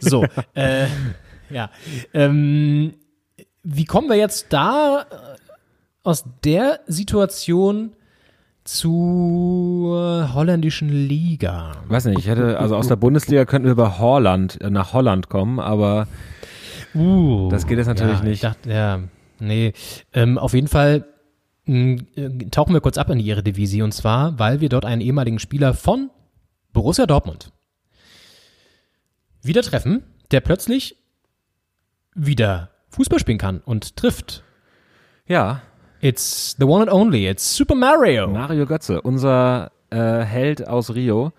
So, 0.00 0.24
äh, 0.54 0.86
ja. 1.50 1.70
Ähm, 2.14 2.94
wie 3.62 3.84
kommen 3.84 4.08
wir 4.08 4.16
jetzt 4.16 4.46
da 4.50 5.06
äh, 5.10 5.14
aus 6.02 6.24
der 6.44 6.80
Situation 6.86 7.92
zur 8.64 10.32
holländischen 10.32 10.88
Liga? 10.88 11.72
Weiß 11.88 12.06
nicht, 12.06 12.20
ich 12.20 12.28
hätte, 12.28 12.58
also 12.58 12.76
aus 12.76 12.88
der 12.88 12.96
Bundesliga 12.96 13.44
könnten 13.44 13.66
wir 13.66 13.72
über 13.72 13.98
Holland, 13.98 14.60
äh, 14.60 14.70
nach 14.70 14.92
Holland 14.92 15.28
kommen, 15.28 15.60
aber 15.60 16.06
Uh, 16.94 17.48
das 17.50 17.66
geht 17.66 17.78
jetzt 17.78 17.86
natürlich 17.86 18.18
ja, 18.18 18.24
nicht. 18.24 18.34
Ich 18.34 18.40
dachte, 18.40 18.70
ja, 18.70 19.00
nee. 19.38 19.72
Ähm, 20.12 20.38
auf 20.38 20.54
jeden 20.54 20.68
Fall 20.68 21.04
tauchen 21.66 22.72
wir 22.72 22.80
kurz 22.80 22.98
ab 22.98 23.10
in 23.10 23.18
die 23.18 23.30
Eredivisie 23.30 23.82
und 23.82 23.92
zwar, 23.92 24.38
weil 24.38 24.60
wir 24.60 24.68
dort 24.68 24.84
einen 24.84 25.00
ehemaligen 25.00 25.38
Spieler 25.38 25.74
von 25.74 26.10
Borussia 26.72 27.06
Dortmund 27.06 27.52
wieder 29.42 29.62
treffen, 29.62 30.02
der 30.30 30.40
plötzlich 30.40 30.96
wieder 32.14 32.70
Fußball 32.90 33.18
spielen 33.18 33.38
kann 33.38 33.60
und 33.60 33.96
trifft. 33.96 34.42
Ja. 35.26 35.62
It's 36.00 36.56
the 36.58 36.64
one 36.64 36.82
and 36.82 36.92
only. 36.92 37.28
It's 37.28 37.56
Super 37.56 37.74
Mario. 37.74 38.26
Mario 38.26 38.66
Götze, 38.66 39.02
unser 39.02 39.70
äh, 39.90 40.20
Held 40.20 40.66
aus 40.66 40.94
Rio. 40.94 41.32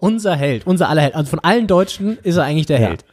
Unser 0.00 0.36
Held, 0.36 0.66
unser 0.66 0.88
aller 0.88 1.02
Held. 1.02 1.14
Also 1.14 1.30
von 1.30 1.40
allen 1.40 1.66
Deutschen 1.66 2.18
ist 2.18 2.36
er 2.36 2.44
eigentlich 2.44 2.66
der 2.66 2.80
Ja. 2.80 2.88
Held. 2.88 3.04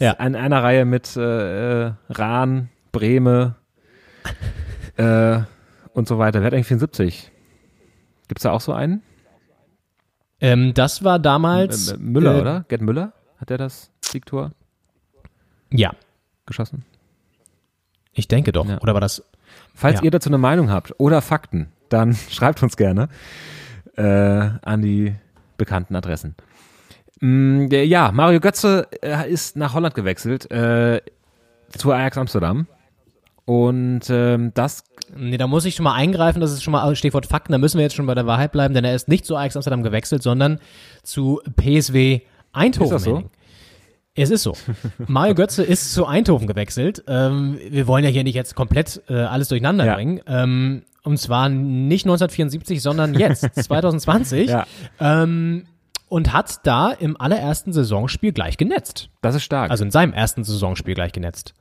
Ja. 0.00 0.12
In 0.12 0.34
einer 0.34 0.62
Reihe 0.62 0.84
mit 0.84 1.16
äh, 1.16 1.86
äh, 1.86 1.92
Rahn, 2.08 2.70
Breme 2.92 3.56
äh, 4.96 5.40
und 5.92 6.08
so 6.08 6.18
weiter. 6.18 6.40
Wer 6.40 6.46
hat 6.46 6.54
eigentlich 6.54 6.66
74? 6.66 7.30
Gibt's 8.28 8.42
da 8.42 8.50
auch 8.52 8.60
so 8.60 8.72
einen? 8.72 9.02
Ähm, 10.40 10.74
das 10.74 11.04
war 11.04 11.18
damals 11.18 11.88
M- 11.92 12.00
M- 12.00 12.12
Müller, 12.12 12.36
äh, 12.36 12.40
oder? 12.40 12.64
Gerd 12.68 12.82
Müller? 12.82 13.12
Hat 13.38 13.50
der 13.50 13.58
das 13.58 13.90
Siegtor 14.02 14.52
Ja, 15.70 15.92
geschossen? 16.46 16.84
ich 18.12 18.28
denke 18.28 18.52
doch. 18.52 18.66
Ja. 18.66 18.80
Oder 18.80 18.94
war 18.94 19.00
das? 19.00 19.24
Falls 19.74 19.96
Ja. 20.00 20.04
ihr 20.04 20.10
dazu 20.10 20.28
eine 20.30 20.38
Meinung 20.38 20.70
habt 20.70 20.94
oder 20.98 21.20
Fakten, 21.20 21.72
dann 21.88 22.14
schreibt 22.30 22.62
uns 22.62 22.76
gerne 22.76 23.08
äh, 23.96 24.02
an 24.02 24.82
die 24.82 25.14
bekannten 25.56 25.94
Adressen. 25.96 26.34
Mm, 27.20 27.66
ja, 27.70 28.10
Mario 28.12 28.40
Götze 28.40 28.88
äh, 29.02 29.30
ist 29.30 29.56
nach 29.56 29.74
Holland 29.74 29.94
gewechselt, 29.94 30.50
äh, 30.50 31.00
zu 31.76 31.92
Ajax 31.92 32.18
Amsterdam. 32.18 32.66
Und 33.46 34.02
ähm, 34.08 34.52
das, 34.54 34.84
Nee, 35.16 35.36
da 35.36 35.46
muss 35.46 35.64
ich 35.66 35.74
schon 35.74 35.84
mal 35.84 35.92
eingreifen, 35.94 36.40
das 36.40 36.52
ist 36.52 36.62
schon 36.62 36.72
mal 36.72 36.96
Stichwort 36.96 37.26
Fakten, 37.26 37.52
da 37.52 37.58
müssen 37.58 37.76
wir 37.76 37.82
jetzt 37.82 37.94
schon 37.94 38.06
bei 38.06 38.14
der 38.14 38.26
Wahrheit 38.26 38.52
bleiben, 38.52 38.72
denn 38.72 38.84
er 38.84 38.94
ist 38.94 39.06
nicht 39.08 39.26
zu 39.26 39.36
Ajax 39.36 39.54
Amsterdam 39.56 39.82
gewechselt, 39.82 40.22
sondern 40.22 40.58
zu 41.02 41.40
PSW 41.56 42.20
Eindhoven. 42.52 42.86
Ist 42.86 42.92
das 42.92 43.04
so? 43.04 43.22
Es 44.16 44.30
ist 44.30 44.42
so. 44.44 44.54
Mario 45.08 45.34
Götze 45.34 45.62
ist 45.64 45.92
zu 45.92 46.06
Eindhoven 46.06 46.46
gewechselt. 46.46 47.02
Ähm, 47.08 47.58
wir 47.68 47.86
wollen 47.86 48.04
ja 48.04 48.10
hier 48.10 48.22
nicht 48.24 48.36
jetzt 48.36 48.54
komplett 48.54 49.02
äh, 49.08 49.14
alles 49.14 49.48
durcheinander 49.48 49.84
Ja. 49.84 49.94
bringen. 49.94 50.20
Ähm, 50.26 50.82
und 51.02 51.18
zwar 51.18 51.48
nicht 51.48 52.06
1974, 52.06 52.80
sondern 52.80 53.14
jetzt, 53.14 53.42
2020. 53.62 54.48
Ja. 54.48 54.66
Ähm, 55.00 55.66
und 56.08 56.32
hat 56.32 56.64
da 56.64 56.92
im 56.92 57.20
allerersten 57.20 57.72
Saisonspiel 57.72 58.32
gleich 58.32 58.56
genetzt. 58.56 59.10
das 59.20 59.34
ist 59.34 59.42
stark. 59.42 59.70
Also 59.70 59.84
in 59.84 59.90
seinem 59.90 60.12
ersten 60.12 60.44
Saisonspiel 60.44 60.94
gleich 60.94 61.12
genetzt. 61.12 61.52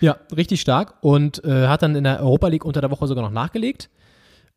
Ja, 0.00 0.16
richtig 0.34 0.60
stark 0.60 0.94
und 1.00 1.44
äh, 1.44 1.68
hat 1.68 1.82
dann 1.82 1.94
in 1.94 2.04
der 2.04 2.20
Europa 2.20 2.48
League 2.48 2.64
unter 2.64 2.80
der 2.80 2.90
Woche 2.90 3.06
sogar 3.06 3.24
noch 3.24 3.30
nachgelegt. 3.30 3.90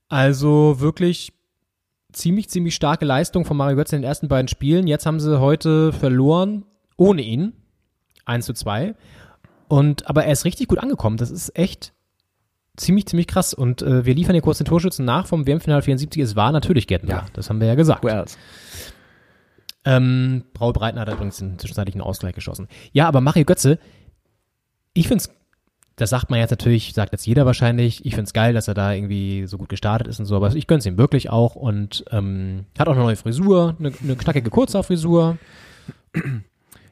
Also 0.09 0.79
wirklich 0.79 1.33
ziemlich, 2.11 2.49
ziemlich 2.49 2.75
starke 2.75 3.05
Leistung 3.05 3.45
von 3.45 3.57
Mario 3.57 3.75
Götze 3.75 3.95
in 3.95 4.01
den 4.01 4.07
ersten 4.07 4.27
beiden 4.27 4.47
Spielen. 4.47 4.87
Jetzt 4.87 5.05
haben 5.05 5.19
sie 5.19 5.39
heute 5.39 5.93
verloren 5.93 6.65
ohne 6.97 7.21
ihn. 7.21 7.53
1 8.25 8.45
zu 8.45 8.53
2. 8.53 8.95
Und, 9.67 10.09
aber 10.09 10.25
er 10.25 10.33
ist 10.33 10.45
richtig 10.45 10.67
gut 10.67 10.79
angekommen. 10.79 11.17
Das 11.17 11.31
ist 11.31 11.57
echt 11.57 11.93
ziemlich, 12.75 13.07
ziemlich 13.07 13.27
krass. 13.27 13.53
Und 13.53 13.81
äh, 13.81 14.05
wir 14.05 14.15
liefern 14.15 14.33
hier 14.33 14.41
kurz 14.41 14.57
den 14.57 14.65
Torschützen 14.65 15.05
nach 15.05 15.27
vom 15.27 15.45
WM-Finale 15.45 15.81
74. 15.81 16.21
Es 16.21 16.35
war 16.35 16.51
natürlich 16.51 16.89
Müller. 16.89 17.07
Ja. 17.07 17.25
Das 17.33 17.49
haben 17.49 17.59
wir 17.59 17.67
ja 17.67 17.75
gesagt. 17.75 18.03
Else? 18.05 18.37
Ähm, 19.85 20.43
Paul 20.53 20.73
Breitner 20.73 21.01
hat 21.01 21.13
übrigens 21.13 21.37
den 21.37 21.57
zwischenzeitlichen 21.59 22.01
Ausgleich 22.01 22.35
geschossen. 22.35 22.67
Ja, 22.91 23.07
aber 23.07 23.21
Mario 23.21 23.45
Götze, 23.45 23.79
ich 24.97 25.07
find's, 25.07 25.29
das 25.95 26.09
sagt 26.11 26.29
man 26.29 26.39
jetzt 26.39 26.51
natürlich, 26.51 26.93
sagt 26.93 27.11
jetzt 27.11 27.25
jeder 27.25 27.45
wahrscheinlich, 27.45 28.05
ich 28.05 28.13
find's 28.15 28.33
geil, 28.33 28.53
dass 28.53 28.67
er 28.67 28.73
da 28.73 28.93
irgendwie 28.93 29.45
so 29.47 29.57
gut 29.57 29.69
gestartet 29.69 30.07
ist 30.07 30.19
und 30.19 30.25
so, 30.25 30.35
aber 30.35 30.55
ich 30.55 30.67
gönn's 30.67 30.85
ihm 30.85 30.97
wirklich 30.97 31.29
auch 31.29 31.55
und 31.55 32.05
ähm, 32.11 32.65
hat 32.77 32.87
auch 32.87 32.93
eine 32.93 33.01
neue 33.03 33.15
Frisur, 33.15 33.75
eine, 33.79 33.91
eine 34.03 34.15
knackige 34.15 34.49
Kurzhaarfrisur 34.49 35.37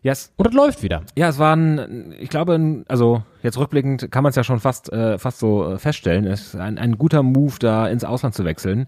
Yes. 0.02 0.32
und 0.38 0.45
das 0.45 0.53
läuft 0.53 0.84
wieder. 0.84 1.02
Ja, 1.18 1.30
es 1.30 1.40
waren, 1.40 2.14
ich 2.19 2.30
glaube, 2.30 2.53
ein- 2.53 2.86
also 2.88 3.23
jetzt 3.41 3.57
rückblickend 3.57 4.11
kann 4.11 4.22
man 4.22 4.30
es 4.30 4.36
ja 4.36 4.44
schon 4.44 4.60
fast, 4.60 4.91
äh, 4.94 5.18
fast 5.18 5.40
so 5.40 5.73
äh, 5.73 5.77
feststellen, 5.80 6.26
es 6.27 6.48
ist 6.53 6.56
ein, 6.56 6.77
ein 6.77 6.98
guter 6.99 7.23
Move, 7.23 7.56
da 7.60 7.88
ins 7.88 8.03
Ausland 8.03 8.36
zu 8.36 8.45
wechseln 8.45 8.86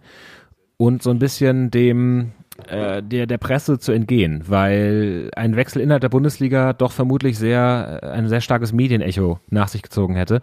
und 0.78 1.02
so 1.02 1.10
ein 1.10 1.18
bisschen 1.18 1.72
dem 1.72 2.34
äh, 2.68 3.04
der, 3.04 3.28
der 3.28 3.38
Presse 3.38 3.80
zu 3.80 3.92
entgehen, 3.92 4.44
weil 4.48 5.30
ein 5.36 5.56
Wechsel 5.56 5.82
innerhalb 5.82 6.02
der 6.02 6.10
Bundesliga 6.10 6.74
doch 6.74 6.92
vermutlich 6.92 7.38
sehr 7.38 8.00
äh, 8.02 8.08
ein 8.08 8.28
sehr 8.28 8.42
starkes 8.42 8.74
Medienecho 8.74 9.40
nach 9.50 9.68
sich 9.68 9.82
gezogen 9.82 10.16
hätte. 10.16 10.42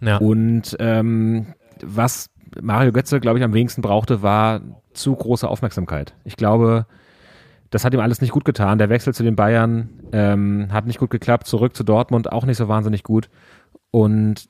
Ja. 0.00 0.18
Und 0.18 0.76
ähm, 0.78 1.54
was 1.82 2.30
Mario 2.60 2.92
Götze, 2.92 3.20
glaube 3.20 3.38
ich, 3.38 3.44
am 3.44 3.54
wenigsten 3.54 3.82
brauchte, 3.82 4.22
war 4.22 4.60
zu 4.92 5.14
große 5.14 5.48
Aufmerksamkeit. 5.48 6.14
Ich 6.24 6.36
glaube, 6.36 6.86
das 7.70 7.84
hat 7.84 7.94
ihm 7.94 8.00
alles 8.00 8.20
nicht 8.20 8.32
gut 8.32 8.44
getan. 8.44 8.78
Der 8.78 8.88
Wechsel 8.88 9.14
zu 9.14 9.22
den 9.22 9.36
Bayern 9.36 9.90
ähm, 10.12 10.68
hat 10.72 10.86
nicht 10.86 10.98
gut 10.98 11.10
geklappt, 11.10 11.46
zurück 11.46 11.76
zu 11.76 11.84
Dortmund 11.84 12.32
auch 12.32 12.46
nicht 12.46 12.56
so 12.56 12.68
wahnsinnig 12.68 13.02
gut. 13.02 13.28
Und 13.90 14.48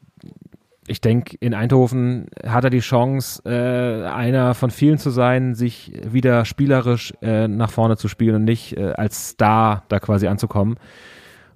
ich 0.89 1.01
denke, 1.01 1.36
in 1.40 1.55
Eindhoven 1.55 2.27
hat 2.44 2.65
er 2.65 2.70
die 2.70 2.81
Chance, 2.81 3.43
äh, 3.44 4.06
einer 4.06 4.55
von 4.55 4.70
vielen 4.70 4.98
zu 4.98 5.10
sein, 5.10 5.55
sich 5.55 5.93
wieder 6.10 6.44
spielerisch 6.44 7.12
äh, 7.23 7.48
nach 7.48 7.70
vorne 7.70 7.97
zu 7.97 8.09
spielen 8.09 8.36
und 8.36 8.44
nicht 8.44 8.77
äh, 8.77 8.93
als 8.97 9.31
Star 9.31 9.85
da 9.89 10.01
quasi 10.01 10.27
anzukommen 10.27 10.77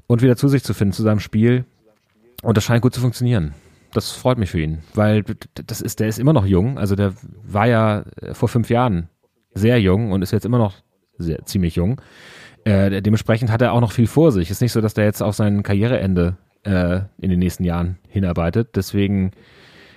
und 0.07 0.23
wieder 0.23 0.37
zu 0.37 0.49
sich 0.49 0.63
zu 0.63 0.75
finden, 0.75 0.93
zu 0.93 1.03
seinem 1.03 1.21
Spiel. 1.21 1.65
Und 2.43 2.57
das 2.57 2.65
scheint 2.65 2.83
gut 2.83 2.95
zu 2.95 3.01
funktionieren. 3.01 3.55
Das 3.93 4.13
freut 4.13 4.39
mich 4.39 4.51
für 4.51 4.61
ihn, 4.61 4.79
weil 4.95 5.25
das 5.67 5.81
ist, 5.81 6.01
der 6.01 6.09
ist 6.09 6.19
immer 6.19 6.33
noch 6.33 6.47
jung. 6.47 6.79
Also 6.79 6.97
der 6.97 7.13
war 7.45 7.67
ja 7.67 8.05
äh, 8.21 8.35
vor 8.35 8.49
fünf 8.49 8.71
Jahren 8.71 9.09
sehr 9.55 9.81
jung 9.81 10.13
und 10.13 10.23
ist 10.23 10.33
jetzt 10.33 10.47
immer 10.47 10.59
noch 10.59 10.75
sehr, 11.19 11.45
ziemlich 11.45 11.77
jung. 11.77 12.01
Äh, 12.65 13.03
dementsprechend 13.03 13.51
hat 13.51 13.61
er 13.61 13.73
auch 13.73 13.81
noch 13.81 13.93
viel 13.93 14.07
vor 14.07 14.33
sich. 14.33 14.51
Ist 14.51 14.63
nicht 14.63 14.73
so, 14.73 14.81
dass 14.81 14.95
der 14.95 15.05
jetzt 15.05 15.23
auf 15.23 15.35
sein 15.35 15.63
Karriereende 15.63 16.37
äh, 16.65 17.01
in 17.19 17.31
den 17.31 17.39
nächsten 17.39 17.65
Jahren 17.65 17.99
hinarbeitet. 18.09 18.77
Deswegen 18.77 19.33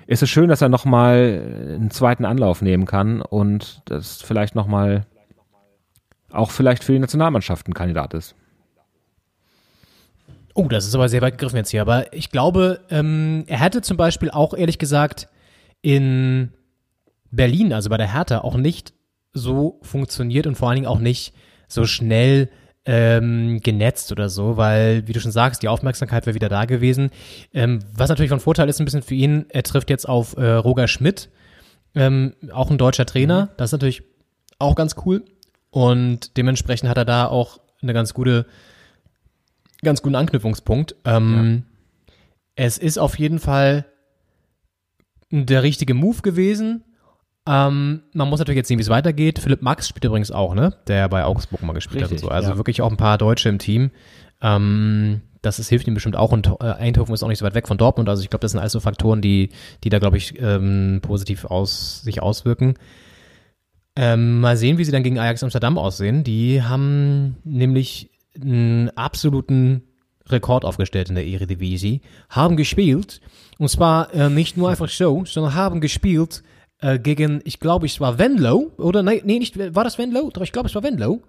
ist 0.07 0.23
es 0.23 0.29
schön, 0.29 0.49
dass 0.49 0.61
er 0.61 0.69
nochmal 0.69 1.75
einen 1.75 1.91
zweiten 1.91 2.25
Anlauf 2.25 2.61
nehmen 2.61 2.85
kann 2.85 3.21
und 3.21 3.81
das 3.85 4.21
vielleicht 4.21 4.55
nochmal 4.55 5.05
auch 6.31 6.51
vielleicht 6.51 6.83
für 6.83 6.91
die 6.93 6.99
Nationalmannschaft 6.99 7.67
ein 7.67 7.73
Kandidat 7.73 8.13
ist. 8.13 8.35
Oh, 10.53 10.67
das 10.67 10.85
ist 10.85 10.95
aber 10.95 11.09
sehr 11.09 11.21
weit 11.21 11.37
gegriffen 11.37 11.57
jetzt 11.57 11.71
hier. 11.71 11.81
Aber 11.81 12.13
ich 12.13 12.29
glaube, 12.29 12.81
ähm, 12.89 13.43
er 13.47 13.59
hätte 13.59 13.81
zum 13.81 13.97
Beispiel 13.97 14.29
auch 14.31 14.53
ehrlich 14.53 14.79
gesagt 14.79 15.27
in 15.81 16.53
Berlin, 17.31 17.73
also 17.73 17.89
bei 17.89 17.97
der 17.97 18.13
Hertha, 18.13 18.39
auch 18.39 18.55
nicht 18.55 18.93
so 19.33 19.79
funktioniert 19.81 20.47
und 20.47 20.55
vor 20.55 20.69
allen 20.69 20.75
Dingen 20.75 20.87
auch 20.87 20.99
nicht 20.99 21.33
so 21.67 21.85
schnell 21.85 22.49
ähm, 22.85 23.59
genetzt 23.61 24.11
oder 24.11 24.29
so, 24.29 24.57
weil, 24.57 25.07
wie 25.07 25.13
du 25.13 25.19
schon 25.19 25.31
sagst, 25.31 25.63
die 25.63 25.67
Aufmerksamkeit 25.67 26.25
wäre 26.25 26.35
wieder 26.35 26.49
da 26.49 26.65
gewesen. 26.65 27.09
Ähm, 27.53 27.79
was 27.93 28.09
natürlich 28.09 28.29
von 28.29 28.39
Vorteil 28.39 28.69
ist 28.69 28.79
ein 28.79 28.85
bisschen 28.85 29.01
für 29.01 29.15
ihn, 29.15 29.45
er 29.49 29.63
trifft 29.63 29.89
jetzt 29.89 30.07
auf 30.07 30.37
äh, 30.37 30.51
Roger 30.51 30.87
Schmidt, 30.87 31.29
ähm, 31.95 32.33
auch 32.51 32.69
ein 32.69 32.77
deutscher 32.77 33.05
Trainer. 33.05 33.45
Mhm. 33.45 33.49
Das 33.57 33.69
ist 33.69 33.73
natürlich 33.73 34.03
auch 34.59 34.75
ganz 34.75 34.95
cool. 35.05 35.23
Und 35.71 36.37
dementsprechend 36.37 36.89
hat 36.89 36.97
er 36.97 37.05
da 37.05 37.27
auch 37.27 37.59
eine 37.81 37.93
ganz 37.93 38.13
gute, 38.13 38.45
ganz 39.81 40.01
guten 40.01 40.15
Anknüpfungspunkt. 40.15 40.95
Ähm, 41.05 41.63
ja. 42.07 42.13
Es 42.55 42.77
ist 42.77 42.97
auf 42.97 43.19
jeden 43.19 43.39
Fall 43.39 43.85
der 45.31 45.63
richtige 45.63 45.93
Move 45.93 46.21
gewesen. 46.21 46.83
Ähm, 47.47 48.01
man 48.13 48.30
muss 48.30 48.39
natürlich 48.39 48.57
jetzt 48.57 48.67
sehen, 48.67 48.80
wie 48.80 48.84
es 48.84 48.89
weitergeht. 48.89 49.39
Philipp 49.39 49.61
Max 49.61 49.88
spielt 49.88 50.05
übrigens 50.05 50.31
auch, 50.31 50.55
ne? 50.55 50.73
Der 50.88 51.07
bei 51.09 51.23
Augsburg 51.26 51.61
mal 51.61 51.73
gespielt 51.73 52.03
Richtig, 52.03 52.17
hat 52.17 52.23
und 52.23 52.30
so. 52.30 52.34
Also 52.34 52.51
ja. 52.51 52.57
wirklich 52.57 52.81
auch 52.81 52.89
ein 52.89 52.97
paar 52.97 53.17
Deutsche 53.17 53.49
im 53.49 53.59
Team. 53.59 53.91
Ähm, 54.41 55.22
das 55.41 55.59
ist, 55.59 55.69
hilft 55.69 55.88
ihm 55.88 55.93
bestimmt 55.93 56.15
auch 56.15 56.31
und 56.31 56.47
äh, 56.59 56.63
Eindhoven 56.63 57.13
ist 57.13 57.23
auch 57.23 57.27
nicht 57.27 57.38
so 57.38 57.45
weit 57.45 57.53
weg 57.53 57.67
von 57.67 57.77
Dortmund. 57.77 58.09
Also 58.09 58.23
ich 58.23 58.30
glaube, 58.30 58.41
das 58.41 58.51
sind 58.51 58.59
alles 58.59 58.73
so 58.73 58.80
Faktoren, 58.80 59.22
die, 59.22 59.49
die 59.84 59.89
da, 59.89 59.99
glaube 59.99 60.17
ich, 60.17 60.41
ähm, 60.41 60.99
positiv 61.03 61.45
aus, 61.45 62.01
sich 62.01 62.22
auswirken. 62.22 62.76
Ähm, 63.95 64.41
mal 64.41 64.57
sehen, 64.57 64.77
wie 64.77 64.84
sie 64.84 64.91
dann 64.91 65.03
gegen 65.03 65.19
Ajax 65.19 65.43
Amsterdam 65.43 65.77
aussehen. 65.77 66.23
Die 66.23 66.63
haben 66.63 67.38
nämlich 67.43 68.09
einen 68.41 68.89
absoluten 68.97 69.84
Rekord 70.27 70.65
aufgestellt 70.65 71.09
in 71.09 71.15
der 71.15 71.26
Eredivisie, 71.26 72.01
haben 72.30 72.57
gespielt 72.57 73.22
und 73.59 73.69
zwar 73.69 74.13
äh, 74.13 74.30
nicht 74.30 74.57
nur 74.57 74.69
einfach 74.69 74.89
so, 74.89 75.23
sondern 75.26 75.53
haben 75.53 75.80
gespielt 75.80 76.43
äh, 76.85 76.99
gegen, 76.99 77.41
ich 77.45 77.59
glaube, 77.59 77.87
es 77.87 77.99
war 77.99 78.19
Venlo, 78.19 78.71
oder? 78.77 79.01
Nee, 79.01 79.21
nee, 79.25 79.39
nicht, 79.39 79.57
war 79.57 79.83
das 79.83 79.97
Venlo? 79.97 80.29
Doch, 80.31 80.43
ich 80.43 80.51
glaube, 80.51 80.69
es 80.69 80.75
war 80.75 80.83
Venlo. 80.83 81.23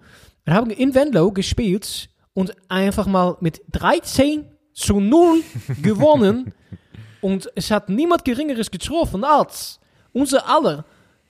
Wir 0.44 0.52
haben 0.52 0.70
in 0.70 0.94
Venlo 0.94 1.32
gespielt 1.32 2.10
und 2.34 2.54
einfach 2.68 3.06
mal 3.06 3.38
mit 3.40 3.62
13 3.72 4.44
zu 4.74 5.00
0 5.00 5.40
gewonnen. 5.82 6.52
und 7.22 7.50
es 7.54 7.70
hat 7.70 7.88
niemand 7.88 8.26
Geringeres 8.26 8.70
getroffen 8.70 9.24
als 9.24 9.80
unser 10.12 10.46
aller 10.46 10.84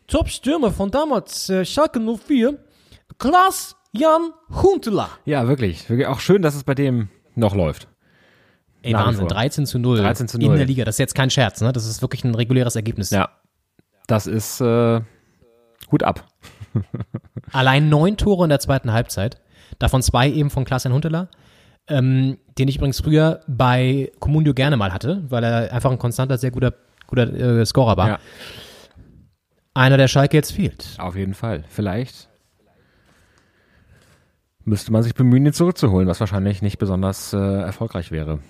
Top-Stürmer 0.09 0.73
von 0.73 0.91
damals, 0.91 1.49
äh, 1.49 1.65
Schalke 1.65 2.01
04, 2.01 2.59
Klaas 3.19 3.77
Jan 3.93 4.33
Huntela. 4.51 5.09
Ja, 5.25 5.47
wirklich. 5.47 5.87
Auch 6.07 6.19
schön, 6.19 6.43
dass 6.43 6.57
es 6.57 6.65
bei 6.65 6.75
dem 6.75 7.09
noch 7.37 7.55
läuft. 7.55 7.87
Ey, 8.83 8.93
Wahnsinn, 8.93 9.29
13 9.29 9.67
zu 9.67 9.79
0 9.79 9.99
13 9.99 10.29
zu 10.29 10.39
0 10.39 10.51
in 10.51 10.57
der 10.57 10.67
Liga. 10.67 10.85
Das 10.85 10.97
ist 10.97 10.99
jetzt 11.01 11.15
kein 11.15 11.31
Scherz, 11.31 11.61
ne? 11.61 11.73
Das 11.73 11.87
ist 11.87 12.03
wirklich 12.03 12.25
ein 12.25 12.35
reguläres 12.35 12.77
Ergebnis. 12.77 13.11
Ja, 13.11 13.31
das 14.07 14.27
ist 14.27 14.61
äh, 14.61 15.01
Hut 15.91 16.03
ab. 16.03 16.27
Allein 17.53 17.89
neun 17.89 18.17
Tore 18.17 18.45
in 18.45 18.51
der 18.51 18.61
zweiten 18.61 18.93
Halbzeit, 18.93 19.41
davon 19.79 20.03
zwei 20.03 20.31
eben 20.31 20.51
von 20.51 20.65
Klaas 20.65 20.85
Hunteler, 20.85 21.29
ähm, 21.89 22.39
den 22.59 22.69
ich 22.69 22.77
übrigens 22.77 23.01
früher 23.01 23.41
bei 23.47 24.11
Comunio 24.19 24.55
gerne 24.55 24.77
mal 24.77 24.93
hatte, 24.93 25.25
weil 25.29 25.45
er 25.45 25.73
einfach 25.73 25.91
ein 25.91 25.99
konstanter, 25.99 26.39
sehr 26.39 26.51
guter, 26.51 26.75
guter 27.07 27.33
äh, 27.33 27.67
Scorer 27.67 27.97
war. 27.97 28.09
Ja. 28.09 28.19
Einer, 29.75 29.99
der 29.99 30.09
Schalke 30.09 30.37
jetzt 30.37 30.53
fehlt. 30.53 30.97
Auf 30.99 31.17
jeden 31.17 31.35
Fall. 31.35 31.65
Vielleicht 31.69 32.29
müsste 34.65 34.91
man 34.91 35.03
sich 35.03 35.15
bemühen, 35.15 35.47
ihn 35.47 35.53
zurückzuholen, 35.53 36.09
was 36.09 36.21
wahrscheinlich 36.21 36.61
nicht 36.61 36.79
besonders 36.79 37.33
äh, 37.33 37.37
erfolgreich 37.37 38.11
wäre. 38.11 38.41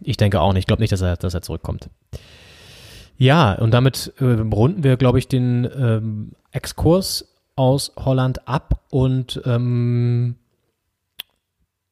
Ich 0.00 0.16
denke 0.16 0.40
auch 0.40 0.52
nicht. 0.52 0.62
Ich 0.62 0.66
glaube 0.66 0.82
nicht, 0.82 0.92
dass 0.92 1.02
er, 1.02 1.16
dass 1.16 1.34
er 1.34 1.42
zurückkommt. 1.42 1.90
Ja, 3.20 3.52
und 3.52 3.72
damit 3.74 4.14
äh, 4.18 4.24
runden 4.24 4.82
wir, 4.82 4.96
glaube 4.96 5.18
ich, 5.18 5.28
den 5.28 5.68
ähm, 5.76 6.32
Exkurs 6.52 7.36
aus 7.54 7.92
Holland 7.98 8.48
ab 8.48 8.86
und 8.90 9.42
ähm, 9.44 10.36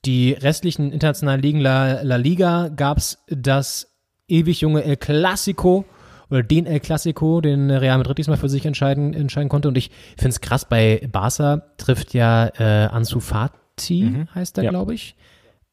die 0.07 0.33
restlichen 0.33 0.91
internationalen 0.91 1.43
Ligen, 1.43 1.61
La, 1.61 2.01
La 2.01 2.17
Liga, 2.17 2.69
gab 2.69 2.97
es 2.97 3.23
das 3.29 3.95
ewig 4.27 4.63
junge 4.63 4.85
El 4.85 4.97
Clasico 4.97 5.85
oder 6.31 6.43
den 6.43 6.65
El 6.65 6.81
Clasico, 6.81 7.43
den 7.43 7.71
Real 7.71 7.99
Madrid 7.99 8.17
diesmal 8.17 8.39
für 8.39 8.49
sich 8.49 8.65
entscheiden, 8.65 9.13
entscheiden 9.13 9.51
konnte. 9.51 9.69
Und 9.69 9.77
ich 9.77 9.91
finde 10.17 10.31
es 10.31 10.41
krass, 10.41 10.65
bei 10.65 11.07
Barca 11.13 11.63
trifft 11.77 12.15
ja 12.15 12.47
äh, 12.59 12.87
Ansu 12.87 13.21
Fati, 13.21 14.05
mhm. 14.05 14.35
heißt 14.35 14.57
er, 14.57 14.65
ja. 14.65 14.71
glaube 14.71 14.95
ich, 14.95 15.15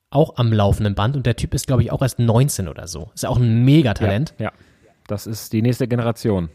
auch 0.09 0.35
am 0.35 0.51
laufenden 0.51 0.95
Band. 0.95 1.15
Und 1.15 1.25
der 1.25 1.37
Typ 1.37 1.53
ist, 1.53 1.65
glaube 1.65 1.81
ich, 1.81 1.93
auch 1.93 2.01
erst 2.01 2.19
19 2.19 2.67
oder 2.67 2.89
so. 2.89 3.09
Ist 3.15 3.23
ja 3.23 3.29
auch 3.29 3.39
ein 3.39 3.63
Megatalent. 3.63 4.33
Ja, 4.37 4.47
ja. 4.47 4.51
Das 5.07 5.27
ist 5.27 5.53
die 5.53 5.61
nächste 5.61 5.87
Generation. 5.87 6.49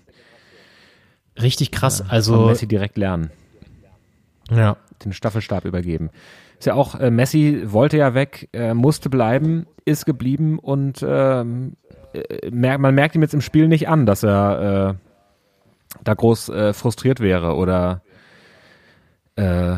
Richtig 1.41 1.71
krass. 1.71 2.01
Ja, 2.01 2.07
also 2.09 2.47
Messi 2.47 2.67
direkt 2.67 2.99
lernen. 2.99 3.31
Ja. 4.51 4.77
Den 5.05 5.13
Staffelstab 5.13 5.65
übergeben. 5.65 6.11
Ist 6.59 6.67
ja 6.67 6.75
auch, 6.75 6.99
äh, 6.99 7.11
Messi 7.11 7.63
wollte 7.65 7.97
ja 7.97 8.15
weg, 8.15 8.49
äh, 8.53 8.75
musste 8.75 9.09
bleiben, 9.09 9.67
ist 9.85 10.05
geblieben 10.05 10.59
und 10.59 11.05
ähm, 11.07 11.77
äh, 12.13 12.51
man 12.51 12.95
merkt 12.95 13.15
ihm 13.15 13.23
jetzt 13.23 13.33
im 13.33 13.41
Spiel 13.41 13.69
nicht 13.69 13.89
an, 13.89 14.05
dass 14.05 14.23
er 14.23 14.91
äh, 14.91 15.99
da 16.05 16.15
groß 16.15 16.51
äh, 16.51 16.73
frustriert 16.75 17.21
wäre 17.21 17.55
oder 17.55 18.03
äh, 19.37 19.77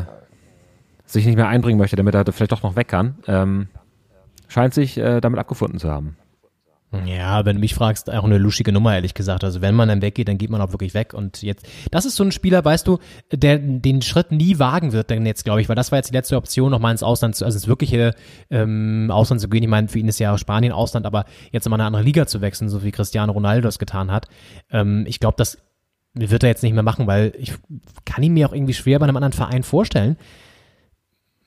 sich 1.05 1.25
nicht 1.25 1.35
mehr 1.35 1.47
einbringen 1.47 1.77
möchte, 1.77 1.95
damit 1.95 2.15
er 2.15 2.25
vielleicht 2.33 2.51
doch 2.51 2.63
noch 2.63 2.75
weg 2.75 2.87
kann. 2.87 3.19
Ähm, 3.27 3.67
scheint 4.47 4.73
sich 4.73 4.95
damit 4.95 5.39
abgefunden 5.39 5.79
zu 5.79 5.89
haben. 5.89 6.15
Ja, 7.05 7.43
wenn 7.45 7.55
du 7.55 7.59
mich 7.59 7.73
fragst, 7.73 8.11
auch 8.11 8.23
eine 8.23 8.37
luschige 8.37 8.71
Nummer, 8.71 8.93
ehrlich 8.93 9.13
gesagt. 9.13 9.43
Also 9.43 9.61
wenn 9.61 9.73
man 9.73 9.89
dann 9.89 10.01
weggeht, 10.01 10.27
dann 10.27 10.37
geht 10.37 10.49
man 10.49 10.61
auch 10.61 10.71
wirklich 10.71 10.93
weg. 10.93 11.13
Und 11.13 11.41
jetzt, 11.41 11.65
das 11.89 12.05
ist 12.05 12.15
so 12.15 12.23
ein 12.23 12.31
Spieler, 12.31 12.63
weißt 12.63 12.87
du, 12.87 12.99
der 13.31 13.57
den 13.57 14.01
Schritt 14.01 14.31
nie 14.31 14.59
wagen 14.59 14.93
wird, 14.93 15.09
denn 15.09 15.25
jetzt, 15.25 15.43
glaube 15.43 15.61
ich, 15.61 15.69
weil 15.69 15.75
das 15.75 15.91
war 15.91 15.99
jetzt 15.99 16.11
die 16.11 16.13
letzte 16.13 16.37
Option, 16.37 16.71
nochmal 16.71 16.91
ins 16.91 17.03
Ausland 17.03 17.35
zu, 17.35 17.45
also 17.45 17.55
ins 17.55 17.67
wirkliche 17.67 18.13
ähm, 18.51 19.09
Ausland 19.11 19.41
zu 19.41 19.49
gehen. 19.49 19.63
Ich 19.63 19.69
meine, 19.69 19.87
für 19.87 19.99
ihn 19.99 20.07
ist 20.07 20.19
ja 20.19 20.37
Spanien 20.37 20.71
Ausland, 20.71 21.05
aber 21.05 21.25
jetzt 21.51 21.67
mal 21.67 21.77
eine 21.77 21.85
andere 21.85 22.03
Liga 22.03 22.27
zu 22.27 22.41
wechseln, 22.41 22.69
so 22.69 22.83
wie 22.83 22.91
Cristiano 22.91 23.33
Ronaldo 23.33 23.67
das 23.67 23.79
getan 23.79 24.11
hat. 24.11 24.27
Ähm, 24.71 25.05
ich 25.07 25.19
glaube, 25.19 25.35
das 25.37 25.57
wird 26.13 26.43
er 26.43 26.49
jetzt 26.49 26.61
nicht 26.61 26.73
mehr 26.73 26.83
machen, 26.83 27.07
weil 27.07 27.33
ich 27.39 27.53
kann 28.05 28.23
ihn 28.23 28.33
mir 28.33 28.47
auch 28.47 28.53
irgendwie 28.53 28.75
schwer 28.75 28.99
bei 28.99 29.05
einem 29.05 29.17
anderen 29.17 29.33
Verein 29.33 29.63
vorstellen 29.63 30.17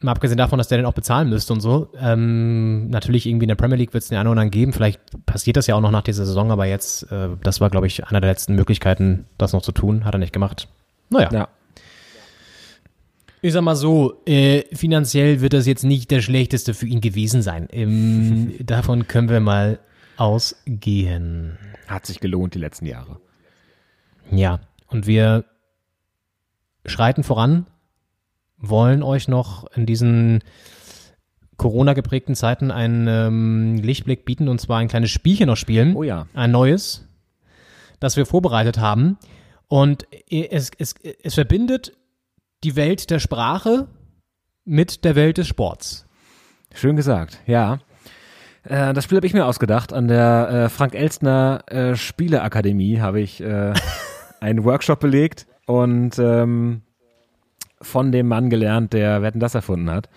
mal 0.07 0.13
abgesehen 0.13 0.39
davon, 0.39 0.59
dass 0.59 0.69
der 0.69 0.79
den 0.79 0.87
auch 0.87 0.95
bezahlen 0.95 1.29
müsste 1.29 1.53
und 1.53 1.61
so. 1.61 1.93
Ähm, 2.01 2.89
natürlich 2.89 3.27
irgendwie 3.27 3.45
in 3.45 3.49
der 3.49 3.57
Premier 3.57 3.77
League 3.77 3.93
wird 3.93 4.03
es 4.03 4.09
den 4.09 4.17
einen 4.17 4.29
oder 4.29 4.41
anderen 4.41 4.51
geben. 4.51 4.73
Vielleicht 4.73 5.01
passiert 5.27 5.57
das 5.59 5.67
ja 5.67 5.75
auch 5.75 5.81
noch 5.81 5.91
nach 5.91 6.03
dieser 6.03 6.25
Saison, 6.25 6.51
aber 6.51 6.65
jetzt, 6.65 7.11
äh, 7.13 7.29
das 7.43 7.61
war, 7.61 7.69
glaube 7.69 7.87
ich, 7.87 8.07
einer 8.07 8.21
der 8.21 8.31
letzten 8.31 8.55
Möglichkeiten, 8.55 9.27
das 9.37 9.53
noch 9.53 9.63
zu 9.63 9.73
tun. 9.73 10.05
Hat 10.05 10.15
er 10.15 10.19
nicht 10.19 10.33
gemacht. 10.33 10.69
Naja. 11.11 11.29
Ja. 11.33 11.49
Ich 13.43 13.53
sag 13.53 13.63
mal 13.63 13.77
so, 13.77 14.23
äh, 14.27 14.65
finanziell 14.75 15.41
wird 15.41 15.53
das 15.53 15.67
jetzt 15.67 15.85
nicht 15.85 16.11
der 16.11 16.23
schlechteste 16.23 16.73
für 16.73 16.87
ihn 16.87 17.01
gewesen 17.01 17.43
sein. 17.43 17.69
Ähm, 17.71 18.55
davon 18.65 19.07
können 19.07 19.29
wir 19.29 19.41
mal 19.41 19.79
ausgehen. 20.17 21.59
Hat 21.87 22.07
sich 22.07 22.21
gelohnt 22.21 22.55
die 22.55 22.59
letzten 22.59 22.87
Jahre. 22.87 23.21
Ja, 24.31 24.61
und 24.89 25.07
wir 25.07 25.45
schreiten 26.85 27.23
voran, 27.23 27.67
wollen 28.59 29.03
euch 29.03 29.29
noch 29.29 29.67
in 29.73 29.87
diesen 29.87 30.43
Corona-geprägten 31.57 32.35
Zeiten 32.35 32.71
einen 32.71 33.07
ähm, 33.09 33.77
Lichtblick 33.77 34.25
bieten 34.25 34.49
und 34.49 34.61
zwar 34.61 34.79
ein 34.79 34.89
kleines 34.89 35.11
Spielchen 35.11 35.47
noch 35.47 35.57
spielen. 35.57 35.97
Oh 35.97 36.03
ja. 36.03 36.27
Ein 36.35 36.51
neues, 36.51 37.09
das 38.01 38.17
wir 38.17 38.27
vorbereitet 38.27 38.79
haben. 38.79 39.19
Und 39.69 40.07
es, 40.31 40.71
es, 40.79 40.95
es 41.23 41.35
verbindet 41.35 41.93
die 42.63 42.77
Welt 42.77 43.11
der 43.11 43.19
Sprache 43.19 43.89
mit 44.65 45.05
der 45.05 45.17
Welt 45.17 45.39
des 45.39 45.49
Sports. 45.49 46.07
Schön 46.75 46.97
gesagt, 46.97 47.41
ja. 47.47 47.79
Äh, 48.65 48.93
das 48.93 49.05
Spiel 49.05 49.17
habe 49.17 49.27
ich 49.27 49.35
mir 49.35 49.47
ausgedacht. 49.47 49.93
An 49.93 50.09
der 50.09 50.49
äh, 50.51 50.69
Frank 50.69 50.95
Elstner 50.95 51.63
äh, 51.69 51.97
Spieleakademie 51.97 53.01
habe 53.01 53.21
ich 53.21 53.41
äh, 53.41 53.73
einen 54.41 54.65
Workshop 54.65 55.01
belegt 55.01 55.47
und 55.67 56.19
ähm, 56.19 56.83
von 57.81 58.13
dem 58.13 58.29
Mann 58.29 58.51
gelernt, 58.51 58.93
der 58.93 59.23
Wetten 59.23 59.41
das 59.41 59.55
erfunden 59.55 59.91
hat. 59.91 60.09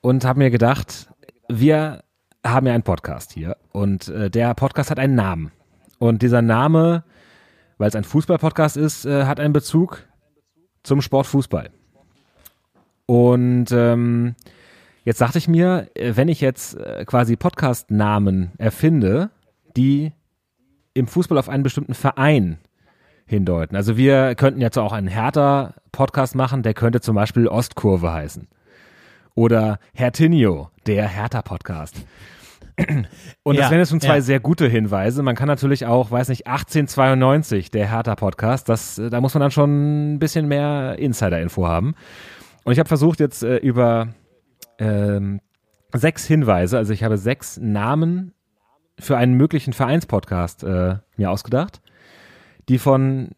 Und 0.00 0.24
habe 0.24 0.38
mir 0.38 0.50
gedacht, 0.50 1.08
wir 1.48 2.02
haben 2.44 2.66
ja 2.66 2.74
einen 2.74 2.82
Podcast 2.82 3.32
hier 3.32 3.56
und 3.72 4.08
äh, 4.08 4.30
der 4.30 4.54
Podcast 4.54 4.90
hat 4.90 4.98
einen 4.98 5.14
Namen. 5.14 5.52
Und 5.98 6.22
dieser 6.22 6.42
Name, 6.42 7.04
weil 7.78 7.88
es 7.88 7.96
ein 7.96 8.04
Fußball-Podcast 8.04 8.76
ist, 8.76 9.04
äh, 9.04 9.24
hat 9.24 9.40
einen 9.40 9.52
Bezug 9.52 10.04
zum 10.82 11.02
Sport 11.02 11.26
Fußball. 11.26 11.70
Und 13.06 13.72
ähm, 13.72 14.34
jetzt 15.04 15.20
dachte 15.20 15.38
ich 15.38 15.48
mir, 15.48 15.88
äh, 15.94 16.12
wenn 16.14 16.28
ich 16.28 16.40
jetzt 16.40 16.76
äh, 16.76 17.04
quasi 17.04 17.36
Podcast-Namen 17.36 18.52
erfinde, 18.58 19.30
die 19.76 20.12
im 20.94 21.06
Fußball 21.06 21.38
auf 21.38 21.48
einen 21.48 21.62
bestimmten 21.62 21.94
Verein 21.94 22.58
hindeuten. 23.28 23.76
Also 23.76 23.96
wir 23.96 24.34
könnten 24.34 24.60
jetzt 24.60 24.78
auch 24.78 24.92
einen 24.92 25.08
Hertha-Podcast 25.08 26.34
machen, 26.34 26.62
der 26.62 26.74
könnte 26.74 27.00
zum 27.00 27.14
Beispiel 27.14 27.46
Ostkurve 27.46 28.12
heißen. 28.12 28.48
Oder 29.34 29.78
Hertinho, 29.94 30.70
der 30.86 31.06
Hertha-Podcast. 31.06 31.96
Und 33.42 33.54
Ja, 33.54 33.62
das 33.62 33.70
wären 33.70 33.80
jetzt 33.80 33.90
schon 33.90 34.00
zwei 34.00 34.16
ja. 34.16 34.20
sehr 34.20 34.40
gute 34.40 34.66
Hinweise. 34.66 35.22
Man 35.22 35.36
kann 35.36 35.48
natürlich 35.48 35.86
auch, 35.86 36.10
weiß 36.10 36.28
nicht, 36.28 36.46
1892, 36.46 37.70
der 37.70 37.90
Hertha-Podcast, 37.90 38.68
das, 38.68 38.98
äh, 38.98 39.10
da 39.10 39.20
muss 39.20 39.34
man 39.34 39.42
dann 39.42 39.50
schon 39.50 40.14
ein 40.14 40.18
bisschen 40.18 40.48
mehr 40.48 40.96
Insider-Info 40.98 41.66
haben. 41.66 41.94
Und 42.64 42.72
ich 42.72 42.78
habe 42.78 42.88
versucht 42.88 43.20
jetzt 43.20 43.42
äh, 43.42 43.56
über 43.58 44.08
ähm, 44.78 45.40
sechs 45.92 46.26
Hinweise, 46.26 46.78
also 46.78 46.92
ich 46.92 47.02
habe 47.02 47.18
sechs 47.18 47.58
Namen 47.58 48.32
für 48.98 49.16
einen 49.16 49.34
möglichen 49.34 49.72
Vereinspodcast 49.72 50.64
äh, 50.64 50.96
mir 51.16 51.30
ausgedacht, 51.30 51.80
die 52.68 52.78
von 52.78 53.30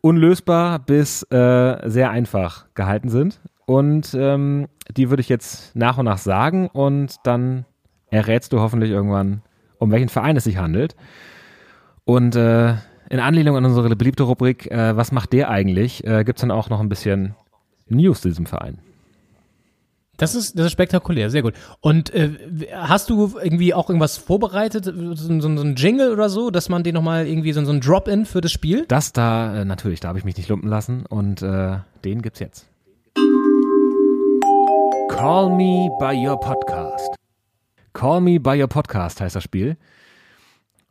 unlösbar 0.00 0.78
bis 0.78 1.22
äh, 1.30 1.88
sehr 1.88 2.10
einfach 2.10 2.66
gehalten 2.74 3.08
sind. 3.08 3.40
Und 3.66 4.14
ähm, 4.14 4.68
die 4.96 5.10
würde 5.10 5.20
ich 5.20 5.28
jetzt 5.28 5.74
nach 5.74 5.98
und 5.98 6.04
nach 6.04 6.18
sagen 6.18 6.68
und 6.68 7.16
dann 7.24 7.64
errätst 8.10 8.52
du 8.52 8.60
hoffentlich 8.60 8.90
irgendwann, 8.90 9.42
um 9.78 9.90
welchen 9.90 10.08
Verein 10.08 10.36
es 10.36 10.44
sich 10.44 10.58
handelt. 10.58 10.94
Und 12.04 12.36
äh, 12.36 12.74
in 13.10 13.20
Anlehnung 13.20 13.56
an 13.56 13.64
unsere 13.64 13.94
beliebte 13.96 14.22
Rubrik, 14.22 14.70
äh, 14.70 14.96
was 14.96 15.10
macht 15.10 15.32
der 15.32 15.50
eigentlich, 15.50 16.06
äh, 16.06 16.22
gibt 16.24 16.38
es 16.38 16.40
dann 16.42 16.52
auch 16.52 16.70
noch 16.70 16.80
ein 16.80 16.88
bisschen 16.88 17.34
News 17.88 18.20
zu 18.20 18.28
diesem 18.28 18.46
Verein. 18.46 18.78
Das 20.16 20.34
ist, 20.34 20.58
das 20.58 20.66
ist 20.66 20.72
spektakulär, 20.72 21.28
sehr 21.30 21.42
gut. 21.42 21.54
Und 21.80 22.12
äh, 22.14 22.30
hast 22.72 23.10
du 23.10 23.36
irgendwie 23.42 23.74
auch 23.74 23.90
irgendwas 23.90 24.16
vorbereitet, 24.16 24.84
so, 24.86 25.14
so, 25.14 25.40
so 25.40 25.62
ein 25.62 25.74
Jingle 25.76 26.10
oder 26.12 26.30
so, 26.30 26.50
dass 26.50 26.68
man 26.68 26.82
den 26.82 26.94
nochmal 26.94 27.26
irgendwie 27.26 27.52
so, 27.52 27.62
so 27.64 27.72
ein 27.72 27.80
Drop-In 27.80 28.24
für 28.24 28.40
das 28.40 28.52
Spiel? 28.52 28.86
Das 28.88 29.12
da, 29.12 29.60
äh, 29.60 29.64
natürlich, 29.64 30.00
da 30.00 30.08
habe 30.08 30.18
ich 30.18 30.24
mich 30.24 30.36
nicht 30.36 30.48
lumpen 30.48 30.70
lassen 30.70 31.04
und 31.06 31.42
äh, 31.42 31.78
den 32.04 32.22
gibt's 32.22 32.40
jetzt. 32.40 32.66
Call 35.10 35.50
Me 35.50 35.88
by 35.98 36.26
Your 36.26 36.38
Podcast. 36.40 37.14
Call 37.92 38.20
Me 38.20 38.40
by 38.40 38.60
Your 38.60 38.68
Podcast 38.68 39.20
heißt 39.20 39.36
das 39.36 39.44
Spiel. 39.44 39.76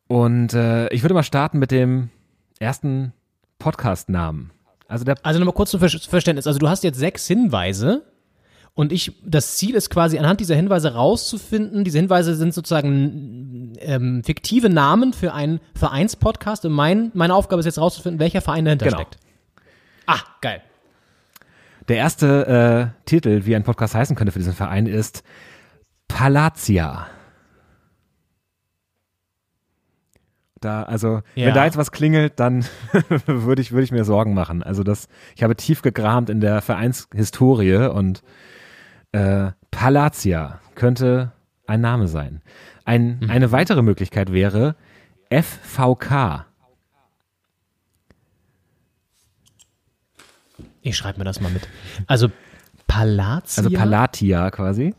Und 0.07 0.53
äh, 0.53 0.88
ich 0.89 1.03
würde 1.03 1.15
mal 1.15 1.23
starten 1.23 1.57
mit 1.57 1.72
dem 1.72 2.10
ersten 2.60 3.14
Podcast-Namen. 3.60 4.52
Also 4.88 5.03
der 5.03 5.15
Also 5.23 5.39
nochmal 5.39 5.56
kurz 5.56 5.72
zum 5.72 5.80
Ver 5.80 5.89
Verständnis. 5.89 6.45
Also 6.45 6.60
du 6.60 6.69
hast 6.69 6.84
jetzt 6.84 6.99
sechs 6.99 7.26
Hinweise 7.27 8.03
und 8.76 8.91
ich, 8.91 9.14
das 9.26 9.56
Ziel 9.56 9.73
ist 9.76 9.89
quasi 9.89 10.19
anhand 10.19 10.39
dieser 10.41 10.56
Hinweise 10.56 10.93
rauszufinden. 10.93 11.84
Diese 11.85 11.97
Hinweise 11.97 12.35
sind 12.35 12.53
sozusagen 12.53 13.73
ähm, 13.80 14.22
fiktive 14.23 14.69
Namen 14.69 15.14
für 15.14 15.34
einen 15.34 15.60
Vereinspodcast 15.76 16.65
und 16.65 16.73
mein, 16.73 17.10
meine 17.14 17.34
Aufgabe 17.34 17.61
ist 17.61 17.65
jetzt 17.65 17.80
rauszufinden, 17.80 18.19
welcher 18.19 18.41
Verein 18.41 18.65
dahinter 18.65 18.85
Genau. 18.85 18.97
steckt. 18.97 19.18
Ah, 20.06 20.19
geil. 20.41 20.61
Der 21.88 21.97
erste 21.97 22.91
äh, 22.95 23.06
Titel, 23.06 23.45
wie 23.45 23.56
ein 23.56 23.64
Podcast 23.64 23.95
heißen 23.95 24.15
könnte 24.15 24.31
für 24.34 24.39
diesen 24.39 24.53
Verein, 24.53 24.88
ist 24.88 25.23
Palatia. 26.07 27.07
Da, 30.61 30.84
also, 30.84 31.22
Ja. 31.35 31.47
wenn 31.47 31.53
da 31.53 31.65
jetzt 31.65 31.77
was 31.77 31.91
klingelt, 31.91 32.39
dann 32.39 32.65
würde 33.27 33.61
ich, 33.61 33.72
würde 33.72 33.84
ich 33.84 33.91
mir 33.91 34.03
Sorgen 34.03 34.34
machen. 34.34 34.64
Also, 34.64 34.84
das, 34.84 35.07
ich 35.35 35.43
habe 35.43 35.56
tief 35.56 35.81
gegramt 35.81 36.30
in 36.30 36.39
der 36.41 36.61
Vereinshistorie 36.61 37.88
und 37.89 38.23
äh, 39.16 39.52
Palatia 39.72 40.60
könnte 40.76 41.32
ein 41.68 41.82
Name 41.82 42.08
sein. 42.08 42.42
Ein, 42.84 43.20
Mhm. 43.20 43.30
Eine 43.30 43.52
weitere 43.52 43.82
Möglichkeit 43.82 44.32
wäre 44.32 44.76
FVK. 45.30 46.46
Ich 50.82 50.96
schreibe 50.96 51.20
mir 51.20 51.26
das 51.26 51.42
mal 51.42 51.52
mit. 51.52 51.68
Also 52.06 52.30
Palatia. 52.88 53.64
Also 53.64 53.76
Palatia 53.76 54.52
quasi. 54.52 54.94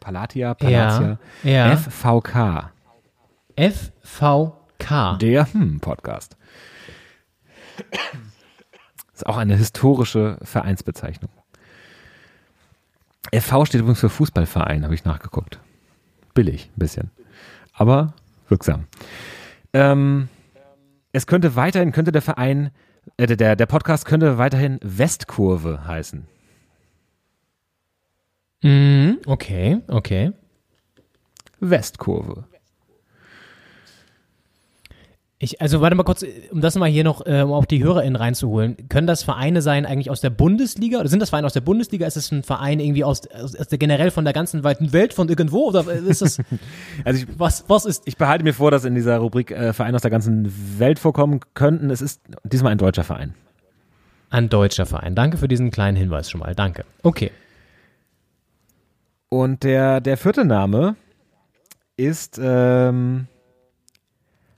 Palatia, 0.00 0.54
Palatia. 0.54 1.18
Ja, 1.42 1.68
ja. 1.68 1.76
FVK. 1.76 2.72
FVK. 3.56 5.18
Der 5.20 5.52
hm, 5.52 5.80
Podcast. 5.80 6.36
Ist 9.12 9.26
auch 9.26 9.36
eine 9.36 9.56
historische 9.56 10.38
Vereinsbezeichnung. 10.42 11.30
FV 13.32 13.66
steht 13.66 13.80
übrigens 13.80 14.00
für 14.00 14.08
Fußballverein, 14.08 14.84
habe 14.84 14.94
ich 14.94 15.04
nachgeguckt. 15.04 15.58
Billig, 16.34 16.70
ein 16.74 16.78
bisschen. 16.78 17.10
Aber 17.72 18.14
wirksam. 18.48 18.86
Ähm, 19.72 20.28
es 21.12 21.26
könnte 21.26 21.56
weiterhin, 21.56 21.92
könnte 21.92 22.12
der 22.12 22.22
Verein, 22.22 22.70
äh, 23.16 23.26
der, 23.26 23.56
der 23.56 23.66
Podcast 23.66 24.04
könnte 24.04 24.38
weiterhin 24.38 24.78
Westkurve 24.82 25.86
heißen. 25.86 26.26
Mhm, 28.62 29.18
okay, 29.26 29.80
okay. 29.88 30.32
Westkurve. 31.60 32.44
Ich, 35.40 35.60
also 35.60 35.80
warte 35.80 35.94
mal 35.94 36.02
kurz, 36.02 36.24
um 36.50 36.60
das 36.60 36.74
mal 36.74 36.88
hier 36.88 37.04
noch, 37.04 37.24
äh, 37.24 37.42
um 37.42 37.52
auch 37.52 37.64
die 37.64 37.82
HörerInnen 37.82 38.16
reinzuholen. 38.16 38.76
Können 38.88 39.06
das 39.06 39.22
Vereine 39.22 39.62
sein 39.62 39.86
eigentlich 39.86 40.10
aus 40.10 40.20
der 40.20 40.30
Bundesliga? 40.30 40.98
Oder 40.98 41.08
sind 41.08 41.20
das 41.20 41.30
Vereine 41.30 41.46
aus 41.46 41.52
der 41.52 41.60
Bundesliga? 41.60 42.08
Ist 42.08 42.16
es 42.16 42.32
ein 42.32 42.42
Verein 42.42 42.80
irgendwie 42.80 43.04
aus, 43.04 43.22
aus, 43.28 43.54
aus 43.54 43.68
der 43.68 43.78
generell 43.78 44.10
von 44.10 44.24
der 44.24 44.34
ganzen 44.34 44.64
weiten 44.64 44.92
Welt, 44.92 45.14
von 45.14 45.28
irgendwo? 45.28 45.68
Oder 45.68 45.88
ist 45.92 46.22
das, 46.22 46.38
Also 47.04 47.22
ich, 47.22 47.38
was, 47.38 47.64
was 47.68 47.84
ist? 47.84 48.02
ich 48.06 48.16
behalte 48.16 48.42
mir 48.42 48.52
vor, 48.52 48.72
dass 48.72 48.84
in 48.84 48.96
dieser 48.96 49.18
Rubrik 49.18 49.52
äh, 49.52 49.72
Vereine 49.72 49.94
aus 49.94 50.02
der 50.02 50.10
ganzen 50.10 50.52
Welt 50.80 50.98
vorkommen 50.98 51.38
könnten. 51.54 51.90
Es 51.90 52.02
ist 52.02 52.20
diesmal 52.42 52.72
ein 52.72 52.78
deutscher 52.78 53.04
Verein. 53.04 53.34
Ein 54.30 54.48
deutscher 54.48 54.86
Verein. 54.86 55.14
Danke 55.14 55.36
für 55.36 55.46
diesen 55.46 55.70
kleinen 55.70 55.96
Hinweis 55.96 56.30
schon 56.30 56.40
mal. 56.40 56.56
Danke. 56.56 56.84
Okay. 57.04 57.30
Und 59.28 59.62
der, 59.62 60.00
der 60.00 60.16
vierte 60.16 60.44
Name 60.44 60.96
ist 61.96 62.40
ähm, 62.42 63.28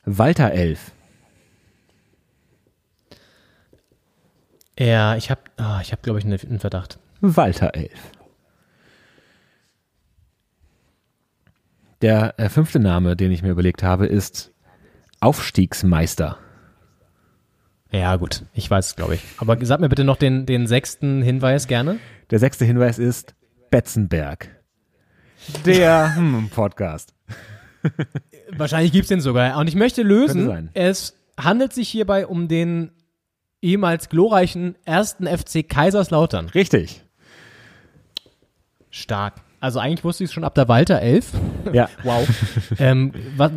Walter 0.04 0.52
Elf. 0.52 0.92
Ja, 4.78 5.16
ich 5.16 5.30
habe, 5.30 5.42
ah, 5.58 5.80
ich 5.82 5.92
habe, 5.92 6.02
glaube 6.02 6.18
ich, 6.18 6.24
einen, 6.24 6.38
einen 6.40 6.58
Verdacht. 6.58 6.98
Walter 7.20 7.74
Elf. 7.74 8.12
Der 12.00 12.38
äh, 12.38 12.48
fünfte 12.48 12.78
Name, 12.78 13.14
den 13.14 13.30
ich 13.30 13.42
mir 13.42 13.50
überlegt 13.50 13.82
habe, 13.82 14.06
ist 14.06 14.52
Aufstiegsmeister. 15.20 16.38
Ja, 17.92 18.16
gut. 18.16 18.44
Ich 18.54 18.70
weiß 18.70 18.86
es, 18.86 18.96
glaube 18.96 19.16
ich. 19.16 19.22
Aber 19.36 19.58
sag 19.66 19.80
mir 19.80 19.90
bitte 19.90 20.04
noch 20.04 20.16
den, 20.16 20.46
den 20.46 20.66
sechsten 20.66 21.20
Hinweis 21.20 21.66
gerne. 21.66 21.98
Der 22.30 22.38
sechste 22.38 22.64
Hinweis 22.64 22.98
ist 22.98 23.34
Betzenberg. 23.70 24.48
Der 25.66 26.16
hm, 26.16 26.48
Podcast. 26.48 27.12
Wahrscheinlich 28.56 28.92
gibt's 28.92 29.08
den 29.08 29.20
sogar. 29.20 29.58
Und 29.58 29.68
ich 29.68 29.74
möchte 29.74 30.02
lösen, 30.02 30.70
es 30.74 31.16
handelt 31.38 31.72
sich 31.72 31.88
hierbei 31.88 32.26
um 32.26 32.48
den 32.48 32.90
ehemals 33.62 34.08
glorreichen 34.08 34.76
ersten 34.84 35.26
FC 35.26 35.68
Kaiserslautern. 35.68 36.48
Richtig. 36.48 37.02
Stark. 38.90 39.34
Also 39.60 39.78
eigentlich 39.78 40.04
wusste 40.04 40.24
ich 40.24 40.30
es 40.30 40.34
schon 40.34 40.44
ab 40.44 40.54
der 40.54 40.68
Walter 40.68 41.00
11. 41.00 41.32
Ja. 41.72 41.88
Wow. 42.02 42.26
ähm, 42.78 43.12
was, 43.36 43.52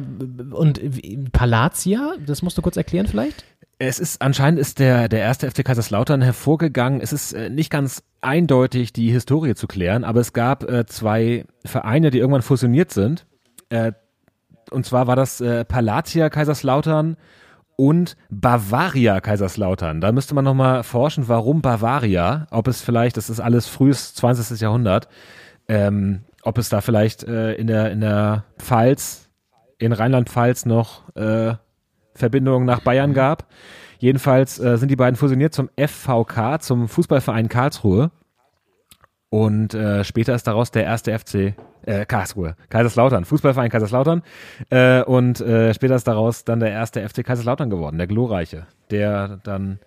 und 0.51 1.31
Palatia, 1.31 2.15
das 2.25 2.41
musst 2.41 2.57
du 2.57 2.61
kurz 2.61 2.75
erklären 2.75 3.07
vielleicht? 3.07 3.45
Es 3.79 3.99
ist 3.99 4.21
anscheinend 4.21 4.59
ist 4.59 4.79
der 4.79 5.09
der 5.09 5.19
erste 5.19 5.49
FC 5.49 5.65
Kaiserslautern 5.65 6.21
hervorgegangen. 6.21 7.01
Es 7.01 7.13
ist 7.13 7.33
äh, 7.33 7.49
nicht 7.49 7.69
ganz 7.69 8.03
eindeutig 8.21 8.93
die 8.93 9.11
Historie 9.11 9.55
zu 9.55 9.67
klären, 9.67 10.03
aber 10.03 10.19
es 10.19 10.33
gab 10.33 10.69
äh, 10.69 10.85
zwei 10.85 11.45
Vereine, 11.65 12.11
die 12.11 12.19
irgendwann 12.19 12.43
fusioniert 12.43 12.91
sind. 12.91 13.25
Äh, 13.69 13.93
und 14.71 14.85
zwar 14.85 15.07
war 15.07 15.15
das 15.15 15.41
äh, 15.41 15.65
Palatia 15.65 16.29
Kaiserslautern 16.29 17.17
und 17.75 18.15
Bavaria 18.29 19.19
Kaiserslautern. 19.21 20.01
Da 20.01 20.11
müsste 20.11 20.35
man 20.35 20.45
nochmal 20.45 20.83
forschen, 20.83 21.27
warum 21.27 21.61
Bavaria, 21.61 22.47
ob 22.51 22.67
es 22.67 22.81
vielleicht, 22.81 23.17
das 23.17 23.29
ist 23.29 23.39
alles 23.39 23.67
frühes 23.67 24.13
20. 24.15 24.59
Jahrhundert, 24.59 25.07
ähm, 25.67 26.21
ob 26.43 26.57
es 26.57 26.69
da 26.69 26.81
vielleicht 26.81 27.23
äh, 27.23 27.53
in 27.53 27.67
der 27.67 27.91
in 27.91 28.01
der 28.01 28.45
Pfalz, 28.57 29.29
in 29.79 29.91
Rheinland-Pfalz 29.91 30.65
noch 30.65 31.15
äh, 31.15 31.55
Verbindungen 32.15 32.65
nach 32.65 32.81
Bayern 32.81 33.13
gab. 33.13 33.47
Jedenfalls 33.99 34.59
äh, 34.59 34.77
sind 34.77 34.89
die 34.89 34.95
beiden 34.95 35.15
fusioniert 35.15 35.53
zum 35.53 35.69
FVK, 35.77 36.61
zum 36.61 36.87
Fußballverein 36.89 37.49
Karlsruhe. 37.49 38.11
Und 39.33 39.73
äh, 39.73 40.03
später 40.03 40.35
ist 40.35 40.45
daraus 40.45 40.69
der 40.69 40.83
erste 40.83 41.17
FC 41.17 41.55
äh, 41.87 42.05
Karlsruhe, 42.05 42.55
Kaiserslautern, 42.69 43.25
Fußballverein 43.25 43.71
Kaiserslautern. 43.71 44.21
Äh, 44.69 45.01
und 45.01 45.41
äh, 45.41 45.73
später 45.73 45.95
ist 45.95 46.07
daraus 46.07 46.45
dann 46.45 46.59
der 46.59 46.69
erste 46.69 47.01
FC 47.09 47.25
Kaiserslautern 47.25 47.71
geworden, 47.71 47.97
der 47.97 48.05
glorreiche, 48.05 48.67
der 48.91 49.39
dann 49.43 49.79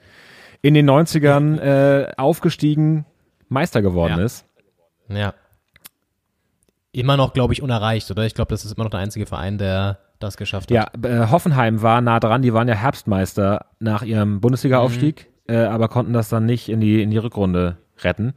in 0.62 0.74
den 0.74 0.90
90ern 0.90 1.60
äh, 1.60 2.12
aufgestiegen 2.16 3.06
Meister 3.48 3.82
geworden 3.82 4.18
Ja. 4.18 4.24
ist. 4.24 4.46
Ja. 5.08 5.34
Immer 6.90 7.16
noch, 7.16 7.32
glaube 7.32 7.52
ich, 7.52 7.62
unerreicht, 7.62 8.10
oder? 8.10 8.24
Ich 8.26 8.34
glaube, 8.34 8.48
das 8.48 8.64
ist 8.64 8.72
immer 8.72 8.82
noch 8.82 8.90
der 8.90 8.98
einzige 8.98 9.26
Verein, 9.26 9.58
der 9.58 10.00
das 10.18 10.36
geschafft 10.36 10.72
hat. 10.72 10.92
Ja, 11.04 11.08
äh, 11.08 11.28
Hoffenheim 11.30 11.82
war 11.82 12.00
nah 12.00 12.18
dran, 12.18 12.42
die 12.42 12.52
waren 12.52 12.66
ja 12.66 12.74
Herbstmeister 12.74 13.66
nach 13.78 14.02
ihrem 14.02 14.40
Bundesliga-Aufstieg, 14.40 15.28
äh, 15.46 15.58
aber 15.58 15.86
konnten 15.86 16.12
das 16.14 16.30
dann 16.30 16.46
nicht 16.46 16.68
in 16.68 16.80
die, 16.80 17.00
in 17.00 17.12
die 17.12 17.18
Rückrunde 17.18 17.76
retten. 18.02 18.34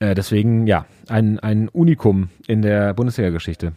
Äh, 0.00 0.14
deswegen, 0.14 0.66
ja, 0.66 0.86
ein, 1.08 1.38
ein 1.38 1.68
Unikum 1.68 2.30
in 2.48 2.62
der 2.62 2.94
Bundesliga-Geschichte. 2.94 3.72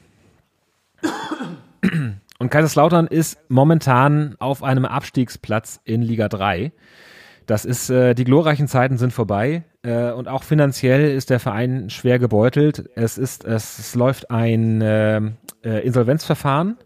Und 2.39 2.49
Kaiserslautern 2.49 3.07
ist 3.07 3.37
momentan 3.49 4.35
auf 4.39 4.63
einem 4.63 4.85
Abstiegsplatz 4.85 5.79
in 5.83 6.01
Liga 6.01 6.29
3. 6.29 6.71
Das 7.45 7.65
ist, 7.65 7.89
äh, 7.89 8.15
die 8.15 8.23
glorreichen 8.23 8.67
Zeiten 8.67 8.97
sind 8.97 9.11
vorbei 9.11 9.63
äh, 9.83 10.11
und 10.11 10.27
auch 10.29 10.43
finanziell 10.43 11.11
ist 11.11 11.29
der 11.29 11.39
Verein 11.39 11.89
schwer 11.89 12.19
gebeutelt. 12.19 12.89
Es 12.95 13.17
ist, 13.17 13.43
es, 13.43 13.79
es 13.79 13.95
läuft 13.95 14.31
ein 14.31 14.81
äh, 14.81 15.17
äh, 15.63 15.85
Insolvenzverfahren. 15.85 16.77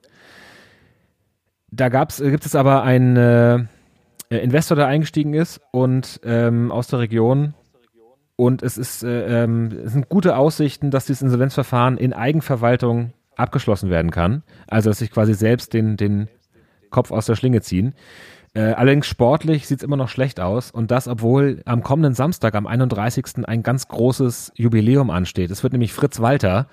Da 1.70 1.90
gab's, 1.90 2.20
äh, 2.20 2.32
gibt 2.32 2.46
es 2.46 2.56
aber 2.56 2.84
einen 2.84 3.18
äh, 3.18 4.38
Investor, 4.38 4.76
der 4.76 4.88
eingestiegen 4.88 5.34
ist 5.36 5.62
und 5.72 6.20
ähm, 6.24 6.72
aus 6.72 6.88
der 6.88 7.00
Region. 7.00 7.54
Und 8.38 8.62
es 8.64 8.78
ist, 8.78 9.04
äh, 9.04 9.44
ähm, 9.44 9.72
es 9.84 9.92
sind 9.94 10.08
gute 10.08 10.38
Aussichten, 10.38 10.92
dass 10.92 11.06
dieses 11.06 11.24
Insolvenzverfahren 11.24 11.98
in 11.98 12.14
Eigenverwaltung 12.14 13.12
abgeschlossen 13.36 13.90
werden 13.90 14.12
kann. 14.12 14.44
Also 14.68 14.90
dass 14.90 15.00
sich 15.00 15.12
quasi 15.12 15.34
selbst 15.34 15.74
den, 15.74 15.98
den 15.98 16.30
Kopf 16.92 17.12
aus 17.12 17.26
der 17.26 17.36
Schlinge 17.36 17.62
ziehen. 17.62 17.96
Äh, 18.54 18.74
allerdings 18.74 19.08
sportlich 19.08 19.68
sieht 19.68 19.80
es 19.80 19.84
immer 19.84 19.98
noch 19.98 20.10
schlecht 20.10 20.40
aus 20.40 20.72
und 20.72 20.92
das, 20.92 21.08
obwohl 21.08 21.62
am 21.66 21.84
kommenden 21.84 22.14
Samstag, 22.14 22.56
am 22.56 22.68
31. 22.68 23.48
ein 23.48 23.64
ganz 23.64 23.88
großes 23.88 24.54
Jubiläum 24.56 25.10
ansteht. 25.10 25.52
Es 25.52 25.64
wird 25.64 25.74
nämlich 25.74 25.94
Fritz 25.94 26.20
Walter, 26.20 26.68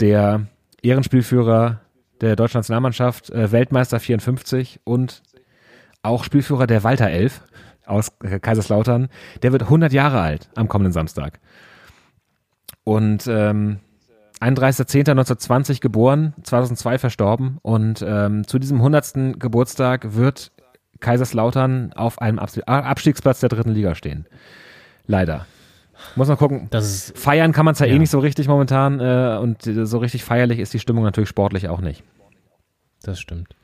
der 0.00 0.46
Ehrenspielführer 0.82 1.80
der 2.20 2.36
deutschen 2.36 2.58
Nationalmannschaft, 2.58 3.30
äh, 3.30 3.50
Weltmeister 3.52 4.00
54 4.00 4.80
und 4.84 5.22
auch 6.02 6.24
Spielführer 6.24 6.66
der 6.66 6.84
Walter 6.84 7.10
11 7.10 7.42
aus 7.86 8.12
Kaiserslautern, 8.18 9.08
der 9.42 9.52
wird 9.52 9.62
100 9.62 9.92
Jahre 9.92 10.20
alt 10.20 10.48
am 10.54 10.68
kommenden 10.68 10.92
Samstag. 10.92 11.40
Und 12.84 13.26
ähm, 13.26 13.80
31.10.1920 14.40 15.80
geboren, 15.80 16.34
2002 16.42 16.98
verstorben 16.98 17.58
und 17.62 18.04
ähm, 18.06 18.46
zu 18.46 18.58
diesem 18.58 18.78
100. 18.78 19.38
Geburtstag 19.40 20.14
wird 20.14 20.52
Kaiserslautern 21.00 21.92
auf 21.94 22.20
einem 22.20 22.38
Abs 22.38 22.58
Abstiegsplatz 22.60 23.40
der 23.40 23.48
dritten 23.48 23.70
Liga 23.70 23.94
stehen. 23.94 24.26
Leider. 25.06 25.46
Muss 26.14 26.28
man 26.28 26.36
gucken. 26.36 26.68
Feiern 27.14 27.52
kann 27.52 27.64
man 27.64 27.72
es 27.72 27.78
ja, 27.78 27.86
eh 27.86 27.92
ja. 27.92 27.98
nicht 27.98 28.10
so 28.10 28.18
richtig 28.18 28.48
momentan 28.48 29.00
äh, 29.00 29.38
und 29.40 29.66
äh, 29.66 29.86
so 29.86 29.98
richtig 29.98 30.24
feierlich 30.24 30.58
ist 30.58 30.74
die 30.74 30.78
Stimmung 30.78 31.04
natürlich 31.04 31.28
sportlich 31.28 31.68
auch 31.68 31.80
nicht. 31.80 32.02
Das 33.02 33.18
stimmt. 33.18 33.56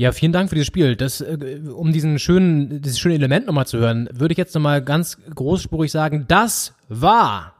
Ja, 0.00 0.12
vielen 0.12 0.32
Dank 0.32 0.48
für 0.48 0.54
dieses 0.54 0.66
Spiel. 0.66 0.96
Das, 0.96 1.20
äh, 1.20 1.60
um 1.74 1.92
diesen 1.92 2.18
schönen, 2.18 2.80
dieses 2.80 2.98
schöne 2.98 3.16
Element 3.16 3.46
nochmal 3.46 3.66
zu 3.66 3.76
hören, 3.76 4.08
würde 4.10 4.32
ich 4.32 4.38
jetzt 4.38 4.54
nochmal 4.54 4.82
ganz 4.82 5.18
großspurig 5.34 5.92
sagen, 5.92 6.24
das 6.26 6.74
war 6.88 7.54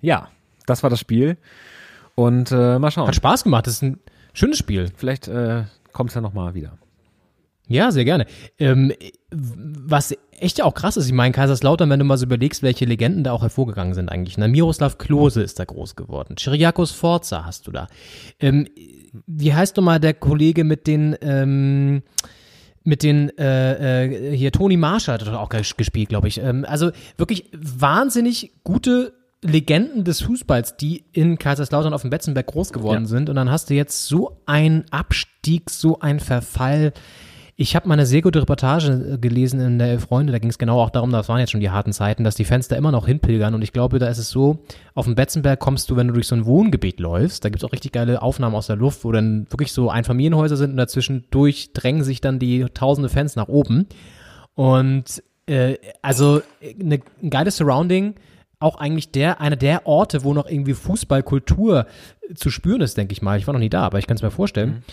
Ja, 0.00 0.30
das 0.64 0.82
war 0.82 0.88
das 0.88 0.98
Spiel. 0.98 1.36
Und 2.14 2.50
äh, 2.52 2.78
mal 2.78 2.90
schauen. 2.90 3.06
Hat 3.06 3.14
Spaß 3.14 3.44
gemacht. 3.44 3.66
Das 3.66 3.74
ist 3.74 3.82
ein 3.82 4.00
schönes 4.32 4.56
Spiel. 4.56 4.90
Vielleicht 4.96 5.28
äh, 5.28 5.64
kommt 5.92 6.08
es 6.08 6.14
ja 6.14 6.22
nochmal 6.22 6.54
wieder. 6.54 6.78
Ja, 7.68 7.90
sehr 7.90 8.04
gerne. 8.04 8.26
Ähm, 8.58 8.92
was 9.30 10.14
echt 10.38 10.58
ja 10.58 10.64
auch 10.64 10.74
krass 10.74 10.96
ist, 10.96 11.06
ich 11.06 11.12
meine, 11.12 11.32
Kaiserslautern, 11.32 11.88
wenn 11.88 11.98
du 12.00 12.04
mal 12.04 12.18
so 12.18 12.26
überlegst, 12.26 12.62
welche 12.62 12.84
Legenden 12.84 13.24
da 13.24 13.32
auch 13.32 13.42
hervorgegangen 13.42 13.94
sind 13.94 14.08
eigentlich. 14.08 14.36
Na, 14.36 14.48
Miroslav 14.48 14.98
Klose 14.98 15.42
ist 15.42 15.58
da 15.58 15.64
groß 15.64 15.94
geworden. 15.96 16.34
Chiriakos 16.36 16.90
Forza 16.90 17.44
hast 17.46 17.66
du 17.66 17.72
da. 17.72 17.86
Ähm, 18.40 18.68
wie 19.26 19.54
heißt 19.54 19.76
nochmal 19.76 20.00
der 20.00 20.14
Kollege 20.14 20.64
mit 20.64 20.86
den, 20.86 21.16
ähm, 21.22 22.02
mit 22.84 23.04
den, 23.04 23.30
äh, 23.38 24.06
äh, 24.06 24.36
hier, 24.36 24.50
Toni 24.50 24.76
Marschall 24.76 25.18
hat 25.20 25.28
auch 25.28 25.50
ges- 25.50 25.76
gespielt, 25.76 26.08
glaube 26.08 26.28
ich. 26.28 26.38
Ähm, 26.38 26.64
also 26.68 26.90
wirklich 27.16 27.48
wahnsinnig 27.56 28.52
gute 28.64 29.12
Legenden 29.40 30.04
des 30.04 30.20
Fußballs, 30.22 30.76
die 30.76 31.04
in 31.12 31.38
Kaiserslautern 31.38 31.94
auf 31.94 32.02
dem 32.02 32.10
Betzenberg 32.10 32.46
groß 32.48 32.72
geworden 32.72 33.02
Ja. 33.04 33.08
sind. 33.08 33.30
Und 33.30 33.36
dann 33.36 33.50
hast 33.50 33.70
du 33.70 33.74
jetzt 33.74 34.06
so 34.06 34.40
einen 34.46 34.84
Abstieg, 34.90 35.70
so 35.70 36.00
einen 36.00 36.20
Verfall. 36.20 36.92
Ich 37.54 37.76
habe 37.76 37.86
mal 37.86 37.94
eine 37.94 38.06
sehr 38.06 38.22
gute 38.22 38.40
Reportage 38.40 39.14
äh, 39.14 39.18
gelesen 39.18 39.60
in 39.60 39.78
der 39.78 40.00
Freunde, 40.00 40.32
da 40.32 40.38
ging 40.38 40.50
es 40.50 40.58
genau 40.58 40.80
auch 40.80 40.90
darum, 40.90 41.10
das 41.10 41.28
waren 41.28 41.38
jetzt 41.38 41.50
schon 41.50 41.60
die 41.60 41.70
harten 41.70 41.92
Zeiten, 41.92 42.24
dass 42.24 42.34
die 42.34 42.44
Fans 42.44 42.68
da 42.68 42.76
immer 42.76 42.92
noch 42.92 43.06
hinpilgern 43.06 43.54
und 43.54 43.62
ich 43.62 43.72
glaube, 43.72 43.98
da 43.98 44.08
ist 44.08 44.18
es 44.18 44.30
so, 44.30 44.58
auf 44.94 45.04
dem 45.04 45.14
Betzenberg 45.14 45.60
kommst 45.60 45.90
du, 45.90 45.96
wenn 45.96 46.08
du 46.08 46.14
durch 46.14 46.26
so 46.26 46.34
ein 46.34 46.46
Wohngebiet 46.46 46.98
läufst, 46.98 47.44
da 47.44 47.50
gibt 47.50 47.62
es 47.62 47.68
auch 47.68 47.72
richtig 47.72 47.92
geile 47.92 48.22
Aufnahmen 48.22 48.54
aus 48.54 48.68
der 48.68 48.76
Luft, 48.76 49.04
wo 49.04 49.12
dann 49.12 49.46
wirklich 49.50 49.72
so 49.72 49.90
Einfamilienhäuser 49.90 50.56
sind 50.56 50.70
und 50.70 50.76
dazwischendurch 50.78 51.72
drängen 51.74 52.04
sich 52.04 52.20
dann 52.20 52.38
die 52.38 52.64
tausende 52.72 53.10
Fans 53.10 53.36
nach 53.36 53.48
oben 53.48 53.86
und 54.54 55.22
äh, 55.46 55.76
also 56.00 56.40
äh, 56.60 56.74
ne, 56.78 57.00
ein 57.22 57.30
geiles 57.30 57.58
Surrounding, 57.58 58.14
auch 58.60 58.76
eigentlich 58.76 59.10
der, 59.10 59.40
einer 59.40 59.56
der 59.56 59.86
Orte, 59.86 60.24
wo 60.24 60.32
noch 60.34 60.48
irgendwie 60.48 60.74
Fußballkultur 60.74 61.86
zu 62.34 62.50
spüren 62.50 62.80
ist, 62.80 62.96
denke 62.96 63.12
ich 63.12 63.20
mal. 63.20 63.36
Ich 63.38 63.46
war 63.46 63.52
noch 63.52 63.60
nie 63.60 63.68
da, 63.68 63.82
aber 63.82 63.98
ich 63.98 64.06
kann 64.06 64.16
es 64.16 64.22
mir 64.22 64.30
vorstellen. 64.30 64.84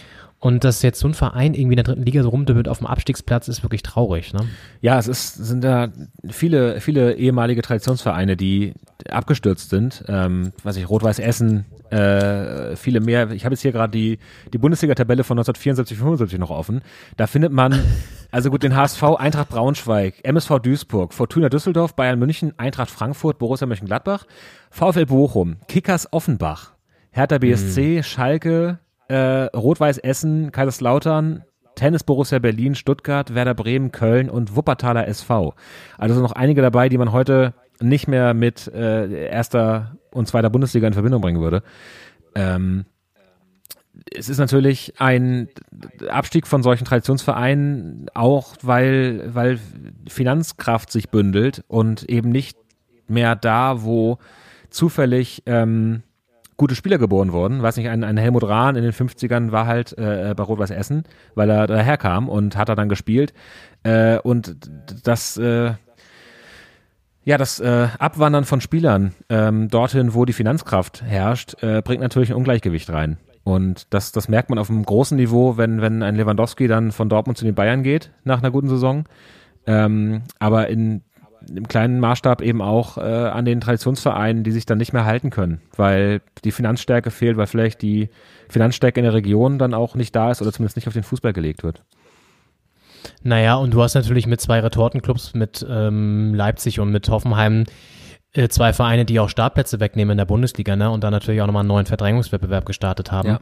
Und 0.42 0.64
dass 0.64 0.82
jetzt 0.84 1.00
so 1.00 1.08
ein 1.08 1.14
Verein 1.14 1.54
irgendwie 1.54 1.74
in 1.74 1.78
der 1.78 1.84
dritten 1.84 2.04
Liga 2.04 2.24
so 2.24 2.30
rumdümmelt 2.30 2.70
auf 2.70 2.78
dem 2.78 2.88
Abstiegsplatz, 2.88 3.50
ist 3.50 3.62
wirklich 3.62 3.84
traurig, 3.84 4.34
ne? 4.34 4.48
Ja, 4.80 4.98
es 4.98 5.10
ist, 5.10 5.34
sind 5.36 5.64
da 5.66 5.90
viele, 6.30 6.80
viele 6.80 7.16
ehemalige 7.16 7.62
Traditionsvereine, 7.62 8.38
die 8.38 8.74
abgestürzt 9.10 9.70
sind. 9.70 10.06
Ähm, 10.08 10.54
weiß 10.64 10.78
ich, 10.78 10.90
Rot-Weiß 10.90 11.20
Essen, 11.20 11.66
äh, 11.90 12.78
viele 12.78 13.02
mehr. 13.02 13.32
Ich 13.32 13.44
habe 13.44 13.54
jetzt 13.54 13.62
hier 13.62 13.74
gerade 13.74 13.92
die, 13.92 14.18
die 14.54 14.58
Bundesliga-Tabelle 14.58 15.26
von 15.26 15.38
1974, 15.38 15.98
75 15.98 16.40
noch 16.40 16.52
offen. 16.52 16.82
Da 17.18 17.28
findet 17.28 17.52
man, 17.52 17.78
also 18.32 18.50
gut, 18.50 18.64
den 18.64 18.78
HSV, 18.78 19.04
Eintracht 19.18 19.50
Braunschweig, 19.50 20.24
MSV 20.24 20.60
Duisburg, 20.60 21.14
Fortuna 21.14 21.50
Düsseldorf, 21.50 21.96
Bayern 21.96 22.18
München, 22.18 22.54
Eintracht 22.58 22.92
Frankfurt, 22.92 23.40
Borussia 23.40 23.68
Mönchengladbach, 23.68 24.26
VfL 24.70 25.06
Bochum, 25.06 25.58
Kickers 25.68 26.14
Offenbach, 26.14 26.72
Hertha 27.12 27.40
BSC, 27.40 28.04
Schalke, 28.04 28.80
äh, 29.10 29.46
Rot-Weiß 29.56 29.98
Essen, 29.98 30.52
Kaiserslautern, 30.52 31.44
Tennis 31.76 32.04
Borussia 32.04 32.40
Berlin, 32.40 32.76
Stuttgart, 32.76 33.34
Werder 33.36 33.54
Bremen, 33.54 33.92
Köln 33.92 34.30
und 34.30 34.56
Wuppertaler 34.56 35.08
SV. 35.08 35.54
Also 35.98 36.20
noch 36.22 36.32
einige 36.32 36.62
dabei, 36.62 36.90
die 36.90 36.98
man 36.98 37.12
heute 37.12 37.54
nicht 37.82 38.08
mehr 38.08 38.34
mit 38.34 38.68
äh, 38.68 39.28
erster 39.28 39.98
und 40.12 40.28
zweiter 40.28 40.50
Bundesliga 40.50 40.88
in 40.88 40.94
Verbindung 40.94 41.22
bringen 41.22 41.42
würde. 41.42 41.64
Ähm, 42.36 42.86
es 44.14 44.30
ist 44.30 44.38
natürlich 44.38 44.94
ein 45.00 45.50
Abstieg 46.10 46.48
von 46.48 46.64
solchen 46.64 46.86
Traditionsvereinen 46.86 48.08
auch, 48.14 48.56
weil, 48.62 49.34
weil 49.34 49.60
Finanzkraft 50.08 50.92
sich 50.92 51.10
bündelt 51.10 51.64
und 51.68 52.04
eben 52.10 52.30
nicht 52.30 52.58
mehr 53.08 53.36
da, 53.36 53.84
wo 53.84 54.20
zufällig 54.70 55.44
ähm, 55.46 56.04
gute 56.60 56.76
Spieler 56.76 57.00
geboren 57.00 57.32
wurden. 57.32 57.64
Weiß 57.64 57.78
nicht, 57.78 57.90
ein, 57.90 58.04
ein 58.04 58.18
Helmut 58.18 58.48
Rahn 58.48 58.76
in 58.76 58.84
den 58.84 58.92
50ern 58.92 59.52
war 59.52 59.66
halt 59.66 59.98
äh, 59.98 60.34
bei 60.36 60.44
Rot-Weiß 60.44 60.70
Essen, 60.70 61.04
weil 61.34 61.50
er 61.50 61.66
daherkam 61.66 62.30
und 62.30 62.56
hat 62.56 62.70
er 62.70 62.76
dann 62.76 62.90
gespielt. 62.90 63.34
Äh, 63.84 64.20
und 64.20 64.58
das, 65.04 65.38
äh, 65.38 65.74
ja, 67.24 67.38
das 67.38 67.60
äh, 67.60 67.88
Abwandern 67.98 68.44
von 68.44 68.62
Spielern 68.62 69.14
ähm, 69.30 69.70
dorthin, 69.70 70.14
wo 70.14 70.26
die 70.26 70.34
Finanzkraft 70.34 71.02
herrscht, 71.02 71.64
äh, 71.64 71.82
bringt 71.82 72.02
natürlich 72.02 72.30
ein 72.30 72.36
Ungleichgewicht 72.36 72.90
rein. 72.92 73.18
Und 73.44 73.88
das, 73.94 74.12
das 74.12 74.28
merkt 74.28 74.50
man 74.50 74.60
auf 74.60 74.70
einem 74.70 74.84
großen 74.84 75.18
Niveau, 75.18 75.56
wenn, 75.58 75.82
wenn 75.82 76.04
ein 76.04 76.16
Lewandowski 76.16 76.68
dann 76.68 76.92
von 76.92 77.08
Dortmund 77.10 77.38
zu 77.38 77.46
den 77.46 77.56
Bayern 77.56 77.84
geht 77.84 78.12
nach 78.26 78.40
einer 78.40 78.52
guten 78.52 78.68
Saison. 78.68 79.06
Ähm, 79.66 80.24
aber 80.40 80.68
in, 80.68 81.04
im 81.48 81.68
kleinen 81.68 82.00
Maßstab 82.00 82.42
eben 82.42 82.62
auch 82.62 82.98
äh, 82.98 83.02
an 83.02 83.46
den 83.46 83.62
Traditionsvereinen, 83.62 84.44
die 84.44 84.52
sich 84.52 84.66
dann 84.66 84.78
nicht 84.78 84.94
mehr 84.94 85.06
halten 85.06 85.30
können, 85.30 85.62
weil 85.76 86.22
die 86.44 86.52
Finanzstärke 86.52 87.12
fehlt, 87.12 87.38
weil 87.38 87.48
vielleicht 87.48 87.82
die 87.82 88.10
Finanzstärke 88.50 89.00
in 89.00 89.04
der 89.04 89.14
Region 89.14 89.60
dann 89.60 89.74
auch 89.74 89.96
nicht 89.96 90.16
da 90.16 90.32
ist 90.32 90.42
oder 90.42 90.52
zumindest 90.52 90.76
nicht 90.76 90.88
auf 90.88 90.94
den 90.94 91.04
Fußball 91.04 91.34
gelegt 91.34 91.64
wird. 91.64 91.84
Naja, 93.24 93.56
und 93.56 93.74
du 93.74 93.82
hast 93.82 93.96
natürlich 93.96 94.28
mit 94.28 94.42
zwei 94.42 94.60
Retortenclubs, 94.60 95.34
mit 95.34 95.66
ähm, 95.70 96.34
Leipzig 96.34 96.80
und 96.80 96.92
mit 96.92 97.10
Hoffenheim, 97.10 97.66
äh, 98.34 98.48
zwei 98.50 98.74
Vereine, 98.74 99.06
die 99.06 99.20
auch 99.20 99.30
Startplätze 99.30 99.80
wegnehmen 99.80 100.12
in 100.12 100.18
der 100.18 100.26
Bundesliga, 100.26 100.76
ne? 100.76 100.92
Und 100.92 101.04
dann 101.04 101.12
natürlich 101.12 101.42
auch 101.42 101.48
nochmal 101.48 101.62
einen 101.62 101.70
neuen 101.70 101.86
Verdrängungswettbewerb 101.86 102.66
gestartet 102.66 103.12
haben. 103.12 103.30
Ja. 103.30 103.40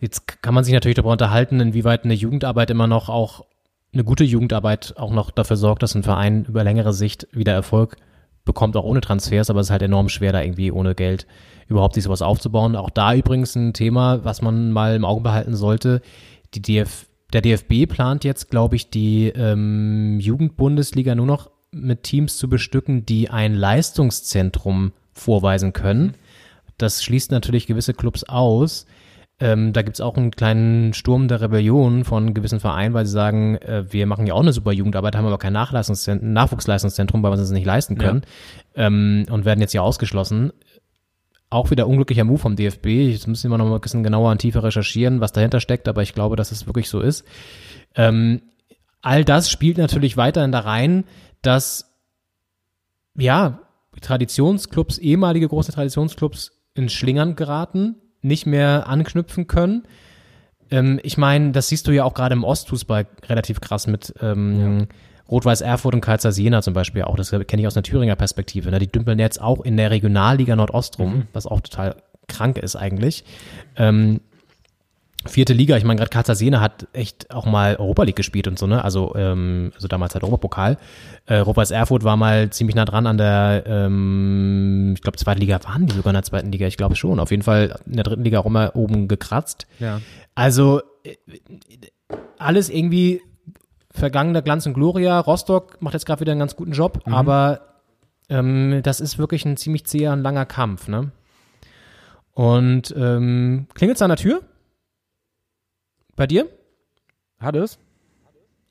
Jetzt 0.00 0.42
kann 0.42 0.54
man 0.54 0.64
sich 0.64 0.74
natürlich 0.74 0.96
darüber 0.96 1.12
unterhalten, 1.12 1.60
inwieweit 1.60 2.04
eine 2.04 2.14
Jugendarbeit 2.14 2.70
immer 2.70 2.86
noch 2.86 3.08
auch, 3.08 3.46
eine 3.94 4.04
gute 4.04 4.24
Jugendarbeit 4.24 4.94
auch 4.96 5.12
noch 5.12 5.30
dafür 5.30 5.56
sorgt, 5.56 5.82
dass 5.82 5.94
ein 5.94 6.02
Verein 6.02 6.44
über 6.44 6.64
längere 6.64 6.92
Sicht 6.92 7.26
wieder 7.32 7.52
Erfolg 7.52 7.96
bekommt, 8.44 8.76
auch 8.76 8.84
ohne 8.84 9.00
Transfers, 9.00 9.50
aber 9.50 9.60
es 9.60 9.68
ist 9.68 9.70
halt 9.70 9.82
enorm 9.82 10.08
schwer, 10.08 10.32
da 10.32 10.42
irgendwie 10.42 10.70
ohne 10.70 10.94
Geld 10.94 11.26
überhaupt 11.68 11.94
sich 11.94 12.04
sowas 12.04 12.22
aufzubauen. 12.22 12.76
Auch 12.76 12.90
da 12.90 13.14
übrigens 13.14 13.54
ein 13.54 13.72
Thema, 13.72 14.24
was 14.24 14.42
man 14.42 14.70
mal 14.70 14.94
im 14.94 15.04
Auge 15.04 15.22
behalten 15.22 15.56
sollte. 15.56 16.02
Die 16.52 16.60
DF, 16.60 17.06
der 17.32 17.40
DFB 17.40 17.86
plant 17.88 18.24
jetzt, 18.24 18.50
glaube 18.50 18.76
ich, 18.76 18.90
die 18.90 19.28
ähm, 19.28 20.20
Jugendbundesliga 20.20 21.14
nur 21.14 21.26
noch 21.26 21.50
mit 21.70 22.02
Teams 22.02 22.36
zu 22.36 22.48
bestücken, 22.48 23.06
die 23.06 23.30
ein 23.30 23.54
Leistungszentrum 23.54 24.92
vorweisen 25.12 25.72
können. 25.72 26.14
Das 26.78 27.02
schließt 27.02 27.30
natürlich 27.30 27.66
gewisse 27.66 27.94
Clubs 27.94 28.24
aus. 28.24 28.86
Ähm, 29.40 29.72
da 29.72 29.82
gibt's 29.82 30.00
auch 30.00 30.16
einen 30.16 30.30
kleinen 30.30 30.94
Sturm 30.94 31.26
der 31.26 31.40
Rebellion 31.40 32.04
von 32.04 32.34
gewissen 32.34 32.60
Vereinen, 32.60 32.94
weil 32.94 33.04
sie 33.04 33.12
sagen, 33.12 33.56
äh, 33.56 33.84
wir 33.92 34.06
machen 34.06 34.26
ja 34.26 34.34
auch 34.34 34.42
eine 34.42 34.52
super 34.52 34.70
Jugendarbeit, 34.70 35.16
haben 35.16 35.26
aber 35.26 35.38
kein 35.38 35.52
Nachwuchsleistungszentrum, 35.52 37.22
weil 37.22 37.32
wir 37.32 37.38
es 37.40 37.50
nicht 37.50 37.66
leisten 37.66 37.98
können 37.98 38.22
ähm, 38.76 39.26
und 39.28 39.44
werden 39.44 39.60
jetzt 39.60 39.72
hier 39.72 39.82
ausgeschlossen. 39.82 40.52
Auch 41.50 41.70
wieder 41.70 41.88
unglücklicher 41.88 42.24
Move 42.24 42.38
vom 42.38 42.54
DFB. 42.54 42.86
Jetzt 42.86 43.26
müssen 43.26 43.50
wir 43.50 43.58
noch 43.58 43.66
mal 43.66 43.74
ein 43.74 43.80
bisschen 43.80 44.04
genauer 44.04 44.30
und 44.30 44.38
tiefer 44.38 44.62
recherchieren, 44.62 45.20
was 45.20 45.32
dahinter 45.32 45.60
steckt, 45.60 45.88
aber 45.88 46.02
ich 46.02 46.14
glaube, 46.14 46.36
dass 46.36 46.52
es 46.52 46.66
wirklich 46.66 46.88
so 46.88 47.00
ist. 47.00 47.24
Ähm, 47.96 48.40
all 49.02 49.24
das 49.24 49.50
spielt 49.50 49.78
natürlich 49.78 50.16
weiterhin 50.16 50.52
da 50.52 50.60
rein, 50.60 51.04
dass 51.42 51.92
ja, 53.16 53.60
Traditionsclubs, 54.00 54.98
ehemalige 54.98 55.48
große 55.48 55.72
Traditionsclubs 55.72 56.52
in 56.74 56.88
Schlingern 56.88 57.36
geraten, 57.36 57.96
nicht 58.24 58.46
mehr 58.46 58.88
anknüpfen 58.88 59.46
können. 59.46 59.84
Ähm, 60.70 60.98
ich 61.02 61.16
meine, 61.18 61.52
das 61.52 61.68
siehst 61.68 61.86
du 61.86 61.92
ja 61.92 62.04
auch 62.04 62.14
gerade 62.14 62.34
im 62.34 62.42
Ostfußball 62.44 63.06
relativ 63.28 63.60
krass 63.60 63.86
mit 63.86 64.14
ähm, 64.20 64.88
Rot-Weiß 65.30 65.60
Erfurt 65.60 65.94
und 65.94 66.00
Karlsruhe 66.00 66.32
Jena 66.32 66.62
zum 66.62 66.74
Beispiel 66.74 67.02
auch. 67.02 67.16
Das 67.16 67.30
kenne 67.30 67.62
ich 67.62 67.66
aus 67.66 67.76
einer 67.76 67.82
Thüringer 67.82 68.16
Perspektive. 68.16 68.70
Ne? 68.70 68.78
Die 68.78 68.90
dümpeln 68.90 69.18
jetzt 69.18 69.40
auch 69.40 69.60
in 69.62 69.76
der 69.76 69.90
Regionalliga 69.90 70.56
Nordost 70.56 70.98
rum, 70.98 71.14
Mhm. 71.14 71.22
was 71.32 71.46
auch 71.46 71.60
total 71.60 71.96
krank 72.28 72.58
ist 72.58 72.76
eigentlich. 72.76 73.24
Ähm, 73.76 74.20
vierte 75.26 75.52
Liga, 75.52 75.76
ich 75.76 75.84
meine, 75.84 75.98
gerade 75.98 76.10
Karlsruhe 76.10 76.36
Jena 76.36 76.60
hat 76.60 76.86
echt 76.92 77.30
auch 77.32 77.46
mal 77.46 77.76
Europa 77.76 78.02
League 78.04 78.16
gespielt 78.16 78.46
und 78.48 78.58
so, 78.58 78.66
ne? 78.66 78.84
Also, 78.84 79.14
ähm, 79.16 79.72
also 79.74 79.88
damals 79.88 80.14
halt 80.14 80.24
Europapokal. 80.24 80.78
Äh, 81.26 81.36
Rot-Weiß 81.38 81.70
Erfurt 81.70 82.04
war 82.04 82.16
mal 82.16 82.50
ziemlich 82.50 82.74
nah 82.76 82.84
dran 82.84 83.06
an 83.06 83.18
der, 83.18 83.64
ähm, 83.66 84.92
ich 84.94 85.02
glaube, 85.02 85.18
zweite 85.18 85.40
Liga 85.40 85.58
waren 85.64 85.86
die 85.86 85.94
sogar 85.94 86.10
in 86.10 86.14
der 86.14 86.22
zweiten 86.22 86.52
Liga, 86.52 86.66
ich 86.66 86.76
glaube 86.76 86.96
schon. 86.96 87.20
Auf 87.20 87.30
jeden 87.30 87.42
Fall 87.42 87.78
in 87.86 87.94
der 87.94 88.04
dritten 88.04 88.24
Liga 88.24 88.40
auch 88.40 88.46
immer 88.46 88.76
oben 88.76 89.08
gekratzt. 89.08 89.66
Ja. 89.78 90.00
Also 90.34 90.82
äh, 91.04 91.16
alles 92.38 92.68
irgendwie 92.68 93.20
vergangener 93.90 94.42
Glanz 94.42 94.66
und 94.66 94.74
Gloria. 94.74 95.20
Rostock 95.20 95.80
macht 95.80 95.94
jetzt 95.94 96.06
gerade 96.06 96.20
wieder 96.20 96.32
einen 96.32 96.40
ganz 96.40 96.56
guten 96.56 96.72
Job, 96.72 97.00
Mhm. 97.06 97.14
aber 97.14 97.60
ähm, 98.28 98.80
das 98.82 99.00
ist 99.00 99.18
wirklich 99.18 99.44
ein 99.44 99.56
ziemlich 99.56 99.84
zäher 99.86 100.12
und 100.12 100.22
langer 100.22 100.46
Kampf, 100.46 100.88
ne? 100.88 101.12
Und 102.32 102.92
ähm, 102.96 103.66
klingelt's 103.74 104.02
an 104.02 104.08
der 104.08 104.16
Tür? 104.16 104.42
Bei 106.16 106.26
dir? 106.26 106.46
Hat 107.40 107.56
es? 107.56 107.78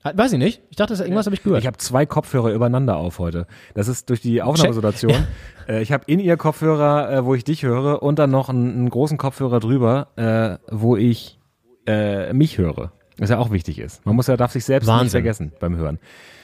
Hat- 0.02 0.16
Weiß 0.18 0.32
ich 0.32 0.38
nicht. 0.38 0.60
Ich 0.70 0.76
dachte, 0.76 0.94
irgendwas 0.94 1.26
habe 1.26 1.34
ich 1.36 1.42
gehört. 1.42 1.60
Ich 1.60 1.66
habe 1.66 1.78
zwei 1.78 2.04
Kopfhörer 2.06 2.50
übereinander 2.52 2.96
auf 2.96 3.18
heute. 3.18 3.46
Das 3.74 3.88
ist 3.88 4.10
durch 4.10 4.20
die 4.20 4.42
Aufnahmesituation. 4.42 5.12
Äh, 5.66 5.80
ich 5.80 5.92
habe 5.92 6.04
in 6.08 6.20
ihr 6.20 6.36
Kopfhörer, 6.36 7.10
äh, 7.10 7.24
wo 7.24 7.34
ich 7.34 7.42
dich 7.42 7.62
höre, 7.62 8.02
und 8.02 8.18
dann 8.18 8.30
noch 8.30 8.50
einen, 8.50 8.70
einen 8.74 8.90
großen 8.90 9.16
Kopfhörer 9.16 9.60
drüber, 9.60 10.08
äh, 10.16 10.58
wo 10.70 10.94
ich 10.94 11.38
äh, 11.86 12.34
mich 12.34 12.58
höre. 12.58 12.92
Was 13.16 13.30
ja 13.30 13.38
auch 13.38 13.50
wichtig 13.50 13.78
ist. 13.78 14.04
Man 14.04 14.14
muss 14.14 14.26
ja 14.26 14.36
darf 14.36 14.52
sich 14.52 14.62
selbst 14.66 14.86
nicht 14.86 14.94
Wahnsinn. 14.94 15.10
vergessen 15.22 15.52
beim 15.60 15.76
Hören. 15.76 15.98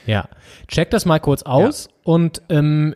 Ja. 0.07 0.27
Check 0.69 0.89
das 0.89 1.05
mal 1.05 1.19
kurz 1.19 1.43
aus 1.43 1.89
und 2.03 2.41
ähm, 2.49 2.95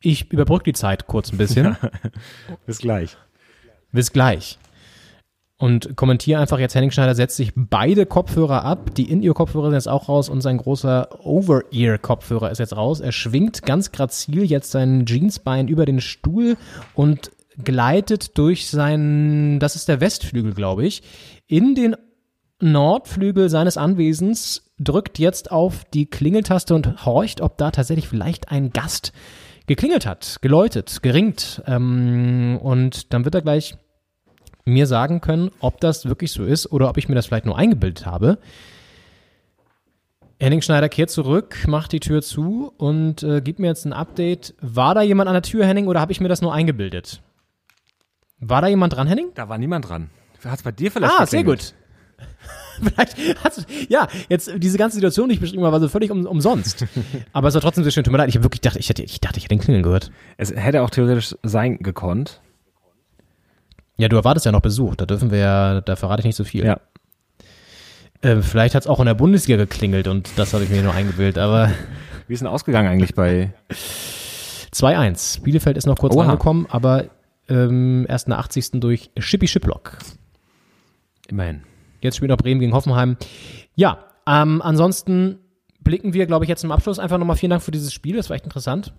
ich 0.00 0.32
überbrücke 0.32 0.64
die 0.64 0.72
Zeit 0.72 1.06
kurz 1.06 1.30
ein 1.30 1.38
bisschen. 1.38 1.76
Bis 2.66 2.78
gleich. 2.78 3.16
Bis 3.92 4.10
gleich. 4.10 4.58
Und 5.60 5.94
kommentiere 5.94 6.40
einfach 6.40 6.58
jetzt, 6.58 6.74
Henning 6.74 6.90
Schneider 6.90 7.14
setzt 7.14 7.36
sich 7.36 7.52
beide 7.54 8.06
Kopfhörer 8.06 8.64
ab. 8.64 8.94
Die 8.94 9.10
In-Ear-Kopfhörer 9.10 9.66
sind 9.66 9.74
jetzt 9.74 9.90
auch 9.90 10.08
raus 10.08 10.30
und 10.30 10.40
sein 10.40 10.56
großer 10.56 11.22
Over-Ear-Kopfhörer 11.22 12.50
ist 12.50 12.60
jetzt 12.60 12.74
raus. 12.74 13.00
Er 13.00 13.12
schwingt 13.12 13.66
ganz 13.66 13.92
grazil 13.92 14.42
jetzt 14.42 14.70
sein 14.70 15.04
Jeansbein 15.06 15.68
über 15.68 15.84
den 15.84 16.00
Stuhl 16.00 16.56
und 16.94 17.30
gleitet 17.62 18.38
durch 18.38 18.70
seinen, 18.70 19.60
das 19.60 19.76
ist 19.76 19.88
der 19.88 20.00
Westflügel, 20.00 20.54
glaube 20.54 20.86
ich, 20.86 21.02
in 21.46 21.74
den 21.74 21.94
Nordflügel 22.60 23.50
seines 23.50 23.76
Anwesens, 23.76 24.72
drückt 24.78 25.18
jetzt 25.18 25.52
auf 25.52 25.84
die 25.92 26.06
Klingeltaste 26.06 26.74
und 26.74 27.04
horcht, 27.04 27.42
ob 27.42 27.58
da 27.58 27.70
tatsächlich 27.70 28.08
vielleicht 28.08 28.50
ein 28.50 28.70
Gast 28.70 29.12
geklingelt 29.66 30.06
hat, 30.06 30.38
geläutet, 30.40 31.02
geringt. 31.02 31.62
Ähm, 31.66 32.58
und 32.62 33.12
dann 33.12 33.26
wird 33.26 33.34
er 33.34 33.42
gleich 33.42 33.76
mir 34.70 34.86
sagen 34.86 35.20
können, 35.20 35.50
ob 35.60 35.80
das 35.80 36.06
wirklich 36.06 36.32
so 36.32 36.44
ist 36.44 36.70
oder 36.72 36.88
ob 36.88 36.96
ich 36.96 37.08
mir 37.08 37.14
das 37.14 37.26
vielleicht 37.26 37.46
nur 37.46 37.58
eingebildet 37.58 38.06
habe. 38.06 38.38
Henning 40.38 40.62
Schneider 40.62 40.88
kehrt 40.88 41.10
zurück, 41.10 41.66
macht 41.66 41.92
die 41.92 42.00
Tür 42.00 42.22
zu 42.22 42.72
und 42.78 43.22
äh, 43.22 43.42
gibt 43.42 43.58
mir 43.58 43.66
jetzt 43.66 43.84
ein 43.84 43.92
Update. 43.92 44.54
War 44.62 44.94
da 44.94 45.02
jemand 45.02 45.28
an 45.28 45.34
der 45.34 45.42
Tür, 45.42 45.66
Henning, 45.66 45.86
oder 45.86 46.00
habe 46.00 46.12
ich 46.12 46.20
mir 46.20 46.28
das 46.28 46.40
nur 46.40 46.54
eingebildet? 46.54 47.20
War 48.38 48.62
da 48.62 48.68
jemand 48.68 48.94
dran, 48.94 49.06
Henning? 49.06 49.32
Da 49.34 49.50
war 49.50 49.58
niemand 49.58 49.88
dran. 49.88 50.08
Hat 50.42 50.58
es 50.58 50.62
bei 50.62 50.72
dir 50.72 50.90
vielleicht 50.90 51.12
Ah, 51.12 51.26
sehr 51.26 51.42
geklingelt? 51.42 51.74
gut. 51.74 51.74
vielleicht 52.96 53.16
hast 53.44 53.58
du, 53.58 53.62
ja, 53.90 54.08
jetzt 54.30 54.50
diese 54.56 54.78
ganze 54.78 54.94
Situation, 54.94 55.28
die 55.28 55.34
ich 55.34 55.40
beschrieben 55.40 55.62
habe, 55.62 55.72
war 55.72 55.80
so 55.80 55.88
völlig 55.88 56.10
um, 56.10 56.24
umsonst. 56.24 56.86
Aber 57.34 57.48
es 57.48 57.54
war 57.54 57.60
trotzdem 57.60 57.84
sehr 57.84 57.90
schön. 57.90 58.04
Tut 58.04 58.12
mir 58.12 58.18
leid, 58.18 58.30
ich 58.30 58.36
habe 58.36 58.44
wirklich 58.44 58.62
gedacht, 58.62 58.78
ich, 58.78 58.88
hätte, 58.88 59.02
ich 59.02 59.20
dachte, 59.20 59.36
ich 59.36 59.44
hätte 59.44 59.54
den 59.54 59.60
Klingeln 59.60 59.82
gehört. 59.82 60.10
Es 60.38 60.50
hätte 60.54 60.80
auch 60.82 60.88
theoretisch 60.90 61.36
sein 61.42 61.78
gekonnt. 61.78 62.40
Ja, 64.00 64.08
du 64.08 64.16
erwartest 64.16 64.46
ja 64.46 64.52
noch 64.52 64.60
Besuch. 64.60 64.96
Da 64.96 65.04
dürfen 65.06 65.30
wir 65.30 65.38
ja, 65.38 65.80
da 65.80 65.94
verrate 65.94 66.20
ich 66.20 66.26
nicht 66.26 66.36
so 66.36 66.44
viel. 66.44 66.64
Ja. 66.64 66.80
Äh, 68.22 68.42
vielleicht 68.42 68.74
hat 68.74 68.82
es 68.82 68.86
auch 68.86 68.98
in 69.00 69.06
der 69.06 69.14
Bundesliga 69.14 69.58
geklingelt 69.58 70.08
und 70.08 70.30
das 70.36 70.54
habe 70.54 70.64
ich 70.64 70.70
mir 70.70 70.82
nur 70.82 70.94
eingebildet, 70.94 71.38
aber. 71.38 71.70
Wie 72.26 72.34
ist 72.34 72.40
denn 72.40 72.48
ausgegangen 72.48 72.88
eigentlich 72.88 73.14
bei 73.14 73.52
2-1. 74.72 75.42
Bielefeld 75.42 75.76
ist 75.76 75.86
noch 75.86 75.98
kurz 75.98 76.14
Oha. 76.14 76.24
angekommen, 76.24 76.66
aber 76.70 77.06
ähm, 77.48 78.06
erst 78.08 78.26
in 78.26 78.30
der 78.30 78.38
80. 78.38 78.80
durch 78.80 79.10
Schippi 79.18 79.48
Schiplock. 79.48 79.98
Immerhin. 81.28 81.62
Jetzt 82.00 82.16
spielt 82.16 82.30
noch 82.30 82.36
Bremen 82.38 82.60
gegen 82.60 82.72
Hoffenheim. 82.72 83.16
Ja, 83.74 83.98
ähm, 84.26 84.62
ansonsten 84.62 85.38
blicken 85.80 86.14
wir, 86.14 86.26
glaube 86.26 86.44
ich, 86.44 86.48
jetzt 86.48 86.60
zum 86.60 86.72
Abschluss 86.72 86.98
einfach 86.98 87.18
nochmal 87.18 87.36
vielen 87.36 87.50
Dank 87.50 87.62
für 87.62 87.70
dieses 87.70 87.92
Spiel. 87.92 88.16
Das 88.16 88.30
war 88.30 88.36
echt 88.36 88.44
interessant. 88.44 88.94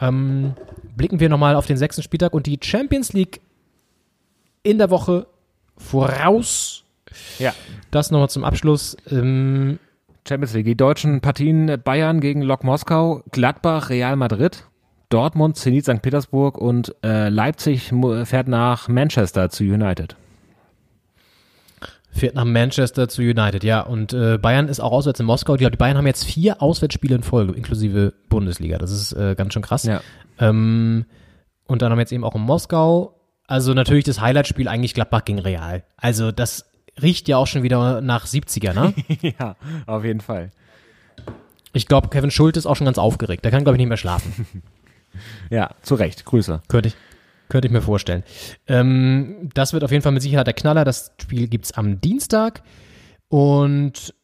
Ähm, 0.00 0.54
blicken 0.96 1.20
wir 1.20 1.28
nochmal 1.28 1.54
auf 1.54 1.66
den 1.66 1.76
sechsten 1.76 2.02
Spieltag 2.02 2.32
und 2.32 2.46
die 2.46 2.58
Champions 2.62 3.12
League 3.12 3.40
in 4.68 4.78
der 4.78 4.90
Woche 4.90 5.26
voraus. 5.76 6.84
Ja. 7.38 7.54
Das 7.90 8.10
nochmal 8.10 8.28
zum 8.28 8.44
Abschluss. 8.44 8.96
Ähm, 9.10 9.78
Champions 10.28 10.52
League. 10.52 10.66
Die 10.66 10.76
deutschen 10.76 11.20
Partien 11.20 11.80
Bayern 11.82 12.20
gegen 12.20 12.42
Lok 12.42 12.62
Moskau, 12.62 13.22
Gladbach, 13.30 13.88
Real 13.88 14.16
Madrid, 14.16 14.64
Dortmund, 15.08 15.56
Zenit 15.56 15.84
St. 15.84 16.02
Petersburg 16.02 16.58
und 16.58 16.94
äh, 17.02 17.30
Leipzig 17.30 17.92
fährt 18.24 18.48
nach 18.48 18.88
Manchester 18.88 19.48
zu 19.48 19.64
United. 19.64 20.16
Fährt 22.10 22.34
nach 22.34 22.44
Manchester 22.44 23.08
zu 23.08 23.22
United, 23.22 23.64
ja. 23.64 23.80
Und 23.80 24.12
äh, 24.12 24.38
Bayern 24.38 24.68
ist 24.68 24.80
auch 24.80 24.92
auswärts 24.92 25.20
in 25.20 25.26
Moskau. 25.26 25.54
Ich 25.54 25.60
glaube, 25.60 25.70
die 25.70 25.78
Bayern 25.78 25.96
haben 25.96 26.06
jetzt 26.06 26.24
vier 26.24 26.60
Auswärtsspiele 26.60 27.14
in 27.14 27.22
Folge, 27.22 27.54
inklusive 27.54 28.12
Bundesliga. 28.28 28.76
Das 28.76 28.90
ist 28.90 29.12
äh, 29.12 29.34
ganz 29.34 29.54
schön 29.54 29.62
krass. 29.62 29.84
Ja. 29.84 30.02
Ähm, 30.38 31.06
und 31.66 31.80
dann 31.80 31.90
haben 31.90 31.98
wir 31.98 32.02
jetzt 32.02 32.12
eben 32.12 32.24
auch 32.24 32.34
in 32.34 32.42
Moskau. 32.42 33.17
Also 33.48 33.72
natürlich 33.72 34.04
das 34.04 34.20
Highlightspiel 34.20 34.68
eigentlich 34.68 34.94
Gladbach 34.94 35.24
gegen 35.24 35.38
Real. 35.38 35.82
Also 35.96 36.30
das 36.30 36.66
riecht 37.00 37.28
ja 37.28 37.38
auch 37.38 37.46
schon 37.46 37.62
wieder 37.62 38.02
nach 38.02 38.26
70er, 38.26 38.74
ne? 38.74 38.94
ja, 39.38 39.56
auf 39.86 40.04
jeden 40.04 40.20
Fall. 40.20 40.50
Ich 41.72 41.86
glaube, 41.86 42.08
Kevin 42.08 42.30
Schulte 42.30 42.58
ist 42.58 42.66
auch 42.66 42.76
schon 42.76 42.84
ganz 42.84 42.98
aufgeregt. 42.98 43.44
Der 43.44 43.50
kann, 43.50 43.64
glaube 43.64 43.76
ich, 43.76 43.78
nicht 43.78 43.88
mehr 43.88 43.96
schlafen. 43.96 44.46
Ja, 45.50 45.70
zu 45.82 45.94
Recht. 45.96 46.26
Grüße. 46.26 46.62
Könnte 46.68 46.90
ich. 46.90 46.96
Könnte 47.48 47.66
ich 47.66 47.72
mir 47.72 47.80
vorstellen. 47.80 48.22
Ähm, 48.68 49.48
das 49.54 49.72
wird 49.72 49.82
auf 49.82 49.90
jeden 49.90 50.02
Fall 50.02 50.12
mit 50.12 50.22
Sicherheit 50.22 50.46
der 50.46 50.54
Knaller. 50.54 50.84
Das 50.84 51.12
Spiel 51.20 51.48
gibt's 51.48 51.72
am 51.72 52.00
Dienstag. 52.00 52.62
Und 53.28 54.14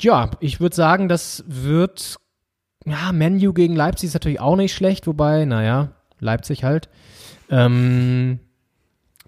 ja, 0.00 0.30
ich 0.40 0.58
würde 0.58 0.74
sagen, 0.74 1.08
das 1.08 1.44
wird. 1.46 2.16
Ja, 2.86 3.12
Menu 3.12 3.52
gegen 3.52 3.76
Leipzig 3.76 4.08
ist 4.08 4.14
natürlich 4.14 4.40
auch 4.40 4.56
nicht 4.56 4.74
schlecht, 4.74 5.06
wobei, 5.06 5.44
naja, 5.44 5.92
Leipzig 6.18 6.64
halt. 6.64 6.88
Ähm, 7.50 8.38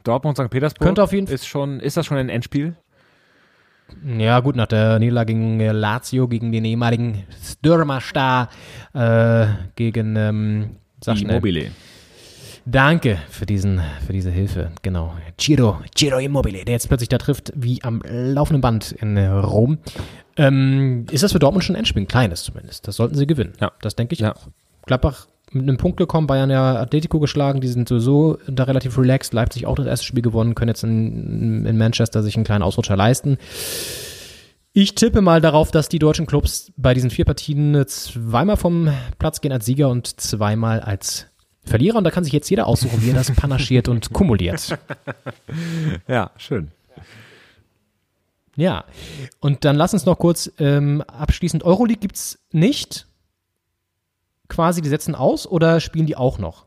Dortmund 0.05 0.37
St. 0.37 0.51
Petersburg 0.51 0.87
Könnte 0.87 1.03
auf 1.03 1.13
jeden 1.13 1.27
ist 1.27 1.47
schon, 1.47 1.81
ist 1.81 1.97
das 1.97 2.07
schon 2.07 2.17
ein 2.17 2.29
Endspiel? 2.29 2.75
Ja, 4.19 4.39
gut, 4.41 4.55
nach 4.57 4.67
der 4.69 4.99
Niederlage 4.99 5.35
gegen 5.35 5.59
äh, 5.61 5.73
Lazio, 5.73 6.29
gegen 6.29 6.53
den 6.53 6.65
ehemaligen 6.65 7.25
Stürmerstar, 7.43 8.49
äh, 8.95 9.47
gegen, 9.75 10.15
ähm, 10.17 10.77
sag. 11.03 11.21
Immobile. 11.21 11.71
Danke 12.67 13.19
für 13.31 13.47
diesen, 13.47 13.81
für 14.07 14.13
diese 14.13 14.31
Hilfe. 14.31 14.71
Genau. 14.83 15.15
Ciro, 15.41 15.81
Ciro 15.97 16.19
Immobile, 16.19 16.65
der 16.65 16.75
jetzt 16.75 16.87
plötzlich 16.89 17.09
da 17.09 17.19
trifft, 17.19 17.53
wie 17.57 17.83
am 17.83 18.03
laufenden 18.07 18.61
Band 18.61 18.93
in 18.93 19.17
äh, 19.17 19.27
Rom. 19.27 19.79
Ähm, 20.37 21.07
ist 21.11 21.25
das 21.25 21.33
für 21.33 21.39
Dortmund 21.39 21.65
schon 21.65 21.75
ein 21.75 21.81
Endspiel? 21.81 22.03
Ein 22.03 22.09
kleines 22.09 22.45
zumindest. 22.45 22.87
Das 22.87 22.97
sollten 22.97 23.17
sie 23.17 23.27
gewinnen. 23.27 23.55
Ja. 23.61 23.73
Das 23.81 23.97
denke 23.97 24.13
ich 24.13 24.21
Ja. 24.21 24.37
auch. 24.37 24.49
Gladbach 24.87 25.27
mit 25.52 25.62
einem 25.62 25.77
Punkt 25.77 25.97
gekommen, 25.97 26.27
Bayern 26.27 26.51
ja 26.51 26.77
Atletico 26.77 27.18
geschlagen, 27.18 27.60
die 27.60 27.68
sind 27.68 27.89
sowieso 27.89 28.39
da 28.47 28.64
relativ 28.64 28.97
relaxed. 28.98 29.32
Leipzig 29.32 29.66
auch 29.66 29.74
das 29.74 29.86
erste 29.86 30.06
Spiel 30.06 30.22
gewonnen, 30.22 30.55
können 30.55 30.68
jetzt 30.68 30.85
in, 30.85 31.66
in 31.66 31.78
Manchester 31.78 32.22
sich 32.22 32.36
einen 32.36 32.44
kleinen 32.44 32.62
Ausrutscher 32.62 32.97
leisten. 32.97 33.39
Ich 34.72 34.94
tippe 34.94 35.20
mal 35.20 35.40
darauf, 35.40 35.72
dass 35.72 35.89
die 35.89 35.98
deutschen 35.98 36.27
Clubs 36.27 36.72
bei 36.77 36.94
diesen 36.94 37.10
vier 37.10 37.24
Partien 37.24 37.85
zweimal 37.86 38.56
vom 38.56 38.93
Platz 39.18 39.40
gehen 39.40 39.52
als 39.52 39.66
Sieger 39.66 39.89
und 39.89 40.20
zweimal 40.20 40.81
als 40.81 41.27
Verlierer. 41.64 41.98
Und 41.98 42.05
da 42.05 42.10
kann 42.10 42.24
sich 42.24 42.32
jetzt 42.32 42.48
jeder 42.48 42.66
aussuchen, 42.66 43.02
wie 43.02 43.10
er 43.10 43.14
das 43.14 43.31
panaschiert 43.36 43.89
und 43.89 44.12
kumuliert. 44.12 44.78
Ja, 46.06 46.31
schön. 46.36 46.70
Ja, 48.56 48.85
und 49.40 49.64
dann 49.64 49.77
lass 49.77 49.94
uns 49.94 50.06
noch 50.06 50.18
kurz 50.18 50.52
ähm, 50.59 51.02
abschließend. 51.02 51.64
Euroleague 51.64 52.01
gibt's 52.01 52.39
nicht. 52.52 53.06
Quasi, 54.51 54.82
die 54.82 54.89
setzen 54.89 55.14
aus 55.14 55.47
oder 55.47 55.81
spielen 55.81 56.06
die 56.06 56.16
auch 56.16 56.39
noch? 56.39 56.66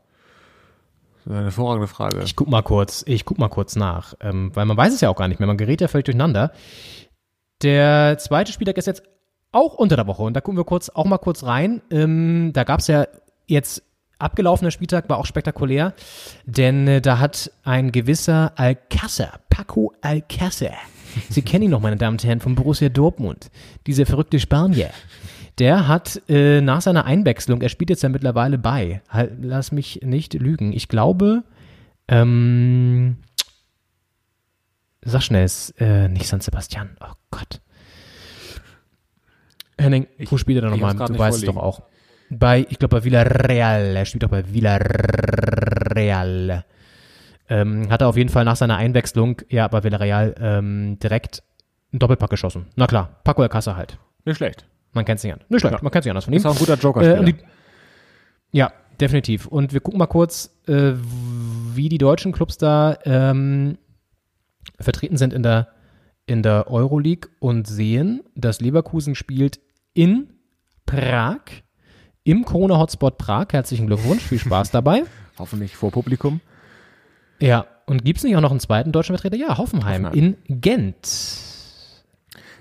Das 1.24 1.26
ist 1.26 1.32
eine 1.32 1.44
hervorragende 1.44 1.86
Frage. 1.86 2.22
Ich 2.24 2.34
guck 2.34 2.48
mal 2.48 2.62
kurz, 2.62 3.04
ich 3.06 3.24
guck 3.24 3.38
mal 3.38 3.48
kurz 3.48 3.76
nach, 3.76 4.14
ähm, 4.20 4.50
weil 4.54 4.66
man 4.66 4.76
weiß 4.76 4.92
es 4.92 5.00
ja 5.00 5.08
auch 5.08 5.16
gar 5.16 5.28
nicht 5.28 5.38
mehr. 5.38 5.46
Man 5.46 5.56
gerät 5.56 5.80
ja 5.80 5.88
völlig 5.88 6.06
durcheinander. 6.06 6.52
Der 7.62 8.18
zweite 8.18 8.52
Spieltag 8.52 8.76
ist 8.76 8.86
jetzt 8.86 9.04
auch 9.52 9.74
unter 9.74 9.94
der 9.96 10.06
Woche 10.06 10.22
und 10.22 10.34
da 10.34 10.40
gucken 10.40 10.58
wir 10.58 10.64
kurz 10.64 10.88
auch 10.88 11.04
mal 11.04 11.18
kurz 11.18 11.44
rein. 11.44 11.80
Ähm, 11.90 12.50
da 12.52 12.64
gab's 12.64 12.88
ja 12.88 13.06
jetzt 13.46 13.82
abgelaufener 14.18 14.70
Spieltag 14.70 15.08
war 15.08 15.18
auch 15.18 15.26
spektakulär, 15.26 15.94
denn 16.46 16.88
äh, 16.88 17.00
da 17.00 17.18
hat 17.20 17.52
ein 17.62 17.92
gewisser 17.92 18.52
Alcázar, 18.56 19.40
Paco 19.50 19.92
Alcázar, 20.00 20.74
Sie 21.28 21.42
kennen 21.42 21.64
ihn 21.64 21.70
noch, 21.70 21.80
meine 21.80 21.96
Damen 21.96 22.14
und 22.14 22.24
Herren, 22.24 22.40
von 22.40 22.54
Borussia 22.54 22.88
Dortmund, 22.88 23.50
dieser 23.86 24.06
verrückte 24.06 24.40
Spanier. 24.40 24.90
Der 25.58 25.86
hat 25.86 26.20
äh, 26.28 26.60
nach 26.60 26.80
seiner 26.80 27.04
Einwechslung, 27.04 27.62
er 27.62 27.68
spielt 27.68 27.90
jetzt 27.90 28.02
ja 28.02 28.08
mittlerweile 28.08 28.58
bei, 28.58 29.02
halt, 29.08 29.32
lass 29.40 29.70
mich 29.70 30.00
nicht 30.02 30.34
lügen, 30.34 30.72
ich 30.72 30.88
glaube, 30.88 31.44
ähm, 32.08 33.18
sag 35.02 35.22
schnell, 35.22 35.44
ist, 35.44 35.80
äh, 35.80 36.08
nicht 36.08 36.26
San 36.26 36.40
Sebastian, 36.40 36.96
oh 37.00 37.12
Gott. 37.30 37.60
Henning, 39.78 40.06
wo 40.28 40.38
spielt 40.38 40.58
er 40.58 40.68
da 40.68 40.74
ich 40.74 40.80
nochmal? 40.80 41.08
Du 41.08 41.18
weißt 41.18 41.38
es 41.38 41.44
doch 41.44 41.56
auch. 41.56 41.82
Bei, 42.30 42.66
ich 42.68 42.78
glaube 42.78 42.96
bei 42.96 43.04
Villarreal, 43.04 43.96
er 43.96 44.04
spielt 44.04 44.24
doch 44.24 44.30
bei 44.30 44.52
Villarreal. 44.52 46.64
Ähm, 47.48 47.90
hat 47.90 48.00
er 48.00 48.08
auf 48.08 48.16
jeden 48.16 48.30
Fall 48.30 48.44
nach 48.44 48.56
seiner 48.56 48.76
Einwechslung, 48.76 49.42
ja, 49.50 49.68
bei 49.68 49.84
Villarreal 49.84 50.34
ähm, 50.40 50.98
direkt 50.98 51.42
einen 51.92 52.00
Doppelpack 52.00 52.30
geschossen. 52.30 52.66
Na 52.74 52.86
klar, 52.86 53.20
Paco 53.22 53.42
Alcázar 53.42 53.76
halt. 53.76 53.98
Nicht 54.24 54.38
schlecht. 54.38 54.66
Man 54.94 55.04
kennt 55.04 55.20
sich 55.20 55.32
an. 55.32 55.40
Nicht 55.48 55.60
schlecht, 55.60 55.74
Ja. 55.74 55.82
man 55.82 55.90
kennt 55.92 56.04
sich 56.04 56.10
anders 56.10 56.24
von 56.24 56.32
ihm. 56.32 56.36
Ist 56.38 56.46
auch 56.46 56.52
ein 56.52 56.58
guter 56.58 56.74
Äh, 56.74 56.76
Joker-Spieler. 56.76 57.22
die- 57.24 57.36
ja, 58.52 58.72
definitiv. 59.00 59.46
Und 59.46 59.72
wir 59.72 59.80
gucken 59.80 59.98
mal 59.98 60.06
kurz, 60.06 60.56
äh, 60.68 60.92
wie 61.74 61.88
die 61.88 61.98
deutschen 61.98 62.32
Clubs 62.32 62.56
da 62.58 62.96
ähm, 63.04 63.76
vertreten 64.80 65.16
sind 65.16 65.32
in 65.32 65.42
der, 65.42 65.68
in 66.26 66.42
der 66.42 66.70
Euroleague 66.70 67.30
und 67.40 67.66
sehen, 67.66 68.22
dass 68.36 68.60
Leverkusen 68.60 69.14
spielt 69.14 69.60
in 69.92 70.28
Prag, 70.86 71.40
im 72.22 72.44
Corona-Hotspot 72.44 73.18
Prag. 73.18 73.46
Herzlichen 73.50 73.86
Glückwunsch, 73.88 74.22
viel 74.22 74.38
Spaß 74.38 74.70
dabei. 74.70 75.02
Hoffentlich 75.38 75.74
vor 75.76 75.90
Publikum. 75.90 76.40
Ja, 77.40 77.66
und 77.86 78.04
gibt 78.04 78.18
es 78.18 78.24
nicht 78.24 78.36
auch 78.36 78.40
noch 78.40 78.52
einen 78.52 78.60
zweiten 78.60 78.92
deutschen 78.92 79.14
Vertreter? 79.16 79.36
Ja, 79.36 79.58
Hoffenheim, 79.58 80.06
Hoffenheim. 80.06 80.36
in 80.48 80.60
Gent. 80.60 81.06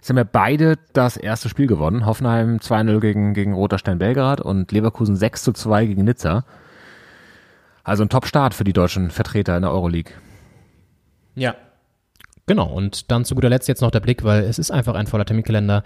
Jetzt 0.03 0.09
haben 0.09 0.17
ja 0.17 0.25
beide 0.25 0.79
das 0.91 1.15
erste 1.15 1.47
Spiel 1.47 1.65
gewonnen. 1.65 2.05
Hoffenheim 2.05 2.57
2-0 2.57 2.99
gegen, 2.99 3.33
gegen 3.33 3.53
Roter 3.53 3.77
Stern 3.77 3.99
Belgrad 3.99 4.41
und 4.41 4.69
Leverkusen 4.73 5.15
6-2 5.15 5.85
gegen 5.85 6.03
Nizza. 6.03 6.43
Also 7.85 8.03
ein 8.03 8.09
Top-Start 8.09 8.53
für 8.53 8.65
die 8.65 8.73
deutschen 8.73 9.11
Vertreter 9.11 9.55
in 9.55 9.61
der 9.61 9.71
Euroleague. 9.71 10.11
Ja. 11.35 11.55
Genau, 12.47 12.69
und 12.69 13.11
dann 13.11 13.23
zu 13.23 13.33
guter 13.33 13.47
Letzt 13.47 13.69
jetzt 13.69 13.79
noch 13.79 13.91
der 13.91 14.01
Blick, 14.01 14.25
weil 14.25 14.43
es 14.43 14.59
ist 14.59 14.71
einfach 14.71 14.95
ein 14.95 15.07
voller 15.07 15.23
Terminkalender. 15.23 15.85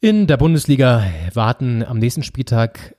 In 0.00 0.26
der 0.26 0.36
Bundesliga 0.36 1.06
warten 1.32 1.82
am 1.82 1.98
nächsten 1.98 2.24
Spieltag 2.24 2.94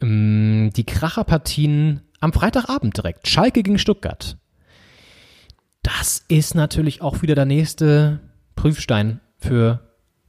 ähm, 0.00 0.70
die 0.74 0.84
Kracherpartien 0.84 2.00
am 2.20 2.32
Freitagabend 2.32 2.96
direkt. 2.96 3.28
Schalke 3.28 3.62
gegen 3.62 3.78
Stuttgart. 3.78 4.38
Das 5.82 6.24
ist 6.28 6.54
natürlich 6.54 7.02
auch 7.02 7.20
wieder 7.20 7.34
der 7.34 7.44
nächste 7.44 8.20
Prüfstein 8.54 9.20
für 9.46 9.80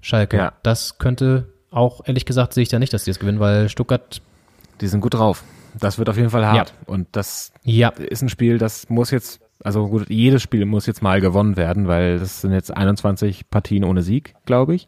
Schalke. 0.01 0.37
Ja. 0.37 0.53
Das 0.63 0.97
könnte 0.97 1.53
auch, 1.71 2.01
ehrlich 2.05 2.25
gesagt, 2.25 2.53
sehe 2.53 2.63
ich 2.63 2.69
da 2.69 2.79
nicht, 2.79 2.93
dass 2.93 3.03
die 3.03 3.11
das 3.11 3.19
gewinnen, 3.19 3.39
weil 3.39 3.69
Stuttgart 3.69 4.21
Die 4.81 4.87
sind 4.87 5.01
gut 5.01 5.13
drauf. 5.15 5.43
Das 5.79 5.97
wird 5.97 6.09
auf 6.09 6.17
jeden 6.17 6.29
Fall 6.29 6.45
hart. 6.45 6.73
Und 6.85 7.07
das 7.11 7.51
Ja. 7.63 7.89
ist 7.89 8.21
ein 8.21 8.29
Spiel, 8.29 8.57
das 8.57 8.89
muss 8.89 9.11
jetzt, 9.11 9.41
also 9.63 9.87
gut, 9.87 10.09
jedes 10.09 10.41
Spiel 10.41 10.65
muss 10.65 10.85
jetzt 10.85 11.01
mal 11.01 11.19
gewonnen 11.21 11.57
werden, 11.57 11.87
weil 11.87 12.19
das 12.19 12.41
sind 12.41 12.51
jetzt 12.53 12.75
21 12.75 13.49
Partien 13.49 13.83
ohne 13.83 14.01
Sieg, 14.01 14.35
glaube 14.45 14.75
ich. 14.75 14.87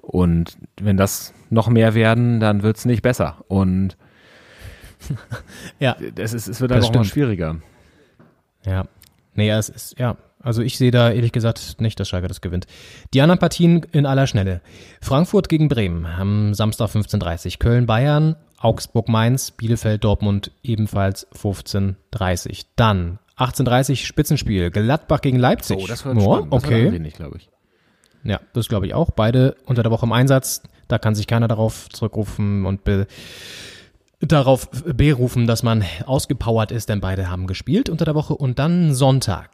Und 0.00 0.56
wenn 0.80 0.96
das 0.96 1.32
noch 1.50 1.68
mehr 1.68 1.94
werden, 1.94 2.40
dann 2.40 2.62
wird's 2.62 2.84
nicht 2.84 3.02
besser. 3.02 3.44
Und 3.48 3.96
Ja, 5.78 5.96
es, 6.16 6.32
ist, 6.32 6.48
es 6.48 6.60
wird 6.60 6.72
einfach 6.72 6.92
noch 6.92 7.04
schwieriger. 7.04 7.56
Ja. 8.64 8.84
Nee, 9.34 9.50
es 9.50 9.68
ist, 9.68 9.98
ja. 9.98 10.16
Also 10.44 10.62
ich 10.62 10.76
sehe 10.76 10.90
da 10.90 11.10
ehrlich 11.10 11.32
gesagt 11.32 11.80
nicht, 11.80 11.98
dass 11.98 12.08
Schalke 12.08 12.28
das 12.28 12.42
gewinnt. 12.42 12.66
Die 13.14 13.22
anderen 13.22 13.38
Partien 13.38 13.84
in 13.92 14.04
aller 14.04 14.26
Schnelle. 14.26 14.60
Frankfurt 15.00 15.48
gegen 15.48 15.68
Bremen 15.68 16.04
am 16.04 16.52
Samstag 16.52 16.90
15.30 16.90 17.58
Köln, 17.58 17.86
Bayern, 17.86 18.36
Augsburg, 18.58 19.08
Mainz, 19.08 19.50
Bielefeld, 19.50 20.04
Dortmund 20.04 20.52
ebenfalls 20.62 21.26
15.30 21.32 22.66
Dann 22.76 23.18
18.30 23.38 24.04
Spitzenspiel, 24.04 24.70
Gladbach 24.70 25.22
gegen 25.22 25.38
Leipzig. 25.38 25.78
Oh, 25.80 25.86
das 25.86 26.00
spannend. 26.00 26.22
Das 26.22 26.62
okay. 26.64 26.92
wird 26.92 27.02
nicht, 27.02 27.16
glaube 27.16 27.38
ich. 27.38 27.48
Ja, 28.22 28.40
das 28.52 28.68
glaube 28.68 28.86
ich 28.86 28.94
auch. 28.94 29.10
Beide 29.10 29.56
unter 29.64 29.82
der 29.82 29.90
Woche 29.90 30.06
im 30.06 30.12
Einsatz. 30.12 30.62
Da 30.88 30.98
kann 30.98 31.14
sich 31.14 31.26
keiner 31.26 31.48
darauf 31.48 31.88
zurückrufen 31.88 32.66
und 32.66 32.84
be 32.84 33.06
darauf 34.20 34.70
berufen, 34.70 35.46
dass 35.46 35.62
man 35.62 35.84
ausgepowert 36.06 36.72
ist, 36.72 36.88
denn 36.88 37.00
beide 37.00 37.30
haben 37.30 37.46
gespielt 37.46 37.90
unter 37.90 38.04
der 38.04 38.14
Woche. 38.14 38.34
Und 38.34 38.58
dann 38.58 38.94
Sonntag. 38.94 39.50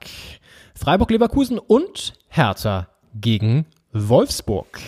Freiburg-Leverkusen 0.80 1.58
und 1.58 2.14
Hertha 2.28 2.88
gegen 3.14 3.66
Wolfsburg. 3.92 4.80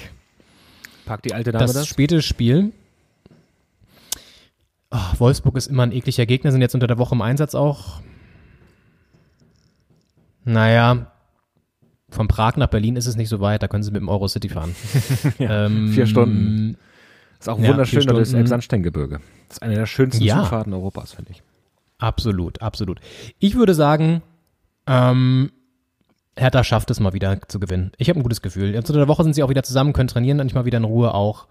Packt 1.05 1.27
die 1.27 1.35
alte 1.35 1.53
Dame 1.53 1.65
Das, 1.67 1.75
das? 1.75 1.87
späte 1.87 2.23
Spiel. 2.23 2.73
Oh, 4.91 4.99
Wolfsburg 5.19 5.55
ist 5.59 5.67
immer 5.67 5.83
ein 5.83 5.93
ekliger 5.93 6.25
Gegner, 6.25 6.51
sind 6.51 6.63
jetzt 6.63 6.75
unter 6.75 6.87
der 6.87 6.97
Woche 6.97 7.15
im 7.15 7.21
Einsatz 7.21 7.55
auch. 7.55 8.01
Naja, 10.45 11.13
von 12.09 12.27
Prag 12.27 12.57
nach 12.57 12.69
Berlin 12.69 12.97
ist 12.97 13.07
es 13.07 13.17
nicht 13.17 13.29
so 13.29 13.41
weit, 13.41 13.63
da 13.63 13.69
können 13.69 13.83
sie 13.83 13.91
mit 13.91 14.01
dem 14.01 14.09
Eurocity 14.09 14.49
fahren. 14.49 14.75
Ja, 15.39 15.67
Ähm, 15.67 15.89
vier 15.93 16.07
Stunden. 16.07 16.79
Ist 17.39 17.49
auch 17.51 17.59
ja, 17.59 17.69
wunderschön, 17.69 18.03
vier 18.03 18.13
das. 18.15 18.33
Elbsandsteingebirge. 18.33 19.21
Das 19.49 19.59
ist 19.59 19.63
eine 19.63 19.75
der 19.75 19.87
schönsten 19.87 20.23
Ja. 20.25 20.39
Zufahrten 20.43 20.73
Europas, 20.73 21.13
finde 21.13 21.33
ich. 21.33 21.43
Absolut, 21.99 22.63
absolut. 22.63 22.99
Ich 23.39 23.57
würde 23.57 23.75
sagen, 23.75 24.23
ähm, 24.87 25.53
Hertha 26.37 26.65
schafft 26.65 26.91
es 26.91 26.99
mal 27.01 27.13
wieder 27.13 27.39
zu 27.49 27.61
gewinnen. 27.61 27.93
Ich 27.99 28.09
habe 28.09 28.19
ein 28.19 28.23
gutes 28.23 28.41
Gefühl. 28.43 28.73
Jetzt 28.73 28.89
unter 28.89 29.01
der 29.01 29.09
Woche 29.09 29.23
sind 29.23 29.35
sie 29.35 29.43
auch 29.43 29.51
wieder 29.51 29.63
zusammen, 29.63 29.93
können 29.93 30.09
trainieren, 30.09 30.39
dann 30.39 30.47
nicht 30.47 30.55
mal 30.55 30.65
wieder 30.65 30.79
in 30.79 30.85
Ruhe 30.85 31.13
auch. 31.15 31.47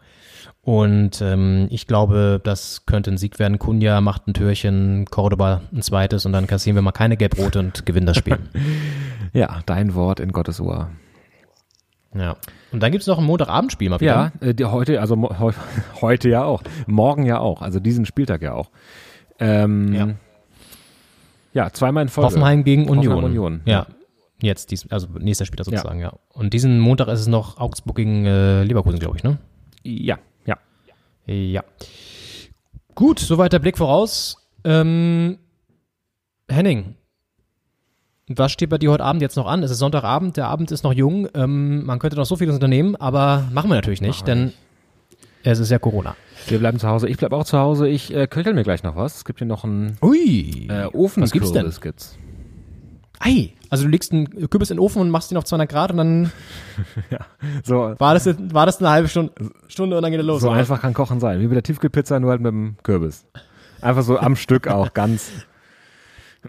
Und 0.64 1.22
ähm, 1.22 1.68
ich 1.72 1.88
glaube, 1.88 2.40
das 2.44 2.86
könnte 2.86 3.12
ein 3.12 3.18
Sieg 3.18 3.40
werden. 3.40 3.58
Kunja 3.60 4.00
macht 4.02 4.28
ein 4.28 4.34
Türchen, 4.34 5.06
Cordoba 5.10 5.62
ein 5.72 5.82
zweites 5.82 6.26
und 6.26 6.34
dann 6.34 6.48
kassieren 6.48 6.76
wir 6.76 6.82
mal 6.82 6.92
keine 6.92 7.18
Gelbrote 7.18 7.60
und 7.60 7.86
gewinnen 7.86 8.06
das 8.08 8.18
Spiel. 8.18 8.38
Ja, 9.34 9.62
dein 9.66 9.96
Wort 9.96 10.20
in 10.20 10.34
Gottes 10.34 10.60
Ohr. 10.60 10.90
ja. 12.14 12.36
Und 12.74 12.84
dann 12.84 12.92
gibt 12.92 13.02
es 13.04 13.08
noch 13.08 13.18
ein 13.18 13.24
Montagabendspiel 13.24 13.90
mal 13.90 14.02
wieder. 14.02 14.34
Ja, 14.42 14.48
äh, 14.50 14.66
heute, 14.66 15.00
also 15.00 15.16
heute 16.02 16.28
ja 16.28 16.44
auch. 16.44 16.62
Morgen 16.86 17.26
ja 17.26 17.40
auch. 17.40 17.62
Also 17.62 17.80
diesen 17.80 18.06
Spieltag 18.06 18.42
ja 18.42 18.52
auch. 18.54 18.72
Ähm, 19.40 19.94
Ja. 19.94 20.10
Ja, 21.54 21.72
zweimal 21.72 22.04
in 22.04 22.10
Folge. 22.10 22.28
Hoffenheim 22.28 22.66
gegen 22.66 22.90
Union. 22.90 23.14
Hoffenheim 23.14 23.24
Union. 23.32 23.62
Ja. 23.66 23.88
Jetzt, 24.42 24.72
dies, 24.72 24.88
also 24.90 25.08
nächster 25.20 25.46
Spieler 25.46 25.64
sozusagen, 25.64 26.00
ja. 26.00 26.14
Und 26.30 26.54
diesen 26.54 26.80
Montag 26.80 27.08
ist 27.10 27.20
es 27.20 27.28
noch 27.28 27.58
Augsburg 27.58 27.96
gegen 27.96 28.26
äh, 28.26 28.64
Leverkusen, 28.64 29.00
glaube 29.00 29.18
ich, 29.18 29.24
ne? 29.24 29.38
Ja, 29.84 30.18
ja. 30.46 30.58
Ja. 31.28 31.64
Gut, 32.96 33.20
soweit 33.20 33.54
der 33.54 33.60
Blick 33.60 33.78
voraus. 33.78 34.38
Ähm, 34.64 35.38
Henning, 36.50 36.96
was 38.28 38.52
steht 38.52 38.70
bei 38.70 38.78
dir 38.78 38.92
heute 38.92 39.04
Abend 39.04 39.22
jetzt 39.22 39.36
noch 39.36 39.48
an? 39.48 39.64
Es 39.64 39.72
ist 39.72 39.80
Sonntagabend, 39.80 40.38
der 40.38 40.48
Abend 40.48 40.72
ist 40.72 40.84
noch 40.84 40.94
jung. 40.94 41.28
Ähm, 41.34 41.86
man 41.86 42.00
könnte 42.00 42.16
noch 42.16 42.26
so 42.26 42.36
vieles 42.36 42.56
unternehmen, 42.56 42.96
aber 42.96 43.48
machen 43.52 43.70
wir 43.70 43.76
natürlich 43.76 44.02
nicht, 44.02 44.22
wir 44.22 44.34
denn 44.34 44.46
nicht. 44.46 44.58
es 45.44 45.60
ist 45.60 45.70
ja 45.70 45.80
Corona. 45.80 46.16
Wir 46.48 46.60
bleiben 46.60 46.80
zu 46.80 46.88
Hause. 46.88 47.08
Ich 47.08 47.18
bleib 47.18 47.34
auch 47.34 47.46
zu 47.46 47.58
Hause. 47.58 47.88
Ich 47.88 48.14
äh, 48.14 48.28
köchel 48.28 48.54
mir 48.54 48.64
gleich 48.64 48.84
noch 48.84 48.96
was. 48.96 49.18
Es 49.18 49.26
gibt 49.26 49.40
hier 49.40 49.48
noch 49.48 49.64
einen 49.64 49.98
Ui, 50.02 50.68
äh, 50.70 50.86
Ofen. 50.94 51.22
was 51.22 51.32
gibt's 51.32 51.52
denn? 51.52 51.72
Gibt's. 51.82 52.18
Ei, 53.24 53.54
also 53.70 53.84
du 53.84 53.90
legst 53.90 54.12
einen 54.12 54.50
Kürbis 54.50 54.72
in 54.72 54.78
den 54.78 54.82
Ofen 54.84 55.00
und 55.02 55.10
machst 55.12 55.32
ihn 55.32 55.38
auf 55.38 55.46
200 55.46 55.70
Grad 55.70 55.92
und 55.92 55.98
dann 55.98 56.32
So, 57.64 57.96
war 57.98 58.14
das, 58.14 58.26
war 58.54 58.66
das 58.66 58.80
eine 58.80 58.90
halbe 58.90 59.08
Stunde, 59.08 59.32
Stunde 59.68 59.96
und 59.96 60.02
dann 60.02 60.12
geht 60.12 60.20
er 60.20 60.24
los. 60.24 60.42
so 60.42 60.50
oder? 60.50 60.58
einfach 60.58 60.82
kann 60.82 60.94
Kochen 60.94 61.20
sein. 61.20 61.40
Wie 61.40 61.48
bei 61.48 61.54
der 61.54 61.64
Tiefkühlpizza, 61.64 62.20
nur 62.20 62.32
halt 62.32 62.42
mit 62.42 62.52
dem 62.52 62.78
Kürbis. 62.84 63.26
Einfach 63.82 64.04
so 64.04 64.18
am 64.18 64.36
Stück 64.36 64.68
auch, 64.68 64.94
ganz. 64.94 65.32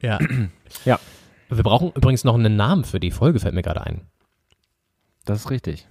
Ja. 0.01 0.19
Ja. 0.87 0.99
Wir 1.51 1.63
brauchen 1.63 1.93
übrigens 1.95 2.25
noch 2.25 2.35
einen 2.35 2.57
Namen 2.57 2.85
für 2.85 2.99
die 2.99 3.11
Folge, 3.11 3.39
fällt 3.39 3.55
mir 3.55 3.61
gerade 3.61 3.83
ein. 3.83 4.01
Das 5.27 5.41
ist 5.41 5.51
richtig. 5.51 5.87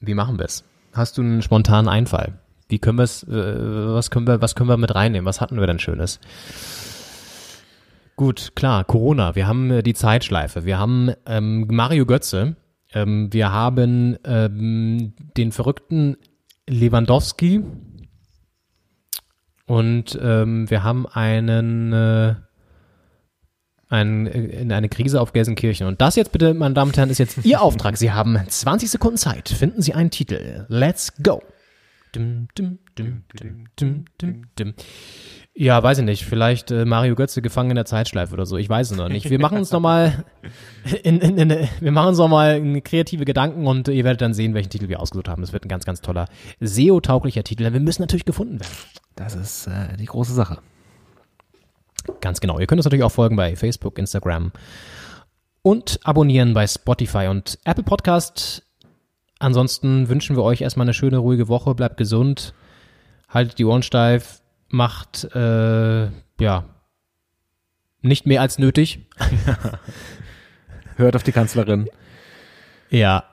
Wie 0.00 0.14
machen 0.14 0.38
wir 0.38 0.46
es? 0.46 0.64
Hast 0.94 1.18
du 1.18 1.22
einen 1.22 1.42
spontanen 1.42 1.88
Einfall? 1.90 2.38
Wie 2.68 2.78
können 2.78 2.96
wir 2.96 3.04
es, 3.04 3.24
äh, 3.24 3.28
was 3.30 4.10
können 4.10 4.26
wir, 4.26 4.40
was 4.40 4.54
können 4.54 4.70
wir 4.70 4.78
mit 4.78 4.94
reinnehmen? 4.94 5.26
Was 5.26 5.42
hatten 5.42 5.60
wir 5.60 5.66
denn 5.66 5.78
Schönes? 5.78 6.18
Gut, 8.16 8.52
klar, 8.54 8.84
Corona. 8.84 9.34
Wir 9.34 9.46
haben 9.46 9.70
äh, 9.70 9.82
die 9.82 9.94
Zeitschleife. 9.94 10.64
Wir 10.64 10.78
haben 10.78 11.12
ähm, 11.26 11.66
Mario 11.70 12.06
Götze. 12.06 12.56
Ähm, 12.92 13.32
wir 13.32 13.52
haben 13.52 14.16
ähm, 14.24 15.14
den 15.36 15.52
verrückten 15.52 16.16
Lewandowski. 16.68 17.64
Und 19.66 20.18
ähm, 20.20 20.68
wir 20.68 20.82
haben 20.82 21.06
einen, 21.06 21.92
äh, 21.92 22.34
ein, 23.88 24.26
äh, 24.26 24.66
eine 24.74 24.88
Krise 24.90 25.20
auf 25.20 25.32
Gelsenkirchen. 25.32 25.86
Und 25.86 26.00
das 26.02 26.16
jetzt 26.16 26.32
bitte, 26.32 26.52
meine 26.52 26.74
Damen 26.74 26.90
und 26.90 26.96
Herren, 26.96 27.10
ist 27.10 27.18
jetzt 27.18 27.44
Ihr 27.44 27.62
Auftrag. 27.62 27.96
Sie 27.96 28.12
haben 28.12 28.38
20 28.46 28.90
Sekunden 28.90 29.16
Zeit. 29.16 29.48
Finden 29.48 29.80
Sie 29.80 29.94
einen 29.94 30.10
Titel. 30.10 30.66
Let's 30.68 31.14
go. 31.22 31.42
Dum, 32.12 32.48
dum, 32.54 32.78
dum, 32.94 33.24
Ja, 35.54 35.82
weiß 35.82 35.98
ich 35.98 36.04
nicht. 36.04 36.24
Vielleicht 36.24 36.70
äh, 36.70 36.86
Mario 36.86 37.14
Götze 37.14 37.42
gefangen 37.42 37.70
in 37.70 37.76
der 37.76 37.84
Zeitschleife 37.84 38.32
oder 38.32 38.46
so. 38.46 38.56
Ich 38.56 38.68
weiß 38.68 38.90
es 38.90 38.96
noch 38.96 39.10
nicht. 39.10 39.28
Wir 39.28 39.38
machen 39.38 39.58
uns 39.58 39.70
nochmal 39.70 40.24
in, 41.02 41.20
in, 41.20 41.36
in, 41.36 41.68
wir 41.78 41.92
machen 41.92 42.08
uns 42.08 42.18
nochmal 42.18 42.80
kreative 42.80 43.26
Gedanken 43.26 43.66
und 43.66 43.88
ihr 43.88 44.04
werdet 44.04 44.22
dann 44.22 44.32
sehen, 44.32 44.54
welchen 44.54 44.70
Titel 44.70 44.88
wir 44.88 45.00
ausgesucht 45.00 45.28
haben. 45.28 45.42
Das 45.42 45.52
wird 45.52 45.66
ein 45.66 45.68
ganz, 45.68 45.84
ganz 45.84 46.00
toller 46.00 46.26
SEO-tauglicher 46.60 47.44
Titel. 47.44 47.64
Denn 47.64 47.74
wir 47.74 47.80
müssen 47.80 48.00
natürlich 48.00 48.24
gefunden 48.24 48.60
werden. 48.60 48.72
Das 49.14 49.34
ist 49.34 49.66
äh, 49.66 49.96
die 49.98 50.06
große 50.06 50.32
Sache. 50.32 50.58
Ganz 52.22 52.40
genau. 52.40 52.58
Ihr 52.58 52.66
könnt 52.66 52.78
uns 52.78 52.86
natürlich 52.86 53.04
auch 53.04 53.12
folgen 53.12 53.36
bei 53.36 53.54
Facebook, 53.54 53.98
Instagram 53.98 54.52
und 55.60 56.00
abonnieren 56.02 56.54
bei 56.54 56.66
Spotify 56.66 57.28
und 57.28 57.58
Apple 57.64 57.84
Podcast. 57.84 58.66
Ansonsten 59.38 60.08
wünschen 60.08 60.34
wir 60.34 60.44
euch 60.44 60.62
erstmal 60.62 60.86
eine 60.86 60.94
schöne, 60.94 61.18
ruhige 61.18 61.48
Woche. 61.48 61.74
Bleibt 61.74 61.98
gesund. 61.98 62.54
Haltet 63.28 63.58
die 63.58 63.64
Ohren 63.66 63.82
steif. 63.82 64.41
Macht, 64.72 65.24
äh, 65.34 66.08
ja, 66.40 66.64
nicht 68.00 68.26
mehr 68.26 68.40
als 68.40 68.58
nötig. 68.58 69.06
Hört 70.96 71.14
auf 71.14 71.22
die 71.22 71.32
Kanzlerin. 71.32 71.88
Ja, 72.90 73.24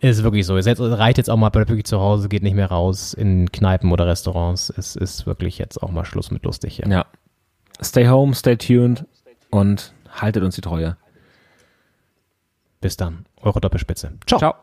ist 0.00 0.22
wirklich 0.22 0.46
so. 0.46 0.60
Seid, 0.60 0.80
reicht 0.80 1.18
jetzt 1.18 1.30
auch 1.30 1.36
mal 1.36 1.54
wirklich 1.54 1.84
zu 1.84 2.00
Hause, 2.00 2.28
geht 2.28 2.42
nicht 2.42 2.54
mehr 2.54 2.70
raus 2.70 3.14
in 3.14 3.52
Kneipen 3.52 3.92
oder 3.92 4.06
Restaurants. 4.06 4.72
Es 4.76 4.96
ist 4.96 5.26
wirklich 5.26 5.58
jetzt 5.58 5.82
auch 5.82 5.90
mal 5.90 6.04
Schluss 6.04 6.30
mit 6.30 6.44
lustig. 6.44 6.78
Ja. 6.78 6.88
Ja. 6.88 7.06
Stay 7.82 8.08
home, 8.08 8.34
stay 8.34 8.56
tuned 8.56 9.06
und 9.50 9.94
haltet 10.10 10.42
uns 10.42 10.54
die 10.56 10.60
Treue. 10.60 10.96
Bis 12.80 12.96
dann. 12.96 13.26
Eure 13.36 13.60
Doppelspitze. 13.60 14.12
Ciao. 14.26 14.38
Ciao. 14.38 14.54